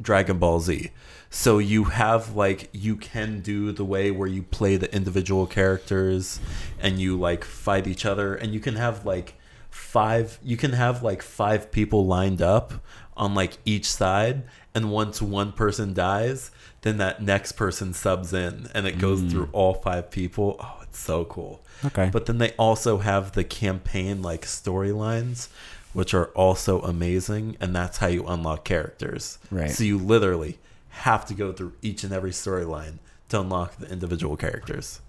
Dragon 0.00 0.38
Ball 0.38 0.60
Z. 0.60 0.90
So 1.30 1.58
you 1.58 1.84
have 1.84 2.34
like 2.36 2.68
you 2.72 2.96
can 2.96 3.40
do 3.40 3.72
the 3.72 3.84
way 3.84 4.10
where 4.10 4.28
you 4.28 4.42
play 4.42 4.76
the 4.76 4.92
individual 4.94 5.46
characters 5.46 6.40
and 6.78 6.98
you 6.98 7.18
like 7.18 7.44
fight 7.44 7.86
each 7.86 8.04
other 8.04 8.34
and 8.34 8.52
you 8.52 8.60
can 8.60 8.76
have 8.76 9.06
like 9.06 9.34
five 9.70 10.38
you 10.42 10.56
can 10.56 10.72
have 10.72 11.02
like 11.02 11.22
five 11.22 11.70
people 11.70 12.06
lined 12.06 12.42
up 12.42 12.72
on 13.16 13.34
like 13.34 13.58
each 13.64 13.90
side 13.90 14.42
and 14.74 14.90
once 14.90 15.20
one 15.22 15.52
person 15.52 15.92
dies 15.94 16.50
then 16.82 16.96
that 16.96 17.22
next 17.22 17.52
person 17.52 17.92
subs 17.92 18.32
in 18.32 18.68
and 18.74 18.86
it 18.86 18.98
goes 18.98 19.20
through 19.22 19.46
mm. 19.46 19.50
all 19.52 19.74
five 19.74 20.10
people. 20.10 20.56
Oh, 20.60 20.78
it's 20.82 20.98
so 20.98 21.24
cool. 21.26 21.62
Okay. 21.84 22.10
But 22.12 22.26
then 22.26 22.38
they 22.38 22.52
also 22.52 22.98
have 22.98 23.32
the 23.32 23.44
campaign 23.44 24.22
like 24.22 24.42
storylines, 24.42 25.48
which 25.92 26.14
are 26.14 26.26
also 26.26 26.80
amazing, 26.80 27.56
and 27.60 27.74
that's 27.74 27.98
how 27.98 28.06
you 28.06 28.26
unlock 28.26 28.64
characters. 28.64 29.38
Right. 29.50 29.70
So 29.70 29.84
you 29.84 29.98
literally 29.98 30.58
have 30.88 31.26
to 31.26 31.34
go 31.34 31.52
through 31.52 31.74
each 31.82 32.02
and 32.02 32.12
every 32.12 32.32
storyline 32.32 32.98
to 33.28 33.40
unlock 33.40 33.76
the 33.76 33.90
individual 33.90 34.36
characters. 34.36 35.00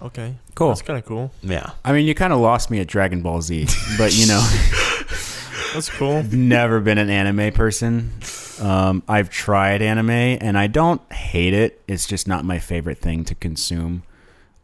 Okay. 0.00 0.34
Cool. 0.54 0.68
That's 0.68 0.82
kind 0.82 0.98
of 0.98 1.04
cool. 1.04 1.32
Yeah. 1.42 1.70
I 1.84 1.92
mean, 1.92 2.06
you 2.06 2.14
kind 2.14 2.32
of 2.32 2.40
lost 2.40 2.70
me 2.70 2.78
at 2.80 2.86
Dragon 2.86 3.22
Ball 3.22 3.42
Z, 3.42 3.66
but 3.96 4.16
you 4.16 4.26
know, 4.26 4.40
That's 5.74 5.88
cool. 5.90 6.22
never 6.22 6.80
been 6.80 6.98
an 6.98 7.10
anime 7.10 7.52
person. 7.52 8.12
Um, 8.60 9.02
I've 9.08 9.30
tried 9.30 9.82
anime 9.82 10.10
and 10.10 10.58
I 10.58 10.66
don't 10.66 11.00
hate 11.12 11.54
it. 11.54 11.82
It's 11.86 12.06
just 12.06 12.26
not 12.26 12.44
my 12.44 12.58
favorite 12.58 12.98
thing 12.98 13.24
to 13.24 13.34
consume. 13.34 14.02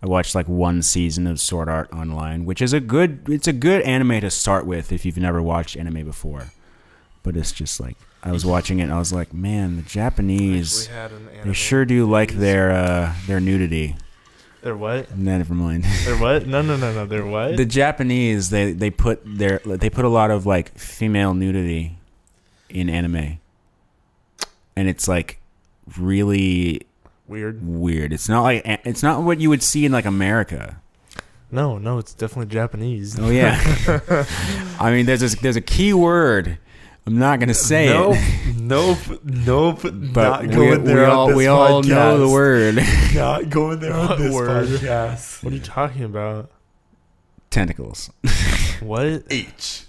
I 0.03 0.07
watched 0.07 0.35
like 0.35 0.49
one 0.49 0.83
season 0.83 1.27
of 1.27 1.41
Sword 1.41 1.69
Art 1.69 1.91
Online, 1.93 2.45
which 2.45 2.61
is 2.61 2.73
a 2.73 2.81
good. 2.81 3.27
It's 3.29 3.49
a 3.49 3.53
good 3.55 3.83
anime 3.83 4.21
to 4.21 4.31
start 4.31 4.67
with 4.67 4.93
if 4.93 5.07
you've 5.07 5.17
never 5.17 5.41
watched 5.41 5.77
anime 5.77 6.05
before. 6.05 6.53
But 7.23 7.37
it's 7.37 7.53
just 7.53 7.81
like 7.81 7.97
I 8.23 8.31
was 8.31 8.45
watching 8.45 8.81
it 8.81 8.85
and 8.85 8.93
I 8.93 8.99
was 8.99 9.13
like, 9.15 9.33
man, 9.33 9.77
the 9.77 9.83
Japanese 9.83 10.89
they 11.45 11.53
sure 11.55 11.85
do 11.87 12.05
like 12.09 12.33
their 12.33 12.71
uh, 12.71 13.15
their 13.27 13.41
nudity. 13.41 13.97
They're 14.65 14.75
what? 14.77 15.15
No, 15.17 15.37
never 15.37 15.53
mind. 15.55 15.85
They're 15.85 16.17
what? 16.21 16.47
No, 16.47 16.63
no, 16.63 16.77
no, 16.77 16.91
no. 16.93 17.05
They're 17.05 17.25
what? 17.27 17.59
the 17.59 17.67
Japanese 17.67 18.49
they 18.49 18.73
they 18.73 18.89
put 18.91 19.21
their 19.25 19.61
they 19.65 19.91
put 19.91 20.07
a 20.07 20.09
lot 20.09 20.31
of 20.31 20.47
like 20.47 20.77
female 20.79 21.35
nudity 21.35 21.99
in 22.71 22.89
anime, 22.89 23.39
and 24.75 24.89
it's 24.89 25.07
like 25.07 25.39
really 25.99 26.81
Weird. 27.29 27.61
weird. 27.67 28.13
It's 28.15 28.27
not 28.29 28.41
like 28.43 28.63
it's 28.65 29.03
not 29.03 29.23
what 29.23 29.39
you 29.39 29.51
would 29.51 29.63
see 29.63 29.85
in 29.85 29.93
like 29.93 30.07
America. 30.07 30.81
No, 31.51 31.77
no, 31.77 31.99
it's 31.99 32.15
definitely 32.15 32.51
Japanese. 32.53 33.19
Oh 33.21 33.29
yeah, 33.29 33.61
I 34.81 34.91
mean 34.91 35.05
there's 35.05 35.23
a, 35.35 35.37
there's 35.37 35.57
a 35.57 35.61
key 35.61 35.93
word. 35.93 36.59
I'm 37.07 37.19
not 37.19 37.39
gonna 37.39 37.53
say 37.53 37.89
nope, 37.89 38.17
it, 38.17 38.57
nope, 38.57 38.99
nope. 39.25 39.81
but 39.83 39.93
not 39.93 40.43
we, 40.47 40.49
there 40.49 40.79
we 40.81 41.05
on 41.05 41.11
all 41.11 41.27
this 41.29 41.37
we 41.37 41.47
all 41.47 41.83
know 41.83 42.19
the 42.19 42.29
word 42.29 42.77
Not 43.15 43.51
going 43.51 43.81
there 43.81 43.93
on 43.93 44.09
What 44.09 44.19
this 44.19 44.33
word? 44.35 44.69
podcast. 44.69 45.45
What 45.45 45.53
are 45.53 45.57
you 45.57 45.63
talking 45.63 46.05
about? 46.05 46.51
tentacles. 47.55 48.11
What? 48.81 49.23
H. 49.31 49.85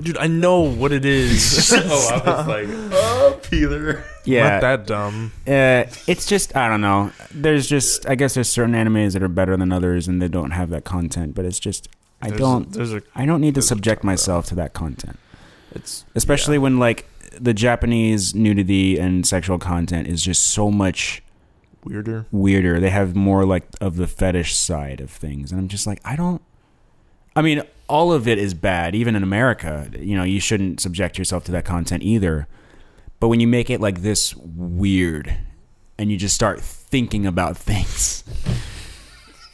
Dude, 0.00 0.18
I 0.18 0.26
know 0.26 0.60
what 0.62 0.90
it 0.90 1.04
is. 1.04 1.72
oh, 1.76 2.20
I 2.24 2.30
was 2.30 2.48
like, 2.48 2.66
oh, 2.68 3.38
Peter. 3.48 4.02
Yeah, 4.24 4.48
Not 4.48 4.60
that 4.62 4.86
dumb. 4.88 5.32
Uh, 5.46 5.84
it's 6.08 6.26
just 6.26 6.56
I 6.56 6.68
don't 6.68 6.80
know. 6.80 7.12
There's 7.30 7.68
just 7.68 8.08
I 8.08 8.16
guess 8.16 8.34
there's 8.34 8.48
certain 8.48 8.74
animes 8.74 9.12
that 9.12 9.22
are 9.22 9.28
better 9.28 9.56
than 9.56 9.70
others, 9.70 10.08
and 10.08 10.20
they 10.20 10.26
don't 10.26 10.50
have 10.50 10.70
that 10.70 10.84
content. 10.84 11.36
But 11.36 11.44
it's 11.44 11.60
just 11.60 11.88
I 12.20 12.28
There's 12.28 12.40
don't 12.40 12.72
there's 12.72 12.92
a. 12.92 13.02
I 13.14 13.26
don't 13.26 13.40
need 13.40 13.54
to 13.54 13.62
subject 13.62 14.02
myself 14.04 14.46
to 14.46 14.54
that 14.56 14.72
content, 14.74 15.18
It's 15.74 16.04
especially 16.14 16.58
when 16.58 16.78
like 16.78 17.08
the 17.40 17.54
Japanese 17.54 18.34
nudity 18.34 18.98
and 18.98 19.26
sexual 19.26 19.58
content 19.58 20.08
is 20.08 20.22
just 20.22 20.42
so 20.50 20.70
much 20.70 21.22
weirder. 21.84 22.26
weirder. 22.32 22.80
They 22.80 22.90
have 22.90 23.14
more 23.14 23.44
like 23.44 23.68
of 23.80 23.96
the 23.96 24.06
fetish 24.08 24.56
side 24.56 25.00
of 25.00 25.10
things, 25.10 25.52
and 25.52 25.60
I'm 25.60 25.68
just 25.68 25.86
like 25.86 26.00
I 26.04 26.16
don't. 26.16 26.42
I 27.36 27.42
mean, 27.42 27.62
all 27.88 28.12
of 28.12 28.26
it 28.26 28.38
is 28.38 28.52
bad. 28.52 28.96
Even 28.96 29.14
in 29.14 29.22
America, 29.22 29.88
you 29.96 30.16
know, 30.16 30.24
you 30.24 30.40
shouldn't 30.40 30.80
subject 30.80 31.18
yourself 31.18 31.44
to 31.44 31.52
that 31.52 31.64
content 31.64 32.02
either. 32.02 32.48
But 33.20 33.28
when 33.28 33.38
you 33.38 33.46
make 33.46 33.70
it 33.70 33.80
like 33.80 34.02
this 34.02 34.34
weird, 34.34 35.36
and 35.98 36.10
you 36.10 36.16
just 36.16 36.34
start 36.34 36.60
thinking 36.60 37.26
about 37.26 37.56
things, 37.70 38.24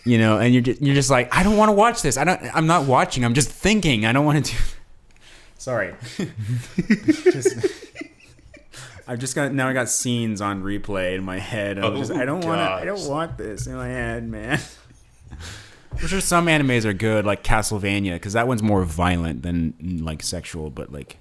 you 0.04 0.18
know, 0.18 0.38
and 0.38 0.52
you're 0.52 0.62
just, 0.62 0.82
you're 0.82 0.94
just 0.94 1.10
like, 1.10 1.34
I 1.34 1.42
don't 1.42 1.56
want 1.56 1.70
to 1.70 1.72
watch 1.74 2.02
this. 2.02 2.16
I 2.16 2.24
don't. 2.24 2.40
I'm 2.54 2.66
not 2.66 2.84
watching. 2.84 3.24
I'm 3.24 3.34
just 3.34 3.50
thinking. 3.50 4.04
I 4.06 4.12
don't 4.12 4.24
want 4.26 4.44
to 4.46 4.52
do. 4.52 4.58
Sorry. 5.58 5.94
just, 7.32 7.56
I've 9.08 9.18
just 9.18 9.34
got 9.34 9.52
now. 9.52 9.68
I 9.68 9.72
got 9.72 9.88
scenes 9.88 10.40
on 10.40 10.62
replay 10.62 11.14
in 11.14 11.24
my 11.24 11.38
head. 11.38 11.78
and 11.78 11.86
I'm 11.86 11.96
just, 11.96 12.10
Oh, 12.10 12.16
I 12.16 12.24
don't 12.24 12.44
oh, 12.44 12.48
want 12.48 12.58
to. 12.60 12.64
I 12.64 12.84
don't 12.84 13.08
want 13.08 13.38
this 13.38 13.66
in 13.66 13.74
my 13.76 13.88
head, 13.88 14.28
man. 14.28 14.60
I'm 15.92 16.06
sure 16.08 16.20
some 16.20 16.46
animes 16.46 16.84
are 16.84 16.92
good, 16.92 17.24
like 17.24 17.44
Castlevania, 17.44 18.14
because 18.14 18.32
that 18.32 18.48
one's 18.48 18.62
more 18.62 18.84
violent 18.84 19.42
than 19.42 19.74
like 20.02 20.22
sexual, 20.24 20.68
but 20.68 20.92
like, 20.92 21.18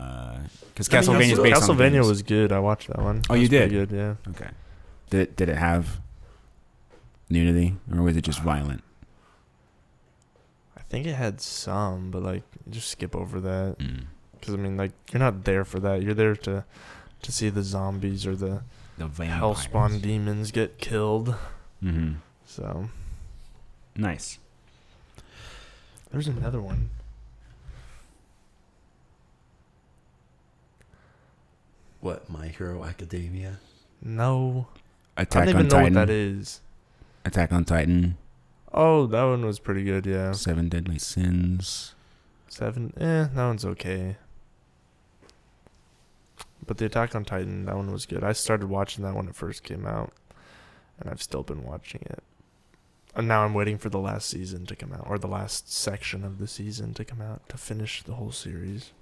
uh, 0.00 0.38
because 0.74 0.92
I 0.92 1.00
mean, 1.00 1.30
Castlevania 1.30 1.32
is 1.32 1.38
based 1.38 1.62
on 1.70 1.76
Castlevania 1.76 2.06
was 2.06 2.22
good. 2.22 2.50
I 2.52 2.58
watched 2.58 2.88
that 2.88 2.98
one. 2.98 3.22
Oh, 3.30 3.34
That 3.34 3.38
you 3.38 3.42
was 3.42 3.48
did? 3.50 3.70
Good, 3.70 3.90
yeah. 3.92 4.14
okay. 4.30 4.50
Did 5.10 5.36
did 5.36 5.48
it 5.48 5.56
have 5.56 6.00
nudity, 7.28 7.76
or 7.92 8.02
was 8.02 8.16
it 8.16 8.22
just 8.22 8.40
violent? 8.40 8.82
I 10.76 10.80
think 10.88 11.06
it 11.06 11.14
had 11.14 11.40
some, 11.40 12.10
but 12.10 12.22
like 12.22 12.42
just 12.70 12.88
skip 12.88 13.14
over 13.16 13.40
that 13.40 13.76
Mm. 13.78 14.04
because 14.32 14.54
I 14.54 14.56
mean, 14.56 14.76
like 14.76 14.92
you're 15.12 15.20
not 15.20 15.44
there 15.44 15.64
for 15.64 15.80
that. 15.80 16.02
You're 16.02 16.14
there 16.14 16.36
to 16.36 16.64
to 17.22 17.32
see 17.32 17.48
the 17.48 17.62
zombies 17.62 18.26
or 18.26 18.36
the 18.36 18.62
The 18.98 19.06
vampires. 19.06 19.66
hellspawn 19.66 20.00
demons 20.02 20.50
get 20.52 20.78
killed. 20.78 21.34
Mm-hmm. 21.82 22.14
So 22.46 22.88
Nice. 23.96 24.38
there's 26.12 26.28
another 26.28 26.60
one. 26.60 26.90
What, 32.00 32.28
My 32.30 32.48
Hero 32.48 32.84
Academia? 32.84 33.58
No, 34.02 34.68
I 35.16 35.22
Attack 35.22 35.46
don't 35.46 35.54
on 35.56 35.60
even 35.60 35.68
know 35.68 35.76
Titan. 35.76 35.94
what 35.94 36.06
that 36.06 36.10
is. 36.12 36.60
Attack 37.26 37.52
on 37.52 37.64
Titan. 37.64 38.16
Oh, 38.72 39.06
that 39.06 39.24
one 39.24 39.44
was 39.44 39.58
pretty 39.58 39.82
good. 39.84 40.06
Yeah, 40.06 40.32
Seven 40.32 40.68
Deadly 40.68 40.98
Sins. 40.98 41.94
seven. 42.48 42.92
Eh, 42.98 43.26
that 43.34 43.46
one's 43.46 43.64
okay. 43.64 44.16
But 46.66 46.78
the 46.78 46.86
Attack 46.86 47.14
on 47.14 47.24
Titan, 47.24 47.64
that 47.66 47.76
one 47.76 47.90
was 47.92 48.06
good. 48.06 48.22
I 48.24 48.32
started 48.32 48.68
watching 48.68 49.04
that 49.04 49.14
when 49.14 49.28
it 49.28 49.34
first 49.34 49.62
came 49.62 49.86
out, 49.86 50.12
and 51.00 51.10
I've 51.10 51.22
still 51.22 51.42
been 51.42 51.64
watching 51.64 52.02
it. 52.02 52.22
And 53.14 53.26
now 53.28 53.44
I'm 53.44 53.54
waiting 53.54 53.78
for 53.78 53.88
the 53.88 53.98
last 53.98 54.28
season 54.28 54.66
to 54.66 54.76
come 54.76 54.92
out, 54.92 55.06
or 55.08 55.18
the 55.18 55.26
last 55.26 55.72
section 55.72 56.22
of 56.24 56.38
the 56.38 56.46
season 56.46 56.92
to 56.94 57.04
come 57.04 57.20
out 57.20 57.48
to 57.48 57.56
finish 57.56 58.02
the 58.02 58.14
whole 58.14 58.32
series. 58.32 58.92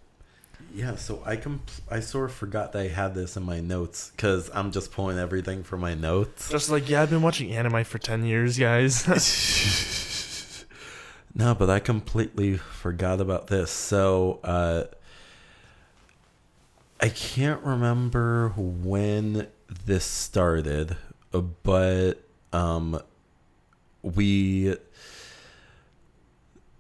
Yeah, 0.75 0.97
so 0.97 1.23
I 1.25 1.37
com- 1.37 1.63
I 1.89 2.01
sort 2.01 2.31
of 2.31 2.37
forgot 2.37 2.73
that 2.73 2.83
I 2.83 2.89
had 2.89 3.15
this 3.15 3.37
in 3.37 3.45
my 3.45 3.61
notes 3.61 4.11
because 4.11 4.51
I'm 4.53 4.73
just 4.73 4.91
pulling 4.91 5.19
everything 5.19 5.63
from 5.63 5.81
my 5.81 5.95
notes. 5.95 6.51
Just 6.51 6.69
like, 6.69 6.89
yeah, 6.89 7.03
I've 7.03 7.11
been 7.11 7.23
watching 7.23 7.53
anime 7.53 7.85
for 7.85 7.99
10 7.99 8.25
years, 8.25 8.59
guys. 8.59 9.07
no, 11.35 11.55
but 11.55 11.71
I 11.71 11.79
completely 11.79 12.57
forgot 12.57 13.21
about 13.21 13.47
this. 13.47 13.71
So, 13.71 14.41
uh, 14.43 14.85
I 17.01 17.09
can't 17.09 17.63
remember 17.63 18.53
when 18.57 19.47
this 19.85 20.05
started, 20.05 20.97
but 21.63 22.15
um, 22.53 23.01
we 24.03 24.77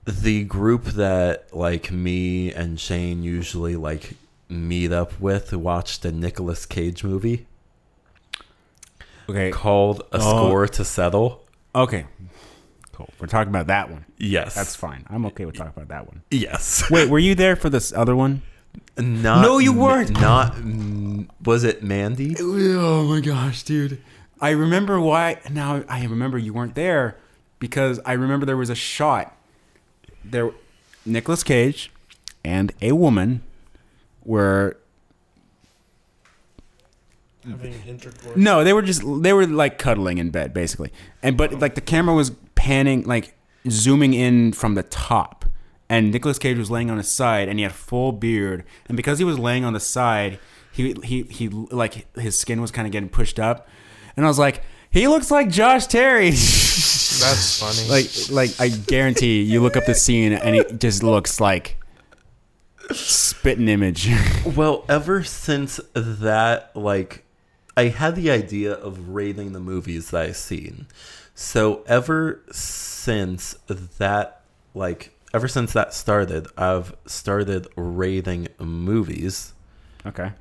the 0.06 0.44
group 0.44 0.84
that 0.84 1.54
like 1.54 1.90
me 1.90 2.52
and 2.52 2.78
Shane 2.78 3.22
usually 3.22 3.76
like 3.76 4.14
meet 4.48 4.92
up 4.92 5.18
with 5.20 5.52
watched 5.54 6.04
a 6.04 6.12
Nicolas 6.12 6.66
Cage 6.66 7.02
movie 7.04 7.46
Okay. 9.28 9.50
called 9.50 10.00
A 10.12 10.16
Oh. 10.16 10.20
Score 10.46 10.66
to 10.68 10.84
Settle. 10.84 11.42
Okay. 11.74 12.06
Cool. 12.92 13.08
We're 13.18 13.26
talking 13.26 13.48
about 13.48 13.66
that 13.68 13.90
one. 13.90 14.04
Yes. 14.18 14.54
That's 14.54 14.76
fine. 14.76 15.04
I'm 15.08 15.24
okay 15.26 15.44
with 15.46 15.56
talking 15.56 15.72
about 15.74 15.88
that 15.88 16.06
one. 16.06 16.22
yes. 16.30 16.84
Wait, 16.90 17.08
were 17.08 17.18
you 17.18 17.34
there 17.34 17.56
for 17.56 17.70
this 17.70 17.92
other 17.92 18.14
one? 18.14 18.42
Not 18.98 19.40
No, 19.42 19.58
you 19.58 19.72
weren't. 19.72 20.10
Not 20.20 20.56
was 21.44 21.64
it 21.64 21.82
Mandy? 21.82 22.36
Oh 22.38 23.04
my 23.04 23.20
gosh, 23.20 23.62
dude. 23.62 24.02
I 24.40 24.50
remember 24.50 25.00
why 25.00 25.38
now 25.50 25.82
I 25.88 26.04
remember 26.04 26.36
you 26.38 26.52
weren't 26.52 26.74
there 26.74 27.16
because 27.58 27.98
I 28.04 28.12
remember 28.12 28.44
there 28.46 28.56
was 28.56 28.70
a 28.70 28.74
shot 28.74 29.34
there 30.24 30.50
Nicolas 31.06 31.42
Cage 31.42 31.90
and 32.44 32.72
a 32.80 32.92
woman 32.92 33.42
were 34.24 34.76
Having 37.48 37.74
intercourse. 37.86 38.36
no, 38.36 38.64
they 38.64 38.72
were 38.72 38.80
just 38.82 39.02
they 39.22 39.32
were 39.32 39.46
like 39.46 39.78
cuddling 39.78 40.18
in 40.18 40.30
bed 40.30 40.54
basically. 40.54 40.90
And 41.22 41.36
but 41.36 41.60
like 41.60 41.74
the 41.74 41.82
camera 41.82 42.14
was 42.14 42.32
panning 42.54 43.04
like 43.04 43.34
zooming 43.68 44.14
in 44.14 44.52
from 44.52 44.74
the 44.74 44.82
top. 44.82 45.44
And 45.90 46.10
Nicolas 46.10 46.38
Cage 46.38 46.56
was 46.56 46.70
laying 46.70 46.90
on 46.90 46.96
his 46.96 47.08
side 47.08 47.48
and 47.48 47.58
he 47.58 47.62
had 47.62 47.72
full 47.72 48.12
beard. 48.12 48.64
And 48.86 48.96
because 48.96 49.18
he 49.18 49.24
was 49.24 49.38
laying 49.38 49.64
on 49.64 49.74
the 49.74 49.80
side, 49.80 50.38
he 50.72 50.94
he 51.04 51.24
he 51.24 51.48
like 51.48 52.06
his 52.18 52.38
skin 52.38 52.62
was 52.62 52.70
kind 52.70 52.86
of 52.86 52.92
getting 52.92 53.10
pushed 53.10 53.38
up. 53.38 53.68
And 54.16 54.24
I 54.24 54.28
was 54.28 54.38
like, 54.38 54.62
he 54.94 55.08
looks 55.08 55.30
like 55.30 55.50
Josh 55.50 55.86
Terry. 55.86 56.30
That's 56.30 57.60
funny. 57.60 57.88
like 57.88 58.10
like 58.30 58.60
I 58.60 58.68
guarantee 58.74 59.42
you 59.42 59.60
look 59.60 59.76
up 59.76 59.84
the 59.86 59.94
scene 59.94 60.32
and 60.32 60.56
it 60.56 60.80
just 60.80 61.02
looks 61.02 61.40
like 61.40 61.76
spitting 62.92 63.68
image. 63.68 64.08
Well, 64.56 64.84
ever 64.88 65.24
since 65.24 65.80
that, 65.94 66.76
like, 66.76 67.24
I 67.76 67.84
had 67.84 68.14
the 68.14 68.30
idea 68.30 68.74
of 68.74 69.08
rating 69.08 69.52
the 69.52 69.58
movies 69.58 70.10
that 70.10 70.26
I've 70.26 70.36
seen. 70.36 70.86
So 71.34 71.82
ever 71.86 72.42
since 72.52 73.54
that, 73.98 74.42
like, 74.74 75.18
ever 75.32 75.48
since 75.48 75.72
that 75.72 75.94
started, 75.94 76.46
I've 76.58 76.94
started 77.06 77.66
rating 77.74 78.48
movies 78.60 79.54
okay. 80.06 80.32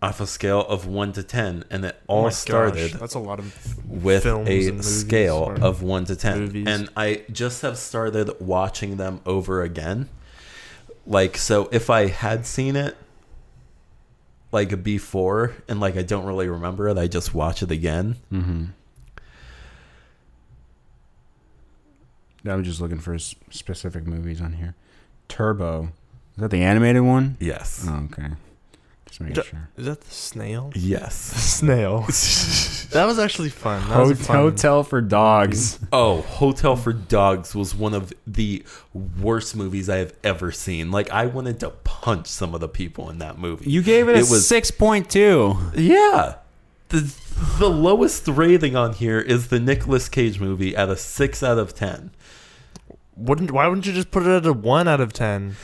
Off 0.00 0.20
a 0.20 0.26
scale 0.26 0.60
of 0.60 0.86
one 0.86 1.12
to 1.12 1.22
ten, 1.24 1.64
and 1.70 1.84
it 1.84 1.96
Oh 2.08 2.14
all 2.14 2.22
gosh, 2.24 2.36
started 2.36 2.92
That's 2.92 3.14
a 3.14 3.18
lot 3.18 3.38
of. 3.40 3.76
with 3.88 4.22
films 4.22 4.48
a 4.48 4.68
and 4.68 4.84
scale 4.84 5.56
of 5.60 5.82
1 5.82 6.04
to 6.06 6.14
10 6.16 6.40
movies. 6.40 6.66
and 6.68 6.88
i 6.96 7.22
just 7.32 7.62
have 7.62 7.76
started 7.78 8.30
watching 8.40 8.96
them 8.96 9.20
over 9.26 9.62
again 9.62 10.08
like 11.06 11.36
so 11.36 11.68
if 11.72 11.90
i 11.90 12.06
had 12.06 12.46
seen 12.46 12.76
it 12.76 12.96
like 14.52 14.84
before 14.84 15.54
and 15.68 15.80
like 15.80 15.96
i 15.96 16.02
don't 16.02 16.26
really 16.26 16.48
remember 16.48 16.88
it 16.88 16.96
i 16.98 17.08
just 17.08 17.34
watch 17.34 17.60
it 17.62 17.70
again 17.72 18.16
Mm-hmm. 18.32 18.64
i'm 22.48 22.62
just 22.64 22.80
looking 22.80 22.98
for 23.00 23.18
specific 23.18 24.06
movies 24.06 24.40
on 24.40 24.52
here. 24.54 24.74
Turbo. 25.28 25.84
Is 26.36 26.42
that 26.42 26.50
the 26.50 26.62
animated 26.62 27.02
one? 27.02 27.36
yes 27.40 27.84
Oh, 27.88 28.06
okay. 28.12 28.28
Just 29.18 29.20
making 29.20 29.34
Ju- 29.34 29.42
sure. 29.42 29.68
Is 29.76 29.86
that 29.86 30.00
the 30.00 30.10
snail? 30.10 30.70
yes 30.74 31.14
Snail. 31.58 32.00
that 32.92 33.04
was 33.06 33.18
actually 33.18 33.48
fun. 33.50 33.86
That 33.88 33.98
was 33.98 34.10
a 34.12 34.16
fun- 34.16 34.36
Hotel 34.36 34.82
for 34.84 35.00
dogs. 35.00 35.78
oh 35.92 36.22
hotel 36.22 36.76
for 36.76 36.92
dogs 36.92 37.54
was 37.54 37.74
one 37.74 37.94
of 37.94 38.12
the 38.26 38.64
worst 39.20 39.54
movies 39.56 39.88
i 39.88 39.96
have 39.96 40.12
ever 40.24 40.50
seen 40.50 40.90
like 40.90 41.10
i 41.10 41.26
wanted 41.26 41.60
to 41.60 41.70
punch 41.84 42.26
some 42.26 42.54
of 42.54 42.60
the 42.60 42.68
people 42.68 43.10
in 43.10 43.18
that 43.18 43.38
movie 43.38 43.68
You 43.70 43.82
gave 43.82 44.08
it 44.08 44.12
a 44.16 44.18
It 44.18 44.30
was- 44.30 44.46
six 44.46 44.70
point 44.70 45.10
two. 45.10 45.56
Yeah. 45.74 46.36
The 46.90 47.14
the 47.58 47.68
lowest 47.68 48.26
rating 48.28 48.74
on 48.74 48.94
here 48.94 49.20
is 49.20 49.48
the 49.48 49.60
Nicolas 49.60 50.08
Cage 50.08 50.40
movie 50.40 50.74
at 50.74 50.88
a 50.88 50.96
6 50.96 51.42
out 51.42 51.58
of 51.58 51.74
10 51.74 52.10
Wouldn't? 53.16 53.50
Why 53.50 53.66
wouldn't 53.68 53.84
you 53.86 53.92
just 53.92 54.10
put 54.10 54.22
it 54.22 54.30
at 54.30 54.46
a 54.46 54.52
one 54.54 54.88
out 54.88 55.00
of 55.00 55.12
ten? 55.12 55.56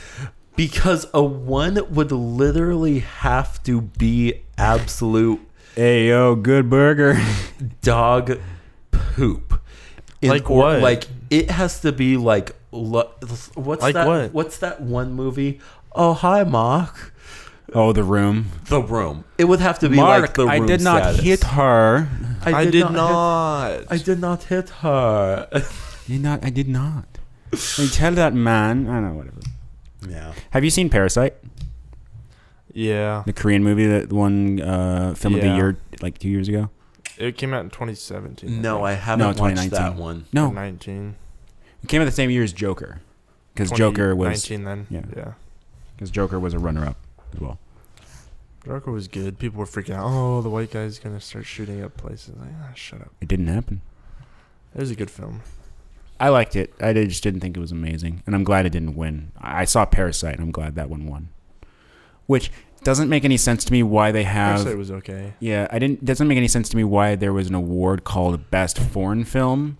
Because 0.55 1.07
a 1.13 1.21
1 1.23 1.93
would 1.93 2.11
literally 2.11 2.99
have 2.99 3.61
to 3.63 3.81
be 3.81 4.41
absolute 4.57 5.41
Hey 5.75 6.07
yo, 6.07 6.35
good 6.35 6.69
burger. 6.69 7.19
dog 7.81 8.39
poop. 8.91 9.61
In 10.21 10.29
Like 10.29 10.49
or- 10.49 10.57
what? 10.59 10.81
Like 10.81 11.07
it 11.29 11.51
has 11.51 11.81
to 11.81 11.91
be 11.91 12.15
like 12.15 12.55
what's 12.71 13.81
Like 13.81 13.93
that 13.95 14.07
what? 14.07 14.33
what's 14.33 14.57
that 14.59 14.79
one 14.81 15.11
movie? 15.13 15.59
Oh, 15.93 16.13
hi 16.13 16.43
Mark. 16.45 17.13
Oh, 17.73 17.91
the 17.91 18.03
room. 18.03 18.51
The 18.69 18.81
Room. 18.81 19.25
It 19.37 19.45
would 19.45 19.59
have 19.59 19.79
to 19.79 19.89
be 19.89 19.95
Mark, 19.97 20.21
like 20.21 20.33
the 20.35 20.45
I 20.45 20.59
did 20.59 20.81
not 20.81 21.01
status. 21.03 21.21
hit 21.21 21.43
her. 21.43 22.07
I 22.45 22.63
did, 22.65 22.73
hit- 22.75 22.91
not. 22.91 23.91
I 23.91 23.97
did 23.97 24.19
not 24.21 24.43
hit 24.43 24.69
her. 24.69 25.49
Did 26.07 26.21
not. 26.21 26.45
I 26.45 26.51
did 26.51 26.69
not. 26.69 27.05
I 27.51 27.87
tell 27.91 28.13
that 28.13 28.33
man. 28.33 28.87
I 28.87 29.01
don't 29.01 29.09
know. 29.09 29.13
Whatever. 29.15 29.39
Yeah. 30.09 30.33
Have 30.51 30.63
you 30.63 30.69
seen 30.69 30.89
Parasite? 30.89 31.35
Yeah, 32.73 33.23
The 33.25 33.31
Korean 33.33 33.63
movie 33.63 33.87
that 33.87 34.11
won 34.11 34.59
uh, 34.59 35.13
film 35.15 35.35
of 35.35 35.41
the 35.41 35.47
Yeah. 35.47 35.55
year 35.55 35.77
like 36.01 36.17
two 36.17 36.27
years 36.29 36.49
ago. 36.49 36.69
it 37.17 37.37
came 37.37 37.53
out 37.53 37.63
in 37.63 37.69
2017. 37.69 38.61
No, 38.61 38.83
I 38.83 38.91
think. 38.95 39.03
haven't 39.03 39.25
watched 39.27 39.37
2019. 39.37 39.69
that 39.71 39.95
one. 39.95 40.25
No, 40.33 40.49
19. 40.51 41.15
it 41.83 41.87
came 41.89 42.01
out 42.01 42.05
the 42.05 42.11
same 42.11 42.29
year 42.29 42.43
as 42.43 42.51
Joker, 42.51 42.99
because 43.53 43.71
Joker 43.71 44.13
was 44.13 44.49
19 44.49 44.65
then. 44.65 44.87
yeah. 44.89 45.03
yeah. 45.15 45.33
because 45.95 46.11
Joker 46.11 46.37
was 46.37 46.53
a 46.53 46.59
runner-up 46.59 46.97
as 47.33 47.39
well. 47.39 47.59
Joker 48.65 48.91
was 48.91 49.07
good. 49.07 49.39
People 49.39 49.59
were 49.59 49.65
freaking 49.65 49.93
out. 49.95 50.05
Oh, 50.07 50.41
the 50.41 50.49
white 50.49 50.71
guy's 50.71 50.99
gonna 50.99 51.21
start 51.21 51.45
shooting 51.45 51.81
up 51.81 51.95
places. 51.95 52.35
Like, 52.37 52.49
ah, 52.61 52.73
shut 52.73 52.99
up. 52.99 53.11
It 53.21 53.29
didn't 53.29 53.47
happen. 53.47 53.81
It 54.75 54.79
was 54.81 54.91
a 54.91 54.95
good 54.95 55.11
film. 55.11 55.41
I 56.19 56.29
liked 56.29 56.55
it. 56.55 56.73
I 56.79 56.93
just 56.93 57.23
didn't 57.23 57.41
think 57.41 57.57
it 57.57 57.59
was 57.59 57.71
amazing, 57.71 58.23
and 58.25 58.35
I'm 58.35 58.43
glad 58.43 58.65
it 58.65 58.71
didn't 58.71 58.95
win. 58.95 59.31
I 59.37 59.65
saw 59.65 59.85
Parasite, 59.85 60.35
and 60.35 60.43
I'm 60.43 60.51
glad 60.51 60.75
that 60.75 60.89
one 60.89 61.07
won. 61.07 61.29
Which 62.25 62.51
doesn't 62.83 63.09
make 63.09 63.25
any 63.25 63.37
sense 63.37 63.65
to 63.65 63.71
me 63.71 63.83
why 63.83 64.11
they 64.11 64.23
have. 64.23 64.57
Parasite 64.57 64.77
was 64.77 64.91
okay. 64.91 65.33
Yeah, 65.39 65.67
I 65.71 65.79
didn't. 65.79 66.05
Doesn't 66.05 66.27
make 66.27 66.37
any 66.37 66.47
sense 66.47 66.69
to 66.69 66.77
me 66.77 66.83
why 66.83 67.15
there 67.15 67.33
was 67.33 67.47
an 67.47 67.55
award 67.55 68.03
called 68.03 68.49
Best 68.49 68.77
Foreign 68.79 69.23
Film 69.25 69.77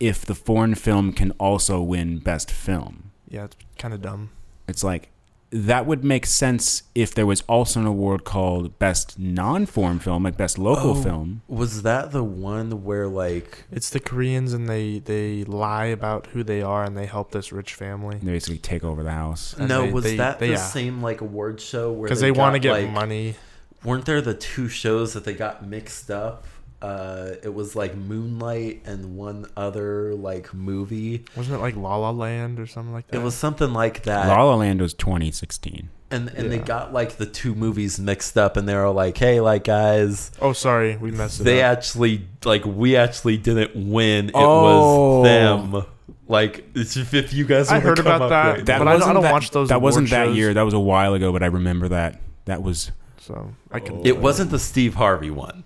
if 0.00 0.24
the 0.24 0.34
foreign 0.34 0.74
film 0.74 1.12
can 1.12 1.30
also 1.32 1.80
win 1.82 2.18
best 2.18 2.50
film. 2.50 3.12
Yeah, 3.28 3.44
it's 3.44 3.56
kind 3.78 3.94
of 3.94 4.00
dumb. 4.00 4.30
It's 4.66 4.82
like 4.82 5.09
that 5.52 5.84
would 5.84 6.04
make 6.04 6.26
sense 6.26 6.84
if 6.94 7.12
there 7.14 7.26
was 7.26 7.42
also 7.48 7.80
an 7.80 7.86
award 7.86 8.22
called 8.24 8.78
best 8.78 9.18
non-foreign 9.18 9.98
film, 9.98 10.22
like 10.22 10.36
best 10.36 10.58
local 10.58 10.90
Oh. 10.92 10.94
film. 11.02 11.42
Was 11.48 11.82
that 11.82 12.12
the 12.12 12.22
one 12.22 12.84
where 12.84 13.08
like 13.08 13.64
It's 13.72 13.90
the 13.90 13.98
Koreans 14.00 14.52
and 14.52 14.68
they 14.68 15.00
they 15.00 15.42
lie 15.44 15.86
about 15.86 16.28
who 16.28 16.44
they 16.44 16.62
are 16.62 16.84
and 16.84 16.96
they 16.96 17.06
help 17.06 17.32
this 17.32 17.50
rich 17.52 17.74
family 17.74 18.18
They 18.22 18.30
basically 18.32 18.58
take 18.58 18.84
over 18.84 19.02
the 19.02 19.10
house. 19.10 19.54
And 19.58 19.68
no, 19.68 19.82
they- 19.86 19.92
was 19.92 20.04
they- 20.04 20.16
that 20.18 20.38
they- 20.38 20.46
the 20.48 20.52
yeah. 20.52 20.58
same 20.58 21.02
like 21.02 21.20
award 21.20 21.60
show 21.60 21.90
where 21.92 22.04
because 22.04 22.20
they, 22.20 22.30
want 22.30 22.54
to 22.54 22.60
get 22.60 22.72
like, 22.72 22.90
money. 22.92 23.34
Weren't 23.82 24.04
there 24.04 24.20
the 24.20 24.34
two 24.34 24.68
shows 24.68 25.14
that 25.14 25.24
they 25.24 25.32
got 25.34 25.66
mixed 25.66 26.10
up? 26.10 26.44
Uh, 26.82 27.32
it 27.42 27.52
was 27.52 27.76
like 27.76 27.94
Moonlight 27.96 28.82
and 28.86 29.16
one 29.16 29.46
other 29.56 30.14
like 30.14 30.54
movie. 30.54 31.24
Wasn't 31.36 31.54
it 31.54 31.60
like 31.60 31.76
La 31.76 31.96
La 31.96 32.10
Land 32.10 32.58
or 32.58 32.66
something 32.66 32.92
like 32.92 33.06
that? 33.08 33.16
It 33.16 33.22
was 33.22 33.34
something 33.34 33.72
like 33.72 34.04
that. 34.04 34.28
La 34.28 34.42
La 34.42 34.54
Land 34.54 34.80
was 34.80 34.94
2016. 34.94 35.90
and 36.12 36.28
and 36.30 36.50
they 36.50 36.58
got 36.58 36.92
like 36.92 37.12
the 37.18 37.26
two 37.26 37.54
movies 37.54 38.00
mixed 38.00 38.36
up 38.38 38.56
and 38.56 38.66
they 38.68 38.74
were 38.74 38.88
like, 38.90 39.16
"Hey, 39.18 39.40
like 39.40 39.64
guys, 39.64 40.30
Oh, 40.40 40.52
sorry, 40.52 40.96
we 40.96 41.10
messed 41.10 41.40
it 41.40 41.44
they 41.44 41.62
up. 41.62 41.76
actually 41.78 42.26
like 42.44 42.64
we 42.64 42.96
actually 42.96 43.36
didn't 43.36 43.76
win. 43.90 44.28
It 44.30 44.34
Oh. 44.34 45.20
was 45.20 45.24
them." 45.28 45.84
Like 46.28 46.64
it's 46.74 46.96
if 46.96 47.12
if 47.14 47.32
you 47.34 47.44
guys 47.44 47.68
I 47.70 47.78
heard 47.80 47.98
come 47.98 48.06
about 48.06 48.22
up 48.22 48.30
that. 48.30 48.46
right 48.56 48.66
That- 48.66 48.78
But 48.78 48.88
I 48.88 48.92
don't- 48.92 48.92
I 48.92 48.94
wasn't 48.94 49.14
don't 49.14 49.22
that- 49.24 49.32
watch 49.32 49.50
those 49.50 49.68
That 49.68 49.82
wasn't 49.82 50.08
award 50.10 50.20
that 50.20 50.26
shows. 50.30 50.36
year. 50.38 50.54
That 50.54 50.62
was 50.62 50.74
a 50.74 50.80
while 50.80 51.12
ago, 51.14 51.30
but 51.32 51.42
I 51.42 51.46
remember 51.46 51.88
that. 51.88 52.20
That 52.46 52.62
was 52.62 52.90
so 53.20 53.50
I 53.70 53.80
can. 53.80 54.04
It 54.06 54.18
wasn't 54.18 54.50
the 54.50 54.58
Steve 54.58 54.94
Harvey 54.94 55.30
one. 55.30 55.64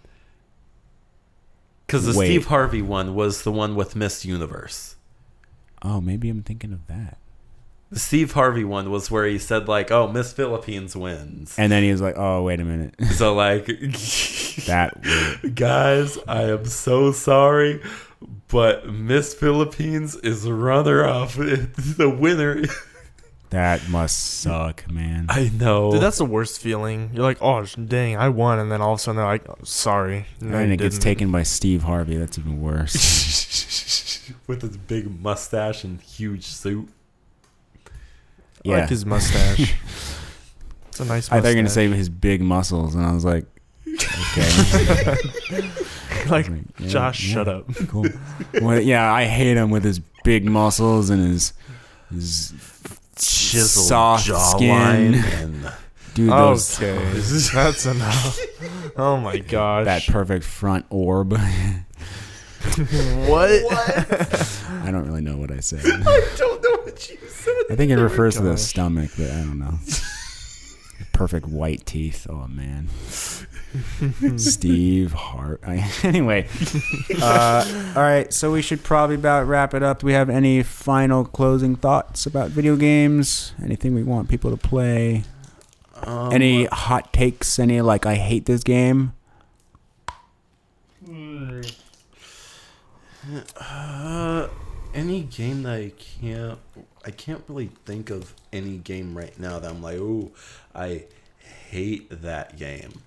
Because 1.87 2.07
the 2.07 2.19
Wait. 2.19 2.27
Steve 2.27 2.47
Harvey 2.47 2.83
one 2.83 3.15
was 3.15 3.43
the 3.43 3.53
one 3.53 3.75
with 3.75 3.95
Miss 3.95 4.25
Universe. 4.25 4.97
Oh, 5.83 6.01
maybe 6.01 6.31
I'm 6.31 6.43
thinking 6.43 6.73
of 6.73 6.87
that. 6.87 7.19
The 7.91 8.01
Steve 8.01 8.33
Harvey 8.33 8.65
one 8.65 8.91
was 8.91 9.11
where 9.11 9.27
he 9.27 9.39
said 9.39 9.69
like, 9.69 9.91
"Oh, 9.93 10.09
Miss 10.09 10.33
Philippines 10.33 10.97
wins." 10.97 11.55
And 11.59 11.71
then 11.71 11.83
he 11.83 11.93
was 11.93 12.01
like, 12.01 12.17
"Oh, 12.17 12.43
wait 12.43 12.59
a 12.59 12.65
minute." 12.65 12.95
so 13.13 13.35
like, 13.35 13.67
that 14.67 14.99
guys, 15.55 16.19
I 16.27 16.43
am 16.45 16.65
so 16.65 17.13
sorry, 17.13 17.83
but 18.49 18.89
Miss 18.89 19.35
Philippines 19.35 20.17
is 20.17 20.49
runner 20.49 21.05
up. 21.05 21.33
the 21.33 22.11
winner. 22.19 22.65
That 23.55 23.89
must 23.89 24.41
suck, 24.41 24.91
man. 24.91 25.27
I 25.29 25.49
know. 25.49 25.93
Dude, 25.93 26.03
that's 26.03 26.19
the 26.19 26.25
worst 26.25 26.61
feeling. 26.61 27.11
You're 27.15 27.23
like, 27.23 27.39
oh 27.41 27.65
dang, 27.65 28.17
I 28.17 28.29
won, 28.29 28.59
and 28.59 28.71
then 28.71 28.83
all 28.83 28.95
of 28.95 28.99
a 28.99 29.03
sudden 29.03 29.17
they're 29.17 29.25
like, 29.25 29.49
oh, 29.49 29.57
sorry, 29.63 30.27
no, 30.41 30.59
and 30.59 30.73
it 30.73 30.79
gets 30.79 30.97
didn't. 30.97 31.05
taken 31.05 31.31
by 31.31 31.45
Steve 31.45 31.85
Harvey. 31.85 32.17
That's 32.17 32.37
even 32.37 32.61
worse. 32.61 32.95
with 34.49 34.63
his 34.63 34.77
big 34.77 35.21
mustache 35.21 35.85
and 35.85 36.01
huge 36.01 36.47
suit. 36.47 36.89
I 37.87 37.91
yeah. 38.65 38.81
like 38.81 38.89
his 38.89 39.07
mustache. 39.07 39.75
it's 40.89 40.99
a 40.99 41.05
nice. 41.05 41.31
I 41.31 41.41
thought 41.41 41.49
you 41.49 41.51
were 41.51 41.55
gonna 41.55 41.63
mustache. 41.63 41.91
say 41.91 41.97
his 41.97 42.09
big 42.09 42.41
muscles, 42.41 42.97
and 42.97 43.07
I 43.07 43.13
was 43.13 43.25
like, 43.25 43.47
okay. 43.87 45.17
like 46.29 46.49
Like, 46.49 46.51
yeah, 46.79 46.89
Josh, 46.89 47.25
yeah, 47.25 47.35
shut 47.35 47.49
up. 47.49 47.73
Cool. 47.87 48.07
Well, 48.61 48.81
yeah, 48.81 49.13
I 49.13 49.27
hate 49.27 49.57
him 49.57 49.71
with 49.71 49.85
his 49.85 50.01
big 50.25 50.45
muscles 50.45 51.09
and 51.11 51.23
his 51.23 51.53
his 52.11 52.53
Chiseled 53.17 53.87
soft 53.87 54.27
jawline 54.29 55.21
skin. 55.21 55.25
and 55.65 55.73
Dude, 56.15 56.31
those, 56.31 56.81
Okay, 56.81 56.97
that's 57.53 57.87
enough. 57.87 58.39
Oh 58.97 59.17
my 59.17 59.39
gosh. 59.39 59.87
that 59.87 60.07
perfect 60.07 60.45
front 60.45 60.87
orb. 60.89 61.33
what? 62.63 63.51
I 63.73 64.91
don't 64.93 65.07
really 65.07 65.21
know 65.23 65.37
what 65.37 65.51
I 65.51 65.59
said. 65.61 65.81
I 65.85 66.29
don't 66.37 66.63
know 66.63 66.83
what 66.83 67.11
you 67.11 67.17
said. 67.29 67.55
I 67.69 67.75
think 67.75 67.91
it 67.91 67.99
oh 67.99 68.03
refers 68.03 68.37
to 68.37 68.43
the 68.43 68.57
stomach, 68.57 69.11
but 69.19 69.29
I 69.31 69.39
don't 69.39 69.59
know. 69.59 69.79
Perfect 71.13 71.47
white 71.47 71.85
teeth. 71.85 72.27
Oh 72.31 72.47
man. 72.47 72.89
Steve 74.37 75.13
Hart. 75.13 75.61
I, 75.67 75.91
anyway, 76.03 76.49
uh, 77.21 77.93
all 77.97 78.03
right. 78.03 78.33
So 78.33 78.53
we 78.53 78.63
should 78.63 78.83
probably 78.83 79.17
about 79.17 79.47
wrap 79.47 79.75
it 79.75 79.83
up. 79.83 80.01
Do 80.01 80.07
we 80.07 80.13
have 80.13 80.31
any 80.31 80.63
final 80.63 81.25
closing 81.25 81.77
thoughts 81.77 82.27
about 82.27 82.51
video 82.51 82.77
games? 82.77 83.53
Anything 83.63 83.95
we 83.95 84.03
want 84.03 84.29
people 84.29 84.51
to 84.51 84.57
play? 84.57 85.25
Um, 86.03 86.33
Any 86.33 86.67
hot 86.67 87.13
takes? 87.13 87.59
Any 87.59 87.81
like 87.81 88.07
I 88.07 88.15
hate 88.15 88.47
this 88.47 88.63
game? 88.63 89.13
Uh, 93.59 94.49
any 94.93 95.23
game 95.23 95.63
that 95.63 95.75
I 95.75 95.93
can't, 95.99 96.59
I 97.05 97.11
can't 97.11 97.43
really 97.49 97.71
think 97.85 98.11
of 98.11 98.35
any 98.53 98.77
game 98.77 99.17
right 99.17 99.39
now 99.39 99.59
that 99.59 99.71
I'm 99.71 99.83
like, 99.83 99.99
oh, 99.99 100.31
I 100.75 101.05
hate 101.71 102.23
that 102.23 102.57
game. 102.57 103.03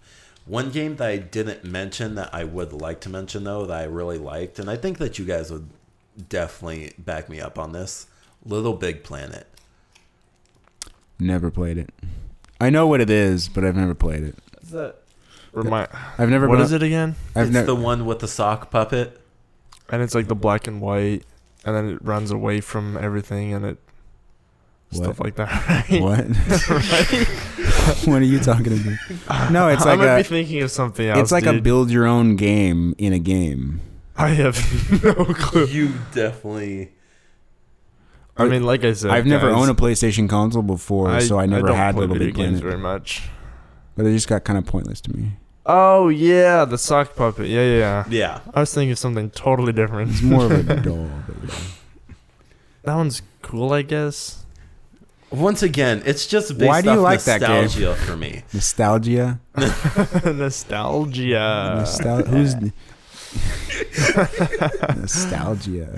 One 0.48 0.72
game 0.72 0.96
that 0.98 1.08
I 1.08 1.18
didn't 1.18 1.64
mention 1.66 2.16
that 2.16 2.34
I 2.34 2.46
would 2.46 2.72
like 2.72 3.02
to 3.02 3.10
mention 3.10 3.44
though 3.44 3.66
that 3.66 3.78
I 3.78 3.84
really 3.84 4.18
liked, 4.18 4.60
and 4.60 4.70
I 4.70 4.78
think 4.78 4.98
that 5.00 5.20
you 5.20 5.26
guys 5.26 5.52
would 5.52 5.70
definitely 6.30 6.94
back 6.98 7.30
me 7.30 7.42
up 7.42 7.60
on 7.60 7.74
this. 7.74 8.08
Little 8.46 8.74
Big 8.74 9.04
Planet. 9.04 9.48
Never 11.20 11.52
played 11.52 11.78
it. 11.78 11.90
I 12.62 12.70
know 12.70 12.88
what 12.88 13.02
it 13.02 13.10
is, 13.10 13.50
but 13.50 13.66
I've 13.66 13.76
never 13.76 13.94
played 13.94 14.24
it. 14.24 14.36
Is 14.62 14.70
that? 14.72 14.96
Remind. 15.52 15.90
I've 16.18 16.30
never. 16.30 16.48
What 16.48 16.56
been 16.56 16.66
is 16.66 16.72
it 16.72 16.84
again? 16.84 17.16
I've 17.36 17.48
it's 17.48 17.54
never. 17.54 17.68
the 17.68 17.76
one 17.76 18.06
with 18.06 18.20
the 18.20 18.28
sock 18.28 18.72
puppet. 18.72 19.20
And 19.90 20.02
it's 20.02 20.14
like 20.16 20.28
the 20.28 20.36
black 20.36 20.68
and 20.68 20.82
white, 20.82 21.24
and 21.66 21.76
then 21.76 21.90
it 21.90 22.00
runs 22.04 22.32
away 22.32 22.62
from 22.62 22.98
everything, 22.98 23.54
and 23.54 23.66
it 23.66 23.78
stuff 24.92 25.20
like 25.20 25.36
that. 25.36 25.48
Right? 25.90 26.02
what? 26.02 26.28
right? 26.70 27.57
what 28.06 28.22
are 28.22 28.26
you 28.26 28.40
talking 28.40 28.74
about? 28.74 29.52
No, 29.52 29.70
it's 29.70 29.86
like 29.86 30.00
I 30.00 30.04
like 30.04 30.08
might 30.08 30.14
a- 30.14 30.18
be 30.18 30.24
thinking 30.24 30.62
of 30.64 30.72
something 30.72 31.08
else. 31.08 31.20
It's 31.20 31.32
like 31.32 31.46
a 31.46 31.60
build 31.62 31.90
your 31.92 32.06
own 32.06 32.36
game 32.36 32.96
in 32.98 33.14
a 33.14 33.20
game. 33.20 33.82
I 34.16 34.30
have 34.30 34.58
no 35.04 35.14
clue. 35.26 35.66
You 35.66 35.94
definitely. 36.14 36.92
I 38.36 38.46
mean, 38.46 38.64
like 38.64 38.84
I 38.84 38.94
said, 38.94 39.10
I've 39.12 39.26
never 39.26 39.50
owned 39.50 39.72
a 39.72 39.74
PlayStation 39.74 40.30
console 40.30 40.62
before, 40.64 41.20
so 41.22 41.40
I 41.40 41.46
never 41.48 41.68
don't 41.68 41.76
had 41.76 41.96
play 41.96 42.02
Little 42.02 42.16
video 42.16 42.28
Big 42.28 42.36
games 42.36 42.62
Planet. 42.62 42.64
very 42.64 42.78
much. 42.78 43.30
But 43.96 44.04
they 44.04 44.14
just 44.14 44.28
got 44.28 44.44
kind 44.44 44.60
of 44.60 44.66
pointless 44.66 45.02
to 45.02 45.16
me. 45.16 45.32
Oh 45.66 46.10
yeah, 46.10 46.64
the 46.66 46.78
sock 46.78 47.16
puppet. 47.16 47.48
Yeah, 47.48 47.62
yeah, 47.64 47.78
yeah. 47.78 48.06
Yeah. 48.10 48.40
I 48.54 48.60
was 48.62 48.74
thinking 48.74 48.92
of 48.92 49.00
something 49.00 49.32
totally 49.32 49.74
different. 49.74 50.12
It's 50.12 50.22
more 50.22 50.46
of 50.46 50.70
a 50.70 50.76
doll. 50.82 51.10
That 52.84 52.96
one's 52.96 53.22
cool, 53.42 53.74
I 53.74 53.82
guess. 53.82 54.46
Once 55.30 55.62
again, 55.62 56.02
it's 56.06 56.26
just 56.26 56.58
based 56.58 56.70
Why 56.70 56.82
do 56.82 56.92
you 56.92 57.00
off 57.00 57.04
like 57.04 57.24
that 57.24 57.42
game? 57.42 57.64
nostalgia 57.64 57.96
for 57.96 58.16
me. 58.16 58.44
Nostalgia. 58.54 59.40
Nostalgia. 60.26 61.84
Nostal- 61.86 62.28
who's 62.32 62.56
nostalgia? 64.98 65.90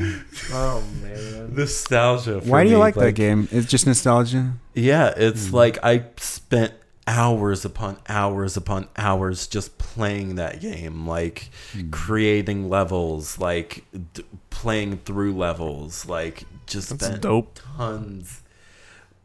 oh 0.51 0.83
man. 1.01 1.55
Nostalgia. 1.55 2.41
For 2.41 2.49
Why 2.49 2.63
do 2.63 2.69
you 2.69 2.75
me, 2.77 2.81
like, 2.81 2.95
that 2.95 3.13
game? 3.13 3.47
It's 3.51 3.67
just 3.67 3.85
nostalgia. 3.85 4.53
Yeah, 4.73 5.13
it's 5.15 5.49
Hmm. 5.49 5.55
like 5.55 5.77
I 5.83 6.05
spent 6.17 6.73
hours 7.07 7.65
upon 7.65 7.97
hours 8.07 8.55
upon 8.57 8.87
hours 8.97 9.47
just 9.47 9.77
playing 9.77 10.35
that 10.35 10.59
game, 10.61 11.07
like 11.07 11.49
Hmm. 11.73 11.89
creating 11.91 12.69
levels, 12.69 13.37
like 13.39 13.83
d- 14.13 14.23
playing 14.49 14.99
through 15.05 15.35
levels, 15.35 16.05
like 16.07 16.43
just 16.65 16.89
That's 16.89 17.05
spent 17.05 17.21
dope. 17.21 17.59
tons. 17.77 18.41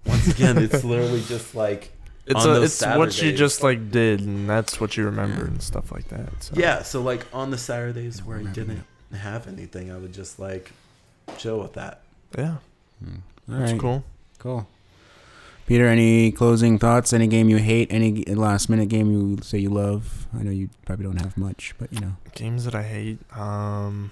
Once 0.06 0.28
again, 0.28 0.58
it's 0.58 0.84
literally 0.84 1.22
just 1.22 1.54
like 1.54 1.90
It's 2.26 2.42
a, 2.42 2.48
those 2.48 2.82
it's 2.82 2.96
what 2.96 3.20
you 3.20 3.32
just 3.32 3.62
like 3.62 3.90
did, 3.90 4.20
and 4.20 4.48
that's 4.48 4.80
what 4.80 4.96
you 4.96 5.04
remember 5.04 5.44
and 5.44 5.62
stuff 5.62 5.92
like 5.92 6.08
that. 6.08 6.42
So. 6.42 6.54
yeah. 6.56 6.82
So 6.82 7.02
like 7.02 7.26
on 7.34 7.50
the 7.50 7.58
Saturdays 7.58 8.24
where 8.24 8.36
I 8.36 8.38
remember 8.38 8.60
didn't 8.60 8.84
have 9.14 9.46
anything, 9.46 9.92
I 9.92 9.98
would 9.98 10.14
just 10.14 10.38
like 10.38 10.72
chill 11.36 11.58
with 11.60 11.74
that. 11.74 12.00
yeah, 12.36 12.56
All 13.06 13.10
that's 13.46 13.72
right, 13.72 13.80
cool. 13.80 14.04
cool. 14.38 14.66
Peter, 15.66 15.86
any 15.86 16.30
closing 16.30 16.78
thoughts? 16.78 17.12
Any 17.12 17.26
game 17.26 17.48
you 17.48 17.56
hate? 17.56 17.88
Any 17.90 18.22
last 18.24 18.68
minute 18.68 18.88
game 18.88 19.10
you 19.10 19.38
say 19.42 19.58
you 19.58 19.70
love? 19.70 20.26
I 20.38 20.42
know 20.42 20.50
you 20.50 20.68
probably 20.86 21.04
don't 21.04 21.20
have 21.20 21.36
much, 21.36 21.74
but 21.78 21.92
you 21.92 22.00
know. 22.00 22.16
Games 22.34 22.64
that 22.64 22.74
I 22.74 22.82
hate. 22.82 23.18
Um, 23.36 24.10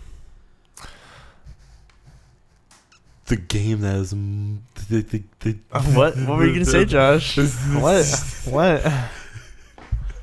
The 3.33 3.39
game 3.39 3.81
that 3.81 3.97
is 3.97 4.13
m- 4.13 4.63
the, 4.91 5.01
the, 5.01 5.23
the, 5.41 5.53
what? 5.95 6.19
What 6.19 6.37
were 6.37 6.45
you 6.45 6.53
gonna 6.53 6.67
say, 6.67 6.85
Josh? 6.85 7.39
what? 7.39 8.05
What? 8.53 8.83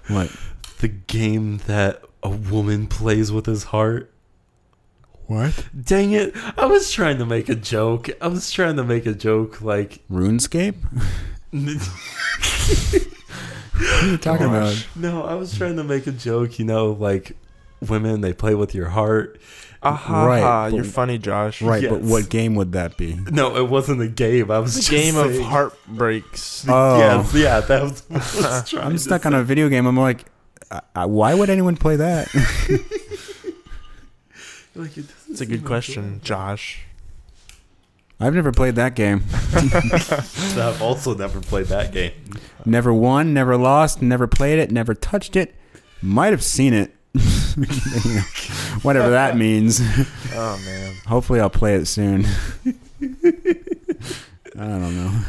What? 0.09 0.31
The 0.77 0.89
game 0.89 1.57
that 1.65 2.03
a 2.21 2.29
woman 2.29 2.85
plays 2.85 3.31
with 3.31 3.47
his 3.47 3.63
heart. 3.63 4.13
What? 5.25 5.65
Dang 5.83 6.11
it. 6.11 6.35
I 6.55 6.67
was 6.67 6.91
trying 6.91 7.17
to 7.17 7.25
make 7.25 7.49
a 7.49 7.55
joke. 7.55 8.11
I 8.21 8.27
was 8.27 8.51
trying 8.51 8.75
to 8.75 8.83
make 8.83 9.07
a 9.07 9.15
joke 9.15 9.59
like 9.59 10.07
RuneScape? 10.07 10.75
What 11.49 11.63
are 14.03 14.07
you 14.07 14.17
talking 14.17 14.45
about? 14.45 14.87
No, 14.95 15.23
I 15.23 15.33
was 15.33 15.57
trying 15.57 15.77
to 15.77 15.83
make 15.83 16.05
a 16.05 16.11
joke, 16.11 16.59
you 16.59 16.65
know, 16.65 16.91
like 16.91 17.35
women 17.81 18.21
they 18.21 18.33
play 18.33 18.53
with 18.53 18.75
your 18.75 18.89
heart 18.89 19.41
Aha, 19.81 20.25
Right, 20.25 20.41
but- 20.69 20.75
you're 20.75 20.83
funny, 20.83 21.17
Josh. 21.17 21.61
Right, 21.61 21.87
but 21.89 22.01
what 22.01 22.29
game 22.29 22.55
would 22.55 22.73
that 22.73 22.97
be? 22.97 23.13
No, 23.31 23.55
it 23.55 23.69
wasn't 23.69 24.01
a 24.01 24.07
game. 24.09 24.51
I 24.51 24.59
was 24.59 24.75
just 24.75 24.89
a 24.89 24.91
game 24.91 25.15
of 25.15 25.37
heartbreaks. 25.39 26.65
Oh. 26.67 26.97
Yes, 26.97 27.33
yeah, 27.33 27.59
that 27.61 27.83
was. 27.83 28.03
What 28.09 28.45
I 28.45 28.59
was 28.59 28.69
trying 28.69 28.85
I'm 28.85 28.91
to 28.93 28.99
stuck 28.99 29.23
say. 29.23 29.27
on 29.27 29.35
a 29.35 29.43
video 29.43 29.69
game. 29.69 29.85
I'm 29.85 29.95
like, 29.97 30.25
I, 30.69 30.81
I, 30.95 31.05
why 31.05 31.33
would 31.33 31.49
anyone 31.49 31.75
play 31.77 31.95
that? 31.95 32.27
Like, 34.75 34.97
it 34.97 35.05
It's 35.29 35.41
a 35.41 35.45
good 35.45 35.59
like 35.61 35.65
question, 35.67 36.21
Josh. 36.23 36.81
I've 38.19 38.33
never 38.35 38.51
played 38.51 38.75
that 38.75 38.95
game. 38.95 39.23
it. 39.53 40.57
I've 40.57 40.81
also 40.81 41.15
never 41.15 41.41
played 41.41 41.65
that 41.67 41.91
game. 41.91 42.11
Never 42.65 42.93
won, 42.93 43.33
never 43.33 43.57
lost, 43.57 44.01
never 44.01 44.27
played 44.27 44.59
it, 44.59 44.71
never 44.71 44.93
touched 44.93 45.35
it. 45.35 45.55
Might 46.01 46.31
have 46.31 46.43
seen 46.43 46.73
it. 46.73 46.95
You 47.13 47.21
know, 48.15 48.21
Whatever 48.83 49.09
that 49.11 49.35
means. 49.35 49.81
Oh 50.33 50.61
man. 50.65 50.93
Hopefully, 51.07 51.39
I'll 51.39 51.49
play 51.49 51.75
it 51.75 51.85
soon. 51.87 52.25
I 52.65 52.73
don't 54.55 54.95
know. 54.95 55.21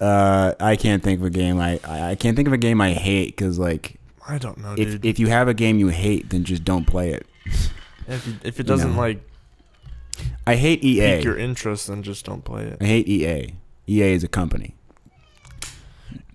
Uh, 0.00 0.54
I 0.60 0.76
can't 0.76 1.02
think 1.02 1.20
of 1.20 1.26
a 1.26 1.30
game. 1.30 1.58
I, 1.58 1.80
I 1.84 2.10
I 2.10 2.14
can't 2.16 2.36
think 2.36 2.46
of 2.48 2.52
a 2.52 2.58
game 2.58 2.80
I 2.80 2.92
hate 2.92 3.28
because 3.36 3.58
like 3.58 3.98
I 4.28 4.38
don't 4.38 4.58
know, 4.58 4.72
if 4.72 4.76
dude. 4.92 5.06
if 5.06 5.18
you 5.18 5.28
have 5.28 5.48
a 5.48 5.54
game 5.54 5.78
you 5.78 5.88
hate, 5.88 6.28
then 6.30 6.44
just 6.44 6.64
don't 6.64 6.86
play 6.86 7.12
it. 7.12 7.26
if, 8.08 8.26
you- 8.26 8.34
if 8.44 8.60
it 8.60 8.64
doesn't 8.64 8.92
know. 8.94 9.00
like 9.00 9.20
I 10.46 10.56
hate 10.56 10.84
EA. 10.84 11.16
pique 11.16 11.24
your 11.24 11.38
interest, 11.38 11.86
then 11.86 12.02
just 12.02 12.24
don't 12.26 12.44
play 12.44 12.64
it. 12.64 12.78
I 12.80 12.84
hate 12.84 13.08
EA. 13.08 13.54
EA 13.88 14.12
is 14.12 14.24
a 14.24 14.28
company. 14.28 14.74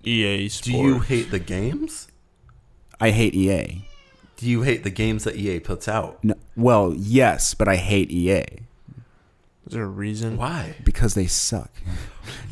EA 0.04 0.48
Sports. 0.48 0.64
Do 0.64 0.72
you 0.76 0.98
hate 1.00 1.30
the 1.30 1.38
games? 1.38 2.08
I 3.02 3.10
hate 3.10 3.34
EA. 3.34 3.84
Do 4.36 4.48
you 4.48 4.62
hate 4.62 4.82
the 4.84 4.90
games 4.90 5.24
that 5.24 5.36
EA 5.36 5.60
puts 5.60 5.88
out? 5.88 6.22
No, 6.24 6.34
well, 6.56 6.94
yes, 6.96 7.54
but 7.54 7.68
I 7.68 7.76
hate 7.76 8.10
EA 8.10 8.44
Is 9.66 9.72
there 9.74 9.84
a 9.84 9.86
reason? 9.86 10.36
Why? 10.36 10.74
because 10.84 11.14
they 11.14 11.26
suck. 11.26 11.70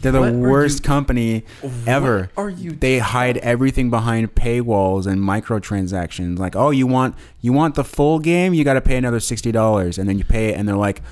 They're 0.01 0.13
the 0.13 0.21
What 0.21 0.29
are 0.31 0.39
worst 0.39 0.81
you- 0.81 0.87
company 0.87 1.45
ever. 1.87 2.31
What 2.35 2.43
are 2.45 2.51
you? 2.51 2.73
They 2.73 2.99
hide 2.99 3.39
everything 3.39 3.89
behind 3.91 4.35
paywalls 4.35 5.07
and 5.07 5.21
microtransactions. 5.21 6.39
Like, 6.39 6.57
oh, 6.57 6.71
you 6.71 6.87
want 6.87 7.15
you 7.41 7.53
want 7.53 7.75
the 7.77 7.85
full 7.85 8.19
game? 8.19 8.53
You 8.55 8.65
got 8.65 8.75
to 8.75 8.81
pay 8.81 8.97
another 8.97 9.21
sixty 9.21 9.53
dollars, 9.53 9.99
and 9.99 10.09
then 10.09 10.19
you 10.19 10.25
pay 10.25 10.49
it, 10.51 10.57
and 10.59 10.69
they're 10.69 10.77
like, 10.77 11.03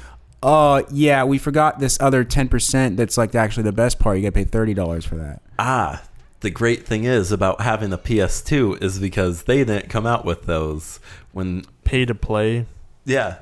oh 0.43 0.85
yeah, 0.91 1.23
we 1.25 1.39
forgot 1.39 1.79
this 1.81 1.99
other 2.01 2.25
ten 2.25 2.49
percent. 2.49 2.97
That's 2.97 3.17
like 3.17 3.35
actually 3.35 3.63
the 3.65 3.73
best 3.73 3.99
part. 4.01 4.17
You 4.17 4.23
got 4.25 4.29
to 4.29 4.33
pay 4.33 4.45
thirty 4.45 4.75
dollars 4.75 5.05
for 5.05 5.17
that. 5.17 5.41
ah, 5.59 6.03
the 6.41 6.51
great 6.51 6.87
thing 6.87 7.05
is 7.05 7.33
about 7.33 7.61
having 7.61 7.93
a 7.93 7.99
PS2 7.99 8.83
is 8.83 8.99
because 8.99 9.45
they 9.45 9.59
didn't 9.65 9.89
come 9.89 10.07
out 10.07 10.25
with 10.25 10.45
those 10.47 11.01
when 11.33 11.65
Pay 11.85 12.05
to 12.05 12.15
play. 12.15 12.67
Yeah. 13.05 13.39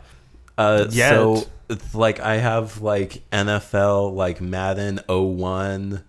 Uh, 0.56 0.86
Yet. 0.90 1.10
so 1.10 1.46
it's 1.68 1.94
like 1.94 2.20
I 2.20 2.36
have 2.36 2.80
like 2.80 3.22
NFL, 3.30 4.14
like 4.14 4.40
Madden 4.40 5.00
01, 5.08 6.04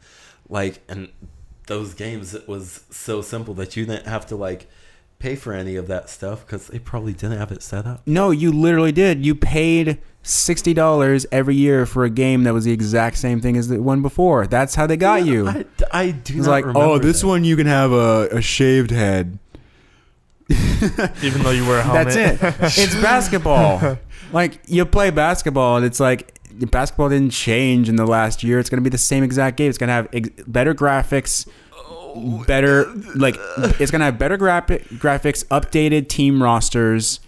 like 0.49 0.81
and 0.88 1.09
those 1.68 1.93
games 1.93 2.34
it 2.34 2.47
was 2.47 2.85
so 2.89 3.22
simple 3.22 3.53
that 3.55 3.76
you 3.76 3.85
didn't 3.85 4.07
have 4.07 4.26
to 4.27 4.35
like 4.35 4.69
pay 5.19 5.35
for 5.35 5.51
any 5.53 5.76
of 5.76 5.88
that 5.88 6.09
stuff 6.09 6.45
because 6.45 6.68
they 6.68 6.80
probably 6.80 7.11
didn't 7.11 7.38
have 7.38 7.51
it 7.51 7.64
set 7.64 7.85
up. 7.85 8.01
No, 8.05 8.31
you 8.31 8.51
literally 8.51 8.91
did. 8.91 9.26
You 9.26 9.35
paid 9.35 9.99
sixty 10.27 10.73
dollars 10.73 11.25
every 11.31 11.55
year 11.55 11.85
for 11.85 12.03
a 12.03 12.09
game 12.09 12.43
that 12.43 12.53
was 12.53 12.65
the 12.65 12.71
exact 12.71 13.17
same 13.17 13.39
thing 13.41 13.57
as 13.57 13.67
the 13.69 13.81
one 13.81 14.01
before. 14.01 14.45
That's 14.47 14.75
how 14.75 14.85
they 14.87 14.97
got 14.97 15.25
you. 15.25 15.47
I, 15.47 15.65
I 15.91 16.11
do 16.11 16.37
It's 16.37 16.45
not 16.45 16.51
like, 16.51 16.65
remember 16.65 16.79
oh, 16.89 16.97
this 16.99 17.21
that. 17.21 17.27
one 17.27 17.43
you 17.43 17.55
can 17.55 17.67
have 17.67 17.91
a, 17.91 18.27
a 18.31 18.41
shaved 18.41 18.91
head. 18.91 19.39
Even 21.21 21.43
though 21.43 21.51
you 21.51 21.65
wear 21.67 21.79
a 21.79 21.83
helmet. 21.83 22.13
That's 22.39 22.41
it. 22.41 22.77
It's 22.83 22.95
basketball. 22.95 23.97
like 24.31 24.59
you 24.67 24.85
play 24.85 25.09
basketball, 25.09 25.77
and 25.77 25.85
it's 25.85 25.99
like 25.99 26.33
basketball 26.71 27.09
didn't 27.09 27.31
change 27.31 27.89
in 27.89 27.95
the 27.95 28.05
last 28.05 28.43
year. 28.43 28.59
It's 28.59 28.69
gonna 28.69 28.81
be 28.81 28.89
the 28.89 28.97
same 28.97 29.23
exact 29.23 29.57
game. 29.57 29.69
It's 29.69 29.77
gonna 29.77 29.91
have 29.93 30.07
ex- 30.13 30.29
better 30.47 30.73
graphics, 30.73 31.47
better 32.47 32.85
like 33.15 33.35
it's 33.79 33.91
gonna 33.91 34.05
have 34.05 34.17
better 34.17 34.37
graphic 34.37 34.87
graphics, 34.89 35.45
updated 35.47 36.07
team 36.07 36.41
rosters. 36.41 37.19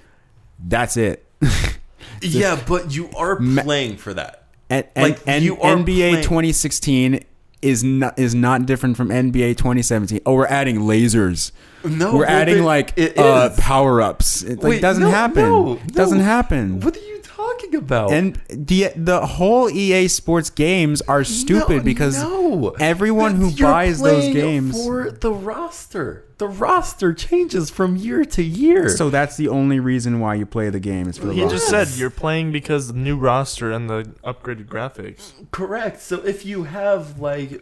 That's 0.62 0.98
it. 0.98 1.26
Yeah, 2.22 2.60
but 2.68 2.94
you 2.94 3.10
are 3.16 3.36
playing 3.38 3.98
for 3.98 4.14
that. 4.14 4.44
And, 4.70 4.86
and, 4.96 5.12
Like, 5.14 5.20
and 5.26 5.44
you 5.44 5.60
are 5.60 5.76
NBA 5.78 6.10
playing- 6.12 6.24
2016 6.24 7.24
is 7.62 7.84
not 7.84 8.18
is 8.18 8.34
not 8.34 8.66
different 8.66 8.96
from 8.96 9.10
NBA 9.10 9.58
2017. 9.58 10.22
Oh, 10.26 10.36
we're 10.36 10.46
adding 10.46 10.80
lasers. 10.82 11.52
No, 11.84 12.16
we're 12.16 12.26
adding 12.26 12.60
it- 12.60 12.64
like 12.64 12.98
uh, 13.18 13.50
power 13.58 14.02
ups. 14.02 14.44
It 14.44 14.60
like 14.60 14.70
Wait, 14.70 14.82
doesn't 14.82 15.04
no, 15.04 15.10
happen. 15.10 15.44
no, 15.44 15.80
doesn't 15.88 16.20
happen. 16.22 16.80
What 16.82 16.96
are 16.96 17.00
you 17.02 17.19
talking 17.40 17.76
about? 17.76 18.12
And 18.12 18.40
the 18.50 18.92
the 18.96 19.26
whole 19.26 19.70
EA 19.70 20.08
Sports 20.08 20.50
games 20.50 21.02
are 21.04 21.24
stupid 21.24 21.78
No, 21.78 21.84
because 21.84 22.22
no. 22.22 22.76
everyone 22.80 23.36
who 23.36 23.50
You're 23.50 23.68
buys 23.72 24.02
those 24.02 24.34
games. 24.34 24.76
for 24.76 25.12
the 25.12 25.32
roster. 25.32 26.26
The 26.38 26.48
roster 26.48 27.14
changes 27.14 27.70
from 27.70 27.98
year 27.98 28.24
to 28.24 28.42
year. 28.44 28.88
so 28.90 29.10
that's 29.10 29.36
the 29.36 29.50
only 29.50 29.80
reason 29.80 30.20
why 30.22 30.36
you 30.36 30.46
play 30.46 30.70
the 30.70 30.80
game 30.80 31.08
is 31.10 31.18
for 31.18 31.28
the 31.28 31.34
He 31.34 31.42
roster. 31.44 31.58
just 31.58 31.70
said 31.70 31.88
you're 32.00 32.10
playing 32.10 32.52
because 32.54 32.88
the 32.88 32.94
new 32.94 33.18
roster 33.18 33.72
and 33.72 33.90
the 33.90 34.04
upgraded 34.24 34.68
graphics. 34.68 35.34
correct. 35.52 36.02
So 36.02 36.16
if 36.26 36.46
you 36.46 36.64
have 36.64 37.20
like 37.20 37.62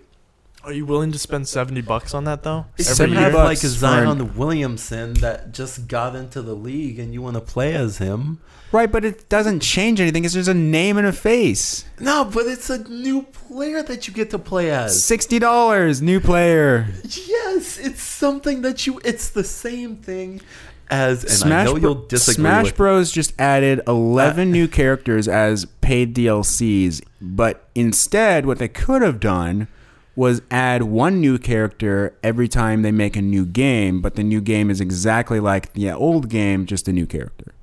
Are 0.64 0.74
you 0.74 0.86
willing 0.86 1.12
to 1.14 1.20
spend 1.20 1.48
seventy 1.48 1.82
bucks 1.82 2.14
on 2.14 2.26
that 2.26 2.44
though? 2.44 2.66
Every 2.74 2.84
70 2.84 3.14
year? 3.20 3.32
bucks 3.32 3.46
like 3.48 3.58
a 3.58 3.62
for 3.62 3.68
Zion 3.68 4.36
Williamson 4.36 5.14
that 5.16 5.54
just 5.54 5.88
got 5.88 6.16
into 6.16 6.42
the 6.42 6.56
league 6.56 7.00
and 7.00 7.14
you 7.14 7.22
want 7.22 7.36
to 7.36 7.42
play 7.42 7.74
as 7.74 8.00
him. 8.00 8.40
right, 8.74 8.92
but 8.92 9.06
it 9.06 9.30
doesn't 9.30 9.62
change 9.62 10.02
anything. 10.02 10.26
It's 10.26 10.34
just 10.34 10.50
a 10.50 10.54
name 10.54 10.98
and 10.98 11.08
a 11.08 11.14
face. 11.14 11.86
No, 12.00 12.26
but 12.26 12.48
it's 12.48 12.70
a 12.70 12.80
new 12.90 13.22
player 13.24 13.82
that 13.84 14.08
you 14.10 14.14
get 14.14 14.30
to 14.32 14.40
play 14.40 14.70
as. 14.72 15.02
Sixty 15.02 15.40
dollars, 15.40 16.02
new 16.02 16.20
player. 16.20 16.88
Yes, 17.04 17.78
it's 17.78 18.02
something 18.02 18.62
that 18.64 18.86
you. 18.86 19.00
It's 19.06 19.30
the 19.30 19.46
same 19.46 19.96
thing 19.98 20.42
as. 20.90 21.24
And 21.24 21.32
I 21.32 21.36
Smash, 21.36 21.66
know 21.68 21.72
Bro- 21.74 21.82
you'll 21.82 22.06
disagree 22.08 22.42
Smash 22.42 22.66
with. 22.66 22.76
Bros. 22.76 23.12
just 23.12 23.40
added 23.40 23.80
11 23.88 24.50
uh, 24.50 24.52
new 24.52 24.68
characters 24.68 25.30
as 25.30 25.64
paid 25.80 26.14
DLCs, 26.14 27.02
but 27.22 27.70
instead, 27.74 28.46
what 28.46 28.60
they 28.60 28.68
could 28.68 29.02
have 29.02 29.22
done 29.22 29.70
was 30.18 30.42
add 30.50 30.82
one 30.82 31.22
new 31.22 31.38
character 31.38 32.18
every 32.24 32.48
time 32.48 32.82
they 32.82 32.92
make 32.92 33.16
a 33.16 33.22
new 33.22 33.46
game, 33.46 34.02
but 34.02 34.16
the 34.16 34.24
new 34.24 34.42
game 34.42 34.72
is 34.72 34.82
exactly 34.82 35.40
like 35.40 35.72
the 35.74 35.92
old 35.92 36.28
game, 36.28 36.66
just 36.66 36.88
a 36.88 36.92
new 36.92 37.06
character. 37.06 37.54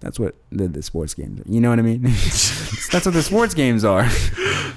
That's 0.00 0.18
what 0.18 0.34
the, 0.52 0.68
the 0.68 0.82
sports 0.82 1.14
games 1.14 1.40
are. 1.40 1.44
You 1.46 1.60
know 1.60 1.70
what 1.70 1.78
I 1.78 1.82
mean? 1.82 2.02
That's 2.92 3.06
what 3.06 3.14
the 3.14 3.22
sports 3.22 3.54
games 3.54 3.84
are. 3.84 4.06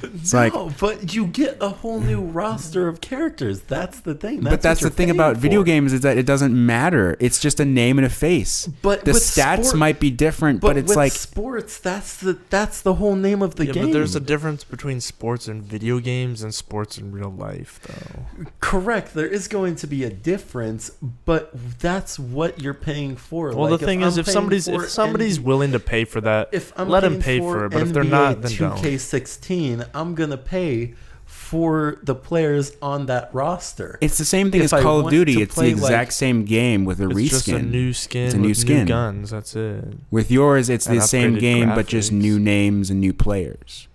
It's 0.04 0.34
like, 0.34 0.54
no, 0.54 0.72
but 0.80 1.14
you 1.14 1.28
get 1.28 1.58
a 1.60 1.70
whole 1.70 2.00
new 2.00 2.22
roster 2.22 2.88
of 2.88 3.02
characters. 3.02 3.62
That's 3.62 4.00
the 4.02 4.16
thing. 4.16 4.42
That's 4.42 4.54
but 4.56 4.62
that's 4.62 4.82
the 4.82 4.90
thing 4.90 5.10
about 5.10 5.34
paying 5.36 5.42
video 5.42 5.64
games 5.64 5.92
is 5.92 6.02
that 6.02 6.18
it 6.18 6.26
doesn't 6.26 6.54
matter. 6.54 7.18
It's 7.20 7.40
just 7.40 7.60
a 7.60 7.66
name 7.66 7.98
and 7.98 8.06
a 8.06 8.10
face. 8.10 8.68
But 8.82 9.06
the 9.06 9.12
stats 9.12 9.66
sport- 9.66 9.78
might 9.78 10.00
be 10.00 10.12
different, 10.12 10.62
But, 10.62 10.68
but, 10.70 10.78
it's 10.78 10.90
with 10.90 10.98
like 10.98 11.12
sports. 11.14 11.80
That's 11.80 12.18
the 12.18 12.38
that's 12.50 12.82
the 12.82 12.96
whole 12.96 13.16
name 13.16 13.42
of 13.42 13.56
the 13.56 13.66
yeah, 13.66 13.74
game. 13.74 13.86
but 13.88 13.94
there's 13.94 14.16
a 14.16 14.20
difference 14.20 14.64
between 14.64 15.02
sports 15.02 15.48
and 15.48 15.64
video 15.64 16.00
games 16.00 16.42
and 16.44 16.54
sports 16.54 16.98
in 16.98 17.12
real 17.12 17.32
life, 17.32 17.80
though. 17.88 18.46
correct. 18.60 19.14
There 19.14 19.28
is 19.28 19.48
going 19.48 19.76
to 19.78 19.88
be 19.88 20.04
a 20.04 20.10
difference, 20.10 20.92
but 21.26 21.52
that's 21.80 22.18
what 22.20 22.62
you're 22.62 22.74
paying 22.74 23.16
for. 23.16 23.50
Well, 23.50 23.70
Like, 23.70 23.80
the 23.80 23.86
thing 23.86 24.04
I'm 24.04 24.10
is, 24.10 24.18
if 24.18 24.28
somebody's 24.28 24.68
if 24.68 24.90
somebody's 24.90 25.17
N- 25.22 25.44
willing 25.44 25.72
to 25.74 25.80
pay 25.80 26.06
for 26.06 26.22
that, 26.22 26.50
if 26.52 26.72
I'm 26.78 26.90
let 26.90 27.04
'em 27.04 27.20
paying 27.20 27.22
pay 27.22 27.40
for 27.40 27.66
it, 27.66 27.72
but 27.72 27.82
if 27.82 27.94
they're 27.94 28.04
not, 28.04 28.42
then 28.42 28.52
don't. 28.58 28.78
2K16, 28.78 29.86
I'm 29.94 30.16
gonna 30.16 30.38
pay 30.38 30.94
for 31.26 32.00
the 32.04 32.16
players 32.16 32.72
on 32.82 33.06
that 33.08 33.30
roster. 33.34 33.98
It's 34.02 34.18
the 34.18 34.26
same 34.26 34.50
thing 34.52 34.62
If 34.62 34.66
as 34.66 34.74
I 34.74 34.82
Call 34.82 35.06
of 35.06 35.10
Duty. 35.12 35.42
It's 35.42 35.56
the 35.56 35.68
exact 35.68 35.92
like- 36.08 36.12
same 36.12 36.46
game 36.46 36.86
with 36.86 37.00
a 37.02 37.10
it's 37.10 37.14
reskin. 37.20 37.30
just 37.30 37.48
a 37.50 37.62
new 37.62 37.94
skin. 37.94 38.26
It's 38.26 38.34
a 38.34 38.38
new 38.38 38.48
with 38.50 38.58
skin. 38.58 38.80
New 38.80 38.86
guns. 38.86 39.30
That's 39.32 39.56
it. 39.56 39.84
with 40.10 40.32
yours, 40.32 40.70
it's 40.70 40.86
the 40.86 41.02
same 41.02 41.36
upgraded 41.36 41.40
game 41.40 41.70
but 41.76 41.88
just 41.88 42.12
new 42.12 42.40
names 42.40 42.90
and 42.90 43.00
new 43.02 43.14
players. 43.14 43.88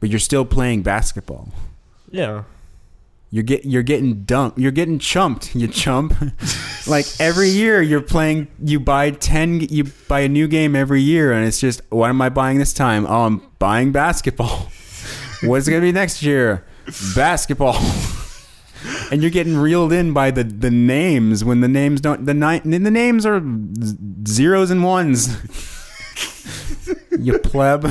But 0.00 0.10
you're 0.10 0.18
still 0.18 0.44
playing 0.44 0.82
basketball. 0.82 1.48
Yeah. 2.10 2.42
You're 3.30 3.42
get 3.42 3.64
you're 3.64 3.82
getting 3.82 4.24
dunked. 4.24 4.54
You're 4.56 4.70
getting 4.70 4.98
chumped. 4.98 5.54
You 5.54 5.66
chump. 5.66 6.14
like 6.86 7.06
every 7.18 7.48
year, 7.48 7.82
you're 7.82 8.00
playing. 8.00 8.48
You 8.62 8.78
buy 8.78 9.10
ten. 9.10 9.60
You 9.60 9.84
buy 10.08 10.20
a 10.20 10.28
new 10.28 10.46
game 10.46 10.76
every 10.76 11.02
year, 11.02 11.32
and 11.32 11.44
it's 11.44 11.60
just 11.60 11.82
what 11.90 12.08
am 12.08 12.22
I 12.22 12.28
buying 12.28 12.58
this 12.58 12.72
time? 12.72 13.04
Oh, 13.06 13.24
I'm 13.24 13.42
buying 13.58 13.92
basketball. 13.92 14.68
What's 15.42 15.68
it 15.68 15.70
gonna 15.72 15.82
be 15.82 15.92
next 15.92 16.22
year? 16.22 16.64
Basketball. 17.14 17.76
and 19.10 19.22
you're 19.22 19.30
getting 19.30 19.56
reeled 19.56 19.92
in 19.92 20.12
by 20.12 20.30
the 20.30 20.44
the 20.44 20.70
names 20.70 21.44
when 21.44 21.60
the 21.60 21.68
names 21.68 22.00
don't 22.00 22.26
the 22.26 22.34
ni- 22.34 22.60
the 22.60 22.90
names 22.90 23.26
are 23.26 23.42
zeros 24.26 24.70
and 24.70 24.84
ones. 24.84 25.36
you 27.18 27.38
pleb. 27.40 27.90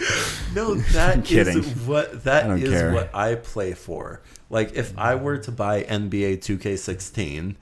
No, 0.54 0.74
that 0.92 1.30
is 1.30 1.64
what 1.86 2.10
I 2.12 2.16
that 2.16 2.46
don't 2.48 2.60
care. 2.70 2.92
what 2.92 3.10
I 3.14 3.36
play 3.36 3.72
for. 3.72 4.20
Like 4.48 4.72
if 4.74 4.96
I 4.98 5.14
were 5.14 5.38
to 5.38 5.52
buy 5.52 5.82
NBA 5.84 6.38
2K16 6.38 7.54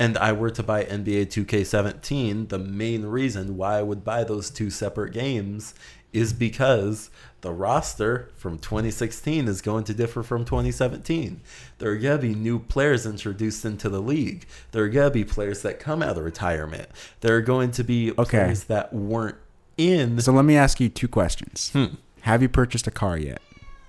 and 0.00 0.18
I 0.18 0.32
were 0.32 0.50
to 0.50 0.62
buy 0.62 0.84
NBA 0.84 1.26
2K17, 1.26 2.48
the 2.48 2.58
main 2.58 3.06
reason 3.06 3.56
why 3.56 3.78
I 3.78 3.82
would 3.82 4.04
buy 4.04 4.24
those 4.24 4.50
two 4.50 4.70
separate 4.70 5.12
games 5.12 5.74
is 6.12 6.32
because 6.32 7.10
the 7.42 7.52
roster 7.52 8.30
from 8.36 8.58
2016 8.58 9.46
is 9.46 9.60
going 9.60 9.84
to 9.84 9.94
differ 9.94 10.22
from 10.22 10.44
2017. 10.44 11.40
There 11.78 11.90
are 11.90 11.96
going 11.96 12.18
to 12.20 12.26
be 12.28 12.34
new 12.34 12.58
players 12.58 13.06
introduced 13.06 13.64
into 13.64 13.88
the 13.88 14.00
league. 14.00 14.46
There 14.72 14.82
are 14.84 14.88
going 14.88 15.10
to 15.10 15.14
be 15.14 15.24
players 15.24 15.62
that 15.62 15.78
come 15.78 16.02
out 16.02 16.16
of 16.16 16.24
retirement. 16.24 16.88
There 17.20 17.36
are 17.36 17.42
going 17.42 17.70
to 17.72 17.84
be 17.84 18.10
Okay. 18.12 18.38
players 18.38 18.64
that 18.64 18.92
weren't 18.92 19.36
in. 19.78 20.20
So 20.20 20.32
let 20.32 20.44
me 20.44 20.56
ask 20.56 20.80
you 20.80 20.88
two 20.88 21.08
questions. 21.08 21.70
Hmm. 21.70 21.86
Have 22.22 22.42
you 22.42 22.48
purchased 22.48 22.86
a 22.86 22.90
car 22.90 23.16
yet? 23.16 23.40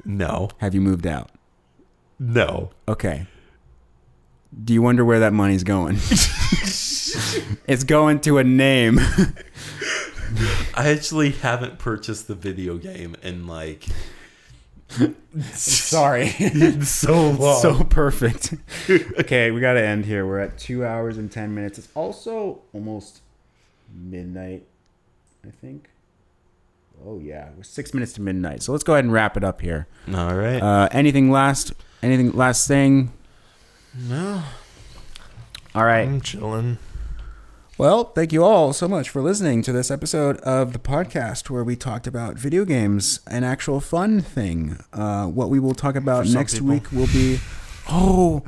No. 0.05 0.49
Have 0.59 0.73
you 0.73 0.81
moved 0.81 1.05
out? 1.05 1.31
No. 2.17 2.71
Okay. 2.87 3.27
Do 4.63 4.73
you 4.73 4.81
wonder 4.81 5.03
where 5.03 5.19
that 5.19 5.33
money's 5.33 5.63
going? 5.63 5.95
it's 7.67 7.83
going 7.83 8.21
to 8.21 8.37
a 8.37 8.43
name. 8.43 8.99
I 10.73 10.89
actually 10.89 11.31
haven't 11.31 11.79
purchased 11.79 12.27
the 12.27 12.35
video 12.35 12.77
game 12.77 13.15
in 13.21 13.47
like 13.47 13.85
Sorry. 15.53 16.29
so 16.83 17.31
long. 17.31 17.61
so 17.61 17.83
perfect. 17.83 18.55
okay, 18.89 19.51
we 19.51 19.61
got 19.61 19.73
to 19.73 19.83
end 19.83 20.05
here. 20.05 20.25
We're 20.25 20.39
at 20.39 20.57
two 20.57 20.85
hours 20.85 21.17
and 21.17 21.31
10 21.31 21.53
minutes. 21.53 21.77
It's 21.77 21.89
also 21.93 22.61
almost 22.73 23.21
midnight, 23.93 24.63
I 25.45 25.51
think. 25.51 25.89
Oh, 27.05 27.19
yeah. 27.19 27.49
We're 27.55 27.63
six 27.63 27.93
minutes 27.93 28.13
to 28.13 28.21
midnight. 28.21 28.61
So 28.63 28.71
let's 28.71 28.83
go 28.83 28.93
ahead 28.93 29.05
and 29.05 29.13
wrap 29.13 29.37
it 29.37 29.43
up 29.43 29.61
here. 29.61 29.87
All 30.13 30.35
right. 30.35 30.61
Uh, 30.61 30.89
anything 30.91 31.31
last? 31.31 31.73
Anything 32.03 32.31
last 32.31 32.67
thing? 32.67 33.11
No, 33.97 34.43
All 35.73 35.83
right. 35.83 36.07
I'm 36.07 36.21
chilling. 36.21 36.77
Well, 37.77 38.05
thank 38.05 38.33
you 38.33 38.43
all 38.43 38.73
so 38.73 38.87
much 38.87 39.09
for 39.09 39.21
listening 39.21 39.61
to 39.63 39.71
this 39.71 39.89
episode 39.89 40.37
of 40.41 40.73
the 40.73 40.79
podcast 40.79 41.49
where 41.49 41.63
we 41.63 41.75
talked 41.77 42.05
about 42.07 42.35
video 42.35 42.65
games, 42.65 43.21
an 43.27 43.43
actual 43.45 43.79
fun 43.79 44.19
thing. 44.21 44.77
Uh, 44.91 45.27
what 45.27 45.49
we 45.49 45.59
will 45.59 45.73
talk 45.73 45.95
about 45.95 46.27
next 46.27 46.55
people. 46.55 46.67
week 46.67 46.91
will 46.91 47.07
be 47.07 47.39
oh, 47.89 48.43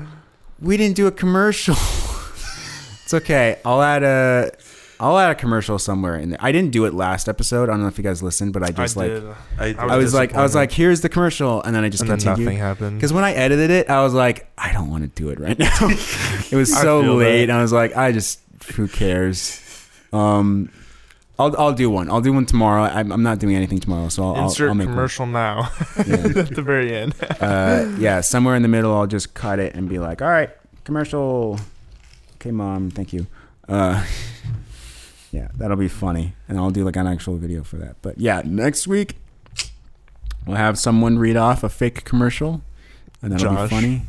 we 0.60 0.78
didn't 0.78 0.96
do 0.98 1.08
a 1.08 1.12
commercial. 1.12 1.76
it's 3.04 3.14
okay. 3.14 3.60
I'll 3.64 3.82
add 3.82 4.04
a. 4.04 4.52
I'll 5.02 5.18
add 5.18 5.32
a 5.32 5.36
commercial 5.36 5.80
somewhere 5.80 6.15
in 6.15 6.30
there. 6.30 6.40
I 6.41 6.52
didn't 6.52 6.72
do 6.72 6.86
it 6.86 6.94
last 6.94 7.28
episode. 7.28 7.64
I 7.64 7.73
don't 7.73 7.82
know 7.82 7.88
if 7.88 7.98
you 7.98 8.03
guys 8.03 8.22
listened, 8.22 8.53
but 8.53 8.61
I 8.61 8.72
just 8.72 8.95
I 8.95 8.99
like 8.99 9.10
did. 9.10 9.23
I, 9.80 9.84
I 9.84 9.94
I 9.94 9.98
was 9.98 10.14
like 10.14 10.36
I 10.36 10.44
was 10.44 10.53
like 10.53 10.72
here's 10.72 11.02
the 11.02 11.10
commercial, 11.10 11.61
and 11.64 11.76
then 11.76 11.84
I 11.84 11.90
just 11.90 12.02
and 12.02 12.11
then 12.11 12.19
continued. 12.19 12.45
nothing 12.45 12.57
happened. 12.60 12.98
Because 12.98 13.11
when 13.11 13.23
I 13.23 13.34
edited 13.34 13.72
it, 13.72 13.90
I 13.90 14.03
was 14.03 14.14
like, 14.14 14.52
I 14.57 14.72
don't 14.72 14.91
want 14.91 15.03
to 15.03 15.10
do 15.10 15.30
it 15.30 15.40
right 15.40 15.57
now. 15.57 15.76
it 16.52 16.56
was 16.56 16.72
so 16.72 17.02
feel 17.02 17.15
late. 17.15 17.44
And 17.44 17.53
I 17.53 17.64
was 17.64 17.73
like, 17.73 17.98
I 17.98 18.11
just, 18.11 18.41
who 18.76 18.88
cares? 18.88 19.60
Um, 20.14 20.72
I'll 21.40 21.60
I'll 21.60 21.73
do 21.73 21.90
one. 21.90 22.07
I'll 22.11 22.22
do 22.22 22.32
one 22.32 22.45
tomorrow. 22.45 22.84
I'm, 22.84 23.11
I'm 23.11 23.23
not 23.23 23.40
doing 23.40 23.56
anything 23.56 23.80
tomorrow, 23.80 24.10
so 24.10 24.23
I'll, 24.23 24.36
I'll, 24.36 24.44
Insert 24.49 24.69
I'll 24.69 24.76
make 24.76 24.88
commercial 24.88 25.26
now. 25.26 25.72
Yeah. 26.06 26.15
at 26.36 26.56
the 26.56 26.61
very 26.61 26.95
end. 26.95 27.15
Uh, 27.40 27.91
yeah, 27.98 28.22
somewhere 28.22 28.56
in 28.56 28.61
the 28.61 28.68
middle, 28.68 28.94
I'll 28.94 29.07
just 29.07 29.34
cut 29.34 29.57
it 29.57 29.73
and 29.73 29.90
be 29.90 29.98
like, 29.98 30.22
all 30.22 30.30
right, 30.30 30.52
commercial. 30.84 31.60
Okay, 32.36 32.52
mom, 32.52 32.91
thank 32.91 33.14
you. 33.14 33.26
Uh, 33.68 34.06
yeah, 35.32 35.48
that'll 35.56 35.78
be 35.78 35.88
funny, 35.88 36.36
and 36.48 36.58
I'll 36.58 36.72
do 36.72 36.84
like 36.84 36.95
an 36.95 37.08
actual 37.08 37.38
video 37.38 37.64
for 37.64 37.78
that. 37.78 37.95
But 38.02 38.20
yeah, 38.20 38.41
next 38.45 38.88
week 38.88 39.16
we'll 40.45 40.58
have 40.58 40.78
someone 40.78 41.18
read 41.18 41.38
off 41.38 41.64
a 41.64 41.70
fake 41.70 42.03
commercial, 42.03 42.62
and 43.22 43.32
that'll 43.32 43.53
Josh. 43.56 43.70
be 43.70 43.76
funny. 43.76 44.02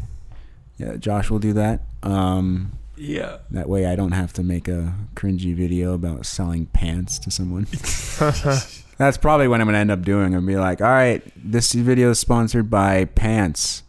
Yeah, 0.79 0.97
Josh 0.97 1.31
will 1.31 1.39
do 1.39 1.53
that. 1.53 1.83
Um, 2.03 2.73
yeah. 2.97 3.39
that 3.53 3.69
way, 3.69 3.87
I 3.87 3.95
don't 3.95 4.13
have 4.13 4.33
to 4.35 4.43
make 4.43 4.67
a 4.69 4.95
cringy 5.15 5.55
video 5.55 5.95
about 5.95 6.27
selling 6.27 6.67
pants 6.67 7.19
to 7.21 7.31
someone. 7.31 7.67
That's 8.99 9.17
probably 9.17 9.49
what 9.49 9.61
I'm 9.61 9.67
gonna 9.67 9.79
end 9.79 9.91
up 9.91 10.03
doing. 10.03 10.35
I'll 10.35 10.41
be 10.41 10.57
like, 10.57 10.81
all 10.81 10.89
right, 10.89 11.23
this 11.37 11.73
video 11.73 12.11
is 12.11 12.19
sponsored 12.19 12.69
by 12.69 13.05
pants. 13.05 13.83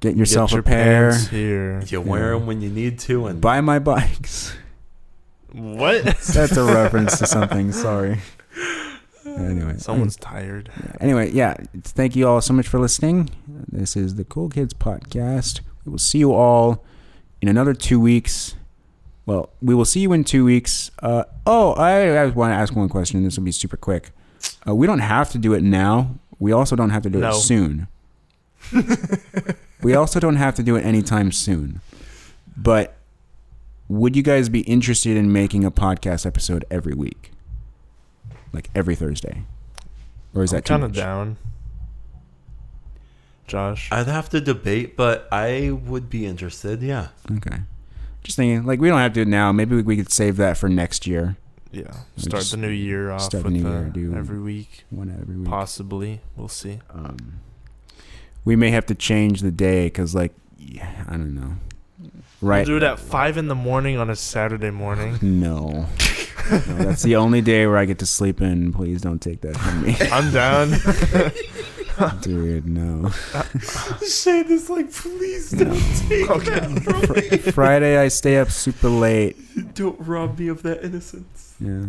Get 0.00 0.16
yourself 0.16 0.50
Get 0.50 0.54
your 0.54 0.60
a 0.60 0.64
pair. 0.64 1.10
pants 1.10 1.26
here. 1.28 1.82
You 1.86 2.00
wear 2.00 2.30
them 2.30 2.46
when 2.46 2.62
you 2.62 2.70
need 2.70 2.98
to, 3.00 3.26
and 3.26 3.40
Buy 3.40 3.60
my 3.60 3.78
bikes. 3.78 4.54
What? 5.52 6.04
That's 6.04 6.56
a 6.56 6.64
reference 6.64 7.18
to 7.18 7.26
something. 7.26 7.72
Sorry. 7.72 8.18
Anyway, 9.26 9.76
Someone's 9.78 10.16
tired. 10.16 10.70
Anyway, 11.00 11.30
yeah. 11.30 11.54
Thank 11.82 12.16
you 12.16 12.26
all 12.28 12.40
so 12.40 12.52
much 12.52 12.66
for 12.68 12.78
listening. 12.80 13.30
This 13.46 13.96
is 13.96 14.16
the 14.16 14.24
Cool 14.24 14.48
Kids 14.48 14.74
podcast. 14.74 15.60
We 15.84 15.90
will 15.92 15.98
see 15.98 16.18
you 16.18 16.32
all 16.32 16.84
in 17.40 17.48
another 17.48 17.74
two 17.74 18.00
weeks. 18.00 18.56
Well, 19.26 19.50
we 19.62 19.74
will 19.74 19.84
see 19.84 20.00
you 20.00 20.12
in 20.12 20.24
two 20.24 20.44
weeks. 20.44 20.90
Uh, 21.02 21.24
oh, 21.46 21.72
I, 21.74 22.16
I 22.16 22.26
want 22.26 22.52
to 22.52 22.56
ask 22.56 22.74
one 22.74 22.88
question. 22.88 23.22
This 23.22 23.36
will 23.36 23.44
be 23.44 23.52
super 23.52 23.76
quick. 23.76 24.10
Uh, 24.66 24.74
we 24.74 24.86
don't 24.86 24.98
have 25.00 25.30
to 25.30 25.38
do 25.38 25.52
it 25.54 25.62
now. 25.62 26.18
We 26.38 26.52
also 26.52 26.74
don't 26.74 26.90
have 26.90 27.02
to 27.02 27.10
do 27.10 27.18
No. 27.20 27.30
it 27.30 27.34
soon. 27.34 27.86
we 29.82 29.94
also 29.94 30.18
don't 30.20 30.36
have 30.36 30.54
to 30.56 30.62
do 30.62 30.76
it 30.76 30.84
anytime 30.84 31.30
soon. 31.32 31.80
But 32.56 32.96
would 33.90 34.14
you 34.14 34.22
guys 34.22 34.48
be 34.48 34.60
interested 34.60 35.16
in 35.16 35.32
making 35.32 35.64
a 35.64 35.70
podcast 35.70 36.24
episode 36.24 36.64
every 36.70 36.94
week? 36.94 37.32
Like 38.52 38.70
every 38.74 38.94
Thursday? 38.94 39.42
Or 40.32 40.44
is 40.44 40.52
I'm 40.52 40.58
that 40.58 40.64
too 40.64 40.72
kind 40.74 40.84
of 40.84 40.90
much? 40.90 40.96
down. 40.96 41.36
Josh. 43.46 43.88
I'd 43.90 44.06
have 44.06 44.28
to 44.30 44.40
debate, 44.40 44.96
but 44.96 45.28
I 45.32 45.72
would 45.72 46.08
be 46.08 46.24
interested. 46.24 46.82
Yeah. 46.82 47.08
Okay. 47.38 47.58
Just 48.22 48.36
thinking, 48.36 48.64
like, 48.64 48.80
we 48.80 48.88
don't 48.88 48.98
have 49.00 49.12
to 49.14 49.16
do 49.16 49.22
it 49.22 49.28
now. 49.28 49.50
Maybe 49.50 49.74
we, 49.76 49.82
we 49.82 49.96
could 49.96 50.12
save 50.12 50.36
that 50.36 50.56
for 50.56 50.68
next 50.68 51.06
year. 51.06 51.36
yeah. 51.72 51.90
Start 52.16 52.44
the 52.44 52.56
new 52.58 52.68
year 52.68 53.10
off 53.10 53.22
start 53.22 53.42
the 53.44 53.50
with 53.50 53.60
new 53.62 53.68
uh, 53.68 53.80
year, 53.80 53.88
do- 53.88 54.14
every 54.14 54.38
week. 54.40 54.84
One 54.90 55.10
every 55.20 55.36
week. 55.36 55.48
Possibly. 55.48 56.20
We'll 56.36 56.46
see. 56.48 56.78
Um, 56.94 57.40
we 58.44 58.54
may 58.54 58.70
have 58.70 58.86
to 58.86 58.94
change 58.94 59.40
the 59.40 59.50
day 59.50 59.86
because, 59.86 60.14
like, 60.14 60.32
yeah, 60.58 61.04
I 61.08 61.12
don't 61.12 61.34
know. 61.34 61.54
Right? 62.42 62.66
We'll 62.66 62.78
do 62.78 62.84
it 62.84 62.88
at 62.88 62.98
five 62.98 63.36
in 63.36 63.48
the 63.48 63.54
morning 63.54 63.98
on 63.98 64.08
a 64.10 64.16
Saturday 64.16 64.70
morning. 64.70 65.18
No. 65.22 65.86
no. 66.50 66.58
That's 66.78 67.02
the 67.02 67.16
only 67.16 67.42
day 67.42 67.66
where 67.66 67.76
I 67.76 67.84
get 67.84 67.98
to 68.00 68.06
sleep 68.06 68.40
in. 68.40 68.72
Please 68.72 69.00
don't 69.02 69.20
take 69.20 69.40
that 69.42 69.56
from 69.56 69.82
me. 69.82 69.96
I'm 70.10 70.32
down. 70.32 70.70
Dude, 72.22 72.66
no. 72.66 73.10
Shane 74.08 74.50
is 74.50 74.70
like, 74.70 74.90
please 74.90 75.50
don't 75.50 75.78
take 76.08 76.30
Okay. 76.30 76.60
that 76.60 76.82
from 76.82 77.14
me. 77.30 77.52
Friday, 77.52 77.98
I 77.98 78.08
stay 78.08 78.38
up 78.38 78.50
super 78.50 78.88
late. 78.88 79.36
Don't 79.74 80.00
rob 80.00 80.38
me 80.38 80.48
of 80.48 80.62
that 80.62 80.82
innocence. 80.82 81.54
Yeah. 81.60 81.86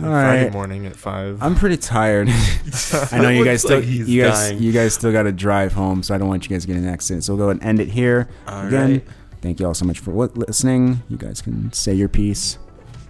All 0.00 0.06
Friday 0.10 0.44
right. 0.44 0.52
morning 0.52 0.86
at 0.86 0.96
five. 0.96 1.42
I'm 1.42 1.54
pretty 1.54 1.76
tired. 1.76 2.28
I 3.12 3.18
know 3.20 3.28
you 3.28 3.44
guys 3.44 3.62
still 3.62 3.78
like 3.78 3.84
he's 3.84 4.08
you 4.08 4.22
guys 4.22 4.48
dying. 4.50 4.62
you 4.62 4.72
guys 4.72 4.94
still 4.94 5.12
got 5.12 5.24
to 5.24 5.32
drive 5.32 5.72
home, 5.72 6.02
so 6.02 6.14
I 6.14 6.18
don't 6.18 6.28
want 6.28 6.44
you 6.44 6.50
guys 6.54 6.64
getting 6.66 6.82
in 6.82 6.88
an 6.88 6.94
accident. 6.94 7.24
So 7.24 7.34
we'll 7.34 7.46
go 7.46 7.50
ahead 7.50 7.62
and 7.62 7.68
end 7.68 7.80
it 7.80 7.88
here. 7.92 8.28
All 8.46 8.66
Again, 8.66 8.90
right. 8.92 9.04
Thank 9.40 9.60
you 9.60 9.66
all 9.66 9.74
so 9.74 9.84
much 9.84 9.98
for 10.00 10.12
listening. 10.12 11.02
You 11.08 11.16
guys 11.16 11.40
can 11.42 11.72
say 11.72 11.94
your 11.94 12.08
piece. 12.08 12.58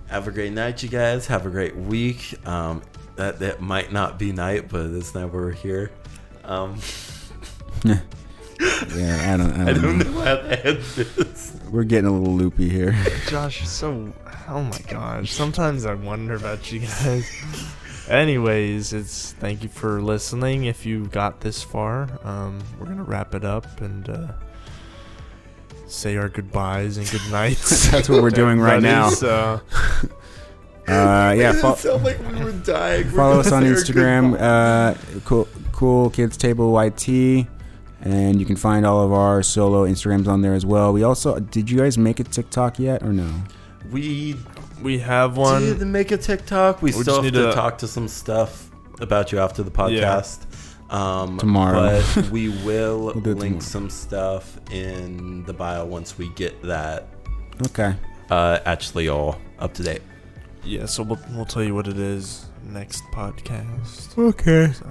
Have 0.08 0.26
a 0.28 0.30
great 0.30 0.52
night, 0.52 0.82
you 0.82 0.88
guys. 0.88 1.26
Have 1.26 1.44
a 1.46 1.50
great 1.50 1.76
week. 1.76 2.34
Um, 2.46 2.82
that 3.16 3.38
that 3.40 3.60
might 3.60 3.92
not 3.92 4.18
be 4.18 4.32
night, 4.32 4.68
but 4.68 4.86
it's 4.86 5.14
not 5.14 5.32
where 5.32 5.42
we're 5.42 5.52
here. 5.52 5.90
Um, 6.44 6.78
Yeah, 8.96 9.32
I 9.32 9.36
don't. 9.36 9.52
I 9.52 9.62
I 9.70 9.72
don't, 9.72 9.82
don't 9.82 9.98
know. 9.98 10.04
know 10.12 10.20
how 10.20 10.34
to 10.36 10.66
end 10.66 10.78
this. 10.78 11.56
We're 11.70 11.84
getting 11.84 12.06
a 12.06 12.12
little 12.12 12.34
loopy 12.34 12.68
here. 12.68 12.96
Josh, 13.28 13.68
so. 13.68 14.12
Oh 14.48 14.62
my 14.62 14.78
gosh. 14.88 15.30
Sometimes 15.32 15.84
I 15.84 15.94
wonder 15.94 16.34
about 16.34 16.72
you 16.72 16.80
guys. 16.80 17.30
Anyways, 18.08 18.92
it's 18.94 19.32
thank 19.34 19.62
you 19.62 19.68
for 19.68 20.00
listening. 20.00 20.64
If 20.64 20.86
you 20.86 21.06
got 21.08 21.40
this 21.40 21.62
far, 21.62 22.08
um, 22.24 22.58
we're 22.78 22.86
gonna 22.86 23.02
wrap 23.02 23.34
it 23.34 23.44
up 23.44 23.80
and 23.82 24.08
uh, 24.08 24.28
say 25.86 26.16
our 26.16 26.30
goodbyes 26.30 26.96
and 26.96 27.10
good 27.10 27.30
nights. 27.30 27.88
That's 27.90 28.08
what 28.08 28.22
we're 28.22 28.30
doing 28.30 28.58
right 28.60 28.82
now. 28.82 29.10
So 29.10 29.60
Uh, 30.88 31.34
yeah, 31.36 31.50
it 31.50 31.60
fo- 31.60 31.74
sound 31.74 32.02
like 32.02 32.18
we 32.32 32.42
were 32.42 32.52
dying. 32.52 33.04
We're 33.10 33.16
follow 33.16 33.40
us 33.40 33.52
on 33.52 33.62
Instagram. 33.64 34.40
Uh, 34.40 34.94
cool, 35.26 35.46
cool 35.70 36.08
kids 36.08 36.38
table 36.38 36.72
YT, 36.82 37.46
and 38.00 38.40
you 38.40 38.46
can 38.46 38.56
find 38.56 38.86
all 38.86 39.04
of 39.04 39.12
our 39.12 39.42
solo 39.42 39.86
Instagrams 39.86 40.26
on 40.26 40.40
there 40.40 40.54
as 40.54 40.64
well. 40.64 40.94
We 40.94 41.02
also 41.02 41.38
did 41.40 41.70
you 41.70 41.76
guys 41.76 41.98
make 41.98 42.20
a 42.20 42.24
TikTok 42.24 42.78
yet 42.78 43.02
or 43.02 43.12
no? 43.12 43.30
We 43.90 44.36
we 44.82 44.98
have 44.98 45.36
one. 45.36 45.62
did 45.62 45.78
one. 45.78 45.92
make 45.92 46.10
a 46.12 46.16
TikTok. 46.16 46.82
We, 46.82 46.86
We 46.88 46.92
still 46.92 47.04
just 47.04 47.16
have 47.16 47.24
need 47.24 47.34
to 47.34 47.46
to- 47.48 47.52
talk 47.52 47.78
to 47.78 47.86
some 47.88 48.08
stuff 48.08 48.70
about 49.00 49.32
you 49.32 49.38
after 49.38 49.62
the 49.62 49.70
podcast. 49.70 50.44
Um, 50.92 51.36
Tomorrow. 51.38 52.02
but 52.14 52.30
we 52.30 52.48
will 52.64 53.12
We'll 53.14 53.34
link 53.34 53.56
tomorrow. 53.56 53.60
some 53.60 53.90
stuff 53.90 54.58
in 54.70 55.44
the 55.44 55.52
bio 55.52 55.84
once 55.84 56.16
we 56.16 56.30
get 56.30 56.62
that 56.62 57.08
Okay. 57.66 57.94
uh, 58.30 58.60
actually 58.64 59.08
all 59.08 59.38
up 59.58 59.74
to 59.74 59.82
date. 59.82 60.00
Yeah, 60.64 60.86
so 60.86 61.02
we'll 61.02 61.18
we'll 61.34 61.44
tell 61.44 61.62
you 61.62 61.74
what 61.74 61.88
it 61.88 61.98
is 61.98 62.46
next 62.64 63.02
podcast. 63.12 64.16
Okay. 64.18 64.72
So 64.72 64.86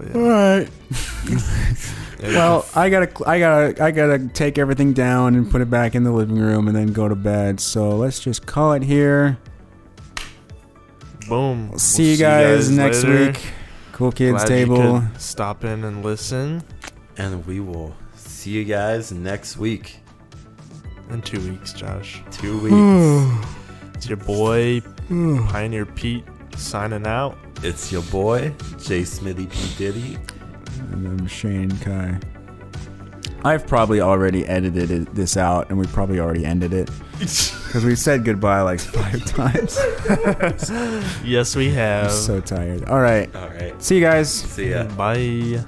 But 0.00 0.16
yeah. 0.16 0.58
right. 0.58 0.68
Well, 2.22 2.66
I 2.74 2.90
gotta, 2.90 3.10
I 3.26 3.38
gotta, 3.38 3.82
I 3.82 3.90
gotta 3.92 4.28
take 4.28 4.58
everything 4.58 4.92
down 4.92 5.34
and 5.36 5.50
put 5.50 5.62
it 5.62 5.70
back 5.70 5.94
in 5.94 6.04
the 6.04 6.12
living 6.12 6.36
room 6.38 6.68
and 6.68 6.76
then 6.76 6.92
go 6.92 7.08
to 7.08 7.14
bed. 7.14 7.60
So 7.60 7.96
let's 7.96 8.20
just 8.20 8.44
call 8.44 8.74
it 8.74 8.82
here. 8.82 9.38
boom. 11.28 11.70
We'll 11.70 11.78
see 11.78 12.10
you 12.10 12.16
guys, 12.18 12.70
next 12.70 13.04
later. 13.04 13.28
week. 13.28 13.40
Cool 13.92 14.12
Kids 14.12 14.44
Glad 14.44 14.46
Table. 14.48 14.76
You 14.76 15.00
could 15.12 15.20
stop 15.20 15.64
in 15.64 15.82
and 15.84 16.04
listen 16.04 16.62
And 17.16 17.46
we 17.46 17.60
will 17.60 17.94
see 18.16 18.50
you 18.50 18.64
guys 18.64 19.12
next 19.12 19.56
week. 19.56 19.96
in 21.08 21.22
two 21.22 21.40
weeks, 21.40 21.72
Josh. 21.72 22.22
Two 22.30 22.58
weeks. 22.60 23.46
It's 23.94 24.08
your 24.08 24.16
boy 24.18 24.80
Pioneer 25.08 25.84
Pete 25.86 26.24
signing 26.56 27.06
out. 27.06 27.36
It's 27.62 27.90
your 27.92 28.02
boy, 28.02 28.54
J. 28.78 29.04
Smithy 29.04 29.46
P. 29.46 29.74
Diddy. 29.76 30.18
And 30.92 31.06
then 31.06 31.26
Shane 31.26 31.70
Kai. 31.78 32.18
I've 33.42 33.66
probably 33.66 34.00
already 34.00 34.46
edited 34.46 34.90
it, 34.90 35.14
this 35.14 35.36
out, 35.36 35.70
and 35.70 35.78
we 35.78 35.86
probably 35.86 36.20
already 36.20 36.44
ended 36.44 36.74
it 36.74 36.90
because 37.12 37.84
we 37.84 37.94
said 37.96 38.24
goodbye 38.24 38.60
like 38.62 38.80
five 38.80 39.24
times. 39.24 39.78
Yes, 41.24 41.56
we 41.56 41.70
have. 41.70 42.04
I'm 42.04 42.10
have. 42.10 42.12
so 42.12 42.40
tired. 42.40 42.84
All 42.84 43.00
right, 43.00 43.34
All 43.34 43.48
right. 43.48 43.82
see 43.82 43.96
you 43.96 44.02
guys. 44.02 44.30
See 44.30 44.70
ya. 44.70 44.84
Bye. 44.84 45.64